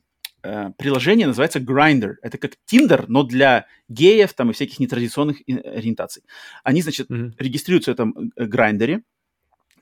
[0.47, 2.15] э, приложение, называется Grindr.
[2.21, 6.23] Это как Tinder, но для геев там и всяких нетрадиционных ориентаций.
[6.63, 7.33] Они, значит, mm-hmm.
[7.37, 9.01] регистрируются в этом Грайндере,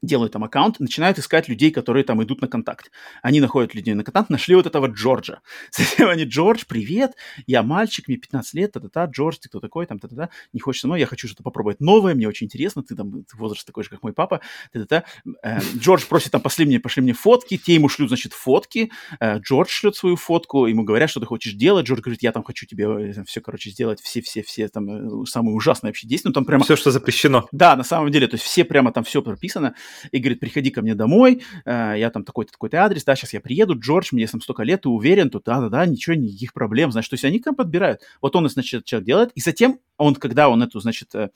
[0.02, 2.92] делают там аккаунт, начинают искать людей, которые там идут на контакт.
[3.22, 5.42] Они находят людей на контакт, нашли вот этого Джорджа.
[5.72, 7.14] Затем они, Джордж, привет,
[7.48, 10.88] я мальчик, мне 15 лет, та-та-та, Джордж, ты кто такой, там, та-та-та, не хочешь со
[10.88, 13.90] мной, я хочу что-то попробовать новое, мне очень интересно, ты там ты возраст такой же,
[13.90, 14.42] как мой папа,
[14.72, 15.04] та-та-та.
[15.44, 19.40] Э, Джордж просит там, пошли мне, пошли мне фотки, те ему шлют, значит, фотки, э,
[19.40, 22.66] Джордж шлет свою фотку, ему говорят, что ты хочешь делать, Джордж говорит, я там хочу
[22.66, 26.64] тебе э, все, короче, сделать, все-все-все там самые ужасные вообще действия, ну там прямо...
[26.64, 27.48] Все, что запрещено.
[27.52, 29.76] Да, на самом деле, то есть все прямо там все прописано,
[30.12, 33.42] и говорит, приходи ко мне домой, э, я там такой-то, такой-то адрес, да, сейчас я
[33.42, 37.16] приеду, Джордж, мне там столько лет, ты уверен, тут, да-да-да, ничего, никаких проблем, значит, то
[37.16, 38.02] есть они там подбирают.
[38.22, 41.30] Вот он, значит, человек делает, и затем он, когда он эту, значит, э,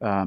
[0.00, 0.24] э,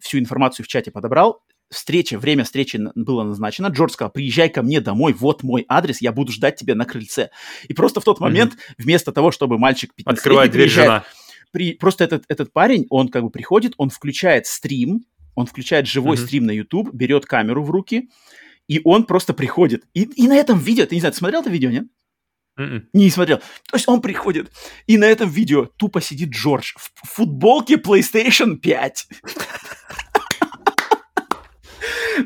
[0.00, 1.42] всю информацию в чате подобрал,
[1.72, 3.68] встреча, время встречи было назначено.
[3.68, 7.30] Джордж сказал, приезжай ко мне домой, вот мой адрес, я буду ждать тебя на крыльце.
[7.66, 8.74] И просто в тот момент, mm-hmm.
[8.78, 11.04] вместо того, чтобы мальчик 15 Открывает дверь жена.
[11.50, 16.16] При, просто этот, этот парень, он как бы приходит, он включает стрим, он включает живой
[16.16, 16.26] mm-hmm.
[16.26, 18.10] стрим на YouTube, берет камеру в руки,
[18.68, 19.84] и он просто приходит.
[19.94, 21.84] И, и на этом видео, ты не знаю, ты смотрел это видео, нет?
[22.58, 22.82] Mm-mm.
[22.92, 23.38] Не смотрел.
[23.38, 24.52] То есть он приходит,
[24.86, 29.08] и на этом видео тупо сидит Джордж в футболке PlayStation 5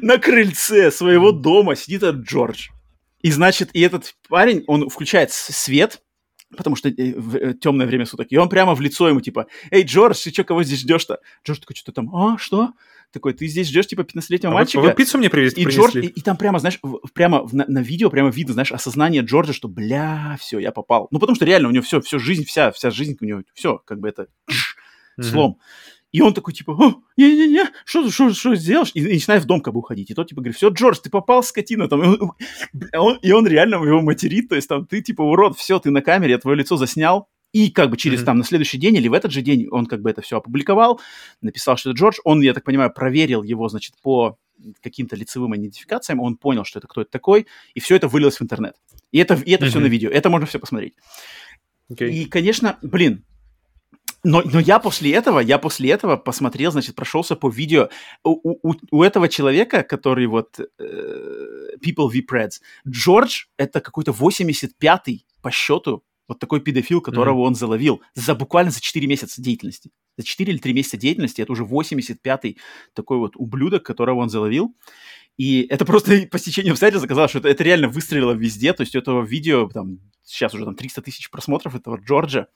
[0.03, 2.69] на крыльце своего дома сидит этот Джордж.
[3.23, 6.03] И значит, и этот парень, он включает свет,
[6.57, 9.83] потому что э, э, темное время суток, и он прямо в лицо ему типа, «Эй,
[9.83, 12.73] Джордж, ты что, кого здесь ждешь-то?» Джордж такой, что-то там, «А, что?»
[13.13, 14.81] Такой, ты здесь ждешь, типа, 15-летнего а мальчика.
[14.81, 15.63] Вы, вы пиццу мне привезли?
[15.63, 16.81] И, Джордж, и, и там прямо, знаешь,
[17.15, 21.09] прямо в, на, на видео прямо видно, знаешь, осознание Джорджа, что, бля, все, я попал.
[21.11, 23.81] Ну, потому что реально у него все, все жизнь, вся, вся жизнь у него, все,
[23.85, 24.29] как бы это
[25.21, 25.59] слом.
[26.13, 26.73] И он такой, типа,
[27.17, 28.91] не-не-не, что, что, что сделаешь?
[28.95, 30.11] И, и начинает в дом как бы уходить.
[30.11, 31.89] И тот, типа, говорит, все, Джордж, ты попал, скотина.
[31.89, 35.79] Там, и, он, и он реально его материт, то есть там, ты, типа, урод, все,
[35.79, 38.25] ты на камере, я твое лицо заснял, и как бы через mm-hmm.
[38.25, 41.01] там на следующий день или в этот же день он как бы это все опубликовал,
[41.41, 42.19] написал, что это Джордж.
[42.25, 44.37] Он, я так понимаю, проверил его, значит, по
[44.83, 48.43] каким-то лицевым идентификациям, он понял, что это кто это такой, и все это вылилось в
[48.43, 48.75] интернет.
[49.11, 49.69] И это, и это mm-hmm.
[49.71, 50.95] все на видео, это можно все посмотреть.
[51.91, 52.11] Okay.
[52.11, 53.25] И, конечно, блин,
[54.23, 57.89] но, но я после этого, я после этого посмотрел, значит, прошелся по видео
[58.23, 65.25] у, у, у этого человека, который вот э, People v Preds, Джордж, это какой-то 85-й
[65.41, 67.49] по счету вот такой педофил, которого mm-hmm.
[67.49, 69.91] он заловил за буквально за 4 месяца деятельности.
[70.17, 72.59] За 4 или 3 месяца деятельности это уже 85-й
[72.95, 74.75] такой вот ублюдок, которого он заловил.
[75.37, 78.73] И это просто по стечению обстоятельств оказалось, что это, это реально выстрелило везде.
[78.73, 82.49] То есть у этого видео, там, сейчас уже там 300 тысяч просмотров этого Джорджа.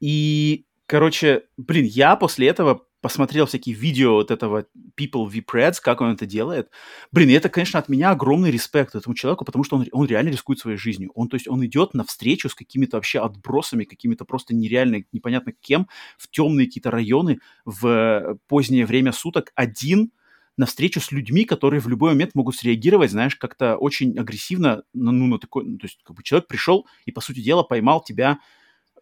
[0.00, 4.66] И, короче, блин, я после этого посмотрел всякие видео вот этого
[4.98, 6.70] People v Preds, как он это делает.
[7.12, 10.30] Блин, и это, конечно, от меня огромный респект этому человеку, потому что он, он реально
[10.30, 11.10] рискует своей жизнью.
[11.14, 15.88] Он, то есть, он идет навстречу с какими-то вообще отбросами, какими-то просто нереально, непонятно кем,
[16.18, 20.12] в темные какие-то районы в позднее время суток один,
[20.56, 25.38] навстречу с людьми, которые в любой момент могут среагировать, знаешь, как-то очень агрессивно, ну, на
[25.38, 28.40] такой, ну, то есть, как бы человек пришел и, по сути дела, поймал тебя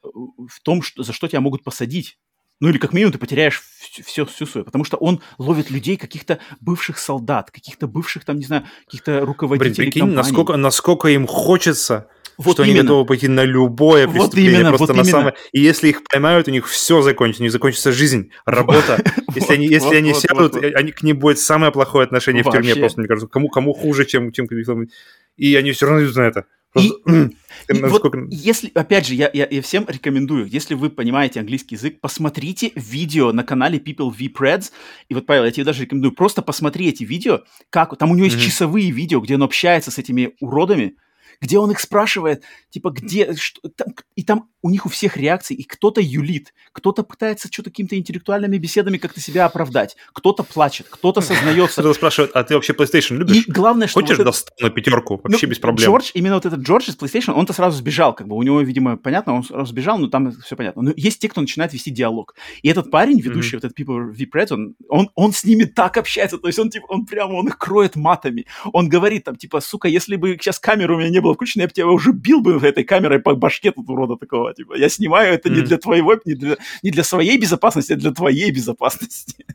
[0.02, 2.18] в том, что, за что тебя могут посадить.
[2.60, 3.62] Ну или как минимум ты потеряешь
[4.04, 8.44] все, всю свою, потому что он ловит людей, каких-то бывших солдат, каких-то бывших там, не
[8.44, 10.16] знаю, каких-то руководителей Блин, прикинь, компаний.
[10.16, 12.80] насколько, насколько им хочется вот что именно.
[12.80, 14.52] они готовы пойти на любое вот преступление.
[14.52, 15.10] Именно, просто вот на именно.
[15.10, 15.34] самое...
[15.52, 19.02] И если их поймают, у них все закончится, у них закончится жизнь, работа.
[19.34, 23.00] Если они, если они сядут, они, к ним будет самое плохое отношение в тюрьме, просто,
[23.00, 24.46] мне кажется, кому, кому хуже, чем, чем
[25.36, 26.46] и они все равно идут на это.
[26.76, 31.76] И, и вот если, опять же, я, я, я всем рекомендую, если вы понимаете английский
[31.76, 34.70] язык, посмотрите видео на канале People V Preds.
[35.08, 37.40] И вот, Павел, я тебе даже рекомендую, просто посмотри эти видео,
[37.70, 38.40] как там у него есть mm-hmm.
[38.40, 40.96] часовые видео, где он общается с этими уродами,
[41.40, 45.54] где он их спрашивает, типа, где, что, там, и там у них у всех реакции,
[45.54, 51.20] и кто-то юлит, кто-то пытается что-то какими-то интеллектуальными беседами как-то себя оправдать, кто-то плачет, кто-то
[51.20, 51.80] сознается.
[51.80, 53.46] Кто-то спрашивает, а ты вообще PlayStation любишь?
[53.46, 54.00] И главное, что...
[54.00, 54.64] Хочешь вот это...
[54.64, 55.20] на пятерку?
[55.22, 55.86] Вообще ну, без проблем.
[55.86, 58.96] Джордж, именно вот этот Джордж из PlayStation, он-то сразу сбежал, как бы, у него, видимо,
[58.96, 60.82] понятно, он сразу сбежал, но там все понятно.
[60.82, 62.34] Но есть те, кто начинает вести диалог.
[62.62, 63.60] И этот парень, ведущий mm-hmm.
[63.62, 66.70] вот этот People V Preds, он, он, он с ними так общается, то есть он,
[66.70, 68.46] типа, он прямо, он их кроет матами.
[68.72, 71.68] Он говорит там, типа, сука, если бы сейчас камера у меня не была включена, я
[71.68, 75.34] бы тебя уже бил бы этой камерой по башке тут урода такого, типа, я снимаю
[75.34, 79.46] это не для твоего, не для, не для своей безопасности, а для твоей безопасности.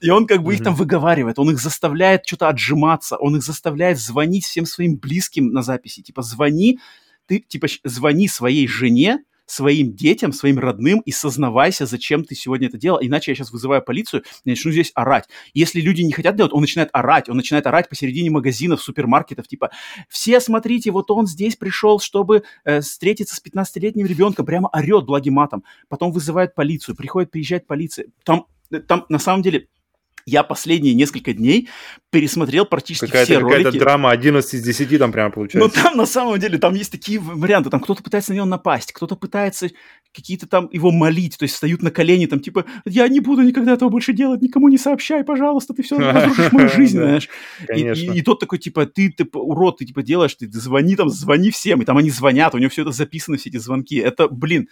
[0.00, 0.56] И он как бы mm-hmm.
[0.56, 5.52] их там выговаривает, он их заставляет что-то отжиматься, он их заставляет звонить всем своим близким
[5.52, 6.02] на записи.
[6.02, 6.78] Типа, звони,
[7.26, 12.78] ты, типа, звони своей жене, своим детям, своим родным и сознавайся, зачем ты сегодня это
[12.78, 15.28] делал, иначе я сейчас вызываю полицию и начну здесь орать.
[15.52, 19.70] Если люди не хотят делать, он начинает орать, он начинает орать посередине магазинов, супермаркетов, типа,
[20.08, 25.34] все смотрите, вот он здесь пришел, чтобы э, встретиться с 15-летним ребенком, прямо орет благим
[25.34, 29.68] матом, потом вызывает полицию, приходит, приезжает полиция, там, э, там на самом деле
[30.26, 31.68] я последние несколько дней
[32.10, 33.58] пересмотрел практически какая-то, все ролики.
[33.58, 35.58] Какая-то драма 11 из 10 там прямо получается.
[35.58, 37.70] Ну, там на самом деле, там есть такие варианты.
[37.70, 39.70] Там кто-то пытается на него напасть, кто-то пытается
[40.14, 43.72] какие-то там его молить, то есть встают на колени, там типа, я не буду никогда
[43.72, 47.28] этого больше делать, никому не сообщай, пожалуйста, ты все разрушишь мою жизнь, знаешь.
[47.74, 51.82] И, тот такой, типа, ты, ты урод, ты типа делаешь, ты звони там, звони всем,
[51.82, 53.96] и там они звонят, у него все это записано, все эти звонки.
[53.96, 54.68] Это, блин,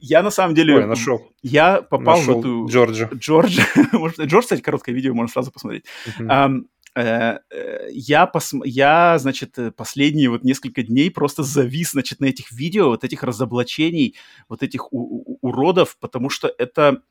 [0.00, 0.76] я на самом деле...
[0.76, 1.30] Ой, нашел.
[1.42, 2.66] Я попал нашел в эту...
[2.68, 3.08] Джорджа.
[3.14, 3.62] Джорджа.
[4.24, 5.84] Джордж, кстати, короткое видео, можно сразу посмотреть.
[6.18, 6.64] Uh-huh.
[6.96, 8.52] Я, пос...
[8.64, 13.22] я, значит, э, последние вот несколько дней просто завис, значит, на этих видео, вот этих
[13.22, 14.16] разоблачений,
[14.48, 17.02] вот этих у- уродов, потому что это...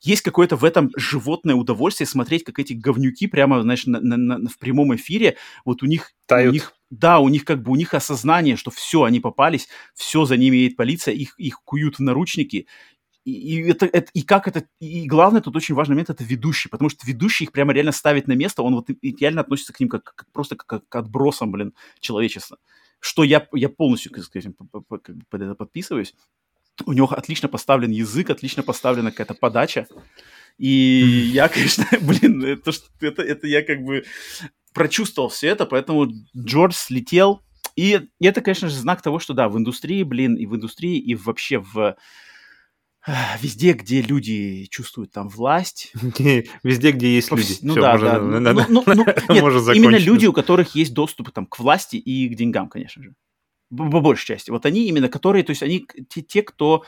[0.00, 4.48] Есть какое-то в этом животное удовольствие смотреть, как эти говнюки прямо, знаешь, на, на, на,
[4.48, 6.12] в прямом эфире, вот у них...
[6.26, 6.50] Тают.
[6.50, 10.24] У них да, у них как бы, у них осознание, что все, они попались, все,
[10.24, 12.66] за ними едет полиция, их, их куют в наручники,
[13.28, 16.88] и, это, это, и как это, и главное, тут очень важный момент, это ведущий, потому
[16.88, 20.04] что ведущий их прямо реально ставит на место, он вот реально относится к ним как,
[20.04, 22.58] как просто как, к отбросам, блин, человечества.
[23.00, 24.52] Что я, я полностью, как сказать,
[24.88, 26.14] под это подписываюсь.
[26.86, 29.86] У него отлично поставлен язык, отлично поставлена какая-то подача.
[30.56, 34.04] И я, конечно, блин, это, это, это я как бы
[34.72, 37.42] прочувствовал все это, поэтому Джордж слетел.
[37.76, 41.14] И это, конечно же, знак того, что да, в индустрии, блин, и в индустрии, и
[41.14, 41.96] вообще в
[43.40, 45.92] Везде, где люди чувствуют там власть.
[46.62, 47.54] Везде, где есть люди.
[47.62, 48.20] Ну да, да.
[48.20, 52.36] Ну, ну, ну, нет, именно люди, у которых есть доступ там, к власти и к
[52.36, 53.14] деньгам, конечно же.
[53.70, 54.50] По большей части.
[54.50, 56.84] Вот они именно, которые, то есть они те, те кто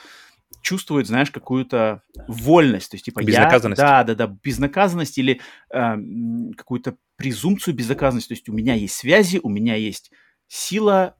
[0.62, 3.80] чувствует, знаешь, какую-то вольность, то есть типа безнаказанность.
[3.80, 5.40] я, да, да, да, безнаказанность или
[5.72, 5.96] э,
[6.56, 10.10] какую-то презумпцию безнаказанности, то есть у меня есть связи, у меня есть
[10.48, 11.16] сила,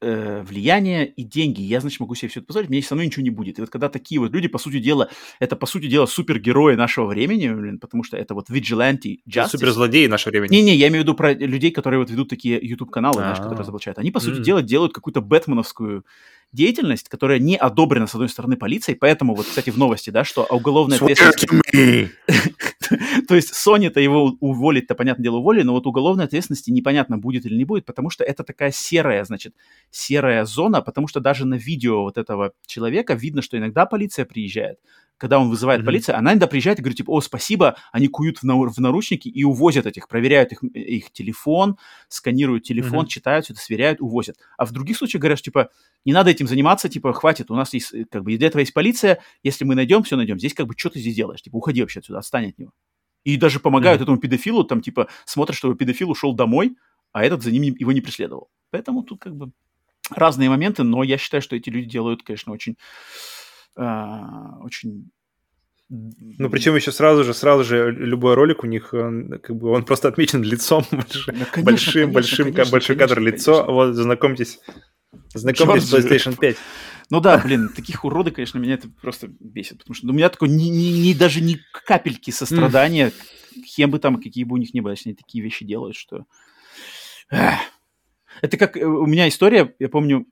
[0.00, 1.60] э, влияние и деньги.
[1.60, 3.58] Я, значит, могу себе все это позволить, мне со мной ничего не будет.
[3.58, 5.10] И вот когда такие вот люди, по сути дела,
[5.40, 9.48] это, по сути дела, супергерои нашего времени, блин, потому что это вот vigilante justice.
[9.48, 10.50] Суперзлодеи нашего времени.
[10.56, 13.60] Не-не, я имею в виду про людей, которые вот ведут такие YouTube-каналы, знаешь, которые а.
[13.60, 13.98] разоблачают.
[13.98, 16.04] Они, по сути дела, делают какую-то бэтменовскую
[16.52, 20.44] деятельность, которая не одобрена, с одной стороны, полицией, поэтому вот, кстати, в новости, да, что
[20.44, 22.12] уголовная ответственность...
[23.28, 27.56] То есть Sony-то его уволить-то, понятное дело, уволили, но вот уголовной ответственности непонятно, будет или
[27.56, 29.54] не будет, потому что это такая серая, значит,
[29.90, 34.78] серая зона, потому что даже на видео вот этого человека видно, что иногда полиция приезжает,
[35.18, 35.84] когда он вызывает mm-hmm.
[35.84, 39.28] полицию, она иногда приезжает и говорит, типа, о, спасибо, они куют в, на, в наручники
[39.28, 41.76] и увозят этих, проверяют их, их телефон,
[42.08, 43.08] сканируют телефон, mm-hmm.
[43.08, 44.36] читают все это, сверяют, увозят.
[44.56, 45.70] А в других случаях говорят, типа,
[46.04, 48.72] не надо этим заниматься, типа, хватит, у нас есть, э, как бы, для этого есть
[48.72, 50.38] полиция, если мы найдем, все найдем.
[50.38, 51.42] Здесь, как бы, что ты здесь делаешь?
[51.42, 52.72] Типа, уходи вообще отсюда, отстань от него.
[53.24, 54.04] И даже помогают mm-hmm.
[54.04, 56.76] этому педофилу, там, типа, смотрят, что педофил ушел домой,
[57.12, 58.48] а этот за ним его не преследовал.
[58.70, 59.50] Поэтому тут, как бы,
[60.14, 62.76] разные моменты, но я считаю, что эти люди делают, конечно, очень,
[63.78, 65.10] э, очень
[65.90, 69.86] ну, причем еще сразу же, сразу же любой ролик у них, он, как бы, он
[69.86, 71.00] просто отмечен лицом, ну,
[71.50, 73.64] конечно, большим, конечно, большим, конечно, большой конечно, кадр лицо.
[73.64, 74.60] Вот, знакомьтесь.
[75.32, 76.56] Знакомьтесь с PlayStation 5.
[77.10, 80.50] Ну да, блин, таких уроды, конечно, меня это просто бесит, потому что у меня такой
[80.50, 83.12] ни, ни, ни, даже ни капельки сострадания,
[83.74, 86.26] кем бы там, какие бы у них ни были, они такие вещи делают, что...
[88.40, 90.26] Это как э, у меня история, я помню,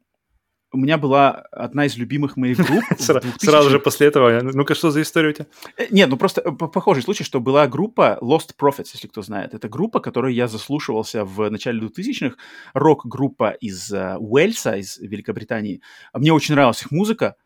[0.72, 2.84] у меня была одна из любимых моих групп.
[3.38, 4.40] Сразу же после этого.
[4.42, 5.46] Ну-ка, что за история у тебя?
[5.76, 9.54] Э, нет, ну просто похожий случай, что была группа Lost Prophets, если кто знает.
[9.54, 12.36] Это группа, которую я заслушивался в начале 2000-х.
[12.74, 15.80] Рок-группа из Уэльса, из Великобритании.
[16.12, 17.36] Мне очень нравилась их музыка.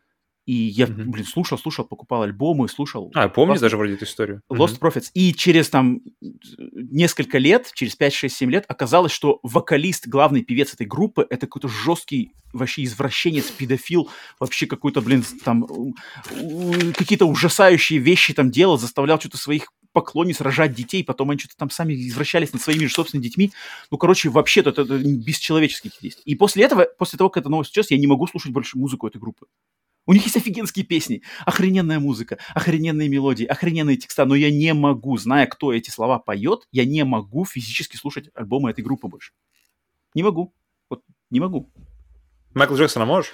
[0.51, 1.05] И я, mm-hmm.
[1.05, 3.09] блин, слушал, слушал, покупал альбомы, слушал.
[3.15, 4.41] А, помню даже вроде эту историю.
[4.51, 4.79] Lost mm-hmm.
[4.81, 5.05] Prophets.
[5.13, 6.01] И через там
[6.73, 12.33] несколько лет, через 5-6-7 лет, оказалось, что вокалист, главный певец этой группы, это какой-то жесткий
[12.51, 14.09] вообще извращенец, педофил,
[14.41, 15.65] вообще какой-то, блин, там
[16.97, 21.69] какие-то ужасающие вещи там делал, заставлял что-то своих поклонниц рожать детей, потом они что-то там
[21.69, 23.53] сами извращались над своими же собственными детьми.
[23.89, 26.23] Ну, короче, вообще-то это, это бесчеловеческие действия.
[26.25, 29.07] И после этого, после того, как эта новость сейчас, я не могу слушать больше музыку
[29.07, 29.45] этой группы.
[30.07, 35.17] У них есть офигенские песни, охрененная музыка, охрененные мелодии, охрененные текста, но я не могу,
[35.17, 39.33] зная, кто эти слова поет, я не могу физически слушать альбомы этой группы больше.
[40.15, 40.53] Не могу.
[40.89, 41.71] Вот не могу.
[42.53, 43.31] Майкл Джексона можешь?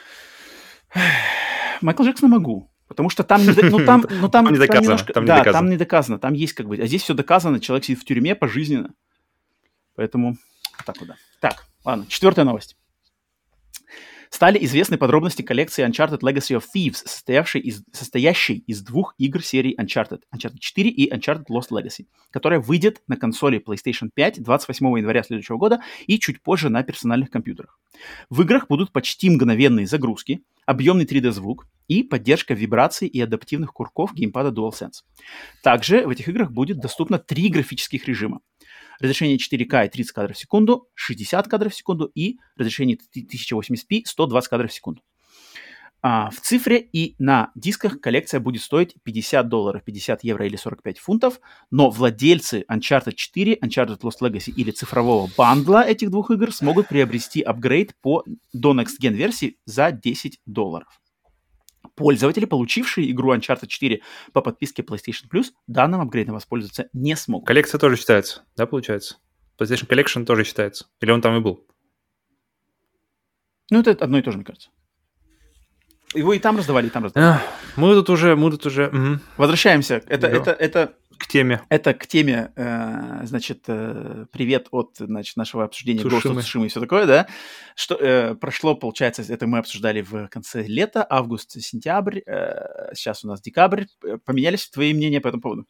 [1.82, 2.70] Майкл Джексона могу.
[2.88, 4.68] Потому что там, ну, там, ну, там, там не доказано.
[4.68, 5.60] Там немножко, там не да, доказано.
[5.60, 6.20] там не доказано.
[6.20, 6.78] Там есть как бы...
[6.78, 7.60] А здесь все доказано.
[7.60, 8.94] Человек сидит в тюрьме пожизненно.
[9.96, 10.38] Поэтому
[10.86, 11.16] так вот, да.
[11.42, 12.06] Так, ладно.
[12.08, 12.78] Четвертая новость
[14.30, 19.76] стали известны подробности коллекции Uncharted Legacy of Thieves, состоявшей из, состоящей из двух игр серии
[19.80, 25.24] Uncharted, Uncharted 4 и Uncharted Lost Legacy, которая выйдет на консоли PlayStation 5 28 января
[25.24, 27.80] следующего года и чуть позже на персональных компьютерах.
[28.30, 34.50] В играх будут почти мгновенные загрузки, объемный 3D-звук и поддержка вибраций и адаптивных курков геймпада
[34.50, 35.04] DualSense.
[35.64, 38.42] Также в этих играх будет доступно три графических режима
[39.00, 44.50] разрешение 4К и 30 кадров в секунду, 60 кадров в секунду и разрешение 1080p 120
[44.50, 45.01] кадров в секунду.
[46.01, 51.00] А, в цифре и на дисках коллекция будет стоить 50 долларов, 50 евро или 45
[51.00, 51.40] фунтов,
[51.72, 57.42] но владельцы Uncharted 4, Uncharted Lost Legacy или цифрового бандла этих двух игр смогут приобрести
[57.42, 60.88] апгрейд по, до Next Gen версии за 10 долларов.
[61.98, 64.01] Пользователи, получившие игру Uncharted 4
[64.32, 67.48] по подписке PlayStation Plus, данным апгрейдом воспользоваться не смогут.
[67.48, 69.17] Коллекция тоже считается, да, получается?
[69.59, 70.85] PlayStation Collection тоже считается?
[71.01, 71.66] Или он там и был?
[73.72, 74.69] Ну, это одно и то же, мне кажется.
[76.14, 77.42] Его и там раздавали, и там раздавали.
[77.76, 78.90] мы тут уже, мы тут уже...
[78.90, 79.19] Угу.
[79.38, 79.95] Возвращаемся.
[80.08, 80.38] Это, Да.
[80.38, 81.62] это, это К теме.
[81.70, 86.38] Это к теме, э, значит, э, привет от значит, нашего обсуждения Ghost of.
[86.38, 87.28] Tsushima и все такое, да?
[87.76, 93.28] Что э, прошло, получается, это мы обсуждали в конце лета, август, сентябрь, э, сейчас у
[93.28, 93.86] нас декабрь.
[94.04, 95.66] Э, Поменялись твои мнения по этому поводу?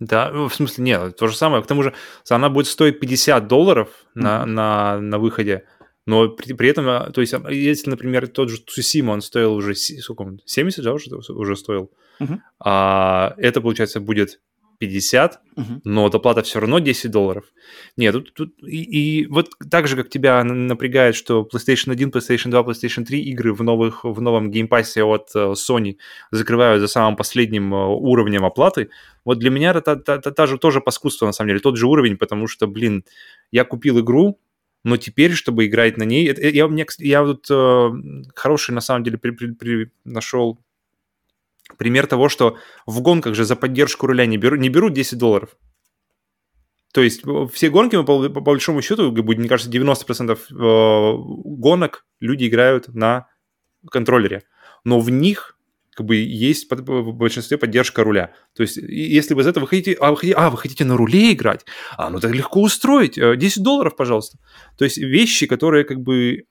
[0.00, 1.62] Да, ну, в смысле, нет, то же самое.
[1.62, 1.94] К тому же
[2.28, 4.54] она будет стоить 50 долларов на, Мгм.
[4.54, 5.66] на, на выходе,
[6.06, 9.54] но при, при этом, а, то есть, а, если, например, тот же Тусима, он стоил
[9.54, 12.42] уже, сколько он, 70, да, уже, уже стоил, Мгм.
[12.58, 14.40] а это, получается, будет
[14.78, 15.80] 50, Мгм.
[15.84, 17.44] но доплата все равно 10 долларов.
[17.96, 18.82] Нет, тут, тут и,
[19.22, 23.52] и вот так же, как тебя напрягает, что PlayStation 1, PlayStation 2, PlayStation 3 игры
[23.52, 25.96] в, новых, в новом Game Pass е от э, Sony
[26.30, 28.90] закрывают за самым последним э, уровнем оплаты,
[29.24, 31.86] вот для меня это та, та- та- же тоже паскудство, на самом деле, тот же
[31.86, 33.04] уровень, потому что, блин,
[33.52, 34.38] я купил игру,
[34.84, 37.90] но теперь, чтобы играть на ней, это- я, мне, я вот э,
[38.34, 40.58] хороший, на самом деле, при- при- при- нашел
[41.76, 45.56] пример того, что в гонках же за поддержку руля не, беру, не берут 10 долларов.
[46.92, 52.46] То есть э, все гонки, по, по большому счету, мне кажется, 90% э, гонок люди
[52.46, 53.26] играют на
[53.90, 54.44] контроллере.
[54.84, 55.58] Но в них
[55.94, 58.32] как бы есть под- в большинстве поддержка руля.
[58.54, 60.34] То есть если вы из этого хотите а, вы хотите...
[60.36, 61.64] а, вы хотите на руле играть?
[61.96, 63.18] А, ну так легко устроить.
[63.18, 64.38] Э, 10 долларов, пожалуйста.
[64.78, 66.44] То есть вещи, которые как бы...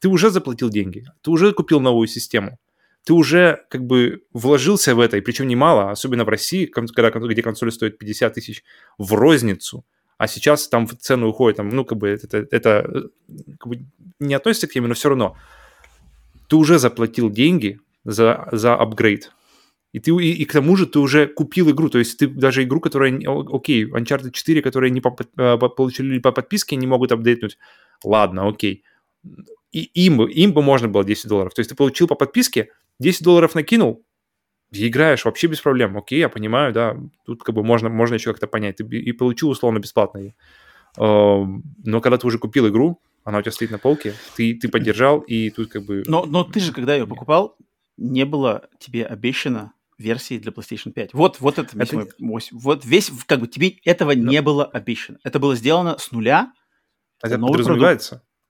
[0.00, 2.58] Ты уже заплатил деньги, ты уже купил новую систему
[3.08, 7.42] ты уже как бы вложился в это, и причем немало, особенно в России, когда, где
[7.42, 8.64] консоль стоит 50 тысяч
[8.98, 9.86] в розницу,
[10.18, 13.86] а сейчас там в цену уходит, там, ну, как бы это, это э, как бы
[14.20, 15.38] не относится к теме, но все равно.
[16.50, 19.32] Ты уже заплатил деньги за, за апгрейд.
[19.94, 22.62] И, ты, и, и к тому же ты уже купил игру, то есть ты даже
[22.64, 27.10] игру, которая, окей, Uncharted 4, которые не по, э, по- получили по подписке, не могут
[27.10, 27.56] апдейтнуть,
[28.04, 28.84] ладно, окей.
[29.72, 31.54] И им, им бы можно было 10 долларов.
[31.54, 34.04] То есть ты получил по подписке, 10 долларов накинул,
[34.70, 35.96] и играешь вообще без проблем.
[35.96, 38.76] Окей, я понимаю, да, тут как бы можно, можно еще как-то понять.
[38.76, 40.34] Ты и получил условно бесплатно.
[40.96, 44.68] Эм, Но когда ты уже купил игру, она у тебя стоит на полке, ты, ты
[44.68, 46.02] поддержал, и тут как бы...
[46.06, 47.56] Но, но ты же, когда ее покупал,
[47.96, 51.14] не было тебе обещано версии для PlayStation 5.
[51.14, 55.18] Вот, вот это, весь Это- мой- вот весь, как бы тебе этого не было обещано.
[55.24, 56.52] Это было сделано с нуля.
[57.22, 57.58] Это новый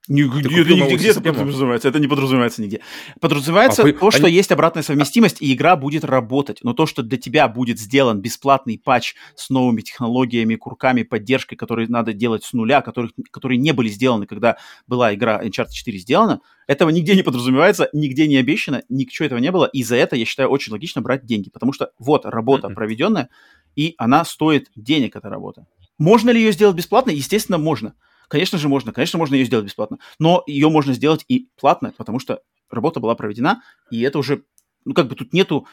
[0.09, 0.73] подразумевается.
[0.73, 1.89] Нигде, нигде, где это подразумевается?
[1.89, 2.81] Это не подразумевается нигде.
[3.20, 4.35] Подразумевается а, то, что они...
[4.35, 6.61] есть обратная совместимость, и игра будет работать.
[6.62, 11.89] Но то, что для тебя будет сделан бесплатный патч с новыми технологиями, курками, поддержкой, которые
[11.89, 14.57] надо делать с нуля, которых, которые не были сделаны, когда
[14.87, 19.51] была игра Uncharted 4 сделана, этого нигде не подразумевается, нигде не обещано, ничего этого не
[19.51, 19.67] было.
[19.67, 21.51] И за это, я считаю, очень логично брать деньги.
[21.51, 22.75] Потому что вот работа mm-hmm.
[22.75, 23.28] проведенная,
[23.77, 25.67] и она стоит денег, эта работа.
[25.99, 27.11] Можно ли ее сделать бесплатно?
[27.11, 27.95] Естественно, можно.
[28.28, 28.92] Конечно же, можно.
[28.92, 29.98] Конечно, можно ее сделать бесплатно.
[30.18, 34.44] Но ее можно сделать и платно, потому что работа была проведена, и это уже,
[34.84, 35.66] ну, как бы тут нету,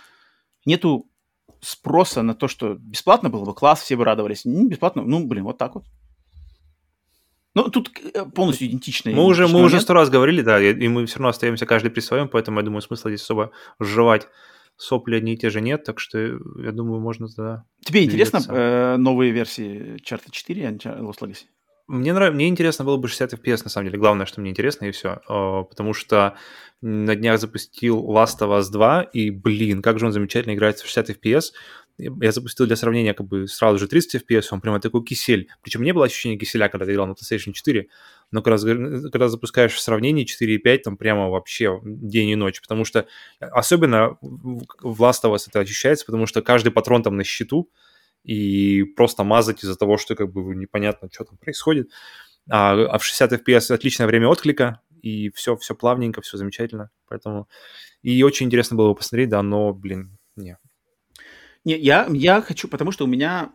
[0.66, 1.10] нету
[1.62, 4.46] спроса на то, что бесплатно было бы класс, все бы радовались.
[4.46, 5.86] Не бесплатно, ну, блин, вот так вот.
[7.54, 9.14] Ну, тут э, полностью идентичный.
[9.14, 12.02] Мы уже, мы уже сто раз говорили, да, и мы все равно остаемся каждый при
[12.02, 14.28] своем, поэтому я думаю, смысла здесь особо жевать
[14.78, 17.64] сопли одни и те же нет, так что я думаю, можно да.
[17.84, 18.38] Тебе двигаться.
[18.38, 21.46] интересно э, новые версии Charter 4 и Lost Legacy?
[21.88, 22.34] Мне, нрав...
[22.34, 24.00] мне интересно было бы 60 FPS, на самом деле.
[24.00, 25.22] Главное, что мне интересно, и все.
[25.28, 26.36] Потому что
[26.82, 30.86] на днях запустил Last of Us 2, и, блин, как же он замечательно играет в
[30.86, 31.52] 60 FPS.
[31.98, 35.48] Я запустил для сравнения как бы сразу же 30 FPS, он прямо такой кисель.
[35.62, 37.88] Причем не было ощущения киселя, когда ты играл на PlayStation 4,
[38.32, 43.08] но когда, когда запускаешь в сравнении 4.5, там прямо вообще день и ночь, потому что
[43.40, 47.70] особенно в Last of Us это ощущается, потому что каждый патрон там на счету,
[48.26, 51.92] и просто мазать из-за того, что как бы непонятно, что там происходит.
[52.50, 56.90] А, а в 60 FPS отличное время отклика, и все, все плавненько, все замечательно.
[57.08, 57.48] Поэтому
[58.02, 60.58] и очень интересно было бы посмотреть, да, но, блин, не.
[61.64, 63.54] Не, я, я хочу, потому что у меня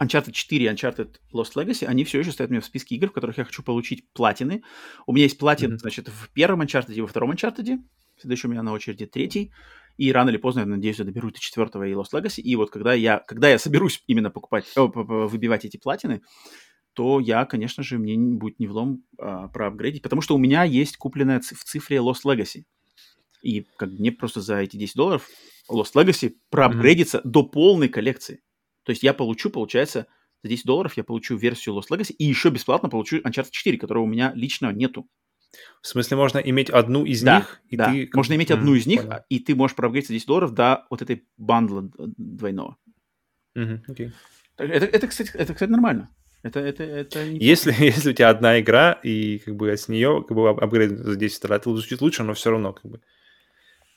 [0.00, 3.08] Uncharted 4 и Uncharted Lost Legacy, они все еще стоят у меня в списке игр,
[3.08, 4.62] в которых я хочу получить платины.
[5.06, 5.78] У меня есть платин, mm-hmm.
[5.78, 7.78] значит, в первом Uncharted и во втором Uncharted.
[8.18, 9.52] Следующий у меня на очереди третий.
[10.00, 12.40] И рано или поздно, я надеюсь, я доберу до четвертого и Lost Legacy.
[12.40, 16.22] И вот когда я, когда я соберусь именно покупать, о, выбивать эти платины,
[16.94, 20.96] то я, конечно же, мне будет не влом а, проапгрейдить, потому что у меня есть
[20.96, 22.62] купленная в цифре Lost Legacy.
[23.42, 25.28] И как мне просто за эти 10 долларов
[25.70, 27.28] Lost Legacy проапгрейдится mm-hmm.
[27.28, 28.42] до полной коллекции.
[28.84, 30.06] То есть я получу, получается,
[30.42, 34.04] за 10 долларов я получу версию Lost Legacy и еще бесплатно получу Uncharted 4, которого
[34.04, 35.06] у меня лично нету.
[35.82, 37.90] В смысле, можно иметь одну из да, них, и да.
[37.90, 38.10] ты...
[38.14, 39.20] можно иметь одну из них, понял.
[39.28, 42.76] и ты можешь проапгрейдить 10 долларов до вот этой бандла двойного.
[43.56, 44.12] Mm-hmm, okay.
[44.58, 46.10] это, это, кстати, это, кстати, нормально.
[46.42, 50.24] Это, это, это не если, если у тебя одна игра, и как бы с нее
[50.26, 53.00] как бы апгрейд за 10 долларов, это звучит лучше, но все равно как бы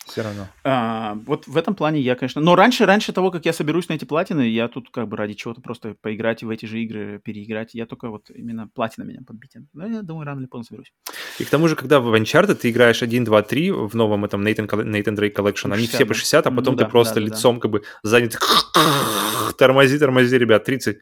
[0.06, 0.48] все равно.
[0.64, 2.42] А, вот в этом плане я, конечно...
[2.42, 5.34] Но раньше, раньше того, как я соберусь на эти платины, я тут как бы ради
[5.34, 7.74] чего-то просто поиграть в эти же игры, переиграть.
[7.74, 9.54] Я только вот именно платина меня подбить.
[9.74, 10.94] Но я думаю, рано или поздно соберусь.
[11.40, 14.46] И к тому же, когда в Uncharted ты играешь 1, 2, 3 в новом этом
[14.46, 17.16] Nathan, Nathan Drake Collection, 60, они все по 60, а потом ну, ты да, просто
[17.16, 17.62] да, лицом да.
[17.62, 18.38] как бы занят.
[19.58, 20.98] Тормози, тормози, ребят, 30.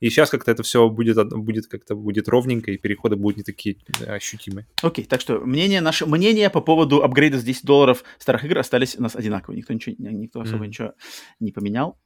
[0.00, 3.76] И сейчас как-то это все будет, будет как-то будет ровненько, и переходы будут не такие
[4.06, 4.66] ощутимые.
[4.82, 8.58] Окей, okay, так что мнение наше, мнение по поводу апгрейда с 10 долларов старых игр
[8.58, 9.58] остались у нас одинаковые.
[9.58, 10.68] Никто, ничего, никто особо mm.
[10.68, 10.92] ничего
[11.38, 11.98] не поменял.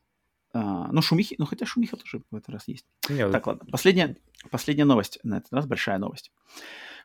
[0.53, 2.87] А, ну, шумихи, ну, хотя шумиха тоже в этот раз есть.
[3.09, 3.65] Нет, так, ладно.
[3.71, 4.17] Последняя,
[4.51, 5.19] последняя новость.
[5.25, 6.33] На этот раз большая новость.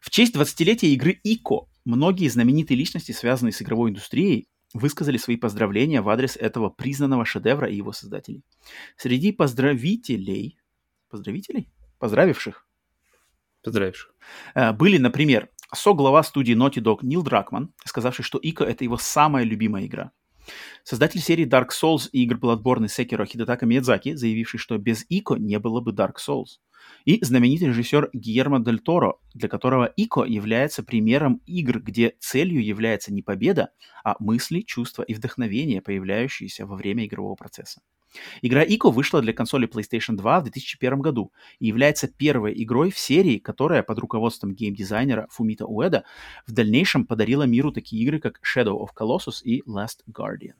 [0.01, 6.01] В честь 20-летия игры ИКО многие знаменитые личности, связанные с игровой индустрией, высказали свои поздравления
[6.01, 8.43] в адрес этого признанного шедевра и его создателей.
[8.98, 10.59] Среди поздравителей
[11.10, 12.66] поздравителей, поздравивших.
[13.64, 14.14] Поздравивших.
[14.56, 19.44] Э, были, например, со-глава студии Naughty Dog Нил Дракман, сказавший, что Ико— это его самая
[19.44, 20.12] любимая игра.
[20.84, 25.36] Создатель серии Dark Souls и игр Bloodborne и Sekiro Хидетака Миядзаки, заявивший, что без Ико
[25.36, 26.60] не было бы Dark Souls.
[27.06, 33.14] И знаменитый режиссер Гиермо Дель Торо, для которого Ико является примером игр, где целью является
[33.14, 33.72] не победа,
[34.04, 37.82] а мысли, чувства и вдохновение, появляющиеся во время игрового процесса.
[38.42, 42.98] Игра Ико вышла для консоли PlayStation 2 в 2001 году и является первой игрой в
[42.98, 46.04] серии, которая под руководством геймдизайнера Фумита Уэда
[46.48, 50.54] в дальнейшем подарила миру такие игры, как Shadow of Colossus и Last Guardian.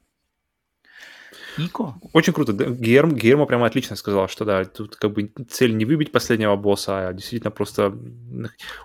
[1.58, 1.96] Ико.
[2.14, 2.54] Очень круто.
[2.54, 7.10] Герм, Гермо прямо отлично сказал, что да, тут как бы цель не выбить последнего босса,
[7.10, 7.90] а действительно просто...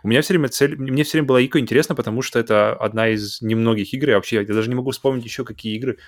[0.02, 0.76] У меня все время цель...
[0.76, 4.36] Мне все время была Ико интересно, потому что это одна из немногих игр, и вообще
[4.36, 5.98] я даже не могу вспомнить еще какие игры,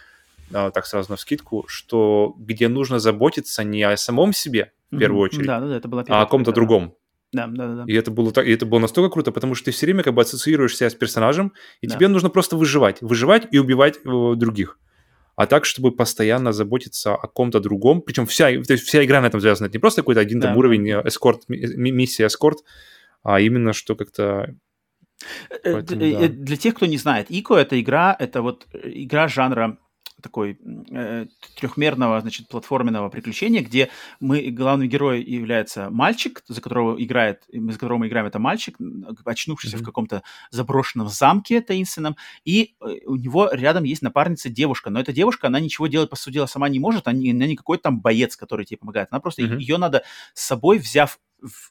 [0.51, 5.47] так сразу на скидку, что где нужно заботиться не о самом себе, в первую очередь,
[5.47, 6.95] да, да, это была а о ком-то другом.
[7.33, 7.85] Да, да, да.
[7.87, 10.15] И это было, так, и это было настолько круто, потому что ты все время как
[10.15, 11.95] бы ассоциируешь себя с персонажем, и да.
[11.95, 13.03] тебе нужно просто выживать.
[13.03, 14.79] Выживать и убивать э, других.
[15.35, 18.01] А так, чтобы постоянно заботиться о ком-то другом.
[18.01, 19.67] Причем вся, то есть вся игра на этом связана.
[19.67, 20.49] Это не просто какой-то один да.
[20.49, 22.61] там уровень э, эскорт, миссия эскорт,
[23.23, 24.55] а именно что как-то
[25.51, 26.29] э, Поэтому, да.
[26.29, 29.79] Для тех, кто не знает, Ико это игра, это вот игра жанра
[30.23, 30.59] такой
[30.91, 37.73] э, трехмерного, значит, платформенного приключения, где мы, главный герой является мальчик, за которого играет, за
[37.73, 38.77] которого мы играем, это мальчик,
[39.25, 39.81] очнувшийся mm-hmm.
[39.81, 45.13] в каком-то заброшенном замке таинственном, и э, у него рядом есть напарница девушка, но эта
[45.13, 48.01] девушка, она ничего делать, по сути дела, сама не может, она, она не какой-то там
[48.01, 49.59] боец, который тебе помогает, она просто, mm-hmm.
[49.59, 50.03] ее надо
[50.35, 51.71] с собой, взяв в,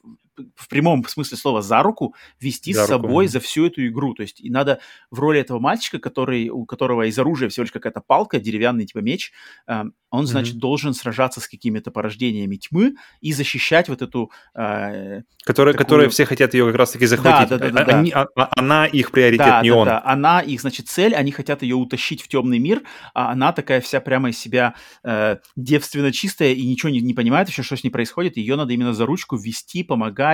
[0.54, 3.32] в прямом смысле слова за руку вести за с собой руку.
[3.32, 4.14] за всю эту игру.
[4.14, 7.72] То есть и надо в роли этого мальчика, который, у которого из оружия всего лишь
[7.72, 9.32] какая-то палка, деревянный типа меч,
[9.66, 10.60] э, он, значит, mm-hmm.
[10.60, 14.30] должен сражаться с какими-то порождениями тьмы и защищать вот эту...
[14.54, 15.84] Э, которые, такую...
[15.84, 17.48] которые все хотят ее как раз-таки захватить.
[17.48, 18.26] Да, да, да, да, они, да.
[18.36, 19.84] А, она их приоритет, да, не да, он.
[19.86, 22.82] Да, она их, значит, цель, они хотят ее утащить в темный мир,
[23.14, 27.48] а она такая вся прямо из себя э, девственно чистая и ничего не, не понимает
[27.48, 28.36] вообще, что с ней происходит.
[28.36, 30.25] Ее надо именно за ручку вести, помогать,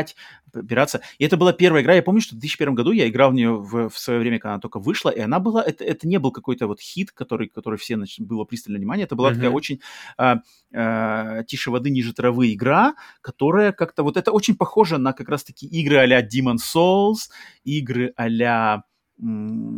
[0.53, 1.01] опираться.
[1.19, 1.95] И это была первая игра.
[1.95, 4.55] Я помню, что в 2001 году я играл в нее в, в свое время, когда
[4.55, 5.63] она только вышла, и она была...
[5.63, 9.05] Это, это не был какой-то вот хит, который, который все, значит, было пристальное внимание.
[9.05, 9.35] Это была mm-hmm.
[9.35, 9.81] такая очень
[10.19, 10.39] а,
[10.75, 14.03] а, тише воды, ниже травы игра, которая как-то...
[14.03, 17.31] Вот это очень похоже на как раз-таки игры а-ля Demon Souls,
[17.65, 18.85] игры а-ля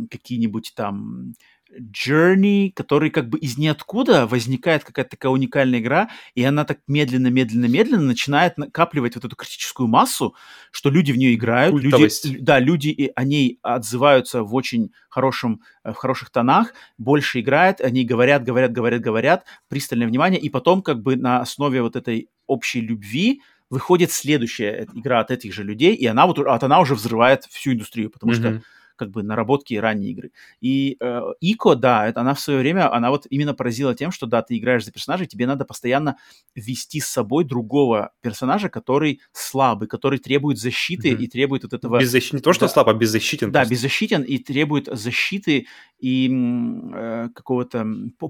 [0.09, 1.33] какие-нибудь там
[1.79, 8.03] Journey, который как бы из ниоткуда возникает какая-то такая уникальная игра, и она так медленно-медленно-медленно
[8.03, 10.35] начинает накапливать вот эту критическую массу,
[10.71, 15.91] что люди в нее играют, люди, да, люди о ней отзываются в очень хорошем, э,
[15.91, 21.01] в хороших тонах, больше играют, они говорят, говорят, говорят, говорят, пристальное внимание, и потом как
[21.01, 26.05] бы на основе вот этой общей любви выходит следующая игра от этих же людей, и
[26.05, 28.59] она вот, вот она уже взрывает всю индустрию, потому mm-hmm.
[28.59, 28.61] что
[28.95, 30.31] как бы наработки ранней игры.
[30.61, 34.25] И э, Ико, да, это она в свое время, она вот именно поразила тем, что
[34.25, 36.17] да, ты играешь за персонажа, тебе надо постоянно
[36.55, 41.23] вести с собой другого персонажа, который слабый, который требует защиты mm-hmm.
[41.23, 41.99] и требует вот этого...
[41.99, 42.33] Беззащ...
[42.33, 43.51] Не то, что да, слаб, а беззащитен.
[43.51, 43.73] Да, просто.
[43.73, 45.67] беззащитен и требует защиты
[45.99, 46.29] и
[46.93, 47.85] э, какого-то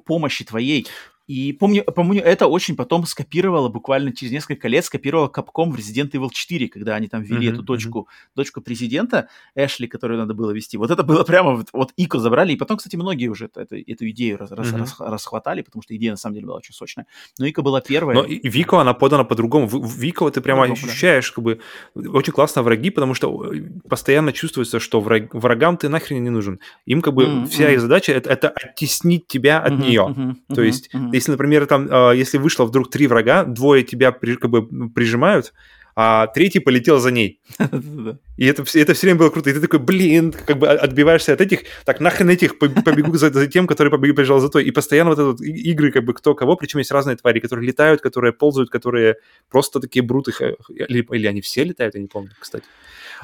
[0.06, 0.88] помощи твоей.
[1.28, 6.12] И помню, помню, это очень потом скопировало, буквально через несколько лет скопировало Capcom в Resident
[6.12, 8.30] Evil 4, когда они там ввели mm-hmm, эту дочку, mm-hmm.
[8.36, 10.78] дочку президента, Эшли, которую надо было вести.
[10.78, 14.10] Вот это было прямо, вот, вот Ико забрали, и потом, кстати, многие уже эту, эту
[14.10, 14.78] идею раз, mm-hmm.
[14.78, 17.08] раз, расхватали, потому что идея на самом деле была очень сочная.
[17.40, 18.16] Но Ико была первая.
[18.16, 19.68] Но и Вико, она подана по-другому.
[19.68, 21.36] В Вико ты прямо по ощущаешь, да.
[21.36, 21.60] как бы,
[21.96, 26.60] очень классно враги, потому что э, постоянно чувствуется, что враг, врагам ты нахрен не нужен.
[26.86, 27.48] Им как бы mm-hmm.
[27.48, 29.88] вся их задача это, это оттеснить тебя от mm-hmm.
[29.88, 30.16] нее.
[30.16, 30.56] Mm-hmm.
[30.56, 34.90] То есть, если, например, там, а, если вышло вдруг три врага, двое тебя как бы
[34.90, 35.54] прижимают,
[35.98, 37.40] а третий полетел за ней.
[38.38, 39.50] И это, это все время было круто.
[39.50, 43.48] И ты такой, блин, как бы отбиваешься от этих, так нахрен этих побегу за, за
[43.48, 44.66] тем, который побежал за той.
[44.66, 48.02] И постоянно вот это игры как бы кто кого, причем есть разные твари, которые летают,
[48.02, 49.16] которые ползают, которые
[49.50, 50.34] просто такие бруты.
[50.70, 52.66] Или, или они все летают, я не помню, кстати.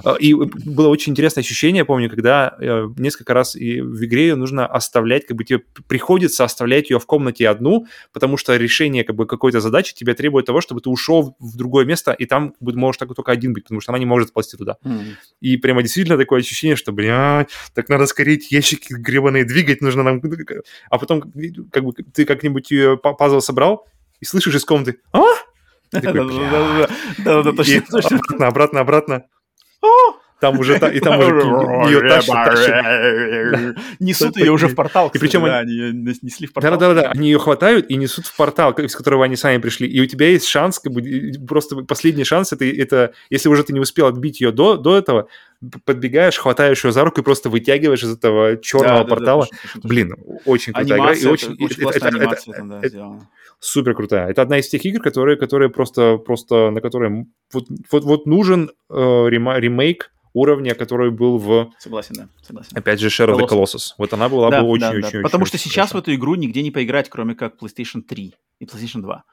[0.03, 4.35] А, и было очень интересное ощущение, помню, когда э, несколько раз и в игре ее
[4.35, 9.15] нужно оставлять, как бы тебе приходится оставлять ее в комнате одну, потому что решение как
[9.15, 12.61] бы какой-то задачи тебе требует того, чтобы ты ушел в другое место, и там как
[12.61, 14.77] бы, можешь только один быть, потому что она не может ползти туда.
[14.83, 15.03] Mm.
[15.41, 20.21] И прямо действительно такое ощущение, что, бля, так надо скорее ящики гребаные двигать, нужно нам...
[20.89, 21.31] А потом
[21.71, 22.71] как бы ты как-нибудь
[23.01, 23.87] пазл собрал,
[24.19, 25.21] и слышишь из комнаты «А?»
[27.17, 28.47] Да-да-да, точно.
[28.47, 29.25] Обратно, обратно.
[30.41, 31.35] Там уже, и там уже
[31.87, 36.79] ее тащат, Несут ее уже в портал, И причем они несли в портал.
[36.79, 39.87] Да-да-да, они ее хватают и несут в портал, из которого они сами пришли.
[39.87, 41.03] И у тебя есть шанс, как бы,
[41.47, 45.27] просто последний шанс, это, это если уже ты не успел отбить ее до, до этого,
[45.85, 49.47] подбегаешь, хватаешь ее за руку и просто вытягиваешь из этого черного портала.
[49.83, 51.13] Блин, очень крутая игра.
[51.13, 51.55] И очень,
[52.81, 53.19] это,
[53.61, 54.27] супер крутая.
[54.27, 58.71] Это одна из тех игр, которые, которые просто, просто на которые вот, вот, вот нужен
[58.89, 61.71] э, ремейк уровня, который был в...
[61.77, 62.75] Согласен, да, согласен.
[62.75, 63.93] Опять же, Shadow of the Colossus.
[63.97, 65.01] Вот она была да, бы очень-очень...
[65.01, 65.23] Да, да.
[65.23, 65.97] Потому очень, что сейчас хорошо.
[65.97, 69.23] в эту игру нигде не поиграть, кроме как PlayStation 3 и PlayStation 2.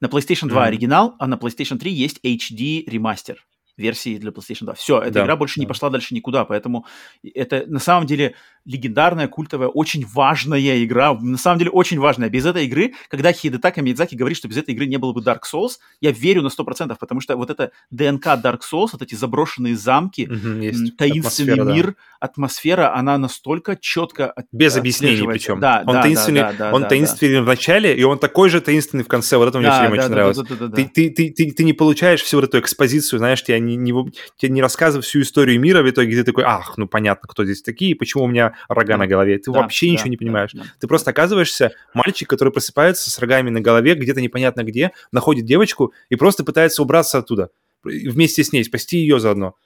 [0.00, 0.66] На PlayStation 2 mm-hmm.
[0.66, 4.74] оригинал, а на PlayStation 3 есть HD ремастер версии для PlayStation 2.
[4.74, 5.62] Все, эта да, игра больше да.
[5.62, 6.86] не пошла дальше никуда, поэтому
[7.22, 8.34] это на самом деле
[8.64, 12.28] легендарная, культовая, очень важная игра, на самом деле очень важная.
[12.28, 15.40] Без этой игры, когда Хидетака Мидзаки говорит, что без этой игры не было бы Dark
[15.52, 19.76] Souls, я верю на 100%, потому что вот это ДНК Dark Souls, вот эти заброшенные
[19.76, 21.94] замки, угу, таинственный атмосфера, мир, да.
[22.20, 25.60] атмосфера, она настолько четко Без объяснений причем.
[25.60, 27.42] Да, он да, таинственный, да, да, он да, таинственный да.
[27.42, 29.36] в начале, и он такой же таинственный в конце.
[29.36, 30.36] Вот это мне да, все время да, очень да, нравилось.
[30.36, 33.18] Да, да, да, да, ты, ты, ты, ты, ты не получаешь всю вот эту экспозицию,
[33.18, 33.92] знаешь, тебя не, не,
[34.36, 37.62] тебе не рассказывают всю историю мира, в итоге ты такой, ах, ну понятно, кто здесь
[37.62, 39.38] такие, почему у меня рога на голове.
[39.38, 40.50] Ты да, вообще да, ничего не понимаешь.
[40.52, 40.72] Да, да.
[40.80, 45.92] Ты просто оказываешься мальчик, который просыпается с рогами на голове, где-то непонятно где, находит девочку
[46.08, 47.50] и просто пытается убраться оттуда.
[47.84, 49.56] Вместе с ней, спасти ее заодно.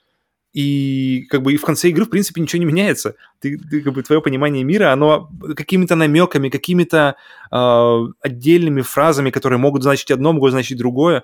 [0.53, 3.15] и как бы и в конце игры, в принципе, ничего не меняется.
[3.39, 7.15] Ты, ты как бы твое понимание мира, оно какими-то намеками, какими-то
[7.51, 11.23] э, отдельными фразами, которые могут значить одно, могут значить другое,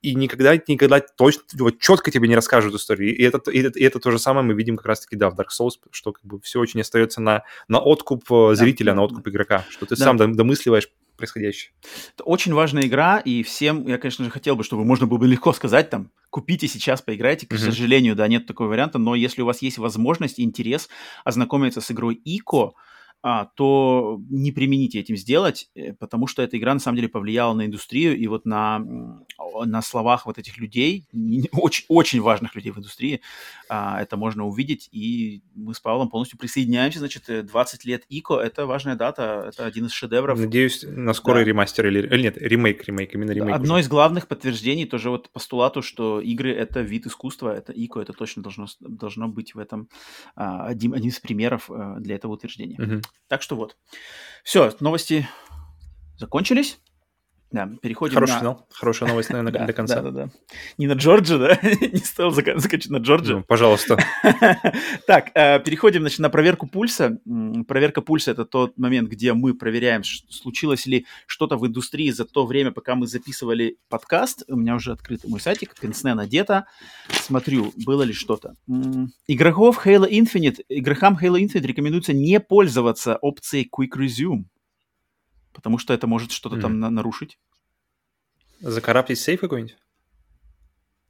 [0.00, 3.16] и никогда, никогда точно, вот, четко тебе не расскажут историю.
[3.16, 5.38] И это, и, это, и это то же самое мы видим как раз-таки, да, в
[5.38, 9.02] Dark Souls, что как бы все очень остается на, на откуп э, зрителя, да, на
[9.02, 10.04] откуп игрока, что ты да.
[10.04, 11.72] сам домысливаешь происходящее.
[12.14, 15.26] Это очень важная игра, и всем, я, конечно же, хотел бы, чтобы можно было бы
[15.26, 17.46] легко сказать, там, купите сейчас, поиграйте.
[17.46, 17.58] К mm-hmm.
[17.58, 20.88] сожалению, да, нет такого варианта, но если у вас есть возможность интерес
[21.24, 22.74] ознакомиться с игрой Ико,
[23.20, 27.52] а, то не примените этим сделать, э, потому что эта игра на самом деле повлияла
[27.52, 28.80] на индустрию и вот на,
[29.64, 31.08] на словах вот этих людей,
[31.52, 33.20] очень, очень важных людей в индустрии,
[33.68, 38.36] а, это можно увидеть, и мы с Павлом полностью присоединяемся, значит, 20 э, лет ИКО,
[38.36, 40.38] это важная дата, это один из шедевров.
[40.38, 41.48] Надеюсь, на скорый да.
[41.48, 43.52] ремастер или, или нет, ремейк, ремейк, именно ремейк.
[43.56, 43.82] Одно уже.
[43.82, 48.44] из главных подтверждений тоже вот постулату, что игры— это вид искусства, это ИКО, это точно
[48.44, 49.88] должно, должно быть в этом
[50.36, 52.80] а, один, один из примеров для этого утверждения.
[52.80, 53.02] Угу.
[53.28, 53.76] Так что вот.
[54.44, 55.28] Все, новости
[56.16, 56.78] закончились.
[57.50, 58.38] Да, переходим Хороший на...
[58.40, 58.66] финал.
[58.70, 60.02] Хорошая новость, наверное, до конца.
[60.02, 60.30] Да, да, да.
[60.76, 61.58] Не на Джорджа, да?
[61.62, 63.36] Не стоило заканчивать на Джорджа.
[63.36, 63.96] Ну, пожалуйста.
[65.06, 67.18] так, э, переходим, значит, на проверку пульса.
[67.66, 72.44] Проверка пульса– это тот момент, где мы проверяем, случилось ли что-то в индустрии за то
[72.44, 74.44] время, пока мы записывали подкаст.
[74.48, 76.66] У меня уже открыт мой сайтик, пенсне надето.
[77.08, 78.56] Смотрю, было ли что-то.
[79.26, 84.44] Игроков Halo Infinite, игрокам Halo Infinite рекомендуется не пользоваться опцией Quick Resume
[85.58, 86.60] потому что это может что-то mm.
[86.60, 87.36] там на- нарушить.
[88.60, 89.76] Закараптить сейф какой-нибудь?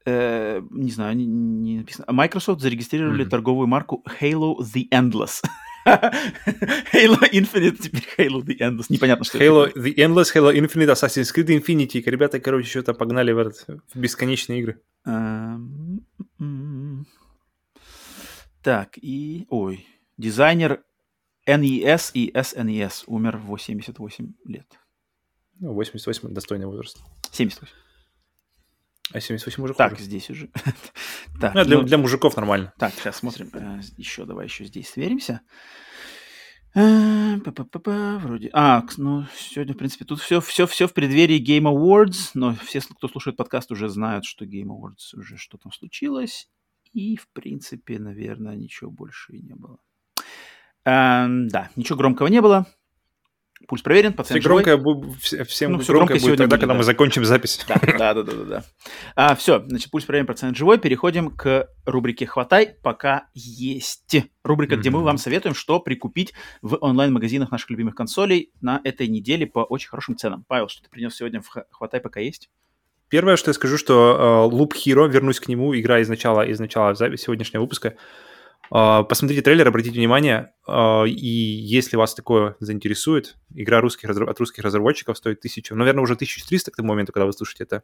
[0.07, 2.11] Э, не знаю, не, не написано.
[2.11, 3.29] Microsoft зарегистрировали mm-hmm.
[3.29, 5.43] торговую марку Halo The Endless.
[5.87, 8.87] Halo Infinite, теперь Halo The Endless.
[8.89, 9.79] Непонятно, что Halo это.
[9.79, 12.03] The Endless, Halo Infinite, Assassin's Creed Infinity.
[12.07, 14.81] Ребята, короче, что-то погнали в, этот, в бесконечные игры.
[15.05, 16.07] Эм,
[16.41, 17.07] м-м.
[18.63, 19.47] Так, и...
[19.51, 19.87] Ой.
[20.17, 20.85] Дизайнер
[21.49, 24.79] NES и SNES умер в 88 лет.
[25.61, 26.99] Ну, 88 достойный возраст.
[27.33, 27.75] 78.
[29.11, 30.05] А 78 уже Так, хуже.
[30.05, 30.51] здесь уже.
[31.41, 32.75] так, ну, для, ну, для мужиков нормально.
[32.79, 33.51] Так, сейчас смотрим.
[33.55, 35.41] Э, еще, давай еще здесь сверимся.
[36.75, 37.37] Э,
[38.19, 38.51] вроде.
[38.53, 42.81] А, ну, сегодня, в принципе, тут все, все, все в преддверии Game Awards, но все,
[42.81, 46.51] кто слушает подкаст, уже знают, что Game Awards уже что там случилось.
[46.93, 49.79] И, в принципе, наверное, ничего больше и не было.
[50.89, 52.67] Эм, да, ничего громкого не было.
[53.67, 55.15] Пульс проверен, пациент все громкое, живой.
[55.21, 56.75] Всем ну, все громкое, будет тогда, будет, когда да.
[56.79, 57.67] мы закончим запись.
[57.69, 58.33] Да, да, да, да.
[58.33, 58.65] да, да.
[59.15, 60.79] А, все, значит, пульс проверен, пациент живой.
[60.79, 64.17] Переходим к рубрике «Хватай, пока есть».
[64.43, 64.79] Рубрика, mm-hmm.
[64.79, 69.61] где мы вам советуем, что прикупить в онлайн-магазинах наших любимых консолей на этой неделе по
[69.65, 70.47] очень хорошим ценам.
[70.49, 72.49] Павел, что ты принес сегодня в «Хватай, пока есть»?
[73.11, 76.59] Первое, что я скажу, что uh, Loop Hero, вернусь к нему, игра из начала, из
[76.59, 77.97] начала сегодняшнего выпуска,
[78.71, 85.17] посмотрите трейлер, обратите внимание, а, и если вас такое заинтересует, игра русских, от русских разработчиков
[85.17, 87.83] стоит тысячу, наверное, уже 1300 к тому моменту, когда вы слушаете это,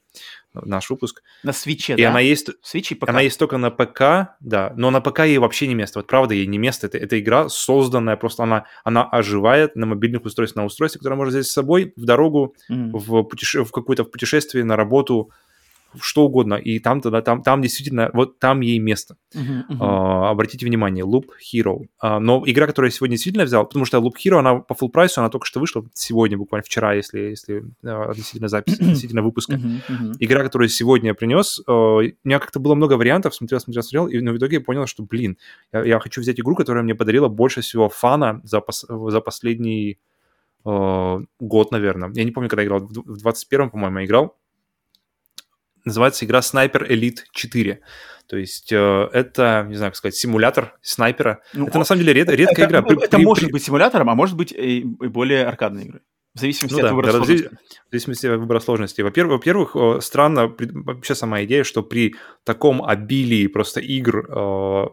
[0.53, 1.23] наш выпуск.
[1.43, 2.11] На свече, и да?
[2.11, 3.09] она есть, Свечи ПК.
[3.09, 6.01] Она есть только на ПК, да, но на ПК ей вообще не место.
[6.01, 6.87] Вот правда, ей не место.
[6.87, 11.31] Это, это игра созданная, просто она, она оживает на мобильных устройствах, на устройстве, которое можно
[11.31, 12.91] взять с собой в дорогу, mm.
[12.93, 13.65] в, путеше...
[13.65, 15.31] в какое-то путешествие, на работу,
[16.01, 19.17] что угодно, и там тогда там, там действительно, вот там ей место.
[19.35, 19.79] Uh-huh, uh-huh.
[19.79, 21.87] Uh, обратите внимание, Loop Hero.
[22.03, 24.89] Uh, но игра, которую я сегодня действительно взял, потому что Loop Hero, она по full
[24.89, 29.55] прайсу, она только что вышла сегодня, буквально вчера, если, если uh, относительно записи, относительно выпуска.
[29.55, 30.17] Uh-huh, uh-huh.
[30.21, 34.07] Игра, которую сегодня я принес, uh, у меня как-то было много вариантов, смотрел, смотрел, смотрел,
[34.09, 35.37] и но в итоге я понял, что, блин,
[35.73, 39.99] я, я хочу взять игру, которая мне подарила больше всего фана за, пос, за последний
[40.65, 42.11] uh, год, наверное.
[42.15, 44.37] Я не помню, когда играл, в 21-м, по-моему, я играл
[45.85, 47.81] называется игра Sniper Elite 4.
[48.27, 51.43] То есть э, это, не знаю, как сказать, симулятор снайпера.
[51.53, 52.97] Ну, это на самом деле ред, редкая это, игра.
[53.05, 53.53] Это при, может при...
[53.53, 56.01] быть симулятором, а может быть и, и более аркадной игрой.
[56.35, 57.49] В зависимости ну, от да, выбора да, сложности.
[57.49, 59.03] В зависимости от выбора сложности.
[59.03, 64.87] Во-первых, во-первых, странно вообще сама идея, что при таком обилии просто игр э,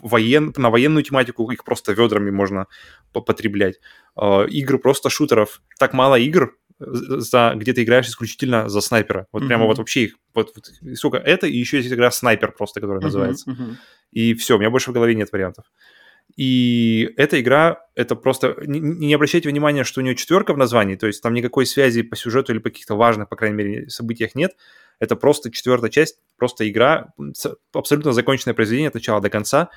[0.00, 2.66] воен, на военную тематику их просто ведрами можно
[3.12, 3.80] потреблять.
[4.16, 5.62] Э, игры просто шутеров.
[5.80, 6.56] Так мало игр,
[6.86, 9.26] за, где ты играешь исключительно за снайпера.
[9.32, 9.46] Вот mm-hmm.
[9.46, 13.00] прямо вот вообще их, вот, вот сколько это, и еще есть игра снайпер просто, которая
[13.00, 13.04] mm-hmm.
[13.04, 13.50] называется.
[13.50, 13.74] Mm-hmm.
[14.12, 15.64] И все, у меня больше в голове нет вариантов.
[16.36, 18.56] И эта игра, это просто...
[18.66, 22.02] Не, не обращайте внимания, что у нее четверка в названии, то есть там никакой связи
[22.02, 24.52] по сюжету или по каких-то важных, по крайней мере, событиях нет.
[25.00, 27.12] Это просто четвертая часть, просто игра,
[27.72, 29.70] абсолютно законченное произведение от начала до конца.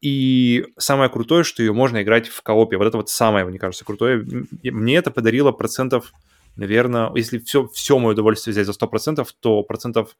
[0.00, 2.76] И самое крутое, что ее можно играть в коопе.
[2.76, 4.24] Вот это вот самое, мне кажется, крутое.
[4.62, 6.12] Мне это подарило процентов,
[6.56, 10.16] наверное, если все, все мое удовольствие взять за 100%, то процентов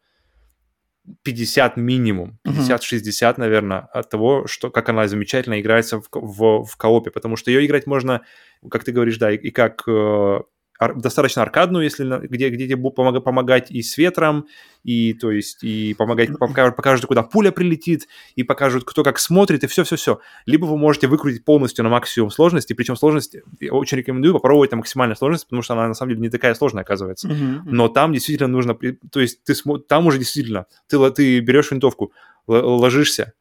[1.22, 7.10] 50 минимум, 50-60, наверное, от того, что, как она замечательно играется в, в, в коопе,
[7.10, 8.22] потому что ее играть можно,
[8.70, 10.40] как ты говоришь, да, и, и как э,
[10.96, 14.46] достаточно аркадную, если где, где тебе помог, помогать и с ветром,
[14.84, 19.66] и то есть и помогать, покажут, куда пуля прилетит, и покажут, кто как смотрит, и
[19.66, 20.20] все-все-все.
[20.46, 24.78] Либо вы можете выкрутить полностью на максимум сложности, причем сложность, я очень рекомендую попробовать на
[24.78, 27.28] максимальной сложности, потому что она на самом деле не такая сложная оказывается.
[27.28, 27.60] Mm-hmm.
[27.64, 29.54] Но там действительно нужно, то есть ты
[29.88, 32.12] там уже действительно, ты, ты берешь винтовку,
[32.46, 33.32] ложишься,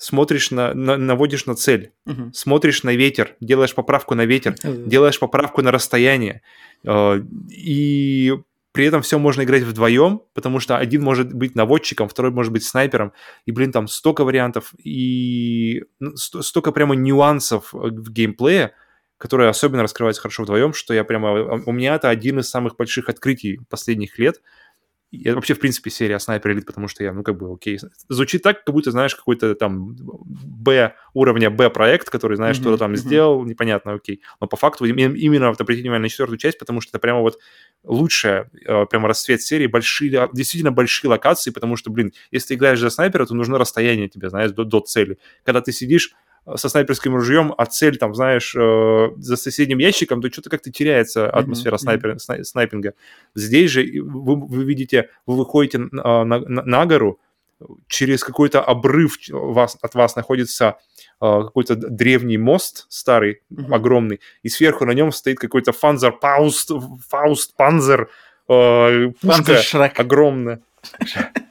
[0.00, 2.32] смотришь на, на наводишь на цель, угу.
[2.32, 6.40] смотришь на ветер, делаешь поправку на ветер, делаешь поправку на расстояние,
[6.84, 8.34] э, и
[8.72, 12.64] при этом все можно играть вдвоем, потому что один может быть наводчиком, второй может быть
[12.64, 13.12] снайпером,
[13.44, 14.72] и, блин, там столько вариантов.
[14.82, 18.72] И ну, столько прямо нюансов в геймплее,
[19.18, 21.62] которые особенно раскрываются хорошо вдвоем, что я прямо...
[21.66, 24.40] У меня это один из самых больших открытий последних лет—
[25.12, 27.80] я вообще, в принципе, серия Снайпер Элит, потому что я, ну, как бы, окей.
[28.08, 32.92] Звучит так, как будто, знаешь, какой-то там Б уровня Б-проект, который, знаешь, mm-hmm, что-то там
[32.92, 32.96] mm-hmm.
[32.96, 34.22] сделал, непонятно, окей.
[34.40, 37.38] Но по факту именно обратите внимание на четвертую часть, потому что это прямо вот
[37.82, 42.78] лучшая, э, прямо расцвет серии, большие, действительно большие локации, потому что, блин, если ты играешь
[42.78, 45.18] за снайпера, то нужно расстояние тебе, знаешь, до, до цели.
[45.44, 46.14] Когда ты сидишь
[46.56, 51.30] со снайперским ружьем, а цель, там, знаешь, э, за соседним ящиком, то что-то как-то теряется
[51.30, 51.78] атмосфера mm-hmm.
[51.78, 52.94] снайпер, снай, снайпинга.
[53.34, 57.20] Здесь же вы, вы видите, вы выходите на, на, на гору,
[57.88, 60.78] через какой-то обрыв вас, от вас находится
[61.20, 63.74] э, какой-то древний мост старый, mm-hmm.
[63.74, 66.70] огромный, и сверху на нем стоит какой-то фанзер, пауст,
[67.08, 68.08] фауст, панзер,
[68.48, 70.62] э, пушка огромная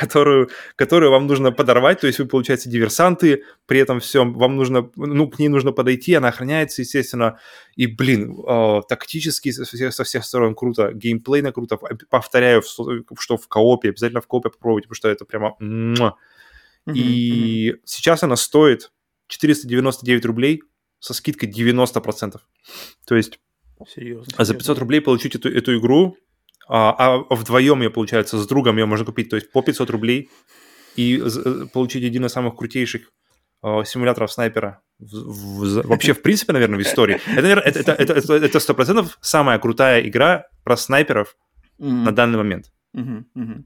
[0.00, 4.90] которую, которую вам нужно подорвать, то есть вы, получается, диверсанты, при этом всем вам нужно,
[4.96, 7.38] ну, к ней нужно подойти, она охраняется, естественно,
[7.76, 11.76] и, блин, э, тактически со всех, со всех сторон круто, геймплейно круто,
[12.08, 15.54] повторяю, что в коопе, обязательно в коопе попробуйте, потому что это прямо...
[16.94, 17.80] И mm-hmm.
[17.84, 18.90] сейчас она стоит
[19.26, 20.62] 499 рублей
[20.98, 22.40] со скидкой 90%.
[23.06, 23.38] То есть
[23.86, 26.16] Серьезно, за 500 рублей получить эту, эту игру
[26.72, 30.30] а, а вдвоем ее, получается, с другом ее можно купить, то есть по 500 рублей
[30.94, 33.10] и э, получить один из самых крутейших
[33.64, 37.20] э, симуляторов снайпера в, в, вообще, в принципе, наверное, в истории.
[37.36, 41.36] Это, это, это, это, это 100% самая крутая игра про снайперов
[41.80, 42.04] mm-hmm.
[42.04, 42.66] на данный момент.
[42.96, 43.24] Mm-hmm.
[43.36, 43.64] Mm-hmm.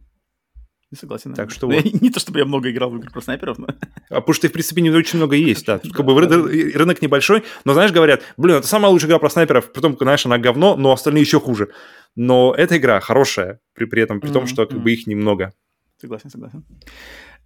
[0.95, 1.35] Согласен.
[1.35, 1.85] Так что вот.
[1.85, 3.69] Не то, чтобы я много играл в игры про снайперов, но...
[4.11, 5.79] А потому что их, в принципе, не очень много есть, да.
[5.79, 9.73] Тут как бы рынок небольшой, но, знаешь, говорят, блин, это самая лучшая игра про снайперов,
[9.73, 11.71] потом, знаешь, она говно, но остальные еще хуже.
[12.17, 15.53] Но эта игра хорошая, при, при этом, при том, что как бы их немного.
[16.01, 16.65] Согласен, согласен.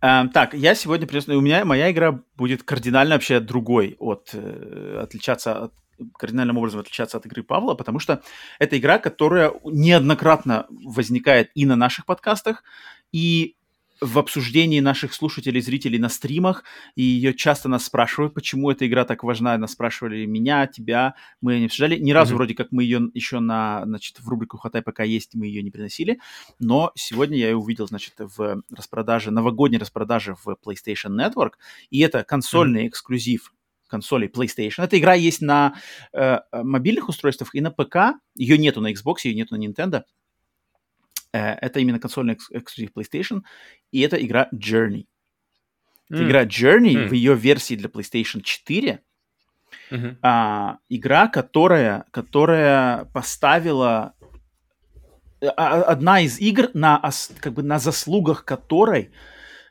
[0.00, 1.26] Um, так, я сегодня принес...
[1.28, 4.30] У меня моя игра будет кардинально вообще другой от...
[4.32, 5.74] Э, отличаться от
[6.16, 8.22] кардинальным образом отличаться от игры Павла, потому что
[8.60, 12.62] это игра, которая неоднократно возникает и на наших подкастах,
[13.10, 13.56] и
[14.00, 19.04] в обсуждении наших слушателей, зрителей на стримах, и ее часто нас спрашивают, почему эта игра
[19.04, 19.56] так важна.
[19.58, 21.98] Нас спрашивали меня, тебя, мы ее не обсуждали.
[21.98, 22.36] Ни разу mm-hmm.
[22.36, 25.70] вроде как мы ее еще на, значит, в рубрику «Хатай пока есть» мы ее не
[25.70, 26.20] приносили,
[26.58, 31.52] но сегодня я ее увидел, значит, в распродаже, новогодней распродаже в PlayStation Network,
[31.90, 32.88] и это консольный mm-hmm.
[32.88, 33.52] эксклюзив
[33.88, 34.84] консолей PlayStation.
[34.84, 35.74] Эта игра есть на
[36.12, 38.20] э, мобильных устройствах и на ПК.
[38.36, 40.02] Ее нету на Xbox, ее нету на Nintendo.
[41.32, 43.42] Э, это именно консольный эксклюзив PlayStation,
[43.92, 45.06] и это игра Journey.
[46.10, 46.26] Mm.
[46.26, 47.08] Игра Journey mm.
[47.08, 49.02] в ее версии для PlayStation 4
[49.90, 50.16] mm-hmm.
[50.22, 54.14] а, игра, которая, которая поставила
[55.40, 57.02] а, а, одна из игр на
[57.40, 59.12] как бы на заслугах которой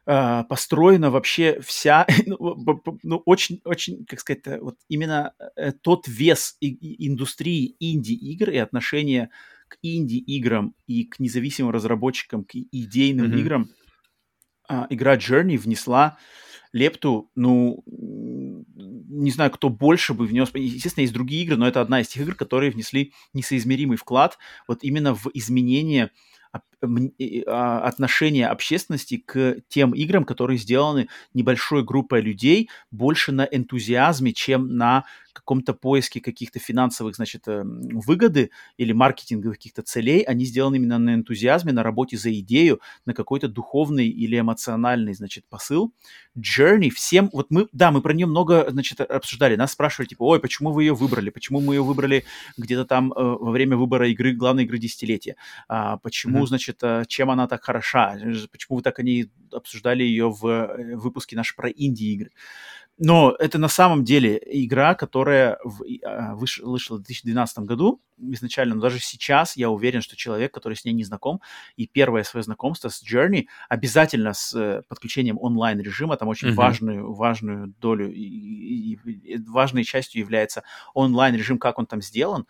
[0.05, 2.55] а, построена вообще вся ну,
[3.03, 8.51] ну очень очень как сказать вот именно э, тот вес и, и индустрии инди игр
[8.51, 9.29] и отношения
[9.67, 13.39] к инди-играм и к независимым разработчикам, к идейным mm-hmm.
[13.39, 13.69] играм,
[14.69, 16.17] а, игра Journey внесла
[16.73, 20.49] лепту, ну, не знаю, кто больше бы внес.
[20.53, 24.37] Естественно, есть другие игры, но это одна из тех игр, которые внесли несоизмеримый вклад
[24.67, 26.11] вот именно в изменение
[26.51, 34.75] а, отношение общественности к тем играм, которые сделаны небольшой группой людей, больше на энтузиазме, чем
[34.77, 35.05] на
[35.37, 41.13] каком-то поиске каких-то финансовых, значит, э, выгоды или маркетинговых каких-то целей, они сделаны именно на
[41.13, 45.93] энтузиазме, на работе за идею, на какой-то духовный или эмоциональный, значит, посыл.
[46.37, 50.39] Journey всем, вот мы, да, мы про нее много, значит, обсуждали, нас спрашивали, типа, ой,
[50.39, 52.25] почему вы ее выбрали, почему мы ее выбрали
[52.57, 55.35] где-то там э, во время выбора игры, главной игры десятилетия,
[55.67, 56.47] а, почему, mm-hmm.
[56.47, 58.17] значит, э, чем она так хороша,
[58.51, 62.31] почему вы так о ней обсуждали ее в выпуске наш про инди-игры.
[62.97, 65.57] но это на самом деле игра, которая
[66.03, 70.73] а, выш, вышла в 2012 году изначально, но даже сейчас я уверен, что человек, который
[70.73, 71.41] с ней не знаком,
[71.75, 76.53] и первое свое знакомство с Journey обязательно с э, подключением онлайн-режима, там очень mm-hmm.
[76.53, 80.63] важную, важную долю и, и, и важной частью является
[80.93, 82.47] онлайн-режим, как он там сделан.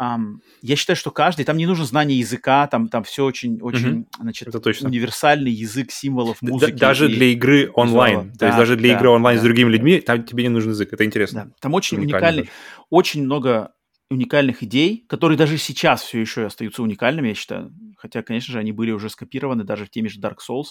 [0.00, 3.88] Um, я считаю, что каждый, там не нужно знание языка, там, там все очень, очень,
[3.88, 4.20] mm-hmm.
[4.20, 4.88] значит, Это точно.
[4.88, 6.72] универсальный язык символов музыки.
[6.72, 9.40] даже и, для игры онлайн, да, то есть даже для да, игры онлайн да.
[9.42, 11.44] с другими людьми, там тебе не нужен язык, это интересно.
[11.44, 11.54] Да.
[11.60, 12.52] Там очень уникальный, даже.
[12.88, 13.74] очень много
[14.08, 17.72] уникальных идей, которые даже сейчас все еще остаются уникальными, я считаю.
[17.98, 20.68] Хотя, конечно же, они были уже скопированы даже в теме же Dark Souls.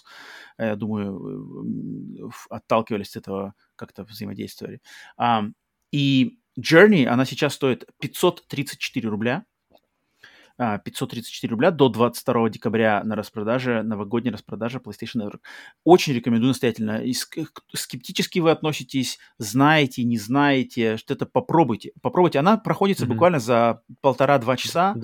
[0.58, 4.82] Я думаю, отталкивались от этого, как-то взаимодействовали.
[5.92, 9.46] И Journey, она сейчас стоит 534 рубля.
[10.60, 15.40] 534 а, рубля до 22 декабря на распродаже, новогодняя распродажа PlayStation Network.
[15.86, 17.02] Очень рекомендую настоятельно.
[17.02, 21.94] И скептически вы относитесь, знаете, не знаете, что это попробуйте.
[22.02, 22.40] Попробуйте.
[22.40, 23.10] Она проходится mm-hmm.
[23.10, 24.96] буквально за полтора-два часа.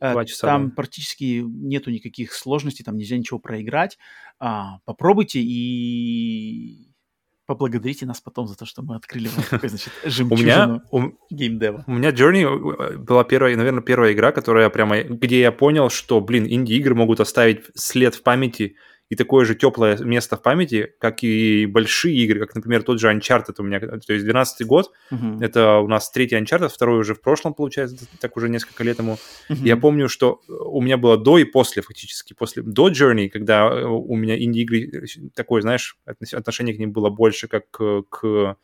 [0.00, 0.46] Э, два часа.
[0.46, 0.74] Там да.
[0.74, 3.96] практически нету никаких сложностей, там нельзя ничего проиграть.
[4.38, 6.92] А, попробуйте и
[7.48, 10.82] поблагодарите нас потом за то, что мы открыли вам такой, значит, жемчужину
[11.30, 11.84] геймдева.
[11.86, 16.20] У меня Journey э, была первая, наверное, первая игра, которая прямо, где я понял, что,
[16.20, 18.76] блин, инди-игры могут оставить след в памяти
[19.08, 23.10] и такое же теплое место в памяти, как и большие игры, как, например, тот же
[23.10, 25.42] Uncharted у меня, то есть 12 год, uh-huh.
[25.42, 29.18] это у нас третий Uncharted, второй уже в прошлом, получается, так уже несколько лет ему.
[29.48, 29.56] Uh-huh.
[29.64, 34.14] Я помню, что у меня было до и после, фактически, после, до Journey, когда у
[34.14, 38.56] меня инди-игры такое, знаешь, отношение к ним было больше как к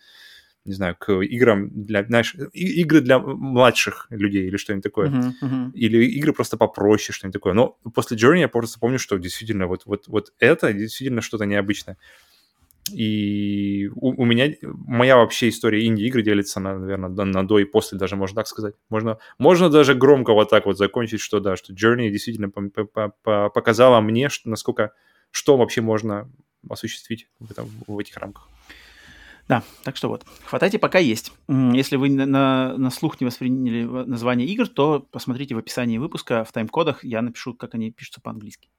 [0.65, 5.11] не знаю, к играм для, знаешь, игры для младших людей или что-нибудь такое.
[5.11, 5.73] Uh-huh, uh-huh.
[5.75, 7.53] Или игры просто попроще, что-нибудь такое.
[7.53, 11.99] Но после Journey я просто помню, что действительно вот, вот, вот это действительно что-то необычное.
[12.93, 17.65] И у, у меня, моя вообще история инди-игры делится, на, наверное, на, на до и
[17.65, 18.75] после, даже можно так сказать.
[18.89, 23.09] Можно, можно даже громко вот так вот закончить, что да, что Journey действительно по, по,
[23.23, 24.93] по, показала мне, что, насколько,
[25.31, 26.31] что вообще можно
[26.69, 28.49] осуществить в, этом, в этих рамках.
[29.49, 31.33] Да, так что вот, хватайте пока есть.
[31.49, 36.45] Если вы на, на, на слух не восприняли название игр, то посмотрите в описании выпуска,
[36.45, 38.71] в тайм-кодах, я напишу, как они пишутся по-английски.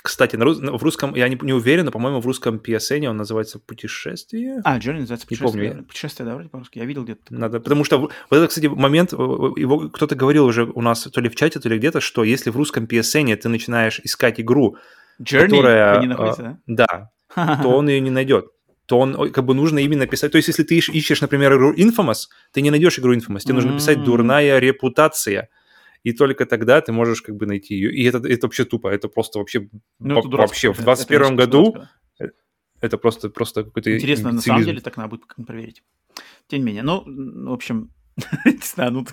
[0.00, 0.58] Кстати, на рус...
[0.58, 4.60] в русском, я не, не уверен, но, по-моему, в русском PSN он называется «Путешествие».
[4.64, 5.64] А, Journey называется «Путешествие».
[5.64, 5.84] Не помню.
[5.86, 6.78] «Путешествие», да, вроде по-русски.
[6.78, 7.34] Я видел где-то.
[7.34, 11.28] Надо, потому что вот это, кстати, момент, его кто-то говорил уже у нас то ли
[11.28, 14.76] в чате, то ли где-то, что если в русском PSN ты начинаешь искать игру,
[15.20, 16.00] Journey, которая...
[16.00, 17.10] не находится, да?
[17.34, 18.46] Да, то он ее не найдет
[18.88, 20.32] то он как бы нужно именно писать.
[20.32, 23.54] То есть, если ты ищешь, например, игру Infamous, ты не найдешь игру Infamous, тебе mm-hmm.
[23.54, 25.50] нужно писать дурная репутация.
[26.04, 27.92] И только тогда ты можешь как бы найти ее.
[27.92, 29.68] И это, это вообще тупо, это просто вообще,
[29.98, 32.36] ну, это вообще в 21 это, году дурацко.
[32.80, 35.82] это просто, просто какой-то Интересно, на самом деле так надо будет проверить.
[36.46, 37.90] Тем не менее, ну, в общем,
[38.46, 39.06] не знаю, ну,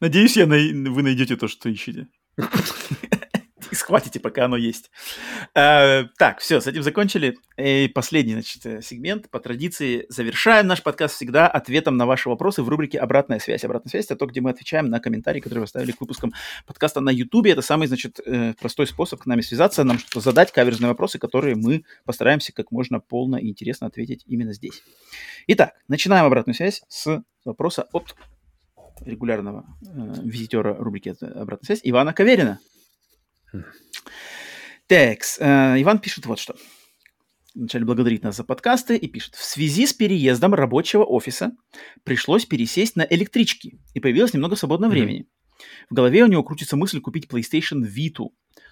[0.00, 2.08] надеюсь, я вы найдете то, что ищете.
[3.70, 4.90] и схватите, пока оно есть.
[5.54, 7.36] Э, так, все, с этим закончили.
[7.56, 9.30] И последний, значит, э, сегмент.
[9.30, 13.64] По традиции завершаем наш подкаст всегда ответом на ваши вопросы в рубрике «Обратная связь».
[13.64, 16.32] Обратная связь– это то, где мы отвечаем на комментарии, которые вы оставили к выпускам
[16.66, 17.46] подкаста на YouTube.
[17.46, 21.56] Это самый, значит, э, простой способ к нами связаться, нам что-то задать, каверзные вопросы, которые
[21.56, 24.82] мы постараемся как можно полно и интересно ответить именно здесь.
[25.48, 28.14] Итак, начинаем обратную связь с вопроса от
[29.00, 32.60] регулярного э, визитера рубрики «Обратная связь» Ивана Каверина.
[34.86, 36.56] Так, э, Иван пишет вот что.
[37.54, 39.34] Вначале благодарит нас за подкасты и пишет.
[39.34, 41.52] В связи с переездом рабочего офиса
[42.04, 44.94] пришлось пересесть на электрички, и появилось немного свободного mm-hmm.
[44.94, 45.28] времени.
[45.90, 48.28] В голове у него крутится мысль купить PlayStation Vita,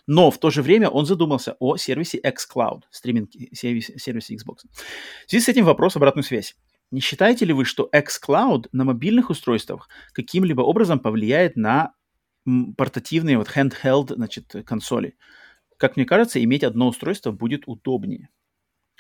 [0.07, 4.59] но в то же время он задумался о сервисе xCloud, стриминг сервисе, сервисе Xbox.
[5.27, 6.55] В связи с этим вопрос обратную связь.
[6.93, 11.93] Не считаете ли вы, что xCloud на мобильных устройствах каким-либо образом повлияет на
[12.77, 15.17] портативные вот handheld, значит, консоли.
[15.77, 18.31] Как мне кажется, иметь одно устройство будет удобнее.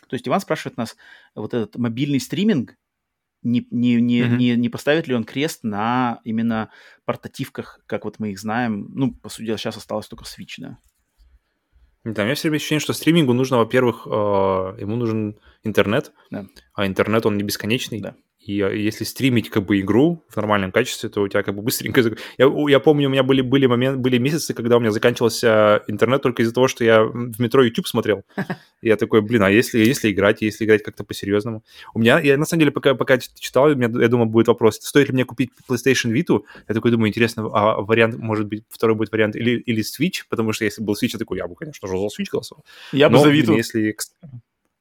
[0.09, 0.97] То есть Иван спрашивает нас,
[1.35, 2.77] вот этот мобильный стриминг,
[3.43, 4.37] не, не, не, mm-hmm.
[4.37, 6.71] не, не поставит ли он крест на именно
[7.05, 8.91] портативках, как вот мы их знаем.
[8.93, 10.79] Ну, по сути дела, сейчас осталось только Switch, да.
[12.05, 14.11] Да, у меня все время ощущение, что стримингу нужно, во-первых, э,
[14.81, 16.47] ему нужен интернет, да.
[16.73, 18.01] а интернет, он не бесконечный.
[18.01, 18.17] Да.
[18.47, 21.63] И а, если стримить как бы игру в нормальном качестве, то у тебя как бы
[21.63, 22.01] быстренько...
[22.39, 26.23] Я, я помню, у меня были, были, момент, были месяцы, когда у меня заканчивался интернет
[26.23, 28.23] только из-за того, что я в метро YouTube смотрел.
[28.83, 31.65] И я такой, блин, а если, если играть, если играть как-то по-серьезному?
[31.93, 34.77] У меня, я на самом деле, пока, пока читал, у меня, я думал, будет вопрос,
[34.77, 36.41] стоит ли мне купить PlayStation Vita?
[36.69, 40.23] Я такой думаю, интересно, а вариант, может быть, второй будет вариант или, или Switch?
[40.29, 42.65] Потому что если был Switch, я такой, я бы, конечно же, за Switch голосовал.
[42.93, 43.57] Я бы за Vita.
[43.57, 43.97] Если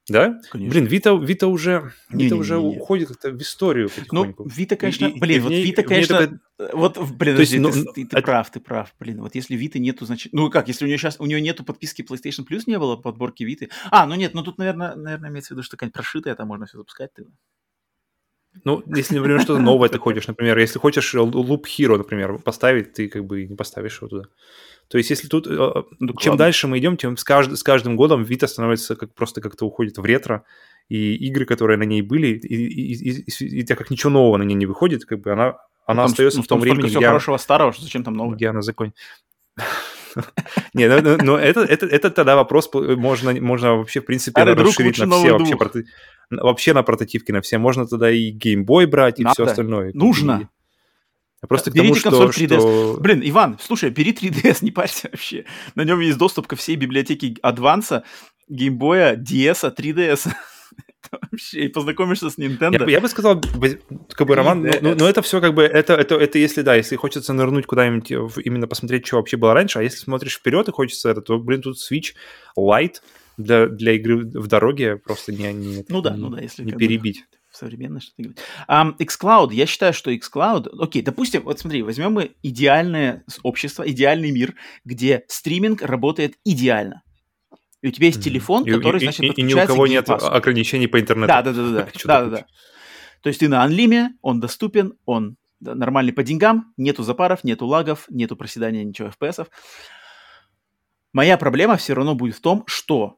[0.08, 0.40] Да?
[0.52, 0.72] Конечно.
[0.72, 2.78] Блин, Вита, Вита уже, Не, Вита не, уже не, не.
[2.78, 4.48] уходит как-то в историю Ну, потихоньку.
[4.56, 6.40] Вита, конечно, И- блин, и вот ней- Вита, конечно, такая-
[6.74, 9.22] вот, блин, То есть, подожди, ну, ты, ну, ты- ты это- прав, ты прав, блин,
[9.22, 12.04] вот если Виты нету, значит, ну как, если у нее сейчас, у нее нету подписки
[12.04, 15.58] PlayStation Plus, не было подборки Виты, а, ну нет, ну тут, наверное, наверное, имеется в
[15.58, 17.26] виду, что какая-нибудь прошитая, там можно все запускать, ты.
[18.64, 23.10] Ну, если, например, что-то новое ты хочешь, например, если хочешь Loop Hero, например, поставить, ты
[23.10, 24.24] как бы не поставишь его туда.
[24.88, 25.48] То есть, если тут...
[25.48, 25.52] э,
[26.00, 26.46] Ну, чем ладно.
[26.46, 29.98] дальше мы идем, тем с, кажд- с каждым годом Vita становится как просто как-то уходит
[29.98, 30.44] в ретро,
[30.90, 34.38] и игры, которые на ней были, и, и- и- и- и так как ничего нового
[34.38, 35.56] на ней не выходит, как бы она,
[35.88, 38.14] она Там- остается ну, в том столько времени, всего где, хорошего старого, что зачем там
[38.14, 38.36] новое?
[38.36, 38.94] где она закон...
[40.74, 44.70] Не, ну, ну, ну, это, это, это тогда вопрос, можно, можно вообще, в принципе, друг
[44.70, 45.56] расширить на все вообще,
[46.30, 47.58] вообще на прототипки, на все.
[47.58, 49.92] Можно тогда и Boy брать, и все остальное.
[49.94, 50.42] Нужно.
[50.44, 50.48] И-
[51.48, 52.60] Просто к Берите тому, консоль что, 3DS.
[52.60, 55.46] что- Блин, Иван, слушай, бери 3DS, не парься вообще.
[55.76, 58.04] На нем есть доступ ко всей библиотеке Адванса,
[58.48, 60.32] Геймбоя, DS, 3DS.
[61.12, 62.74] Это Вообще, и познакомишься с Nintendo.
[62.74, 65.62] Я, бы- я бы сказал, как бы, Роман, ну, ну, ну, это все как бы,
[65.64, 68.12] это, это, это если, да, если хочется нырнуть куда-нибудь,
[68.44, 71.62] именно посмотреть, что вообще было раньше, а если смотришь вперед и хочется это, то, блин,
[71.62, 72.14] тут Switch
[72.58, 72.96] Lite
[73.38, 76.78] для, для игры в дороге просто не, не, Ну да, ну да, если не бы
[77.60, 77.60] перебить.
[77.60, 78.40] современно что-то говорить.
[78.68, 84.32] Ам, xCloud, я считаю, что xCloud, окей, допустим, вот смотри, возьмем мы идеальное общество, идеальный
[84.32, 87.02] мир, где стриминг работает идеально.
[87.82, 89.88] И у тебя есть телефон, И- который, и- значит, и, и ни у подключается кого
[89.88, 91.28] нет ограничений по интернету.
[91.28, 92.40] Да, да, да, да, да, Что-то да, да, хочешь.
[92.42, 92.48] да.
[93.22, 98.06] То есть ты на анлиме, он доступен, он нормальный по деньгам, нету запаров, нету лагов,
[98.10, 99.48] нету проседания ничего FPS-ов.
[101.14, 103.18] Моя проблема все равно будет в том, что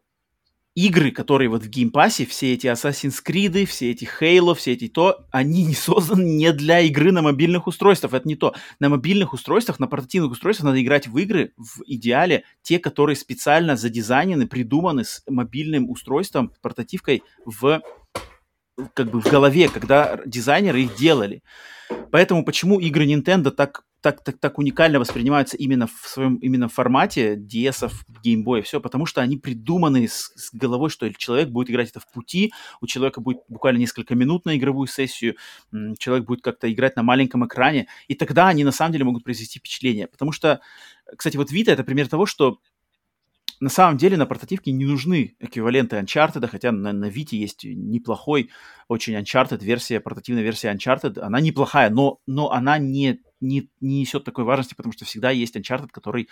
[0.78, 4.74] игры, которые вот в Game Pass е, все эти Assassin's Creed, все эти Halo, все
[4.74, 8.14] эти то, они не созданы не для игры на мобильных устройствах.
[8.14, 8.54] Это не то.
[8.80, 13.76] На мобильных устройствах, на портативных устройствах надо играть в игры в идеале те, которые специально
[13.76, 17.82] задизайнены, придуманы с мобильным устройством, портативкой в
[18.94, 21.42] как бы в голове, когда дизайнеры их делали.
[22.12, 27.36] Поэтому почему игры Nintendo так, так, так, так уникально воспринимаются именно в своем именно формате
[27.36, 27.92] DS,
[28.24, 32.10] Boy, все, потому что они придуманы с, с головой, что человек будет играть это в
[32.10, 35.36] пути, у человека будет буквально несколько минут на игровую сессию,
[36.00, 39.60] человек будет как-то играть на маленьком экране, и тогда они на самом деле могут произвести
[39.60, 40.08] впечатление.
[40.08, 40.62] Потому что,
[41.18, 42.60] кстати, вот Vita это пример того, что
[43.60, 48.52] на самом деле на портативке не нужны эквиваленты Uncharted, хотя на, на Vita есть неплохой
[48.88, 54.24] очень Uncharted версия, портативная версия Uncharted, она неплохая, но, но она не, не, не несет
[54.24, 56.30] такой важности, потому что всегда есть Uncharted, который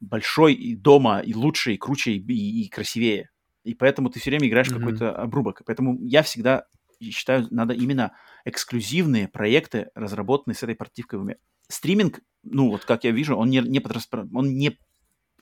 [0.00, 3.30] большой и дома, и лучше, и круче, и, и- красивее.
[3.64, 4.78] И поэтому ты все время играешь Мгм.
[4.78, 5.62] какой-то обрубок.
[5.66, 6.64] Поэтому я всегда
[7.00, 8.12] считаю, надо именно
[8.44, 11.36] эксклюзивные проекты, разработанные с этой портативкой в уме.
[11.68, 14.78] Стриминг, ну вот как я вижу, он не, не, подрасп- он не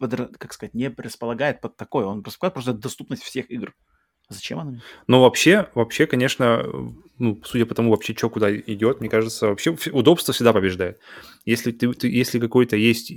[0.01, 3.75] подра- как сказать, не располагает под такое, он располагает просто доступность всех игр.
[4.29, 4.81] Зачем она?
[5.07, 6.63] Но вообще, вообще, конечно,
[7.19, 11.01] ну, судя по тому вообще, что куда идет, мне кажется, вообще удобство всегда побеждает.
[11.47, 13.15] Если, ты, ты- если какой-то есть, э,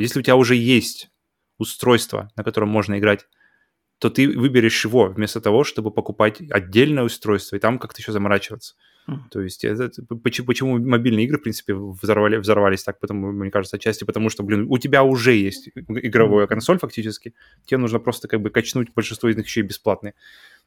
[0.00, 1.10] если у тебя уже есть
[1.58, 3.26] устройство, на котором можно играть,
[3.98, 8.76] то ты выберешь его вместо того, чтобы покупать отдельное устройство и там как-то еще заморачиваться.
[9.30, 9.90] То есть это,
[10.22, 14.42] почему, почему мобильные игры, в принципе, взорвали, взорвались так, потому, мне кажется, отчасти потому, что,
[14.42, 19.28] блин, у тебя уже есть игровая консоль фактически, тебе нужно просто как бы качнуть, большинство
[19.28, 20.14] из них еще и бесплатные.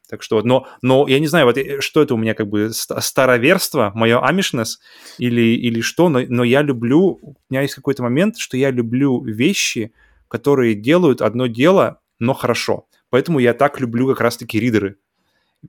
[0.08, 2.70] Так что, но, но я не знаю, вот э, что это у меня как бы
[2.70, 4.80] ста- староверство, мое амишнес
[5.18, 9.22] или, или что, но, но я люблю, у меня есть какой-то момент, что я люблю
[9.24, 9.92] вещи,
[10.28, 12.86] которые делают одно дело, но хорошо.
[13.10, 14.96] Поэтому я так люблю как раз-таки ридеры.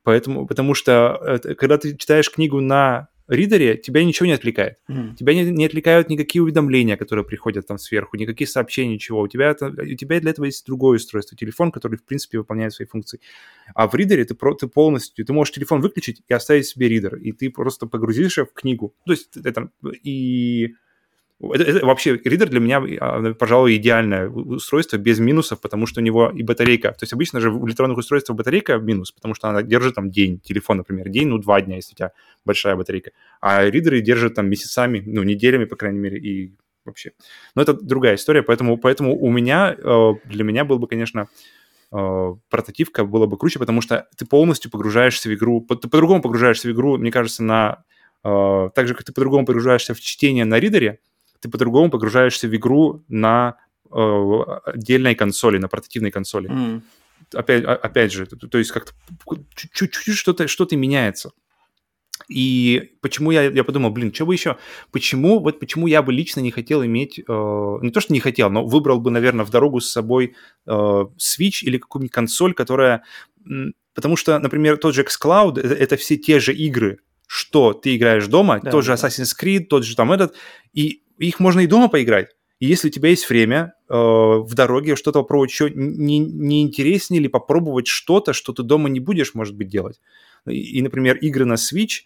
[0.01, 4.77] Поэтому, потому что э, когда ты читаешь книгу на ридере, тебя ничего не отвлекает.
[4.87, 5.15] Мгм.
[5.15, 9.21] Тебя не, не отвлекают никакие уведомления, которые приходят там сверху, никакие сообщения, ничего.
[9.21, 12.73] У тебя, это- у тебя для этого есть другое устройство, телефон, который, в принципе, выполняет
[12.73, 13.19] свои функции.
[13.75, 17.15] А в ридере ты, про- ты полностью, ты можешь телефон выключить и оставить себе ридер,
[17.15, 18.93] и ты просто погрузишь его в книгу.
[19.05, 19.69] То есть это
[20.03, 20.73] и...
[21.51, 26.03] Это, это вообще ридер для меня, а, пожалуй, идеальное устройство без минусов, потому что у
[26.03, 26.91] него и батарейка.
[26.91, 30.39] То есть обычно же у электронных устройств батарейка минус, потому что она держит там день,
[30.39, 32.11] телефон, например, день, ну, два дня, если у тебя
[32.45, 33.11] большая батарейка.
[33.41, 36.53] А ридеры держат там месяцами, ну, неделями, по крайней мере, и
[36.85, 37.11] вообще.
[37.55, 41.27] Но это другая история, поэтому, поэтому у меня, э, для меня был бы, конечно,
[41.91, 46.67] э, портативка было бы круче, потому что ты полностью погружаешься в игру, ты по-другому погружаешься
[46.67, 47.83] в игру, мне кажется, на...
[48.23, 50.99] э, так же, как ты по-другому погружаешься в чтение на ридере,
[51.43, 53.57] ты по-другому погружаешься в игру на
[53.91, 56.83] э, отдельной консоли, на портативной консоли Мгм.
[57.33, 58.93] опять, опять же, то, то есть как-то
[59.55, 61.31] чуть-чуть что-то что меняется.
[62.29, 64.55] И почему я, я подумал, блин, что бы еще,
[64.91, 68.49] почему, вот почему я бы лично не хотел иметь, э, не то, что не хотел,
[68.49, 73.03] но выбрал бы, наверное, в дорогу с собой э, Switch или какую-нибудь консоль, которая
[73.93, 78.27] потому что, например, тот же xCloud это, это все те же игры, что ты играешь
[78.27, 80.35] дома, да, тот же Assassin's Creed, тот же там этот,
[80.73, 82.29] и их можно и дома поиграть.
[82.59, 87.21] И если у тебя есть время э, в дороге что-то попробовать еще, не, не интереснее
[87.21, 89.99] ли попробовать что-то, что ты дома не будешь, может быть, делать?
[90.47, 92.03] И, и например, игры на Switch,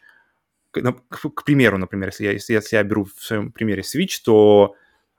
[0.72, 4.20] к, к, к примеру, например, если я, если, если я беру в своем примере Switch,
[4.24, 4.76] то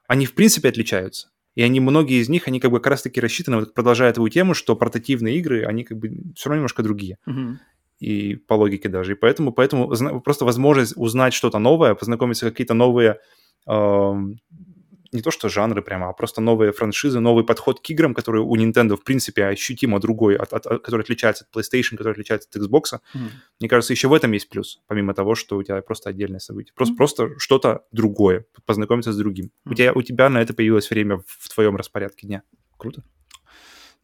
[0.07, 1.31] они в принципе отличаются.
[1.55, 4.55] И они, многие из них, они как бы как раз-таки рассчитаны, вот продолжая твою тему,
[4.55, 7.19] что портативные игры, они как бы все равно немножко другие.
[7.29, 7.57] Mm-hmm.
[7.99, 9.13] И по логике даже.
[9.13, 13.19] И поэтому, поэтому просто возможность узнать что-то новое, познакомиться какие-то новые
[13.67, 14.15] э,
[15.13, 18.57] не то что жанры прямо, а просто новые франшизы, новый подход к играм, который у
[18.57, 22.63] Nintendo, в принципе, ощутимо другой, от, от, от, который отличается от PlayStation, который отличается от
[22.63, 23.01] Xbox.
[23.15, 23.19] Mm.
[23.61, 26.73] Мне кажется, еще в этом есть плюс, помимо того, что у тебя просто отдельное событие.
[26.75, 26.97] Просто, mm.
[26.97, 29.47] просто что-то другое, познакомиться с другим.
[29.47, 29.73] Mm.
[29.73, 32.43] У, тебя, у тебя на это появилось время в твоем распорядке дня.
[32.77, 33.03] Круто.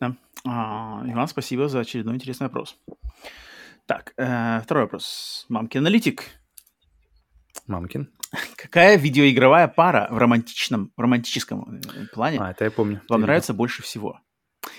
[0.01, 0.17] Да.
[0.47, 2.77] А, Иван, спасибо за очередной интересный вопрос.
[3.87, 5.45] Так, э, второй вопрос.
[5.49, 6.25] Мамкин аналитик.
[7.67, 8.11] Мамкин.
[8.57, 13.03] Какая видеоигровая пара в романтичном, в романтическом э, плане а, это я помню.
[13.09, 13.59] вам Ты нравится видел.
[13.59, 14.21] больше всего?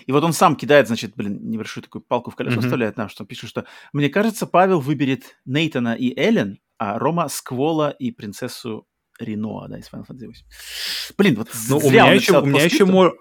[0.07, 2.61] И вот он сам кидает, значит, блин, небольшую такую палку в колесо mm-hmm.
[2.63, 7.91] вставляет нам, что пишет, что «Мне кажется, Павел выберет Нейтана и Эллен, а Рома Сквола
[7.91, 8.87] и принцессу
[9.19, 10.33] Реноа, да, из Final Fantasy 8».
[11.17, 13.15] Блин, вот ну, у меня еще, у меня еще мор...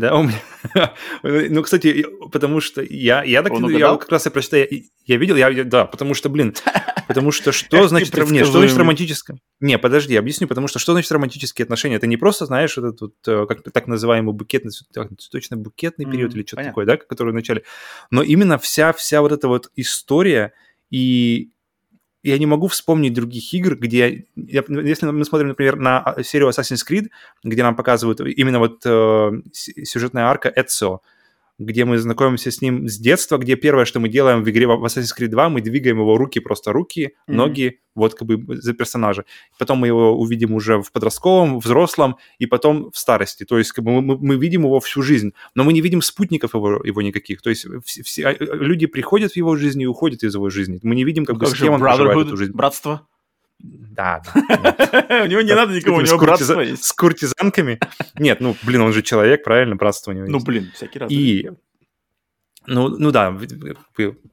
[0.00, 0.92] Да, у меня...
[1.22, 4.66] ну, кстати, потому что я, я так, я как раз я прочитал, я,
[5.06, 6.54] я видел, я, да, потому что, блин,
[7.08, 9.38] потому что что значит, нет, что значит романтическое?
[9.60, 11.94] Не, подожди, объясню, потому что что значит романтические отношения?
[11.96, 14.72] Это не просто, знаешь, этот вот, э, как так называемый букетный,
[15.30, 17.62] точно букетный период mm, или что-то такое, да, который в начале,
[18.10, 20.54] но именно вся, вся вот эта вот история
[20.90, 21.50] и
[22.24, 26.82] я не могу вспомнить других игр, где, если мы смотрим, например, на а, серию Assassin's
[26.88, 27.10] Creed,
[27.44, 31.00] где нам показывают именно вот э, сюжетная арка Эдсо,
[31.58, 34.84] где мы знакомимся с ним с детства, где первое, что мы делаем в игре в
[34.84, 37.34] Assassin's Creed 2, мы двигаем его руки, просто руки, mm-hmm.
[37.34, 39.24] ноги, вот как бы за персонажа.
[39.58, 43.44] Потом мы его увидим уже в подростковом, взрослом, и потом в старости.
[43.44, 46.54] То есть как бы мы, мы видим его всю жизнь, но мы не видим спутников
[46.54, 47.40] его, его никаких.
[47.40, 50.80] То есть все, все, а, люди приходят в его жизнь и уходят из его жизни.
[50.82, 52.52] Мы не видим, как, бы, с кем он проживает эту жизнь.
[52.52, 53.06] Братство?
[53.64, 55.22] Да, да.
[55.24, 56.62] У него не надо никого, у него братство.
[56.62, 57.78] С куртизанками?
[58.18, 61.10] Нет, ну, блин, он же человек, правильно, братство у него Ну, блин, всякий раз.
[61.10, 61.48] И
[62.66, 63.36] ну, ну да,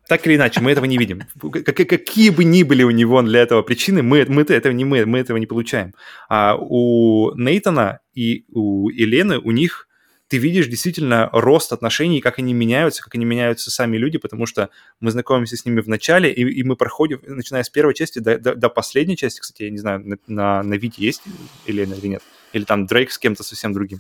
[0.08, 1.22] так или иначе, мы этого не видим.
[1.66, 5.19] Какие бы ни были у него для этого причины, мы, мы этого не мы, мы
[5.19, 5.93] этого не получаем.
[6.30, 9.88] А у Нейтана и у Елены у них
[10.32, 14.69] ты видишь действительно рост отношений, как они меняются, как они меняются сами люди, потому что
[15.01, 18.40] мы знакомимся с ними в начале, и, и мы проходим, начиная с первой части до,
[18.40, 21.22] до, до последней части, кстати, я не знаю, на, на, на Вите есть
[21.66, 24.00] или, или нет, или там Дрейк с кем-то совсем другим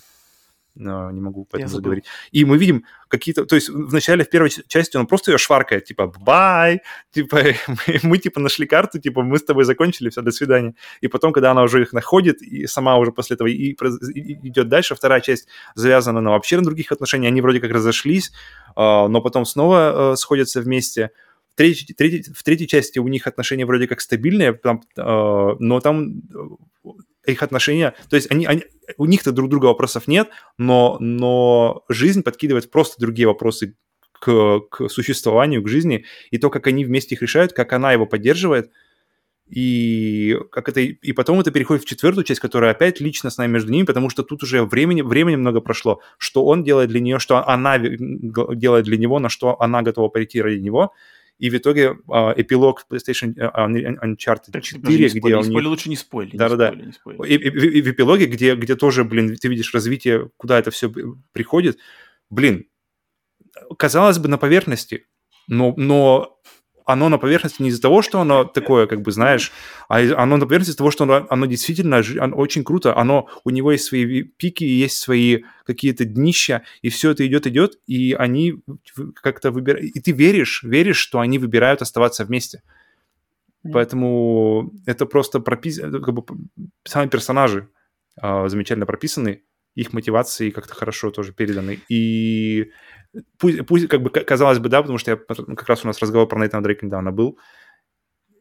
[0.75, 2.05] не могу поэтому заговорить.
[2.31, 5.85] И мы видим какие-то, то есть в начале, в первой части он просто ее шваркает,
[5.85, 10.31] типа, бай, типа, мы, мы, типа, нашли карту, типа, мы с тобой закончили, все, до
[10.31, 10.75] свидания.
[11.01, 14.69] И потом, когда она уже их находит, и сама уже после этого и, и идет
[14.69, 18.31] дальше, вторая часть завязана на вообще на других отношениях, они вроде как разошлись,
[18.75, 21.11] а, но потом снова э, сходятся вместе.
[21.53, 25.79] В третьей, третьей, в третьей части у них отношения вроде как стабильные, там, э, но
[25.81, 26.21] там
[27.25, 28.63] их отношения, то есть они, они,
[28.97, 33.75] у них-то друг друга вопросов нет, но, но жизнь подкидывает просто другие вопросы
[34.11, 38.05] к, к существованию, к жизни, и то, как они вместе их решают, как она его
[38.05, 38.71] поддерживает,
[39.51, 43.85] и как это и потом это переходит в четвертую часть, которая опять личностная между ними,
[43.85, 47.77] потому что тут уже времени времени много прошло, что он делает для нее, что она
[47.77, 50.93] делает для него, на что она готова пойти ради него,
[51.41, 55.67] и в итоге э, эпилог PlayStation uh, Uncharted 4, где спойли, у них...
[55.67, 56.37] лучше не спойлер.
[56.37, 56.69] Да-да-да.
[57.25, 60.93] И, и, и в эпилоге, где, где тоже, блин, ты видишь развитие, куда это все
[61.31, 61.79] приходит,
[62.29, 62.67] блин,
[63.75, 65.07] казалось бы, на поверхности,
[65.47, 66.39] но, но
[66.85, 69.51] оно на поверхности не из-за того, что оно такое, как бы, знаешь,
[69.87, 72.95] а оно на поверхности из-за того, что оно, оно действительно оно очень круто.
[72.97, 78.13] Оно, у него есть свои пики, есть свои какие-то днища, и все это идет-идет, и
[78.13, 78.61] они
[79.15, 79.85] как-то выбирают...
[79.95, 82.63] И ты веришь, веришь, что они выбирают оставаться вместе.
[83.63, 86.23] Поэтому это просто прописано, как бы
[86.83, 87.69] сами персонажи
[88.21, 89.43] э, замечательно прописаны,
[89.75, 91.79] их мотивации как-то хорошо тоже переданы.
[91.89, 92.71] И
[93.37, 96.27] пусть, пусть, как бы, казалось бы, да, потому что я, как раз у нас разговор
[96.27, 97.37] про Нейтана Дрейка недавно был,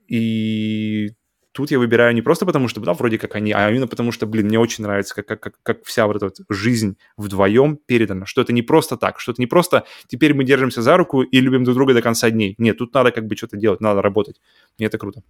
[0.08, 1.10] и
[1.52, 4.26] тут я выбираю не просто потому, что, да, вроде как они, а именно потому, что,
[4.26, 8.40] блин, мне очень нравится, как, как, как вся вот эта вот жизнь вдвоем передана, что
[8.40, 11.64] это не просто так, что это не просто теперь мы держимся за руку и любим
[11.64, 12.54] друг друга до конца дней.
[12.58, 14.40] Нет, тут надо как бы что-то делать, надо работать.
[14.78, 15.22] И это круто.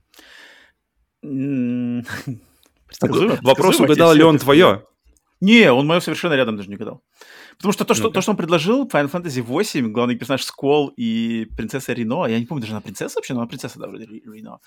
[3.42, 4.84] Вопрос, угадал ли он твое?
[5.40, 7.02] Не, он мое совершенно рядом даже не гадал.
[7.60, 8.14] Потому что то, что, Ну-ка.
[8.14, 12.46] то, что он предложил, Final Fantasy 8, главный персонаж Скол и принцесса Рино, я не
[12.46, 14.60] помню, даже она принцесса вообще, но она принцесса, да, вроде Ри- Рино.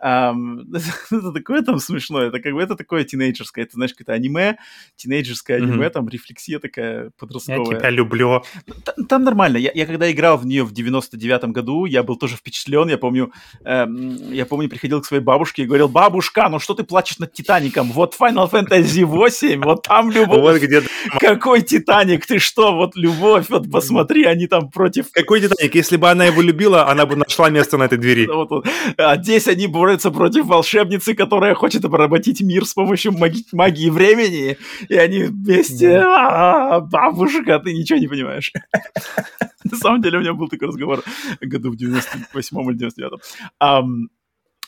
[0.00, 0.62] Ам,
[1.12, 4.56] это такое там смешное, это как бы это такое тинейджерское, это, знаешь, какое-то аниме,
[4.96, 5.90] тинейджерское аниме, Мгм.
[5.90, 7.78] там рефлексия такая Я подростковая.
[7.78, 8.42] тебя люблю.
[8.84, 9.58] Т- Там нормально.
[9.58, 12.88] Я, я когда играл в нее в 99-м году, я был тоже впечатлен.
[12.88, 13.30] Я помню,
[13.64, 17.32] эм, я помню, приходил к своей бабушке и говорил, бабушка, ну что ты плачешь над
[17.32, 17.92] Титаником?
[17.92, 20.40] Вот Final Fantasy 8, вот там любовь.
[20.40, 20.82] Вот где
[21.20, 22.26] Какой Титаник?
[22.26, 22.74] Ты что?
[22.74, 25.12] Вот любовь, вот посмотри, они там против...
[25.12, 25.74] Какой Титаник?
[25.74, 28.26] Если бы она его любила, она бы нашла место на этой двери.
[28.26, 28.66] Вот, вот.
[28.98, 34.56] А здесь они борются против волшебницы, которая хочет обработать мир с помощью маги- магии времени,
[34.88, 35.98] и они вместе...
[35.98, 38.52] «А, Бабушка, ты ничего не понимаешь.
[39.64, 41.02] На самом деле у меня был такой разговор
[41.40, 43.18] году в 98-м или 99-м.
[43.58, 44.08] Ам,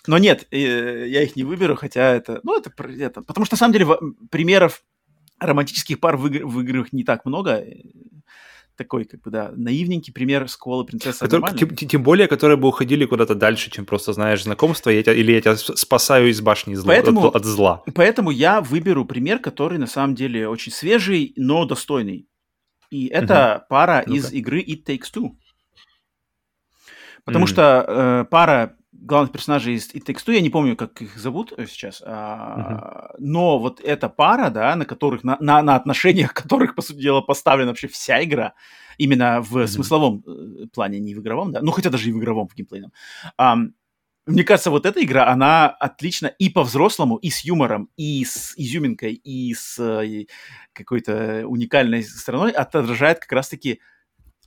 [0.07, 2.41] Но нет, э, я их не выберу, хотя это...
[2.43, 2.71] Ну, это,
[3.01, 3.87] это- Потому что, на самом деле,
[4.31, 4.83] примеров
[5.47, 7.65] романтических пар в, игр- в играх не так много.
[8.77, 13.05] Такой, как бы, да, наивненький пример Скола Принцесса Который- тем, тем более, которые бы уходили
[13.05, 16.87] куда-то дальше, чем просто, знаешь, знакомство, я тебя- или я тебя спасаю из башни зла-
[16.87, 17.83] Поэтому- от, от зла.
[17.95, 22.27] Поэтому я выберу пример, который на самом деле очень свежий, но достойный.
[22.91, 24.19] И это пара Ну-ка.
[24.19, 25.31] из игры It Takes Two.
[27.25, 27.47] Потому М.
[27.49, 28.75] что э, пара
[29.05, 33.15] главных персонажей из It Takes Two, я не помню, как их зовут э, сейчас, а,
[33.19, 37.21] но вот эта пара, да, на которых, на, на, на отношениях которых, по сути дела,
[37.21, 38.55] поставлена вообще вся игра,
[38.99, 39.67] именно в Мгм.
[39.67, 42.93] смысловом э, плане, не в игровом, да, ну хотя даже и в игровом, в геймплейном.
[43.37, 43.75] Ам,
[44.27, 49.15] мне кажется, вот эта игра, она отлично и по-взрослому, и с юмором, и с изюминкой,
[49.15, 50.27] и с э,
[50.73, 53.81] какой-то уникальной стороной отражает как раз-таки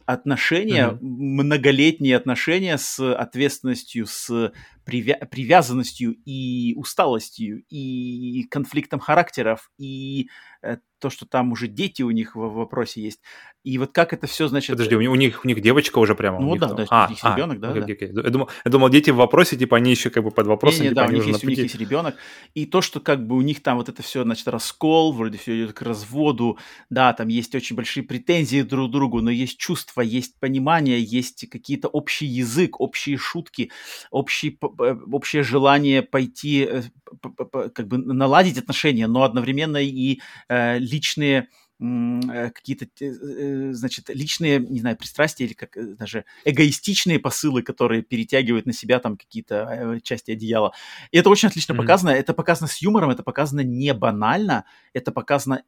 [0.06, 4.51] отношения, многолетние отношения с ответственностью, с
[4.85, 10.30] привя- привязанностью и усталостью, и конфликтом характеров, и
[10.61, 13.22] э, то, что там уже дети у них в в вопросе есть.
[13.64, 14.72] И вот как это все, значит...
[14.72, 16.39] Подожди, у них, у них, девочка уже прямо.
[16.39, 17.85] Ну да, там- да, а, у них а, ребенок, да, окей, да.
[17.85, 18.23] окей, окей.
[18.23, 20.89] Я, думал, я думал, дети в вопросе, типа, они еще как бы под вопросом, Не-не,
[20.89, 22.15] типа, да, у них, есть, у них есть ребенок.
[22.53, 25.57] И то, что как бы у них там вот это все, значит, раскол, вроде все
[25.57, 26.59] идет к разводу,
[26.91, 31.49] да, там есть очень большие претензии друг к другу, но есть чувства, есть понимание, есть
[31.49, 33.72] какие-то общий язык, общие шутки,
[34.11, 36.81] общий, общее желание пойти, э,
[37.73, 41.47] как бы наладить отношения, но одновременно и э, личные
[41.79, 47.63] э, какие-то, э, э, значит, личные, не знаю, пристрастия или как э, даже эгоистичные посылы,
[47.63, 49.55] которые перетягивают на себя там какие-то
[49.95, 50.71] э, части одеяла.
[51.11, 51.83] И это очень отлично Мгм.
[51.83, 52.09] показано.
[52.11, 55.63] Это показано с юмором, это показано не банально, это показано...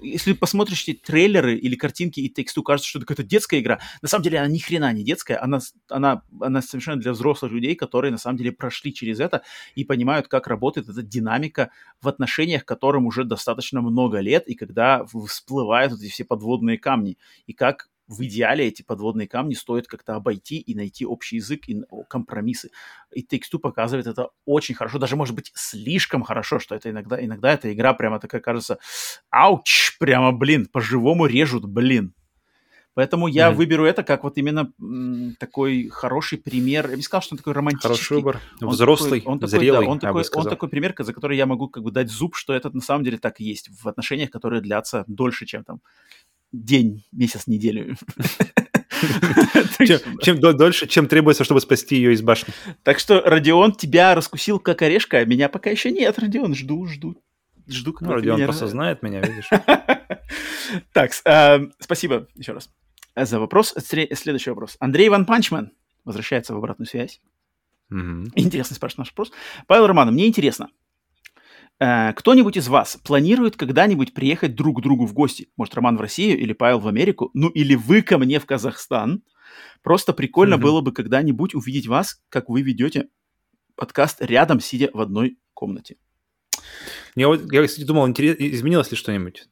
[0.00, 3.80] Если посмотришь эти трейлеры или картинки и тексту, кажется, что это какая-то детская игра.
[4.00, 7.74] На самом деле она ни хрена не детская, она, она, она совершенно для взрослых людей,
[7.74, 9.42] которые на самом деле прошли через это
[9.74, 15.04] и понимают, как работает эта динамика в отношениях, которым уже достаточно много лет, и когда
[15.04, 20.58] всплывают эти все подводные камни, и как в идеале эти подводные камни стоит как-то обойти
[20.58, 22.70] и найти общий язык и компромиссы.
[23.12, 27.22] И Takes Two показывает это очень хорошо, даже может быть слишком хорошо, что это иногда,
[27.24, 28.78] иногда эта игра прямо такая кажется,
[29.30, 32.14] ауч, прямо, блин, по-живому режут, блин.
[32.94, 33.56] Поэтому я Мгм.
[33.56, 36.90] выберу это как вот именно м, такой хороший пример.
[36.90, 37.88] Я бы сказал, что он такой романтический.
[37.88, 38.40] Хороший выбор.
[38.60, 41.46] Он Взрослый, такой- он такой, зрелый, да, он такой, он такой пример, за который я
[41.46, 44.30] могу как бы дать зуб, что это на самом деле так и есть в отношениях,
[44.30, 45.80] которые длятся дольше, чем там
[46.52, 47.96] день, месяц, неделю.
[50.22, 52.54] Чем, дольше, чем требуется, чтобы спасти ее из башни.
[52.84, 57.16] Так что Родион тебя раскусил как орешка, а меня пока еще нет, Родион, жду, жду.
[57.66, 59.48] Жду, когда Ну, Родион меня просто знает меня, видишь.
[60.92, 62.70] Так, э, спасибо еще раз
[63.16, 63.74] за вопрос.
[63.78, 64.76] Следующий вопрос.
[64.80, 65.72] Андрей One Punch Man
[66.04, 67.20] возвращается в обратную связь.
[67.90, 69.32] Интересный спрашивает наш вопрос.
[69.66, 70.70] Павел Романов, мне интересно.
[71.80, 75.48] Э, Кто-нибудь из вас планирует когда-нибудь приехать друг к другу в гости?
[75.56, 77.30] Может, Роман в Россию или Павел в Америку?
[77.34, 79.22] Ну, или вы ко мне в Казахстан?
[79.82, 80.62] Просто прикольно Мгм.
[80.64, 83.08] было бы когда-нибудь увидеть вас, как вы ведете
[83.74, 85.96] подкаст рядом, сидя в одной комнате.
[87.14, 89.48] Я, вот, я, кстати, думал, интерес- изменилось ли что-нибудь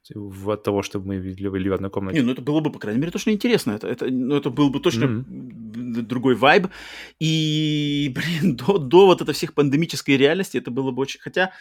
[0.47, 2.19] от того, чтобы мы видели в одной комнате?
[2.19, 3.73] Не, ну это было бы, по крайней мере, точно интересно.
[3.73, 6.69] Это, это, ну, это был бы точно д- другой вайб.
[7.19, 11.21] И, блин, до, до вот этой всех пандемической реальности это было бы очень...
[11.21, 11.53] Хотя,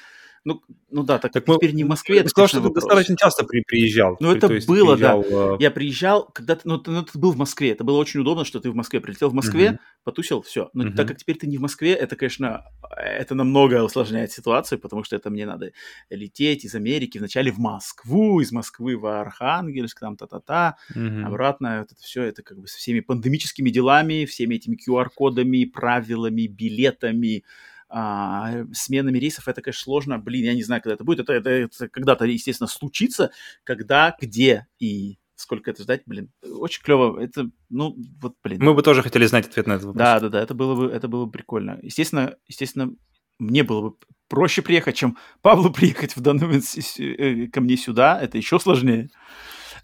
[0.46, 3.16] ну, ну да, так, Так мы- теперь не в Москве, Ты сказал, что ты достаточно
[3.18, 4.18] часто при- приезжал.
[4.20, 5.14] Ну, это то есть было, да.
[5.18, 7.98] приезжал, э, Я приезжал, когда ты, ну, ты, ну, ты был в Москве, это было
[7.98, 9.80] очень удобно, что ты в Москве прилетел в Москве, Мгм.
[10.04, 10.70] потусил, все.
[10.74, 10.96] Но Мгм.
[10.96, 12.64] так как теперь ты не в Москве, это, конечно,
[12.98, 15.72] это намного усложняет ситуацию, потому что это мне надо
[16.10, 21.26] лететь из Америки вначале в Москву, из Москвы в Архангельск, там та-та-та, мгм.
[21.26, 26.48] обратно вот это все, это как бы со всеми пандемическими делами, всеми этими QR-кодами, правилами,
[26.48, 27.44] билетами,
[27.90, 30.20] а, сменами рейсов, это, конечно, сложно.
[30.20, 31.22] Блин, я не знаю, когда это будет.
[31.22, 33.32] Это, это, это когда-то, естественно, случится,
[33.64, 37.20] когда, где и сколько это ждать, блин, очень клево.
[37.20, 38.64] Это, ну, вот, блин.
[38.64, 40.00] Мы бы тоже хотели знать ответ на этот вопрос.
[40.00, 41.80] Да, да, да, это было бы, это было бы прикольно.
[41.82, 42.94] Естественно, естественно,
[43.40, 43.96] мне было бы
[44.28, 46.66] проще приехать, чем Павлу приехать в данный момент
[47.00, 48.20] э, ко мне сюда.
[48.22, 49.10] Это еще сложнее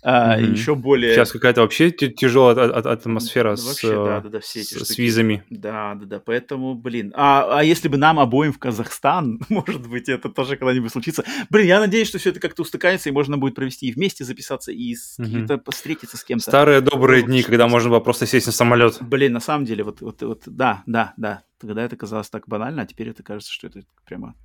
[0.07, 0.51] а, mm-hmm.
[0.51, 1.15] еще более...
[1.15, 5.43] Сейчас какая-то вообще тяжелая атмосфера вообще, с, да, да, да, все эти с, с визами.
[5.49, 7.11] Да, да, да, поэтому, блин.
[7.15, 11.23] А, а если бы нам обоим в Казахстан, может быть, это тоже когда-нибудь случится.
[11.49, 14.71] Блин, я надеюсь, что все это как-то устаканится, и можно будет провести и вместе записаться,
[14.71, 15.71] и mm-hmm.
[15.71, 16.43] встретиться с кем-то.
[16.43, 18.99] Старые добрые ну, дни, когда можно было просто сесть на самолет.
[19.01, 21.41] Блин, на самом деле, вот, вот, вот да, да, да.
[21.57, 24.35] Тогда это казалось так банально, а теперь это кажется, что это прямо...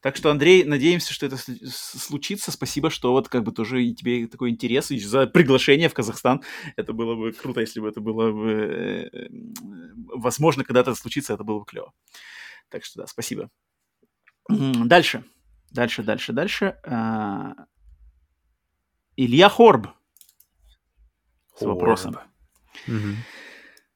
[0.00, 2.52] Так что, Андрей, надеемся, что это случится.
[2.52, 6.42] Спасибо, что вот как бы тоже и тебе такой интерес и за приглашение в Казахстан.
[6.76, 9.10] Это было бы круто, если бы это было бы...
[9.12, 9.28] Э,
[10.14, 11.92] возможно, когда это случится, это было бы клево.
[12.68, 13.50] Так что да, спасибо.
[14.48, 15.24] Дальше.
[15.70, 16.76] Дальше, дальше, дальше.
[16.84, 17.54] А,
[19.16, 19.88] Илья Хорб.
[21.56, 22.16] С вопросом.
[22.86, 23.16] Угу.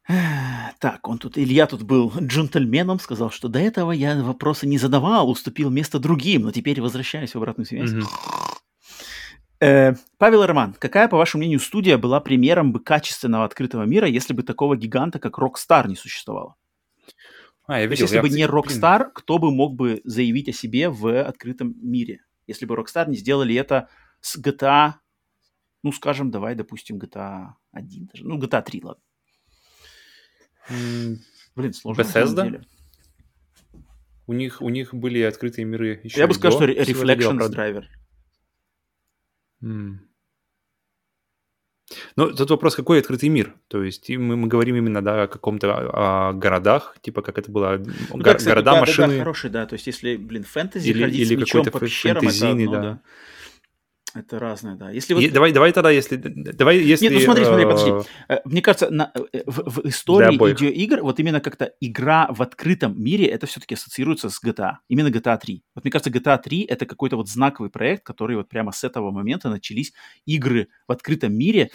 [0.81, 5.29] Так, он тут, Илья тут был джентльменом, сказал, что до этого я вопросы не задавал,
[5.29, 7.91] уступил место другим, но теперь возвращаюсь в обратную связь.
[7.91, 8.05] Mm-hmm.
[9.61, 14.33] Э, Павел Роман, какая, по вашему мнению, студия была примером бы качественного открытого мира, если
[14.33, 16.55] бы такого гиганта, как Rockstar, не существовало?
[17.67, 20.53] А, я видел, есть, если я бы не Rockstar, кто бы мог бы заявить о
[20.53, 22.21] себе в открытом мире?
[22.47, 23.89] Если бы Rockstar не сделали это
[24.21, 24.95] с GTA,
[25.83, 29.03] ну, скажем, давай, допустим, GTA 1, даже, ну, GTA 3, ладно.
[30.69, 32.03] Блин, сложно.
[32.03, 32.65] Bethesda?
[34.27, 37.89] У них, у них были открытые миры еще Я бы сказал, что Reflections драйвер.
[39.63, 39.99] Mm.
[42.17, 43.55] Ну, тут вопрос, какой открытый мир?
[43.69, 47.51] То есть мы, мы говорим именно да, о каком-то о, о городах, типа как это
[47.51, 49.09] было, ну, го- да, кстати, города, да, машины.
[49.09, 49.67] Да, да, хороший, да.
[49.67, 52.73] То есть если, блин, фэнтези или, ходить или с мечом по пещерам, фэнтезийный, это, ну,
[52.73, 52.83] да.
[52.83, 53.01] да.
[54.15, 54.91] Это разное, да.
[54.91, 55.23] Если вот...
[55.23, 56.17] И, давай, давай тогда, если...
[56.17, 57.93] Давай, если Нет, ну смотри, смотри, подожди.
[58.29, 63.01] Э, мне кажется, на, э, в, в истории видеоигр вот именно как-то игра в открытом
[63.01, 64.77] мире, это все-таки ассоциируется с GTA.
[64.89, 65.63] Именно GTA 3.
[65.75, 69.11] Вот мне кажется, GTA 3 это какой-то вот знаковый проект, который вот прямо с этого
[69.11, 69.93] момента начались
[70.27, 71.71] игры в открытом мире,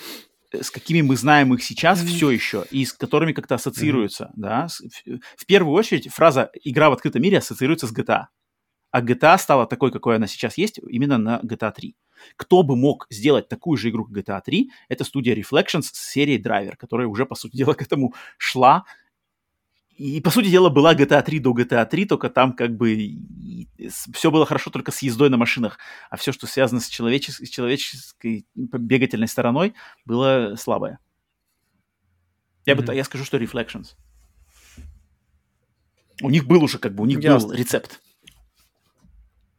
[0.51, 2.07] э, с какими мы знаем их сейчас mm-hmm.
[2.07, 4.41] все еще, и с которыми как-то ассоциируются, mm-hmm.
[4.41, 4.67] да.
[5.37, 8.25] В первую очередь фраза «игра в открытом мире» ассоциируется с GTA.
[8.93, 11.95] А GTA стала такой, какой она сейчас есть, именно на GTA 3.
[12.35, 16.41] Кто бы мог сделать такую же игру, как GTA 3, это студия Reflections с серией
[16.41, 18.85] Driver, которая уже, по сути дела, к этому шла.
[19.97, 23.17] И, по сути дела, была GTA 3 до GTA 3, только там как бы
[24.13, 25.77] все было хорошо только с ездой на машинах,
[26.09, 29.73] а все, что связано с, человечес- с человеческой бегательной стороной,
[30.05, 30.99] было слабое.
[32.65, 32.85] Я, mm-hmm.
[32.85, 33.95] бы, я скажу, что Reflections.
[36.21, 37.49] У них был уже как бы, у них Ясно.
[37.49, 38.01] был рецепт.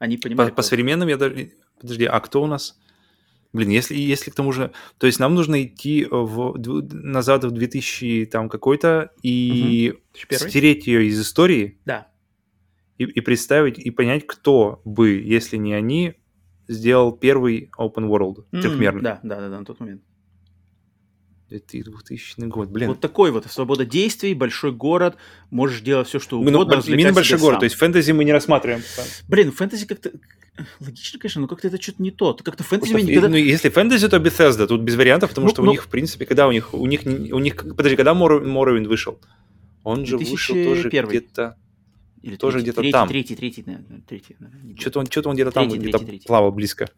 [0.04, 0.50] Они понимали.
[0.50, 2.78] По, по современным я даже Подожди, а кто у нас?
[3.52, 4.72] Блин, если, если к тому же...
[4.98, 6.58] То есть нам нужно идти в,
[6.92, 10.36] назад в 2000 там какой-то и угу.
[10.36, 11.78] стереть ее из истории.
[11.84, 12.08] Да.
[12.98, 16.14] И, и представить, и понять, кто бы, если не они,
[16.68, 19.02] сделал первый open world mm, трехмерный.
[19.02, 20.02] Да, да, да, да, на тот момент.
[21.50, 22.88] 2000 год, блин.
[22.88, 25.16] Вот такой вот, свобода действий, большой город,
[25.50, 26.76] можешь делать все, что угодно.
[26.76, 27.60] Ну, именно большой город, сам.
[27.60, 28.82] то есть фэнтези мы не рассматриваем.
[29.28, 30.12] Блин, фэнтези как-то...
[30.80, 32.34] Логично, конечно, но как-то это что-то не то.
[32.34, 32.92] Как-то фэнтези...
[32.92, 33.28] Просто, никогда...
[33.28, 35.68] ну, если фэнтези, то Bethesda, тут без вариантов, потому ну, что ну...
[35.68, 36.72] у них, в принципе, когда у них...
[36.72, 39.20] У них, у них подожди, когда Morrowind вышел?
[39.82, 41.56] Он же вышел тоже где-то...
[42.22, 43.06] Или тоже где-то там.
[43.06, 43.62] Третий, третий.
[44.06, 46.88] Третий, наверное что-то он, что-то он где-то там, где-то плавал близко.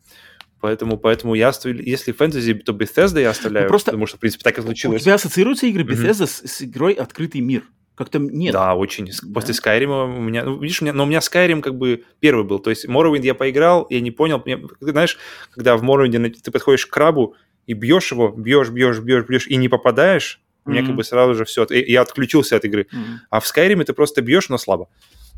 [0.66, 4.42] Поэтому, поэтому я если фэнтези, то Bethesda я оставляю, ну, просто потому что, в принципе,
[4.42, 5.00] так и случилось.
[5.00, 6.26] У тебя ассоциируются игры Bethesda mm-hmm.
[6.26, 7.62] с, с игрой «Открытый мир»?
[7.94, 8.52] Как-то нет.
[8.52, 9.06] Да, очень.
[9.06, 9.12] Да?
[9.32, 10.42] После Skyrim у меня...
[10.42, 12.58] Ну, видишь, у меня, но у меня Skyrim как бы первый был.
[12.58, 14.42] То есть Morrowind я поиграл, я не понял.
[14.44, 15.18] Мне, знаешь,
[15.52, 17.36] когда в Morrowind ты подходишь к крабу
[17.68, 20.72] и бьешь его, бьешь, бьешь, бьешь, бьешь, и не попадаешь, mm-hmm.
[20.72, 22.88] меня как бы сразу же все, я отключился от игры.
[22.92, 23.16] Mm-hmm.
[23.30, 24.88] А в Skyrim ты просто бьешь, но слабо.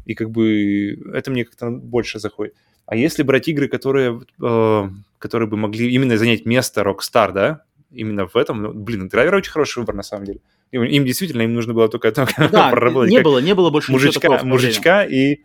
[0.07, 2.55] И как бы это мне как-то больше заходит.
[2.89, 8.26] А если брать игры, которые, э, которые бы могли именно занять место Rockstar, да, именно
[8.26, 10.41] в этом, ну, блин, драйвер очень хороший выбор на самом деле.
[10.73, 13.10] Им, им действительно им нужно было только, только да, проработать.
[13.10, 15.41] Не было, не было больше мужичка, мужичка и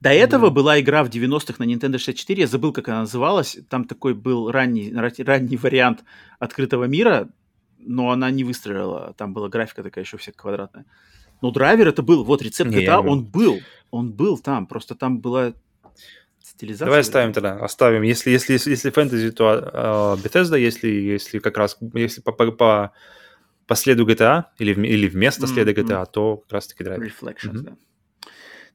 [0.00, 0.50] до этого mm.
[0.50, 3.58] была игра в 90-х на Nintendo 64, я забыл, как она называлась.
[3.68, 6.04] Там такой был ранний, ранний вариант
[6.38, 7.28] открытого мира,
[7.80, 9.14] но она не выстрелила.
[9.16, 10.86] Там была графика такая еще вся квадратная.
[11.42, 13.58] Но драйвер это был, вот рецепт не, GTA, он был,
[13.90, 15.54] он был там, просто там была
[16.60, 16.86] стилизация.
[16.86, 18.02] Давай оставим тогда, оставим.
[18.02, 22.52] Если, если, если, если фэнтези, то uh, Bethesda, если, если как раз, если по, по,
[22.52, 22.92] по,
[23.66, 25.54] по следу GTA или, или вместо mm-hmm.
[25.54, 27.06] следа GTA, то как раз таки драйвер.
[27.06, 27.62] Reflections, mm-hmm.
[27.62, 27.76] да.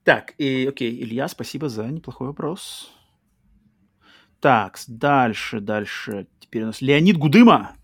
[0.04, 2.92] Так, и, окей, Илья, спасибо за неплохой вопрос.
[4.40, 6.28] Так, дальше, дальше.
[6.40, 7.76] Теперь у нас Леонид Гудыма.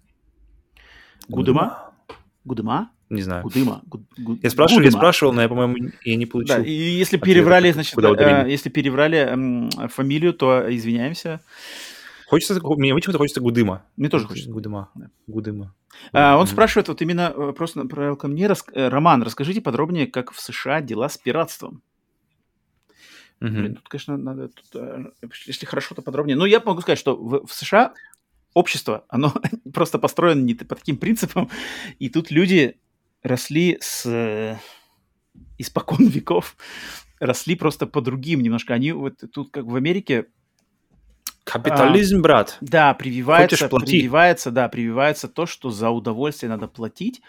[1.27, 1.93] Гудыма?
[2.43, 2.91] Гудыма?
[3.11, 3.43] Не знаю.
[3.43, 3.81] Гудыма.
[3.85, 6.55] Гуд- Гуд- Я спрашивал, я спрашивал, но я, по-моему, я не получил.
[6.57, 8.09] Да, и если ответа, переврали, значит, куда
[8.45, 11.41] э, если переврали м, фамилию, то извиняемся.
[12.27, 13.83] Хочется, мне почему-то хочется Гудыма.
[13.97, 14.49] Мне тоже хочется.
[14.49, 14.89] Гудыма.
[14.95, 15.09] Да.
[15.27, 15.75] Гудыма.
[16.13, 16.51] А, он Мгм.
[16.51, 20.39] спрашивает, вот именно э, просто направил ко мне, рас- э, Роман, расскажите подробнее, как в
[20.39, 21.81] США дела с пиратством.
[23.41, 23.55] Мгм.
[23.55, 25.05] Блин, тут, конечно, надо, тут, э,
[25.47, 26.37] если хорошо, то подробнее.
[26.37, 27.93] Но я могу сказать, что в, в США
[28.53, 29.33] общество, оно
[29.73, 31.49] просто построено не по таким принципам,
[31.99, 32.77] и тут люди
[33.23, 34.57] росли с э,
[35.57, 36.55] испокон веков,
[37.19, 38.73] росли просто по другим немножко.
[38.73, 40.27] Они вот тут, как в Америке,
[41.43, 42.57] Капитализм, брат.
[42.61, 43.99] да, прививается, Хочешь, плати.
[43.99, 47.21] прививается, да, прививается то, что за удовольствие надо платить,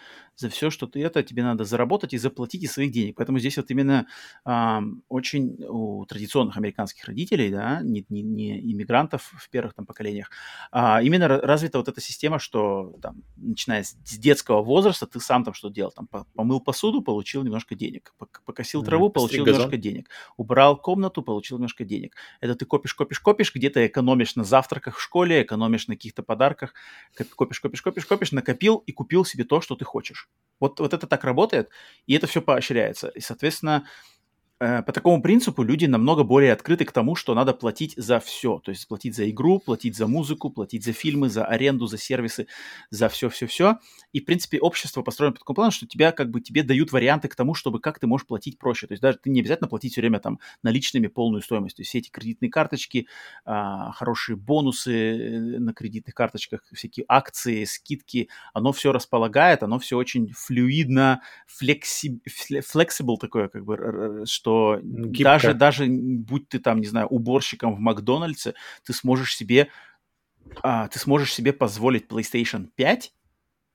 [0.43, 3.17] за все, что ты это, тебе надо заработать и заплатить из своих денег.
[3.17, 4.07] Поэтому здесь вот именно
[4.45, 10.31] ам, очень у традиционных американских родителей, да, не, не, не иммигрантов в первых там поколениях,
[10.71, 15.45] а именно ра- развита вот эта система, что там, начиная с, детского возраста, ты сам
[15.45, 19.61] там что делал, там по- помыл посуду, получил немножко денег, Пок- покосил траву, получил газон.
[19.63, 22.17] немножко денег, убрал комнату, получил немножко денег.
[22.41, 26.75] Это ты копишь, копишь, копишь, где-то экономишь на завтраках в школе, экономишь на каких-то подарках,
[27.17, 30.29] коп- копишь, копишь, копишь, копишь, накопил и купил себе то, что ты хочешь.
[30.61, 31.71] Вот, вот это так работает,
[32.07, 33.09] и это все поощряется.
[33.09, 33.87] И, соответственно,
[34.63, 38.61] по такому принципу люди намного более открыты к тому, что надо платить за все.
[38.65, 42.47] То есть платить за игру, платить за музыку, платить за фильмы, за аренду, за сервисы,
[42.91, 43.79] за все-все-все.
[44.13, 47.29] И, в принципе, общество построено по такому плану, что тебя как бы тебе дают варианты
[47.29, 48.87] к тому, чтобы как ты можешь платить проще.
[48.87, 51.77] То есть даже ты не обязательно платить все время там наличными полную стоимость.
[51.77, 53.09] То есть все эти кредитные карточки,
[53.45, 59.97] а, хорошие бонусы э, на кредитных карточках, всякие акции, скидки, оно все располагает, оно все
[59.97, 65.25] очень флюидно, флекси, фле- flexible такое, как бы, р- что Гибко.
[65.25, 69.69] даже, даже будь ты там, не знаю, уборщиком в Макдональдсе, ты сможешь себе,
[70.63, 73.13] а, ты сможешь себе позволить PlayStation 5,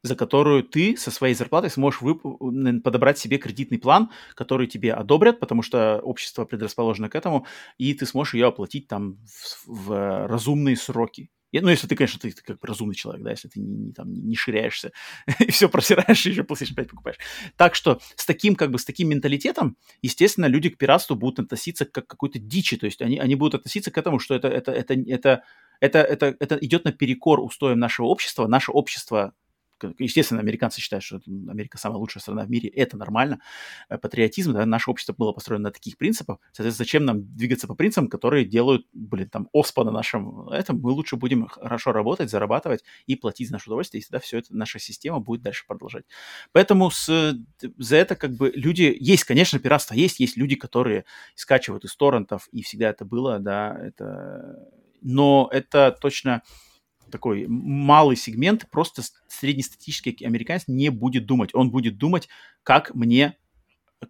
[0.04, 5.40] за которую ты со своей зарплатой сможешь вып- подобрать себе кредитный план, который тебе одобрят,
[5.40, 7.46] потому что общество предрасположено к этому,
[7.78, 11.30] и ты сможешь ее оплатить там в, в разумные сроки.
[11.51, 13.76] И, ну, если ты, конечно, ты, ты как бы разумный человек, да, если ты не,
[13.76, 14.92] не, там, не ширяешься
[15.40, 17.17] и все просираешь, и еще PlayStation 5 покупаешь.
[17.56, 21.85] Так что с таким, как бы, с таким менталитетом, естественно, люди к пиратству будут относиться
[21.85, 24.72] как к какой-то дичи, то есть они, они будут относиться к этому, что это, это,
[24.72, 25.43] это, это,
[25.80, 28.48] это, это, это идет наперекор устоям нашего общества.
[28.48, 29.34] Наше общество
[30.00, 33.40] естественно, американцы считают, что Америка самая лучшая страна в мире, это нормально.
[33.90, 36.40] Э, Патриотизм, да, наше общество было построено на таких принципах.
[36.52, 40.80] Соответственно, зачем нам двигаться по принципам, которые делают, блин, там, оспа на нашем этом?
[40.80, 44.56] Мы лучше будем хорошо работать, зарабатывать и платить за наше удовольствие, и тогда все это,
[44.56, 46.06] наша система будет дальше продолжать.
[46.52, 47.36] Поэтому с,
[47.78, 48.96] за это как бы люди...
[49.00, 53.78] Есть, конечно, пиратство есть, есть люди, которые скачивают из торрентов, и всегда это было, да,
[53.80, 54.70] это...
[55.02, 56.42] Но это точно
[57.11, 61.53] такой малый сегмент, просто среднестатистический американец не будет думать.
[61.53, 62.27] Он будет думать,
[62.64, 63.38] как мне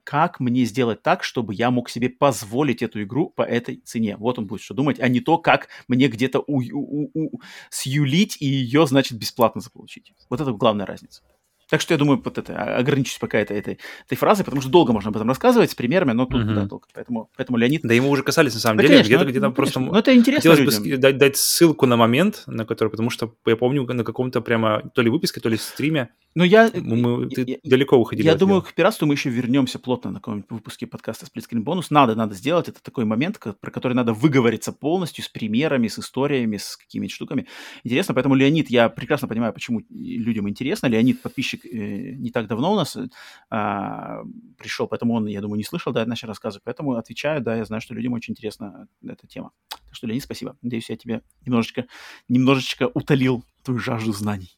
[0.04, 4.18] как мне сделать так, чтобы я мог себе позволить эту игру по этой цене.
[4.18, 8.38] Вот он будет что думать, а не то, как мне где-то у, у- у- сюлить
[8.42, 10.12] и ее, значит, бесплатно заполучить.
[10.30, 11.22] Вот это главная разница.
[11.70, 14.70] Так что я думаю, вот это, а- ограничусь пока этой, этой, этой фразой, потому что
[14.70, 16.56] долго можно об этом рассказывать с примерами, но тут, Мгм.
[16.56, 16.88] да, долго.
[16.94, 17.82] Поэтому, поэтому Леонид...
[17.84, 18.96] Да ему уже касались, на самом Да, деле.
[18.96, 19.80] конечно, где-то ну, где-то ну, просто...
[19.80, 20.84] Но это интересно Хотелось бы людям.
[20.84, 24.90] ски- дать, дать ссылку на момент, на который, потому что я помню на каком-то прямо
[24.94, 28.26] то ли выписке, то ли стриме Но я, мы, ты я- далеко уходили.
[28.28, 28.70] Я думаю, дела.
[28.72, 31.88] к пиратству мы еще вернемся плотно на каком-нибудь выпуске подкаста Splitscreen Bonus.
[31.90, 32.70] Надо, надо сделать.
[32.70, 37.48] Это такой момент, про который надо выговориться полностью с примерами, с историями, с какими-то штуками.
[37.84, 40.88] Интересно, поэтому, Леонид, я прекрасно понимаю, почему людям интересно.
[40.88, 43.08] Леонид, подписчик, э, не так давно у нас э,
[43.50, 44.24] а,
[44.58, 46.60] пришел, поэтому он, я думаю, не слышал, да, наши рассказы.
[46.64, 49.52] Поэтому отвечаю, да, я знаю, что людям очень интересна эта тема.
[49.70, 50.58] Так что, Леонид, спасибо.
[50.62, 51.86] Надеюсь, я тебе немножечко,
[52.28, 54.58] немножечко утолил твою жажду знаний.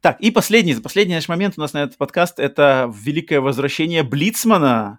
[0.00, 4.98] Так, и последний, последний наш момент у нас на этот подкаст– это великое возвращение Блицмана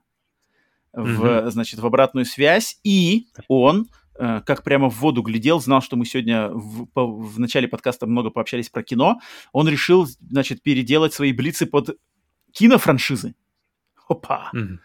[0.93, 1.51] в, Мгм.
[1.51, 6.06] значит, в обратную связь, и он, э, как прямо в воду глядел, знал, что мы
[6.06, 9.19] сегодня в, по- в начале подкаста много пообщались про кино,
[9.52, 11.98] он решил, значит, переделать свои блицы под
[12.52, 13.35] кинофраншизы.
[14.08, 14.50] Опа!
[14.53, 14.80] Мгм.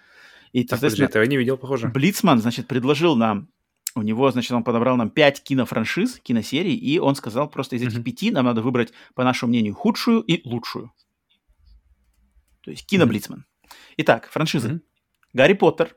[0.52, 1.88] И, Так, подожди, соответственно, это я не видел, похоже.
[1.88, 3.48] Блицман, значит, предложил нам,
[3.94, 7.94] у него, значит, он подобрал нам пять кинофраншиз, киносерий, и он сказал, просто из этих
[7.98, 8.02] Мгм.
[8.04, 10.92] пяти нам надо выбрать, по нашему мнению, худшую и лучшую.
[12.62, 13.44] То есть киноблицман.
[13.98, 14.68] Итак, франшизы.
[14.68, 14.82] Мгм.
[15.32, 15.96] Гарри Поттер,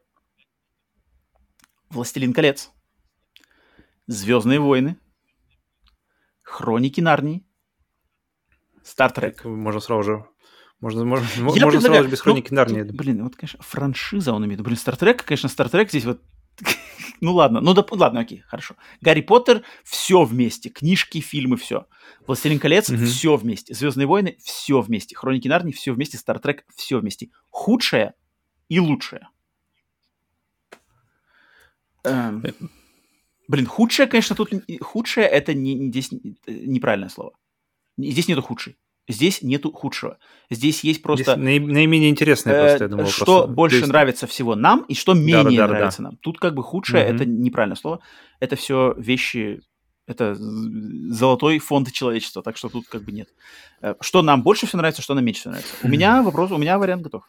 [1.89, 2.71] Властелин колец,
[4.07, 4.97] Звездные войны,
[6.43, 7.45] Хроники Нарнии,
[8.83, 9.43] Стартрек.
[9.45, 10.25] Можно сразу же...
[10.81, 12.83] Можно, можно, Я можно предлагаю- сразу же без ну, хроники Нарнии.
[12.83, 14.61] тут, Блин, вот, конечно, франшиза он имеет.
[14.61, 16.21] Блин, Стартрек, конечно, Стартрек здесь вот
[17.21, 18.75] Ну ладно, ну да, ладно, окей, хорошо.
[18.99, 21.87] Гарри Поттер все вместе, книжки, фильмы, все.
[22.27, 23.05] Властелин колец Мгм.
[23.05, 23.73] все вместе.
[23.73, 25.15] Звездные войны все вместе.
[25.15, 26.17] Хроники Нарнии все вместе.
[26.17, 27.29] Стартрек все вместе.
[27.49, 28.13] Худшее
[28.67, 29.29] и лучшее.
[32.03, 32.43] Эм,
[33.53, 34.49] Блин, худшее, конечно, тут
[34.81, 36.17] худшее это не, здесь э,
[36.65, 37.33] неправильное слово.
[37.99, 38.77] Здесь нету худший.
[39.07, 40.17] Здесь нету худшего.
[40.49, 43.05] Здесь есть просто Здесь наи- наименее интересное Э, просто, я думал.
[43.05, 43.47] что просто.
[43.53, 45.73] больше есть- нравится всего нам и что менее да, да, да.
[45.73, 46.17] нравится нам.
[46.17, 47.15] Тут как бы худшее Мгм.
[47.15, 47.99] это неправильное слово.
[48.39, 49.61] Это все вещи,
[50.07, 53.29] это золотой фонд человечества, так что тут как бы нет.
[53.83, 55.75] Э, Что нам больше всего нравится, что нам меньше всего нравится.
[55.83, 57.23] У меня вопрос, у меня вариант готов.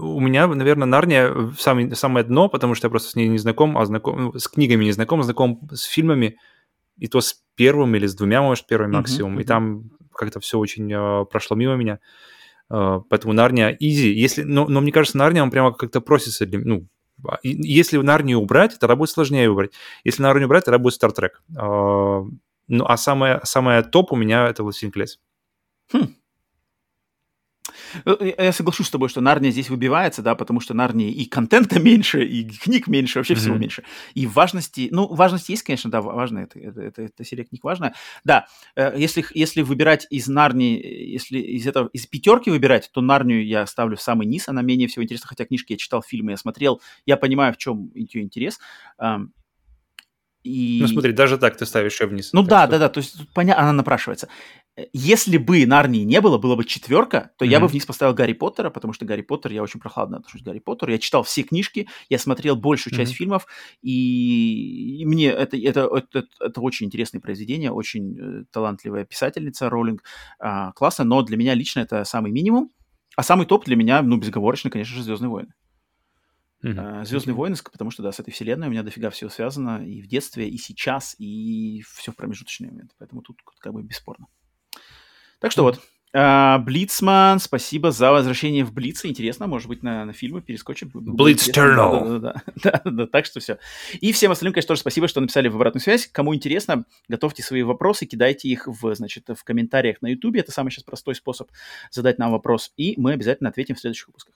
[0.00, 3.38] У меня, наверное, Нарния в самое, самое дно, потому что я просто с ней не
[3.38, 6.38] знаком, а знаком, ну, с книгами не знаком, а знаком с фильмами,
[6.96, 9.34] и то с первым или с двумя, может, первым максимум.
[9.34, 9.44] И мгм.
[9.44, 11.98] там как-то все очень а, прошло мимо меня.
[12.68, 14.12] А, поэтому Нарния изи.
[14.12, 16.46] Если, но, но мне кажется, Нарния, он прямо как-то просится.
[16.46, 16.86] Для, ну,
[17.26, 19.72] а, и- если Нарнию убрать, тогда будет сложнее выбрать.
[20.04, 21.42] Если Нарнию убрать, тогда будет Стартрек.
[21.56, 22.22] А,
[22.68, 25.18] ну, а самое, самое топ у меня это «Властелин колец».
[25.92, 25.98] Э,
[28.04, 32.24] Я соглашусь с тобой, что Нарния здесь выбивается, да, потому что Нарнии и контента меньше,
[32.24, 33.62] и книг меньше, вообще всего Мгм.
[33.62, 33.84] меньше.
[34.14, 37.94] И важности, ну, важность есть, конечно, да, важно, это, это, это, это серия книг важная.
[38.24, 38.46] Да,
[38.76, 40.80] э, если, если выбирать из Нарнии,
[41.12, 44.88] если из этого, из пятерки выбирать, то Нарнию я ставлю в самый низ, она менее
[44.88, 48.58] всего интересна, хотя книжки я читал, фильмы я смотрел, я понимаю, в чем ее интерес.
[50.42, 50.78] И...
[50.80, 52.30] Ну, смотри, даже так ты ставишь ее вниз.
[52.32, 54.28] Ну Так да, что- да, да, то есть понятно, она напрашивается.
[54.76, 58.32] Э, Если бы Нарнии не было, было бы четверка, то я бы вниз поставил Гарри
[58.32, 60.92] Поттера, потому что Гарри Поттер, я очень прохладно отношусь к Гарри Поттеру.
[60.92, 63.16] Я читал все книжки, я смотрел большую часть Мгм.
[63.16, 63.46] фильмов,
[63.82, 70.02] и, и мне это, это, это, это очень интересное произведение, очень э, талантливая писательница Роллинг,
[70.38, 72.70] а, классно, но для меня лично это самый минимум.
[73.16, 75.52] А самый топ для меня, ну, безоговорочно, конечно же, Звездные войны.
[76.62, 77.04] Мгм.
[77.04, 80.06] Звездные войны, потому что, да, с этой вселенной у меня дофига всего связано и в
[80.06, 82.94] детстве, и сейчас, и все в промежуточные моменты.
[82.98, 84.26] Поэтому тут как бы бесспорно.
[85.40, 85.80] Так что вот.
[86.12, 89.06] А, Блицман, спасибо за возвращение в Блица.
[89.06, 90.90] Интересно, может быть, на, на фильмы перескочим.
[90.92, 91.60] Блиц интересно.
[91.60, 92.04] Eternal.
[92.18, 92.42] Да-да-да.
[92.56, 93.58] Да-да-да, Так что все.
[94.00, 96.08] И всем остальным, конечно, тоже спасибо, что написали в обратную связь.
[96.08, 100.34] Кому интересно, готовьте свои вопросы, кидайте их в, значит, в комментариях на YouTube.
[100.36, 101.48] Это самый сейчас простой способ
[101.92, 102.72] задать нам вопрос.
[102.76, 104.34] И мы обязательно ответим в следующих выпусках.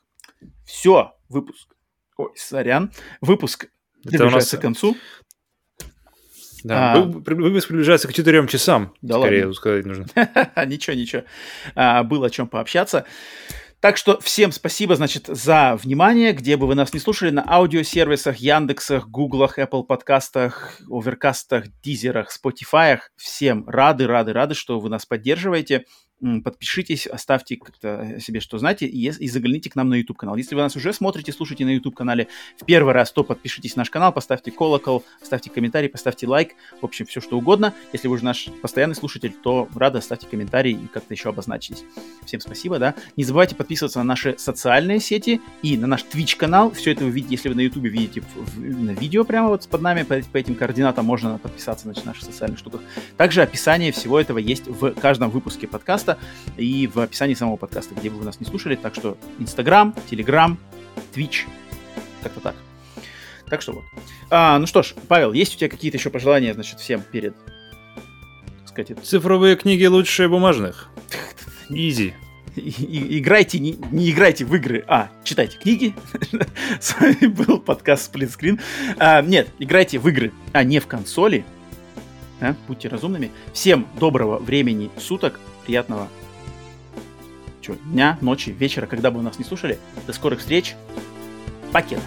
[0.65, 1.74] Все, выпуск.
[2.16, 2.92] Ой, сорян.
[3.20, 3.66] Выпуск
[4.05, 4.97] Это у нас- к концу.
[6.65, 7.01] Да, А.
[7.01, 9.55] вы- при- выпуск приближается к четырем часам, Да скорее ладно.
[9.55, 10.07] сказать нужно.
[10.67, 11.23] ничего, ничего.
[11.76, 13.05] А, было о чем пообщаться.
[13.81, 18.39] Так что всем спасибо, значит, за внимание, где бы вы нас не слушали, на аудиосервисах,
[18.39, 23.10] Яндексах, Гуглах, Apple подкастах, Оверкастах, Дизерах, Спотифаях.
[23.17, 25.84] Всем рады, рады, рады, что вы нас поддерживаете.
[26.20, 30.36] Подпишитесь, оставьте как-то себе что знаете и, и загляните к нам на YouTube-канал.
[30.36, 33.91] Если вы нас уже смотрите, слушаете на YouTube-канале в первый раз, то подпишитесь на наш
[33.91, 37.75] канал, поставьте колокол, ставьте комментарий, поставьте лайк, в общем, все что угодно.
[37.93, 41.84] Если вы уже наш постоянный слушатель, то рада ставьте комментарий и как-то еще обозначитесь.
[42.25, 42.94] Всем спасибо, да.
[43.17, 46.70] Не забывайте подписываться на наши социальные сети и на наш Twitch канал.
[46.70, 49.68] Все это вы видите, если вы на YouTube видите в- в- на видео прямо вот
[49.68, 52.81] под нами, по, по этим координатам можно подписаться на наших социальных штуках.
[53.18, 56.14] Также описание всего этого есть в каждом выпуске подкаста
[56.57, 58.76] и в описании самого подкаста, где бы вы нас не слушали.
[58.76, 60.59] Так что Инстаграм, Телеграм,
[61.15, 61.44] Twitch,
[62.23, 62.55] как-то так.
[63.49, 63.84] Так что вот.
[64.31, 67.34] А, ну что ж, Павел, есть у тебя какие-то еще пожелания, значит, всем перед,
[68.60, 70.91] так сказать, это- Цифровые книги лучше бумажных.
[71.68, 72.15] Изи.
[72.57, 75.94] И- играйте, не, не играйте в игры, а читайте книги.
[76.81, 78.60] С вами был подкаст Screen.
[78.99, 81.44] А, нет, играйте в игры, а не в консоли.
[82.41, 83.31] А, Будьте разумными.
[83.52, 86.09] Всем доброго времени суток, приятного
[87.60, 89.78] чё, дня, ночи, вечера, когда бы вы нас не слушали.
[90.07, 90.75] До скорых встреч.
[91.73, 92.01] Пакет.